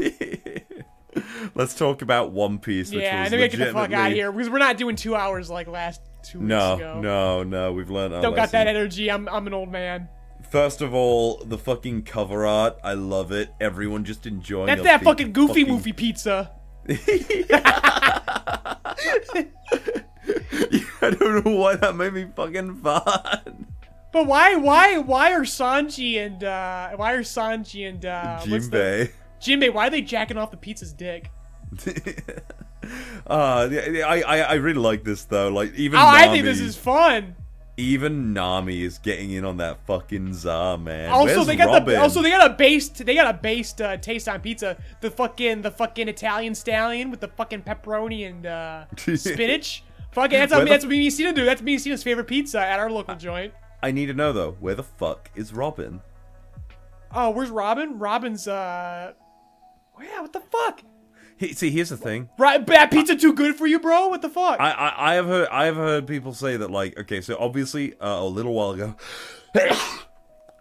"Let's 1.55 1.75
talk 1.75 2.01
about 2.01 2.31
One 2.31 2.59
Piece." 2.59 2.91
Which 2.91 3.01
yeah, 3.01 3.21
was 3.23 3.25
and 3.25 3.33
then 3.33 3.39
we 3.51 3.57
get 3.57 3.65
the 3.67 3.73
fuck 3.73 3.91
out 3.93 4.11
of 4.11 4.13
here 4.15 4.31
because 4.31 4.49
we're 4.49 4.57
not 4.59 4.77
doing 4.77 4.95
two 4.95 5.15
hours 5.15 5.49
like 5.49 5.67
last 5.67 6.01
two 6.23 6.39
weeks 6.39 6.49
No, 6.49 6.75
ago. 6.75 7.01
no, 7.01 7.43
no. 7.43 7.73
We've 7.73 7.89
learned. 7.89 8.21
Don't 8.21 8.35
got 8.35 8.51
that 8.51 8.67
energy. 8.67 9.09
I'm 9.11 9.27
I'm 9.29 9.47
an 9.47 9.53
old 9.53 9.71
man. 9.71 10.09
First 10.49 10.81
of 10.81 10.93
all, 10.93 11.43
the 11.43 11.57
fucking 11.57 12.03
cover 12.03 12.45
art, 12.45 12.77
I 12.81 12.93
love 12.93 13.31
it. 13.33 13.49
Everyone 13.59 14.05
just 14.05 14.25
enjoying. 14.25 14.67
That's 14.67 14.83
that 14.83 15.03
fucking 15.03 15.33
goofy 15.33 15.61
fucking- 15.63 15.73
movie 15.73 15.93
pizza. 15.93 16.51
I 21.01 21.11
don't 21.19 21.45
know 21.45 21.51
why 21.55 21.75
that 21.75 21.95
made 21.95 22.13
me 22.13 22.27
fucking 22.35 22.75
fun. 22.75 23.67
But 24.13 24.25
why 24.25 24.55
why 24.55 24.97
why 24.97 25.33
are 25.33 25.41
Sanji 25.41 26.17
and 26.17 26.43
uh 26.43 26.91
why 26.95 27.13
are 27.13 27.21
Sanji 27.23 27.87
and 27.87 28.05
uh 28.05 28.39
Jinbei. 28.41 29.11
Jinbei, 29.41 29.73
why 29.73 29.87
are 29.87 29.89
they 29.89 30.01
jacking 30.01 30.37
off 30.37 30.51
the 30.51 30.57
pizza's 30.57 30.93
dick? 30.93 31.29
uh, 33.27 33.69
I, 33.69 34.23
I 34.25 34.37
I 34.39 34.53
really 34.55 34.79
like 34.79 35.03
this 35.03 35.25
though. 35.25 35.49
Like 35.49 35.73
even 35.75 35.99
Oh, 35.99 36.03
Nami, 36.03 36.17
I 36.17 36.27
think 36.31 36.45
this 36.45 36.59
is 36.59 36.77
fun. 36.77 37.35
even 37.75 38.33
Nami 38.33 38.81
is 38.83 38.97
getting 38.99 39.31
in 39.31 39.43
on 39.45 39.57
that 39.57 39.85
fucking 39.85 40.33
za 40.33 40.77
man. 40.77 41.09
Also, 41.09 41.35
Where's 41.35 41.47
they 41.47 41.55
got 41.55 41.67
Robin? 41.67 41.95
the 41.95 42.01
also 42.01 42.21
they 42.21 42.29
got 42.29 42.49
a 42.49 42.53
based 42.53 43.05
they 43.05 43.15
got 43.15 43.33
a 43.33 43.37
based 43.37 43.81
uh, 43.81 43.97
taste 43.97 44.29
on 44.29 44.39
pizza. 44.41 44.77
The 45.01 45.11
fucking 45.11 45.61
the 45.61 45.71
fucking 45.71 46.07
Italian 46.07 46.55
stallion 46.55 47.11
with 47.11 47.19
the 47.19 47.27
fucking 47.27 47.63
pepperoni 47.63 48.27
and 48.27 48.45
uh, 48.45 48.85
spinach. 49.15 49.83
Fucking 50.11 50.39
that's 50.39 50.51
what, 50.53 50.59
the- 50.59 50.69
that's 50.69 50.85
what 50.85 51.11
Cena 51.11 51.33
do. 51.33 51.45
That's 51.45 51.61
Cena's 51.83 52.03
favorite 52.03 52.27
pizza 52.27 52.59
at 52.59 52.79
our 52.79 52.89
local 52.89 53.15
joint. 53.15 53.53
I 53.83 53.91
need 53.91 54.07
to 54.07 54.13
know 54.13 54.33
though, 54.33 54.51
where 54.59 54.73
the 54.75 54.83
fuck 54.83 55.29
is 55.35 55.53
Robin? 55.53 56.01
Oh, 57.13 57.29
where's 57.29 57.49
Robin? 57.49 57.99
Robin's 57.99 58.47
uh, 58.47 59.13
yeah, 60.01 60.21
what 60.21 60.33
the 60.33 60.39
fuck? 60.39 60.81
He, 61.37 61.53
see, 61.53 61.69
here's 61.69 61.89
the 61.89 61.97
thing. 61.97 62.29
Right, 62.39 62.65
bad 62.65 62.89
pizza 62.89 63.15
too 63.15 63.33
good 63.33 63.55
for 63.55 63.67
you, 63.67 63.79
bro? 63.79 64.07
What 64.07 64.23
the 64.23 64.29
fuck? 64.29 64.59
I, 64.59 64.71
I, 64.71 65.11
I 65.11 65.13
have 65.15 65.27
heard 65.27 65.47
I 65.49 65.65
have 65.65 65.75
heard 65.75 66.07
people 66.07 66.33
say 66.33 66.57
that 66.57 66.71
like 66.71 66.97
okay 66.97 67.21
so 67.21 67.37
obviously 67.39 67.93
uh, 67.99 68.21
a 68.21 68.25
little 68.25 68.53
while 68.53 68.71
ago 68.71 68.95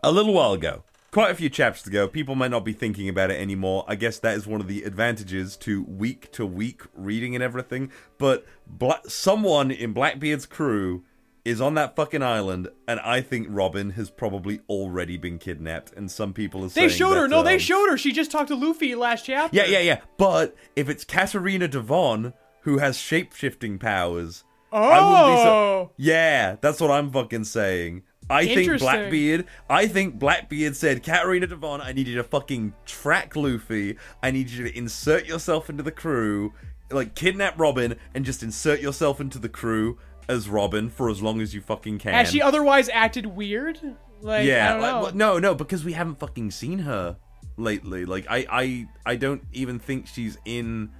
a 0.02 0.12
little 0.12 0.34
while 0.34 0.52
ago 0.52 0.82
quite 1.10 1.30
a 1.30 1.34
few 1.34 1.48
chapters 1.48 1.86
ago 1.86 2.06
people 2.06 2.34
might 2.34 2.50
not 2.50 2.64
be 2.64 2.74
thinking 2.74 3.08
about 3.08 3.30
it 3.30 3.40
anymore 3.40 3.84
I 3.88 3.94
guess 3.94 4.18
that 4.18 4.36
is 4.36 4.46
one 4.46 4.60
of 4.60 4.68
the 4.68 4.82
advantages 4.82 5.56
to 5.58 5.82
week 5.84 6.30
to 6.32 6.44
week 6.44 6.82
reading 6.94 7.34
and 7.34 7.42
everything 7.42 7.90
but 8.18 8.44
Bla- 8.66 9.00
someone 9.08 9.70
in 9.70 9.94
Blackbeard's 9.94 10.44
crew 10.44 11.04
is 11.46 11.60
on 11.60 11.74
that 11.74 11.94
fucking 11.94 12.24
island 12.24 12.68
and 12.88 12.98
I 13.00 13.20
think 13.20 13.46
Robin 13.48 13.90
has 13.90 14.10
probably 14.10 14.60
already 14.68 15.16
been 15.16 15.38
kidnapped 15.38 15.92
and 15.92 16.10
some 16.10 16.32
people 16.32 16.64
are 16.64 16.68
saying 16.68 16.88
they 16.88 16.94
showed 16.94 17.14
her. 17.14 17.22
that, 17.22 17.28
No, 17.28 17.44
they 17.44 17.54
um, 17.54 17.60
showed 17.60 17.88
her. 17.88 17.96
She 17.96 18.10
just 18.10 18.32
talked 18.32 18.48
to 18.48 18.56
Luffy 18.56 18.96
last 18.96 19.26
chapter. 19.26 19.56
yeah, 19.56 19.64
yeah, 19.64 19.78
yeah. 19.78 20.00
But 20.18 20.56
if 20.74 20.88
it's 20.88 21.04
Katarina 21.04 21.68
Devon 21.68 22.34
who 22.62 22.78
has 22.78 22.98
shape 22.98 23.32
shifting 23.32 23.78
powers, 23.78 24.42
I 24.72 25.00
wouldn't 25.00 25.36
be 25.36 25.42
so. 25.42 25.48
Oh. 25.48 25.90
Yeah, 25.96 26.56
that's 26.60 26.80
what 26.80 26.90
I'm 26.90 27.12
fucking 27.12 27.44
saying. 27.44 28.02
I 28.28 28.44
think 28.44 28.80
Blackbeard. 28.80 29.46
I 29.70 29.86
think 29.86 30.18
Blackbeard 30.18 30.74
said, 30.74 31.04
Katarina 31.04 31.46
Devon, 31.46 31.80
I 31.80 31.92
need 31.92 32.08
you 32.08 32.16
to 32.16 32.24
fucking 32.24 32.74
track 32.84 33.36
Luffy. 33.36 33.98
I 34.20 34.32
need 34.32 34.50
you 34.50 34.64
to 34.64 34.76
insert 34.76 35.26
yourself 35.26 35.70
into 35.70 35.84
the 35.84 35.92
crew, 35.92 36.52
like 36.90 37.14
kidnap 37.14 37.56
Robin, 37.56 37.94
and 38.16 38.24
just 38.24 38.42
insert 38.42 38.80
yourself 38.80 39.20
into 39.20 39.38
the 39.38 39.48
crew 39.48 39.96
as 40.28 40.48
Robin 40.48 40.90
for 40.90 41.08
as 41.10 41.22
long 41.22 41.40
as 41.40 41.54
you 41.54 41.60
fucking 41.60 41.98
can. 41.98 42.12
Has 42.14 42.30
she 42.30 42.42
otherwise 42.42 42.88
acted 42.88 43.26
weird? 43.26 43.78
Like, 44.20 44.46
Yeah, 44.46 44.74
like, 44.74 44.80
well, 45.02 45.14
no, 45.14 45.38
no, 45.38 45.54
because 45.54 45.84
we 45.84 45.92
haven't 45.92 46.18
fucking 46.18 46.50
seen 46.50 46.80
her 46.80 47.16
lately. 47.56 48.04
Like, 48.04 48.26
I, 48.28 48.46
I, 48.50 48.88
I 49.04 49.16
don't 49.16 49.42
even 49.52 49.78
think 49.78 50.06
she's 50.06 50.38
in 50.44 50.90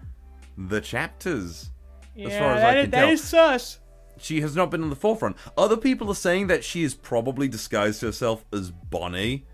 the 0.57 0.81
chapters. 0.81 1.71
yeah, 2.15 2.29
as 2.29 2.39
far 2.39 2.53
as 2.53 2.61
that 2.61 2.77
I 2.77 2.83
can 2.83 2.91
that 2.91 3.01
tell. 3.01 3.09
is 3.11 3.23
sus. 3.25 3.79
She 4.19 4.41
has 4.41 4.57
not 4.57 4.71
been 4.71 4.83
on 4.83 4.91
the 4.91 4.97
forefront. 4.97 5.37
Other 5.59 5.77
people 5.77 6.11
are 6.11 6.15
saying 6.15 6.47
that 6.47 6.65
she 6.65 6.83
has 6.83 6.95
probably 6.95 7.49
disguised 7.49 8.01
herself 8.01 8.45
as 8.53 8.71
Bonney. 8.71 9.45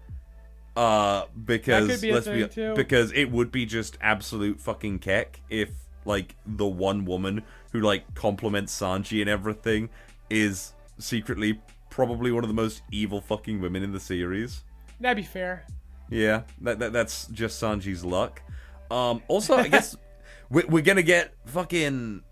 Uh, 0.77 1.27
because 1.45 2.01
be 2.01 2.13
let's 2.13 2.27
be 2.27 2.47
too. 2.49 2.73
because 2.75 3.13
it 3.13 3.31
would 3.31 3.53
be 3.53 3.67
just 3.67 3.99
absolute 4.01 4.59
fucking 4.59 4.99
keck 5.01 5.39
if 5.51 5.69
like 6.07 6.35
the 6.47 6.65
one 6.67 7.05
woman 7.05 7.43
who 7.73 7.81
like 7.81 8.15
compliments 8.15 8.79
Sanji 8.79 9.21
and 9.21 9.29
everything 9.29 9.89
is 10.31 10.73
secretly 10.99 11.61
probably 11.91 12.31
one 12.33 12.45
of 12.45 12.49
the 12.49 12.55
most 12.55 12.83
evil 12.91 13.21
fucking 13.21 13.61
women 13.61 13.83
in 13.83 13.93
the 13.93 14.01
series. 14.01 14.63
That'd 15.01 15.17
be 15.17 15.29
fair. 15.29 15.67
Yeah, 16.11 16.43
that, 16.61 16.79
that 16.79 16.93
that's 16.93 17.27
just 17.29 17.61
Sanji's 17.61 18.05
luck. 18.05 18.43
Um, 18.91 19.23
also, 19.29 19.57
I 19.57 19.69
guess 19.69 19.97
we're, 20.51 20.67
we're 20.67 20.83
gonna 20.83 21.03
get 21.03 21.35
fucking 21.47 22.23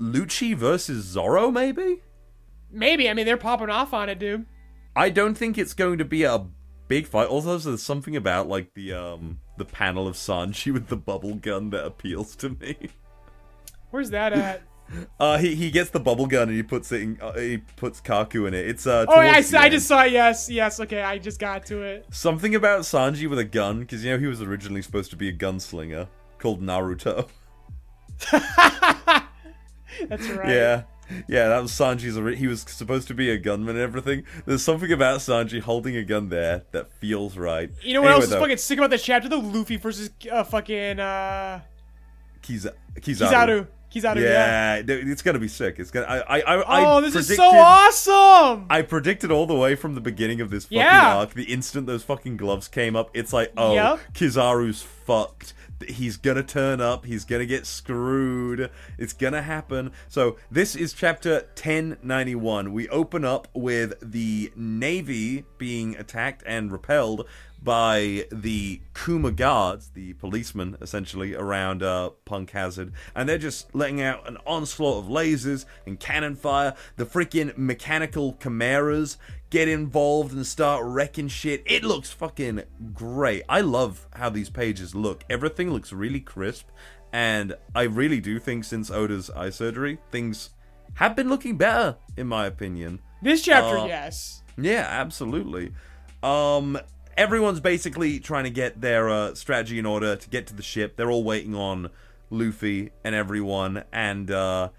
Lucci 0.00 0.54
versus 0.56 1.04
Zoro, 1.04 1.50
maybe. 1.50 2.02
Maybe. 2.70 3.08
I 3.08 3.14
mean, 3.14 3.26
they're 3.26 3.36
popping 3.36 3.70
off 3.70 3.92
on 3.94 4.08
it, 4.08 4.18
dude. 4.18 4.46
I 4.96 5.10
don't 5.10 5.34
think 5.34 5.56
it's 5.56 5.74
going 5.74 5.98
to 5.98 6.04
be 6.04 6.24
a 6.24 6.44
big 6.88 7.06
fight. 7.06 7.28
Also, 7.28 7.56
there's 7.56 7.82
something 7.82 8.16
about 8.16 8.48
like 8.48 8.74
the 8.74 8.92
um 8.92 9.40
the 9.56 9.64
panel 9.64 10.06
of 10.06 10.16
Sanji 10.16 10.72
with 10.72 10.88
the 10.88 10.96
bubble 10.96 11.34
gun 11.34 11.70
that 11.70 11.84
appeals 11.84 12.36
to 12.36 12.50
me. 12.50 12.76
Where's 13.90 14.10
that 14.10 14.32
at? 14.32 14.62
Uh, 15.18 15.38
he 15.38 15.54
he 15.54 15.70
gets 15.70 15.90
the 15.90 16.00
bubble 16.00 16.26
gun 16.26 16.48
and 16.48 16.56
he 16.56 16.62
puts 16.62 16.92
it 16.92 17.02
in. 17.02 17.18
Uh, 17.20 17.32
he 17.38 17.58
puts 17.76 18.00
Kaku 18.00 18.46
in 18.46 18.52
it. 18.54 18.66
It's 18.66 18.86
uh. 18.86 19.06
Oh, 19.08 19.20
yeah, 19.22 19.30
I, 19.30 19.32
towards 19.32 19.46
s- 19.46 19.50
the 19.52 19.58
I 19.60 19.64
end. 19.64 19.72
just 19.72 19.86
saw 19.88 20.02
it. 20.04 20.12
Yes, 20.12 20.50
yes. 20.50 20.80
Okay, 20.80 21.00
I 21.02 21.16
just 21.18 21.38
got 21.40 21.64
to 21.66 21.82
it. 21.82 22.06
something 22.10 22.54
about 22.54 22.80
Sanji 22.82 23.28
with 23.28 23.38
a 23.38 23.44
gun 23.44 23.80
because 23.80 24.04
you 24.04 24.10
know 24.10 24.18
he 24.18 24.26
was 24.26 24.42
originally 24.42 24.82
supposed 24.82 25.10
to 25.10 25.16
be 25.16 25.28
a 25.28 25.32
gunslinger 25.32 26.08
called 26.38 26.60
Naruto. 26.62 27.28
That's 30.08 30.28
right. 30.30 30.48
Yeah. 30.48 30.82
Yeah, 31.28 31.48
that 31.48 31.60
was 31.60 31.72
Sanji's. 31.72 32.38
He 32.38 32.46
was 32.46 32.62
supposed 32.62 33.06
to 33.08 33.14
be 33.14 33.28
a 33.30 33.36
gunman 33.36 33.76
and 33.76 33.82
everything. 33.82 34.24
There's 34.46 34.62
something 34.64 34.90
about 34.92 35.18
Sanji 35.20 35.60
holding 35.60 35.94
a 35.96 36.04
gun 36.04 36.30
there 36.30 36.62
that 36.72 36.90
feels 36.92 37.36
right. 37.36 37.70
You 37.82 37.94
know 37.94 38.00
what 38.00 38.06
Anyway, 38.08 38.14
else 38.14 38.24
is 38.24 38.30
though, 38.30 38.40
fucking 38.40 38.56
sick 38.56 38.78
about 38.78 38.88
this 38.90 39.02
chapter? 39.02 39.28
The 39.28 39.36
Luffy 39.36 39.76
versus 39.76 40.08
uh, 40.30 40.42
fucking 40.44 41.00
uh, 41.00 41.60
Kiza- 42.42 42.72
Kizaru. 42.98 43.28
Kizaru. 43.30 43.66
Kizaru, 43.94 44.16
yeah. 44.22 44.76
Yeah, 44.76 44.82
dude, 44.82 45.08
it's 45.08 45.22
gonna 45.22 45.38
be 45.38 45.48
sick. 45.48 45.76
It's 45.78 45.90
gonna. 45.90 46.06
I. 46.06 46.40
I. 46.40 46.54
I 46.56 46.84
Oh, 46.86 47.00
this 47.00 47.14
is 47.14 47.34
so 47.36 47.44
awesome! 47.44 48.66
I 48.70 48.82
predicted 48.82 49.30
all 49.30 49.46
the 49.46 49.54
way 49.54 49.74
from 49.74 49.94
the 49.94 50.00
beginning 50.00 50.40
of 50.40 50.50
this 50.50 50.64
fucking 50.64 50.78
Yeah. 50.78 51.16
arc. 51.16 51.34
The 51.34 51.44
instant 51.44 51.86
those 51.86 52.02
fucking 52.02 52.36
gloves 52.36 52.68
came 52.68 52.96
up, 52.96 53.10
it's 53.14 53.32
like, 53.32 53.52
oh, 53.56 53.74
Yep. 53.74 54.00
Kizaru's 54.14 54.82
fucked. 54.82 55.54
He's 55.88 56.16
gonna 56.16 56.44
turn 56.44 56.80
up. 56.80 57.04
He's 57.06 57.24
gonna 57.24 57.44
get 57.44 57.66
screwed. 57.66 58.70
It's 58.98 59.12
gonna 59.12 59.42
happen. 59.42 59.90
So 60.08 60.36
this 60.50 60.76
is 60.76 60.92
chapter 60.92 61.48
1091. 61.56 62.72
We 62.72 62.88
open 62.88 63.24
up 63.24 63.48
with 63.52 63.94
the 64.00 64.52
navy 64.54 65.44
being 65.58 65.96
attacked 65.96 66.42
and 66.46 66.70
repelled 66.70 67.26
by 67.62 68.26
the 68.32 68.80
Kuma 68.94 69.30
guards, 69.30 69.90
the 69.90 70.14
policemen 70.14 70.76
essentially 70.80 71.34
around 71.34 71.82
uh, 71.82 72.10
Punk 72.24 72.50
Hazard, 72.50 72.92
and 73.14 73.28
they're 73.28 73.38
just 73.38 73.74
letting 73.74 74.00
out 74.00 74.28
an 74.28 74.38
onslaught 74.46 75.04
of 75.04 75.10
lasers 75.10 75.64
and 75.86 75.98
cannon 76.00 76.34
fire. 76.34 76.74
The 76.96 77.06
freaking 77.06 77.56
mechanical 77.56 78.36
chimeras 78.40 79.16
get 79.50 79.68
involved 79.68 80.32
and 80.32 80.46
start 80.46 80.82
wrecking 80.84 81.28
shit. 81.28 81.62
It 81.66 81.84
looks 81.84 82.10
fucking 82.10 82.62
great. 82.94 83.42
I 83.48 83.60
love 83.60 84.06
how 84.14 84.30
these 84.30 84.50
pages 84.50 84.94
look. 84.94 85.24
Everything 85.30 85.70
looks 85.70 85.92
really 85.92 86.20
crisp, 86.20 86.68
and 87.12 87.54
I 87.74 87.82
really 87.82 88.20
do 88.20 88.38
think 88.38 88.64
since 88.64 88.90
Oda's 88.90 89.30
eye 89.30 89.50
surgery, 89.50 89.98
things 90.10 90.50
have 90.94 91.14
been 91.14 91.28
looking 91.28 91.56
better, 91.56 91.96
in 92.16 92.26
my 92.26 92.46
opinion. 92.46 93.00
This 93.22 93.42
chapter, 93.42 93.78
Uh, 93.78 93.86
yes. 93.86 94.42
Yeah, 94.58 94.86
absolutely. 94.90 95.72
Um, 96.22 96.78
everyone's 97.16 97.60
basically 97.60 98.20
trying 98.20 98.44
to 98.44 98.50
get 98.50 98.80
their 98.80 99.08
uh, 99.08 99.34
strategy 99.34 99.78
in 99.78 99.86
order 99.86 100.16
to 100.16 100.28
get 100.28 100.46
to 100.48 100.54
the 100.54 100.62
ship. 100.62 100.96
They're 100.96 101.10
all 101.10 101.24
waiting 101.24 101.54
on 101.54 101.90
Luffy 102.30 102.90
and 103.04 103.14
everyone, 103.14 103.84
and 103.92 104.30
uh, 104.30 104.70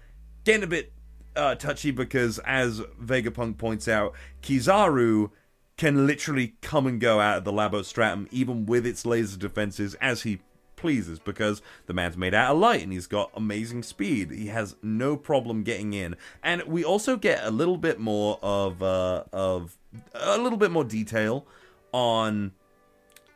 getting 0.44 0.64
a 0.64 0.68
bit 0.68 0.92
uh, 1.36 1.54
touchy 1.54 1.90
because, 1.90 2.38
as 2.40 2.80
Vegapunk 3.02 3.58
points 3.58 3.88
out, 3.88 4.14
Kizaru 4.42 5.30
can 5.76 6.06
literally 6.06 6.54
come 6.60 6.86
and 6.86 7.00
go 7.00 7.20
out 7.20 7.38
of 7.38 7.44
the 7.44 7.52
Labo 7.52 7.84
Stratum, 7.84 8.28
even 8.30 8.66
with 8.66 8.86
its 8.86 9.04
laser 9.04 9.38
defenses, 9.38 9.94
as 10.00 10.22
he 10.22 10.40
pleases 10.76 11.18
because 11.18 11.62
the 11.86 11.94
man's 11.94 12.14
made 12.14 12.34
out 12.34 12.52
of 12.52 12.58
light 12.58 12.82
and 12.82 12.92
he's 12.92 13.06
got 13.06 13.30
amazing 13.34 13.82
speed. 13.82 14.30
He 14.30 14.48
has 14.48 14.76
no 14.82 15.16
problem 15.16 15.62
getting 15.62 15.94
in. 15.94 16.14
And 16.42 16.62
we 16.64 16.84
also 16.84 17.16
get 17.16 17.42
a 17.42 17.50
little 17.50 17.78
bit 17.78 17.98
more 17.98 18.38
of 18.42 18.82
uh, 18.82 19.24
of 19.32 19.78
a 20.12 20.36
little 20.36 20.58
bit 20.58 20.70
more 20.70 20.84
detail 20.84 21.46
on 21.94 22.50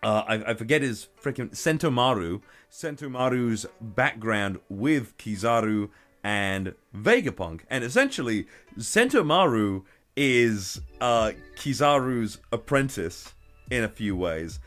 uh, 0.02 0.24
I, 0.26 0.50
I 0.50 0.54
forget 0.54 0.82
his 0.82 1.08
freaking 1.22 1.50
Sentomaru. 1.50 2.42
Sentomaru's 2.70 3.66
background 3.80 4.58
with 4.68 5.16
Kizaru 5.16 5.90
and 6.22 6.74
Vegapunk. 6.94 7.62
And 7.70 7.82
essentially, 7.82 8.46
Sentomaru 8.78 9.84
is 10.16 10.80
uh, 11.00 11.32
Kizaru's 11.56 12.38
apprentice 12.52 13.34
in 13.70 13.84
a 13.84 13.88
few 13.88 14.16
ways 14.16 14.60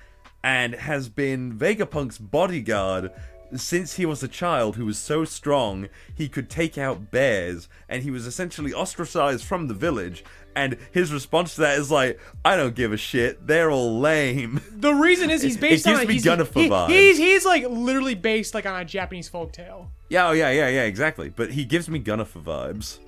and 0.44 0.74
has 0.74 1.10
been 1.10 1.58
Vegapunk's 1.58 2.18
bodyguard 2.18 3.12
since 3.56 3.95
he 3.95 4.06
was 4.06 4.22
a 4.24 4.28
child 4.28 4.76
who 4.76 4.86
was 4.86 4.97
so 4.97 5.26
strong 5.26 5.89
he 6.16 6.30
could 6.30 6.49
take 6.49 6.78
out 6.78 7.12
bears 7.12 7.68
and 7.89 8.04
he 8.04 8.12
was 8.12 8.26
essentially 8.28 8.74
ostracized 8.74 9.43
from 9.43 9.68
the 9.68 9.74
village 9.74 10.24
and 10.56 10.78
his 10.91 11.12
response 11.14 11.56
to 11.56 11.62
that 11.62 11.78
is 11.80 11.89
like 11.91 12.20
i 12.45 12.56
don't 12.56 12.76
give 12.76 12.91
a 12.93 12.97
shit. 12.97 13.45
They're 13.47 13.72
all 13.72 13.99
lame. 13.99 14.62
The 14.72 14.93
reason 14.93 15.30
is 15.30 15.41
he's 15.41 15.56
It- 15.58 15.62
based 15.62 15.86
it 15.86 15.89
gives 15.89 16.02
on 16.02 16.08
me 16.08 16.14
he's, 16.14 16.26
Gunnifer 16.26 16.88
he- 16.89 16.93
he's 16.93 17.18
he's 17.18 17.45
like 17.45 17.64
literally 17.70 18.16
based 18.16 18.54
like 18.54 18.66
on 18.66 18.80
a 18.82 18.86
Japanese 18.86 19.30
folktale. 19.30 19.88
yeah 20.10 20.28
oh 20.28 20.32
yeah 20.32 20.49
yeah 20.52 20.68
yeah 20.68 20.84
exactly. 20.84 21.30
But 21.30 21.52
he 21.52 21.64
gives 21.66 21.89
me 21.89 21.99
Gunnifer 22.02 22.43
vibes. 22.43 22.99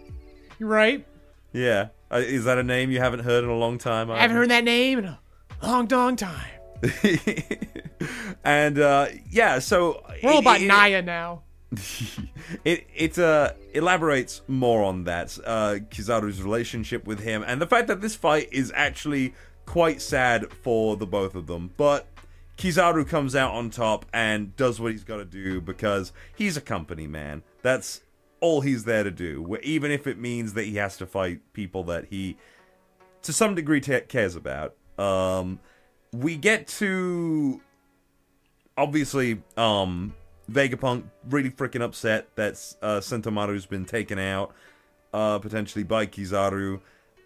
You're 0.59 0.69
right. 0.69 1.05
yeah. 1.51 1.89
Uh, 2.11 2.17
is 2.17 2.45
that 2.45 2.57
a 2.59 2.63
name 2.63 2.91
you 2.91 2.99
haven't 2.99 3.21
heard 3.21 3.43
in 3.43 3.49
a 3.49 3.55
long 3.57 3.77
time 3.79 4.11
I 4.11 4.19
haven't 4.19 4.37
heard 4.37 4.49
that 4.51 4.63
name 4.63 4.99
in 4.99 5.05
a 5.05 5.19
long, 5.63 5.87
long 5.87 6.15
time. 6.15 6.52
and 8.43 8.79
uh 8.79 9.07
yeah 9.29 9.59
so 9.59 10.03
We're 10.21 10.31
all 10.33 10.39
about 10.39 10.61
it- 10.61 10.67
Naya 10.67 11.01
now. 11.01 11.43
it 12.63 12.85
it 12.95 13.17
uh 13.17 13.53
elaborates 13.73 14.41
more 14.47 14.83
on 14.83 15.05
that 15.05 15.37
uh 15.45 15.75
Kizaru's 15.89 16.41
relationship 16.43 17.05
with 17.07 17.19
him 17.21 17.43
and 17.47 17.59
the 17.61 17.65
fact 17.65 17.87
that 17.87 17.99
this 18.01 18.15
fight 18.15 18.47
is 18.51 18.71
actually 18.75 19.33
quite 19.65 20.01
sad 20.01 20.51
for 20.51 20.95
the 20.97 21.07
both 21.07 21.33
of 21.35 21.47
them. 21.47 21.71
But 21.77 22.05
Kizaru 22.57 23.07
comes 23.07 23.35
out 23.35 23.51
on 23.53 23.71
top 23.71 24.05
and 24.13 24.55
does 24.55 24.79
what 24.79 24.91
he's 24.91 25.03
got 25.03 25.17
to 25.17 25.25
do 25.25 25.61
because 25.61 26.11
he's 26.35 26.57
a 26.57 26.61
company 26.61 27.07
man. 27.07 27.41
That's 27.63 28.01
all 28.39 28.61
he's 28.61 28.83
there 28.83 29.03
to 29.03 29.09
do 29.11 29.57
even 29.63 29.89
if 29.89 30.05
it 30.05 30.19
means 30.19 30.53
that 30.53 30.65
he 30.65 30.75
has 30.75 30.97
to 30.97 31.07
fight 31.07 31.39
people 31.53 31.85
that 31.85 32.05
he 32.05 32.37
to 33.23 33.31
some 33.33 33.55
degree 33.55 33.79
ta 33.81 34.01
cares 34.07 34.35
about. 34.35 34.75
Um 34.99 35.59
we 36.13 36.37
get 36.37 36.67
to 36.67 37.59
obviously 38.77 39.41
um 39.57 40.13
Vegapunk 40.51 41.03
really 41.29 41.49
freaking 41.49 41.81
upset 41.81 42.27
that 42.35 42.53
uh, 42.81 42.99
Sentomaru's 42.99 43.65
been 43.65 43.85
taken 43.85 44.19
out, 44.19 44.53
uh, 45.13 45.39
potentially 45.39 45.83
by 45.83 46.05
Kizaru. 46.05 46.81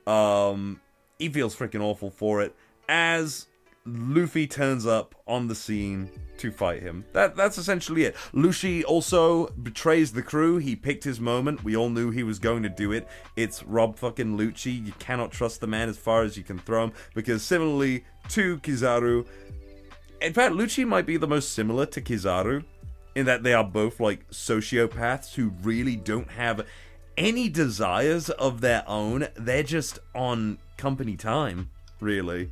Um, 0.05 0.81
he 1.17 1.29
feels 1.29 1.55
freaking 1.55 1.81
awful 1.81 2.11
for 2.11 2.41
it. 2.41 2.55
As 2.87 3.47
Luffy 3.87 4.47
turns 4.47 4.85
up 4.85 5.15
on 5.27 5.47
the 5.47 5.55
scene 5.55 6.09
to 6.37 6.51
fight 6.51 6.81
him. 6.81 7.05
That 7.13 7.35
that's 7.35 7.57
essentially 7.57 8.03
it. 8.03 8.15
Luffy 8.33 8.83
also 8.83 9.47
betrays 9.47 10.11
the 10.11 10.21
crew. 10.21 10.57
He 10.57 10.75
picked 10.75 11.03
his 11.03 11.19
moment. 11.19 11.63
We 11.63 11.75
all 11.75 11.89
knew 11.89 12.11
he 12.11 12.23
was 12.23 12.39
going 12.39 12.63
to 12.63 12.69
do 12.69 12.91
it. 12.91 13.07
It's 13.35 13.63
Rob 13.63 13.97
fucking 13.97 14.37
Lucci. 14.37 14.85
You 14.85 14.93
cannot 14.99 15.31
trust 15.31 15.61
the 15.61 15.67
man 15.67 15.89
as 15.89 15.97
far 15.97 16.23
as 16.23 16.37
you 16.37 16.43
can 16.43 16.59
throw 16.59 16.85
him 16.85 16.93
because 17.13 17.43
similarly 17.43 18.03
to 18.29 18.57
Kizaru, 18.59 19.25
in 20.21 20.33
fact, 20.33 20.53
Lucci 20.53 20.85
might 20.85 21.05
be 21.05 21.17
the 21.17 21.27
most 21.27 21.53
similar 21.53 21.85
to 21.87 22.01
Kizaru 22.01 22.63
in 23.15 23.25
that 23.25 23.43
they 23.43 23.53
are 23.53 23.63
both 23.63 23.99
like 23.99 24.29
sociopaths 24.29 25.33
who 25.33 25.51
really 25.63 25.95
don't 25.95 26.29
have 26.31 26.65
any 27.17 27.49
desires 27.49 28.29
of 28.29 28.61
their 28.61 28.83
own. 28.87 29.27
They're 29.35 29.63
just 29.63 29.99
on 30.13 30.59
company 30.77 31.17
time, 31.17 31.69
really. 31.99 32.51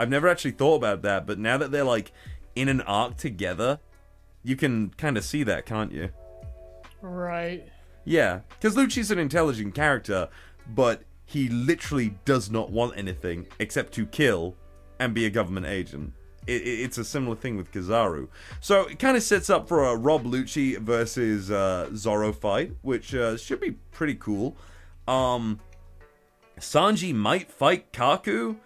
I've 0.00 0.08
never 0.08 0.28
actually 0.28 0.52
thought 0.52 0.76
about 0.76 1.02
that, 1.02 1.26
but 1.26 1.38
now 1.38 1.58
that 1.58 1.70
they're 1.70 1.84
like 1.84 2.10
in 2.56 2.70
an 2.70 2.80
arc 2.80 3.18
together, 3.18 3.80
you 4.42 4.56
can 4.56 4.88
kind 4.96 5.18
of 5.18 5.24
see 5.24 5.42
that, 5.42 5.66
can't 5.66 5.92
you? 5.92 6.08
Right. 7.02 7.68
Yeah, 8.06 8.40
because 8.48 8.76
Lucci's 8.76 9.10
an 9.10 9.18
intelligent 9.18 9.74
character, 9.74 10.30
but 10.66 11.02
he 11.26 11.50
literally 11.50 12.14
does 12.24 12.50
not 12.50 12.70
want 12.70 12.96
anything 12.96 13.46
except 13.58 13.92
to 13.92 14.06
kill 14.06 14.56
and 14.98 15.12
be 15.12 15.26
a 15.26 15.30
government 15.30 15.66
agent. 15.66 16.14
It, 16.46 16.62
it, 16.62 16.80
it's 16.80 16.96
a 16.96 17.04
similar 17.04 17.36
thing 17.36 17.58
with 17.58 17.70
Kizaru. 17.70 18.28
So 18.60 18.86
it 18.86 18.98
kind 18.98 19.18
of 19.18 19.22
sets 19.22 19.50
up 19.50 19.68
for 19.68 19.84
a 19.84 19.96
Rob 19.96 20.24
Lucci 20.24 20.78
versus 20.78 21.50
uh, 21.50 21.90
Zoro 21.94 22.32
fight, 22.32 22.72
which 22.80 23.14
uh, 23.14 23.36
should 23.36 23.60
be 23.60 23.72
pretty 23.92 24.14
cool. 24.14 24.56
Um, 25.06 25.60
Sanji 26.58 27.14
might 27.14 27.50
fight 27.50 27.92
Kaku, 27.92 28.56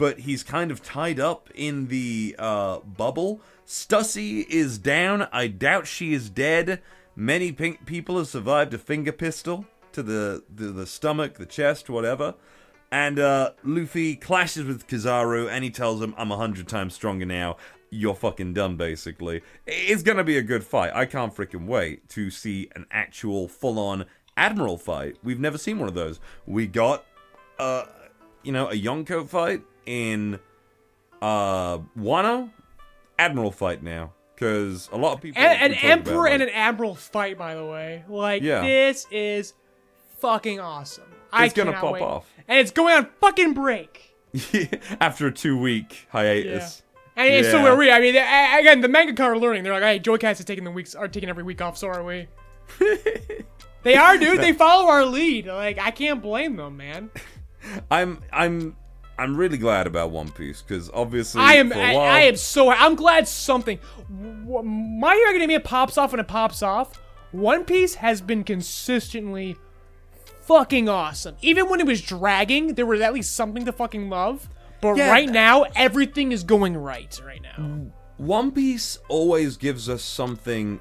but 0.00 0.20
he's 0.20 0.42
kind 0.42 0.70
of 0.70 0.82
tied 0.82 1.20
up 1.20 1.50
in 1.54 1.88
the 1.88 2.34
uh, 2.38 2.78
bubble. 2.78 3.38
Stussy 3.66 4.48
is 4.48 4.78
down. 4.78 5.28
I 5.30 5.46
doubt 5.46 5.86
she 5.86 6.14
is 6.14 6.30
dead. 6.30 6.80
Many 7.14 7.52
pink 7.52 7.84
people 7.84 8.16
have 8.16 8.26
survived 8.26 8.72
a 8.72 8.78
finger 8.78 9.12
pistol 9.12 9.66
to 9.92 10.02
the, 10.02 10.42
the, 10.52 10.68
the 10.68 10.86
stomach, 10.86 11.34
the 11.34 11.44
chest, 11.44 11.90
whatever. 11.90 12.34
And 12.90 13.18
uh, 13.18 13.50
Luffy 13.62 14.16
clashes 14.16 14.64
with 14.64 14.88
Kizaru 14.88 15.50
and 15.50 15.64
he 15.64 15.70
tells 15.70 16.00
him, 16.00 16.14
I'm 16.16 16.32
a 16.32 16.36
hundred 16.38 16.66
times 16.66 16.94
stronger 16.94 17.26
now. 17.26 17.58
You're 17.90 18.14
fucking 18.14 18.54
done, 18.54 18.76
basically. 18.76 19.42
It's 19.66 20.02
gonna 20.02 20.24
be 20.24 20.38
a 20.38 20.42
good 20.42 20.64
fight. 20.64 20.92
I 20.94 21.04
can't 21.04 21.34
freaking 21.34 21.66
wait 21.66 22.08
to 22.10 22.30
see 22.30 22.70
an 22.74 22.86
actual 22.90 23.48
full 23.48 23.78
on 23.78 24.06
Admiral 24.38 24.78
fight. 24.78 25.18
We've 25.22 25.40
never 25.40 25.58
seen 25.58 25.78
one 25.78 25.88
of 25.90 25.94
those. 25.94 26.20
We 26.46 26.66
got, 26.66 27.04
uh, 27.58 27.84
you 28.42 28.52
know, 28.52 28.68
a 28.68 28.74
Yonko 28.74 29.28
fight 29.28 29.60
in 29.86 30.38
uh, 31.22 31.78
Wano. 31.98 32.50
Admiral 33.18 33.50
fight 33.52 33.82
now. 33.82 34.12
Because 34.34 34.88
a 34.92 34.96
lot 34.96 35.12
of 35.12 35.20
people. 35.20 35.42
And, 35.42 35.72
an 35.74 35.78
emperor 35.82 36.26
about, 36.26 36.32
and 36.32 36.42
an 36.44 36.48
admiral 36.48 36.94
fight, 36.94 37.36
by 37.36 37.54
the 37.54 37.64
way. 37.66 38.04
Like 38.08 38.42
Yeah. 38.42 38.62
this 38.62 39.06
is 39.10 39.52
fucking 40.20 40.58
awesome. 40.60 41.04
I 41.32 41.44
It's 41.44 41.54
gonna 41.54 41.74
pop 41.74 41.92
wait. 41.92 42.02
off. 42.02 42.26
and 42.48 42.58
it's 42.58 42.70
going 42.72 42.94
on 42.94 43.08
fucking 43.20 43.52
break. 43.54 44.16
After 45.00 45.26
a 45.26 45.32
two 45.32 45.58
week 45.58 46.06
hiatus. 46.10 46.82
And 47.16 47.28
it's 47.28 47.50
so 47.50 47.58
Yeah. 47.58 47.68
are 47.70 47.76
we. 47.76 47.90
I 47.90 48.00
mean, 48.00 48.16
again, 48.16 48.80
the 48.80 48.88
manga 48.88 49.22
are 49.22 49.36
learning. 49.36 49.62
They're 49.64 49.74
like, 49.74 49.82
"Hey, 49.82 50.00
JoyCast 50.00 50.38
is 50.38 50.44
taking 50.46 50.64
the 50.64 50.70
weeks, 50.70 50.94
are 50.94 51.08
taking 51.08 51.28
every 51.28 51.42
week 51.42 51.60
off. 51.60 51.76
So 51.76 51.88
are 51.88 52.02
we." 52.02 52.28
they 53.82 53.96
are, 53.96 54.16
dude. 54.16 54.40
They 54.40 54.52
follow 54.52 54.86
our 54.88 55.04
lead. 55.04 55.46
Like, 55.46 55.78
I 55.78 55.90
can't 55.90 56.22
blame 56.22 56.56
them, 56.56 56.76
man. 56.78 57.10
I'm 57.90 58.20
I'm 58.32 58.76
I'm 59.20 59.36
really 59.36 59.58
glad 59.58 59.86
about 59.86 60.10
One 60.10 60.30
Piece 60.30 60.62
because 60.62 60.90
obviously 60.94 61.42
I 61.42 61.54
am. 61.54 61.70
for 61.70 61.78
a 61.78 61.82
I, 61.82 61.92
I 61.94 62.20
am 62.22 62.36
so. 62.36 62.70
I'm 62.70 62.94
glad 62.94 63.28
something. 63.28 63.78
My 64.08 65.14
Hero 65.14 65.28
Academia 65.30 65.60
pops 65.60 65.98
off 65.98 66.12
when 66.12 66.20
it 66.20 66.26
pops 66.28 66.62
off. 66.62 66.98
One 67.32 67.64
Piece 67.64 67.96
has 67.96 68.20
been 68.22 68.44
consistently 68.44 69.56
fucking 70.42 70.88
awesome. 70.88 71.36
Even 71.42 71.68
when 71.68 71.80
it 71.80 71.86
was 71.86 72.00
dragging, 72.00 72.74
there 72.74 72.86
was 72.86 73.00
at 73.02 73.12
least 73.12 73.36
something 73.36 73.64
to 73.66 73.72
fucking 73.72 74.08
love. 74.08 74.48
But 74.80 74.96
Yeah. 74.96 75.10
right 75.10 75.28
now, 75.28 75.64
everything 75.76 76.32
is 76.32 76.42
going 76.42 76.76
right. 76.76 77.20
Right 77.24 77.42
now. 77.42 77.92
One 78.16 78.50
Piece 78.52 78.98
always 79.08 79.56
gives 79.58 79.88
us 79.88 80.02
something 80.02 80.80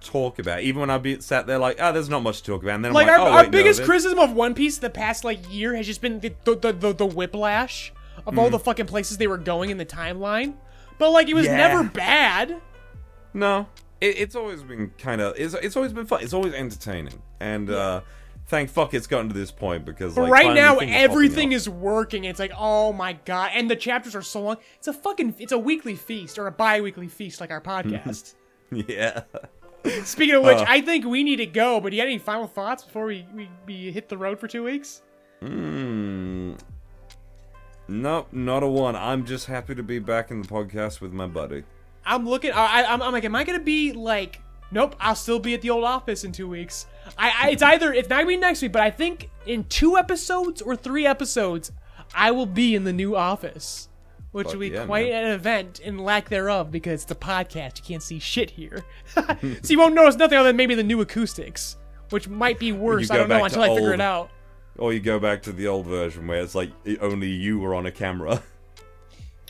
talk 0.00 0.38
about. 0.38 0.60
Even 0.62 0.80
when 0.80 0.90
I 0.90 0.98
be 0.98 1.20
sat 1.20 1.46
there 1.46 1.58
like, 1.58 1.78
ah, 1.80 1.92
there's 1.92 2.08
not 2.08 2.22
much 2.22 2.42
to 2.42 2.52
talk 2.52 2.62
about. 2.62 2.74
And 2.76 2.84
then 2.84 2.92
Like 2.92 3.08
I'm 3.08 3.20
our, 3.20 3.26
oh, 3.28 3.30
our 3.30 3.36
wait, 3.42 3.44
no, 3.46 3.50
biggest 3.50 3.78
there- 3.78 3.86
criticism 3.86 4.18
of 4.18 4.32
One 4.32 4.54
Piece 4.54 4.78
the 4.78 4.90
past 4.90 5.24
like 5.24 5.38
year 5.52 5.74
has 5.76 5.86
just 5.86 6.00
been 6.00 6.20
the 6.20 6.32
the, 6.44 6.54
the, 6.72 6.92
the, 6.92 7.06
whiplash 7.06 7.92
of 8.26 8.38
all 8.38 8.50
the 8.50 8.58
Mm. 8.58 8.64
fucking 8.64 8.86
places 8.86 9.16
they 9.18 9.26
were 9.26 9.38
going 9.38 9.70
in 9.70 9.76
the 9.78 9.86
timeline. 9.86 10.54
But 10.98 11.10
like 11.10 11.28
it 11.28 11.34
was 11.34 11.46
Yeah. 11.46 11.56
never 11.56 11.84
bad. 11.84 12.56
No, 13.32 13.66
it, 14.00 14.18
it's 14.18 14.34
always 14.36 14.62
been 14.62 14.90
kind 14.98 15.20
of 15.20 15.34
it's, 15.38 15.54
it's 15.54 15.76
always 15.76 15.92
been 15.92 16.06
fun. 16.06 16.22
It's 16.22 16.32
always 16.34 16.52
entertaining, 16.52 17.22
and 17.38 17.70
uh, 17.70 18.00
thank 18.48 18.68
fuck 18.70 18.92
it's 18.92 19.06
gotten 19.06 19.28
to 19.28 19.34
this 19.34 19.50
point 19.52 19.84
because 19.84 20.16
like, 20.16 20.30
right 20.30 20.52
now 20.54 20.78
everything 20.78 21.52
is 21.52 21.68
working. 21.68 22.24
It's 22.24 22.40
like 22.40 22.52
oh 22.58 22.92
my 22.92 23.12
god, 23.24 23.52
and 23.54 23.70
the 23.70 23.76
chapters 23.76 24.14
are 24.16 24.22
so 24.22 24.42
long. 24.42 24.56
It's 24.78 24.88
a 24.88 24.92
fucking 24.92 25.36
it's 25.38 25.52
a 25.52 25.58
weekly 25.58 25.94
feast 25.96 26.38
or 26.38 26.46
a 26.48 26.52
bi-weekly 26.52 27.08
feast 27.08 27.40
like 27.40 27.50
our 27.50 27.60
podcast. 27.72 28.34
yeah. 28.72 29.22
Speaking 30.04 30.34
of 30.36 30.44
which, 30.44 30.58
Uh. 30.58 30.64
I 30.68 30.80
think 30.80 31.04
we 31.04 31.22
need 31.22 31.36
to 31.36 31.46
go. 31.46 31.80
But 31.80 31.90
do 31.90 31.96
you 31.96 32.02
got 32.02 32.08
any 32.08 32.18
final 32.18 32.46
thoughts 32.46 32.84
before 32.84 33.06
we, 33.06 33.26
we, 33.34 33.48
we 33.66 33.90
hit 33.92 34.08
the 34.08 34.16
road 34.18 34.38
for 34.38 34.46
two 34.48 34.62
weeks? 34.64 35.02
Hmm. 35.40 36.52
Nope, 37.88 38.28
not 38.32 38.62
a 38.62 38.66
one. 38.68 38.94
I'm 38.94 39.24
just 39.24 39.46
happy 39.46 39.74
to 39.74 39.82
be 39.82 39.98
back 39.98 40.30
in 40.30 40.42
the 40.42 40.48
podcast 40.48 41.00
with 41.00 41.12
my 41.12 41.26
buddy. 41.26 41.64
I'm 42.04 42.26
looking. 42.28 42.52
I, 42.52 42.84
I'm 42.84 43.00
like, 43.12 43.24
am 43.24 43.34
I 43.34 43.44
gonna 43.44 43.58
be 43.58 43.92
like? 43.92 44.40
Nope, 44.70 44.94
I'll 45.00 45.16
still 45.16 45.40
be 45.40 45.54
at 45.54 45.62
the 45.62 45.70
old 45.70 45.82
office 45.84 46.22
in 46.22 46.30
two 46.30 46.48
weeks. 46.48 46.86
I, 47.18 47.32
I 47.46 47.50
it's 47.50 47.62
either 47.62 47.92
it's 47.92 48.08
not 48.08 48.18
gonna 48.18 48.28
be 48.28 48.36
next 48.36 48.62
week, 48.62 48.70
but 48.72 48.82
I 48.82 48.90
think 48.90 49.28
in 49.44 49.64
two 49.64 49.96
episodes 49.98 50.62
or 50.62 50.76
three 50.76 51.04
episodes, 51.06 51.72
I 52.14 52.30
will 52.30 52.46
be 52.46 52.76
in 52.76 52.84
the 52.84 52.92
new 52.92 53.16
office, 53.16 53.88
which 54.32 54.46
Fuck 54.46 54.54
will 54.54 54.60
be 54.60 54.68
yeah, 54.68 54.86
quite 54.86 55.08
man. 55.10 55.24
an 55.26 55.30
event 55.32 55.80
in 55.80 55.98
lack 55.98 56.28
thereof 56.28 56.70
because 56.70 57.02
it's 57.02 57.10
a 57.10 57.14
podcast. 57.14 57.78
You 57.78 57.84
can't 57.84 58.02
see 58.02 58.18
shit 58.18 58.50
here, 58.50 58.84
so 59.06 59.24
you 59.68 59.78
won't 59.78 59.94
notice 59.94 60.16
nothing 60.16 60.38
other 60.38 60.48
than 60.50 60.56
maybe 60.56 60.74
the 60.74 60.82
new 60.84 61.00
acoustics, 61.00 61.76
which 62.10 62.28
might 62.28 62.58
be 62.58 62.72
worse. 62.72 63.10
I 63.10 63.16
don't 63.16 63.28
know 63.28 63.44
until 63.44 63.64
to 63.64 63.70
I 63.70 63.74
figure 63.74 63.92
it 63.94 64.00
out. 64.00 64.30
Or 64.78 64.92
you 64.92 65.00
go 65.00 65.18
back 65.18 65.42
to 65.42 65.52
the 65.52 65.66
old 65.66 65.86
version 65.86 66.26
where 66.26 66.40
it's 66.40 66.54
like 66.54 66.70
only 67.00 67.28
you 67.28 67.58
were 67.58 67.74
on 67.74 67.86
a 67.86 67.92
camera. 67.92 68.42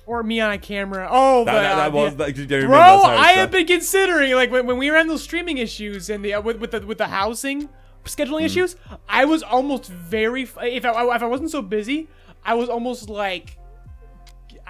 Or 0.06 0.24
me 0.24 0.40
on 0.40 0.50
a 0.50 0.58
camera. 0.58 1.06
Oh, 1.08 1.44
that, 1.44 1.52
the, 1.54 1.60
that, 1.60 1.86
uh, 1.86 1.90
was 1.92 2.16
the- 2.16 2.24
like, 2.24 2.36
you 2.36 2.42
remember 2.44 2.66
Bro, 2.68 3.02
I 3.04 3.32
have 3.32 3.52
been 3.52 3.66
considering 3.66 4.32
like 4.34 4.50
when, 4.50 4.66
when 4.66 4.76
we 4.76 4.90
were 4.90 4.96
having 4.96 5.08
those 5.10 5.22
streaming 5.22 5.58
issues 5.58 6.10
and 6.10 6.24
the 6.24 6.34
uh, 6.34 6.40
with, 6.40 6.56
with 6.58 6.72
the 6.72 6.80
with 6.84 6.98
the 6.98 7.06
housing 7.06 7.68
scheduling 8.04 8.40
Hmm. 8.40 8.46
issues, 8.46 8.74
I 9.08 9.24
was 9.24 9.44
almost 9.44 9.86
very 9.88 10.42
if 10.42 10.58
I 10.58 10.66
if 10.66 10.84
I 10.84 11.26
wasn't 11.26 11.50
so 11.52 11.62
busy, 11.62 12.08
I 12.44 12.54
was 12.54 12.68
almost 12.68 13.08
like 13.08 13.56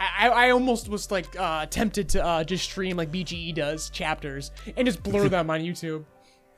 I, 0.00 0.28
I 0.28 0.46
I 0.46 0.50
almost 0.50 0.88
was 0.88 1.10
like 1.10 1.38
uh, 1.38 1.66
tempted 1.66 2.08
to 2.10 2.24
uh, 2.24 2.42
just 2.44 2.64
stream 2.64 2.96
like 2.96 3.12
BGE 3.12 3.54
does 3.54 3.90
chapters 3.90 4.50
and 4.76 4.86
just 4.86 5.02
blur 5.02 5.28
them 5.36 5.50
on 5.50 5.60
YouTube. 5.60 6.04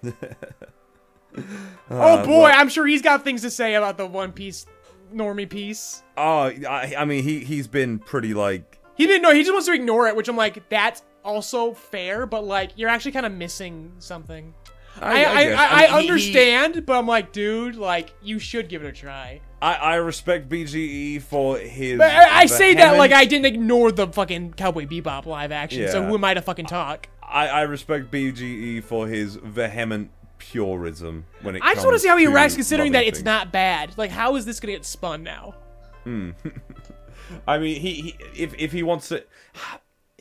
oh 1.91 2.25
boy, 2.25 2.43
well- 2.43 2.45
I'm 2.61 2.69
sure 2.69 2.87
he's 2.87 3.03
got 3.03 3.25
things 3.25 3.43
to 3.43 3.51
say 3.51 3.75
about 3.75 3.97
the 3.99 4.07
One 4.07 4.33
Piece 4.33 4.67
normie 5.15 5.49
piece. 5.49 6.03
Oh, 6.17 6.43
I, 6.45 6.95
I 6.99 7.05
mean, 7.05 7.23
he 7.25 7.41
he's 7.41 7.67
been 7.67 7.99
pretty 7.99 8.35
like 8.35 8.79
He 8.95 9.07
didn't 9.07 9.23
know. 9.23 9.33
He 9.35 9.41
just 9.43 9.53
wants 9.53 9.67
to 9.67 9.73
ignore 9.75 10.07
it, 10.09 10.17
which 10.17 10.29
I'm 10.29 10.37
like, 10.37 10.69
that's 10.69 11.03
also 11.25 11.73
fair, 11.75 12.27
but 12.27 12.45
like, 12.45 12.73
you're 12.77 12.89
actually 12.89 13.13
kind 13.13 13.27
of 13.27 13.33
missing 13.33 13.93
something. 13.99 14.55
I 15.01 15.25
I, 15.25 15.35
I, 15.41 15.45
guess. 15.45 15.59
I, 15.59 15.71
mean, 15.71 15.79
he- 15.81 15.87
he- 15.87 16.09
understand, 16.11 16.87
but 16.87 16.99
I'm 16.99 17.07
like, 17.07 17.33
dude, 17.33 17.77
like, 17.77 18.13
you 18.23 18.39
should 18.39 18.69
give 18.69 18.85
it 18.85 18.89
a 18.89 18.93
try. 18.93 19.41
I, 19.63 19.75
I 19.75 19.95
respect 19.97 20.49
BGE 20.49 21.23
for 21.23 21.57
his. 21.57 21.97
But 21.97 22.11
I, 22.11 22.41
I 22.41 22.47
say 22.47 22.75
that 22.75 22.99
like 22.99 23.13
I 23.13 23.25
didn't 23.25 23.47
ignore 23.47 23.93
the 23.93 24.09
fucking 24.09 24.55
Cowboy 24.55 24.87
Bebop 24.87 25.25
live 25.25 25.53
action. 25.53 25.89
So 25.89 26.01
Yeah. 26.01 26.09
who 26.09 26.15
am 26.15 26.25
I 26.25 26.35
to 26.35 26.43
fucking 26.43 26.67
talk? 26.67 27.09
I, 27.23 27.47
I 27.47 27.61
respect 27.63 28.11
BGE 28.11 28.83
for 28.83 29.07
his 29.07 29.37
vehement 29.37 30.11
purism 30.39 31.27
when 31.43 31.55
it. 31.55 31.63
I 31.63 31.75
just 31.75 31.87
want 31.87 31.95
to 31.95 32.01
see 32.01 32.09
how 32.09 32.17
he 32.17 32.27
reacts, 32.27 32.57
considering 32.57 32.93
that 32.93 33.05
it's 33.05 33.23
not 33.23 33.53
bad. 33.53 33.97
Like, 33.97 34.11
how 34.11 34.35
is 34.35 34.45
this 34.45 34.59
gonna 34.59 34.73
get 34.73 34.85
spun 34.85 35.23
now? 35.23 35.55
Hmm. 36.03 36.31
I 37.47 37.59
mean, 37.59 37.81
he, 37.81 37.93
he 37.93 38.17
if 38.37 38.55
if 38.59 38.73
he 38.73 38.83
wants 38.83 39.09
to. 39.11 39.25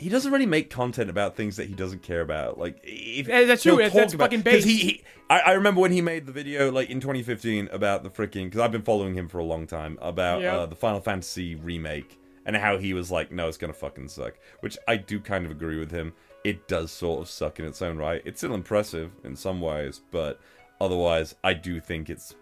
He 0.02 0.10
doesn't 0.10 0.32
really 0.32 0.46
make 0.48 0.70
content 0.70 1.10
about 1.10 1.36
things 1.36 1.56
that 1.58 1.68
he 1.68 1.74
doesn't 1.76 2.02
care 2.02 2.22
about. 2.22 2.58
Like, 2.58 2.80
if 2.84 3.28
Yeah, 3.28 3.46
that's 3.46 3.64
true. 3.64 3.78
That's- 3.78 3.94
that's 3.94 4.14
fucking 4.16 4.42
'cause 4.44 4.64
He, 4.64 4.78
he, 4.78 5.04
I, 5.30 5.40
I 5.40 5.52
remember 5.54 5.80
when 5.82 5.92
he 5.92 6.02
made 6.02 6.26
the 6.26 6.32
video, 6.32 6.72
like 6.72 6.90
in 6.90 7.00
2015, 7.00 7.70
about 7.72 8.04
the 8.04 8.10
freaking. 8.10 8.46
Because 8.46 8.60
I've 8.62 8.72
been 8.72 8.82
following 8.82 9.14
him 9.14 9.28
for 9.30 9.38
a 9.38 9.44
long 9.44 9.68
time 9.68 9.98
about 10.02 10.42
Yeah. 10.42 10.58
uh, 10.58 10.66
the 10.66 10.76
Final 10.76 11.00
Fantasy 11.02 11.56
remake 11.56 12.18
and 12.46 12.56
how 12.58 12.78
he 12.80 12.94
was 12.94 13.12
like, 13.12 13.32
"No, 13.32 13.48
it's 13.48 13.58
gonna 13.58 13.74
fucking 13.74 14.08
suck," 14.10 14.34
which 14.62 14.78
I 14.88 14.98
do 14.98 15.20
kind 15.20 15.46
of 15.46 15.52
agree 15.52 15.78
with 15.80 15.92
him. 15.92 16.14
it 16.44 16.68
does 16.68 16.90
sort 16.92 17.22
of 17.22 17.30
suck 17.30 17.60
in 17.60 17.66
its 17.66 17.84
own 17.84 17.98
right. 18.00 18.24
It's 18.26 18.40
still 18.40 18.56
impressive 18.56 19.12
in 19.24 19.36
some 19.36 19.62
ways, 19.62 20.02
but 20.10 20.40
otherwise, 20.80 21.36
I 21.44 21.54
do 21.54 21.80
think 21.80 22.10
it's 22.10 22.34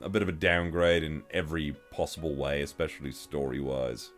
a 0.00 0.08
bit 0.08 0.22
of 0.22 0.30
a 0.30 0.32
downgrade 0.32 1.02
in 1.02 1.22
every 1.30 1.76
possible 1.90 2.34
way, 2.34 2.62
especially 2.62 3.12
story 3.12 3.60
wise. 3.60 4.12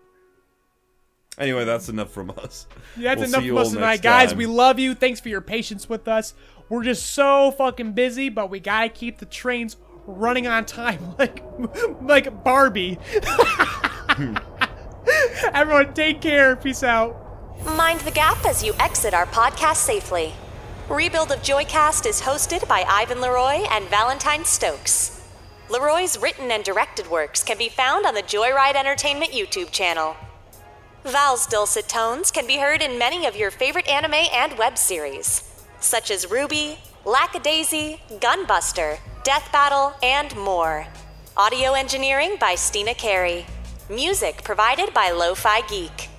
Anyway, 1.39 1.65
that's 1.65 1.89
enough 1.89 2.11
from 2.11 2.31
us. 2.31 2.67
Yeah, 2.97 3.15
that's 3.15 3.21
We'll 3.21 3.29
enough 3.31 3.43
see 3.43 3.49
from 3.49 3.59
us 3.59 3.73
tonight, 3.73 4.03
guys. 4.03 4.29
time. 4.31 4.39
We 4.39 4.47
love 4.47 4.79
you. 4.79 4.95
Thanks 4.95 5.21
for 5.21 5.29
your 5.29 5.41
patience 5.41 5.89
with 5.89 6.07
us. 6.09 6.35
We're 6.69 6.85
just 6.85 7.07
so 7.15 7.51
fucking 7.53 7.93
busy, 7.93 8.29
but 8.29 8.51
we 8.51 8.61
gotta 8.61 8.89
keep 8.91 9.19
the 9.19 9.27
trains 9.27 9.77
running 10.07 10.47
on 10.47 10.65
time, 10.67 11.15
like 11.19 11.43
like 12.03 12.45
Barbie. 12.45 12.99
Everyone, 15.55 15.95
take 15.95 16.21
care. 16.21 16.57
Peace 16.57 16.83
out. 16.83 17.17
Mind 17.65 18.01
the 18.01 18.11
gap 18.11 18.45
as 18.45 18.63
you 18.63 18.75
exit 18.79 19.15
our 19.15 19.27
podcast 19.27 19.77
safely. 19.77 20.33
Rebuild 20.89 21.31
of 21.33 21.41
JoyCast 21.41 22.07
is 22.07 22.21
hosted 22.23 22.67
by 22.69 22.85
Ivan 22.89 23.19
LeRoy 23.19 23.67
and 23.71 23.85
Valentine 23.89 24.45
Stokes. 24.45 25.23
LeRoy's 25.69 26.19
written 26.19 26.51
and 26.51 26.65
directed 26.65 27.09
works 27.11 27.45
can 27.45 27.57
be 27.59 27.69
found 27.69 28.05
on 28.07 28.15
the 28.15 28.23
JoyRide 28.23 28.75
Entertainment 28.75 29.33
YouTube 29.33 29.71
channel. 29.71 30.17
Val's 31.05 31.47
dulcet 31.47 31.89
tones 31.89 32.31
can 32.31 32.47
be 32.47 32.59
heard 32.59 32.83
in 32.83 32.99
many 32.99 33.25
of 33.25 33.35
your 33.35 33.51
favorite 33.51 33.89
anime 33.89 34.13
and 34.35 34.59
web 34.59 34.77
series, 34.77 35.43
such 35.81 36.11
as 36.11 36.27
RWBY, 36.27 36.77
Lackadaisy, 37.07 38.01
Gunbuster, 38.21 38.99
Death 39.25 39.51
Battle, 39.51 39.95
and 40.03 40.37
more. 40.37 40.87
Audio 41.39 41.73
engineering 41.73 42.37
by 42.39 42.55
Steena 42.55 42.95
Carey. 42.95 43.47
Music 43.89 44.45
provided 44.45 44.93
by 44.93 45.11
Lofi 45.11 45.67
Geek. 45.71 46.11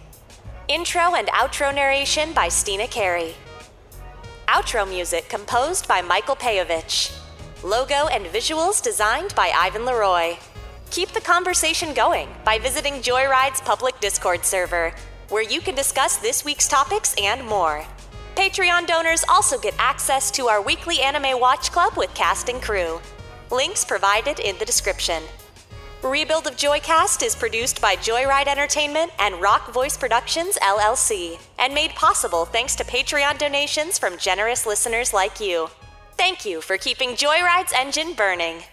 Intro 0.68 1.14
and 1.14 1.28
outro 1.28 1.74
narration 1.74 2.34
by 2.34 2.48
Steena 2.48 2.88
Carey. 2.88 3.36
Outro 4.48 4.90
music 4.90 5.30
composed 5.30 5.88
by 5.88 6.02
Michael 6.02 6.36
Peyovich. 6.36 7.16
Logo 7.64 8.08
and 8.08 8.26
visuals 8.26 8.82
designed 8.82 9.36
by 9.36 9.52
Ivan 9.56 9.84
LeRoy. 9.84 10.40
Keep 10.92 11.14
the 11.14 11.22
conversation 11.22 11.94
going 11.94 12.28
by 12.44 12.60
visiting 12.60 12.96
JoyRide's 12.96 13.62
public 13.62 13.98
Discord 14.02 14.44
server, 14.44 14.94
where 15.30 15.42
you 15.42 15.62
can 15.62 15.74
discuss 15.74 16.18
this 16.18 16.44
week's 16.44 16.68
topics 16.68 17.16
and 17.18 17.48
more. 17.48 17.86
Patreon 18.36 18.88
donors 18.88 19.24
also 19.30 19.58
get 19.58 19.74
access 19.80 20.30
to 20.32 20.50
our 20.50 20.62
weekly 20.62 21.00
anime 21.00 21.40
watch 21.40 21.72
club 21.72 21.94
with 21.96 22.14
cast 22.14 22.50
and 22.50 22.62
crew. 22.62 23.00
Links 23.52 23.86
provided 23.86 24.42
in 24.42 24.58
the 24.58 24.66
description. 24.66 25.24
Rebuild 26.04 26.46
of 26.46 26.58
JoyCast 26.58 27.26
is 27.26 27.38
produced 27.38 27.80
by 27.80 27.96
JoyRide 27.96 28.48
Entertainment 28.48 29.14
and 29.18 29.40
Rock 29.42 29.72
Voice 29.72 29.96
Productions 29.96 30.58
LLC, 30.62 31.40
and 31.58 31.74
made 31.74 31.92
possible 31.92 32.44
thanks 32.44 32.76
to 32.76 32.84
Patreon 32.84 33.38
donations 33.38 33.98
from 33.98 34.18
generous 34.18 34.66
listeners 34.66 35.14
like 35.14 35.40
you. 35.40 35.70
Thank 36.18 36.46
you 36.46 36.60
for 36.60 36.78
keeping 36.78 37.12
JoyRide's 37.12 37.72
engine 37.74 38.12
burning. 38.14 38.64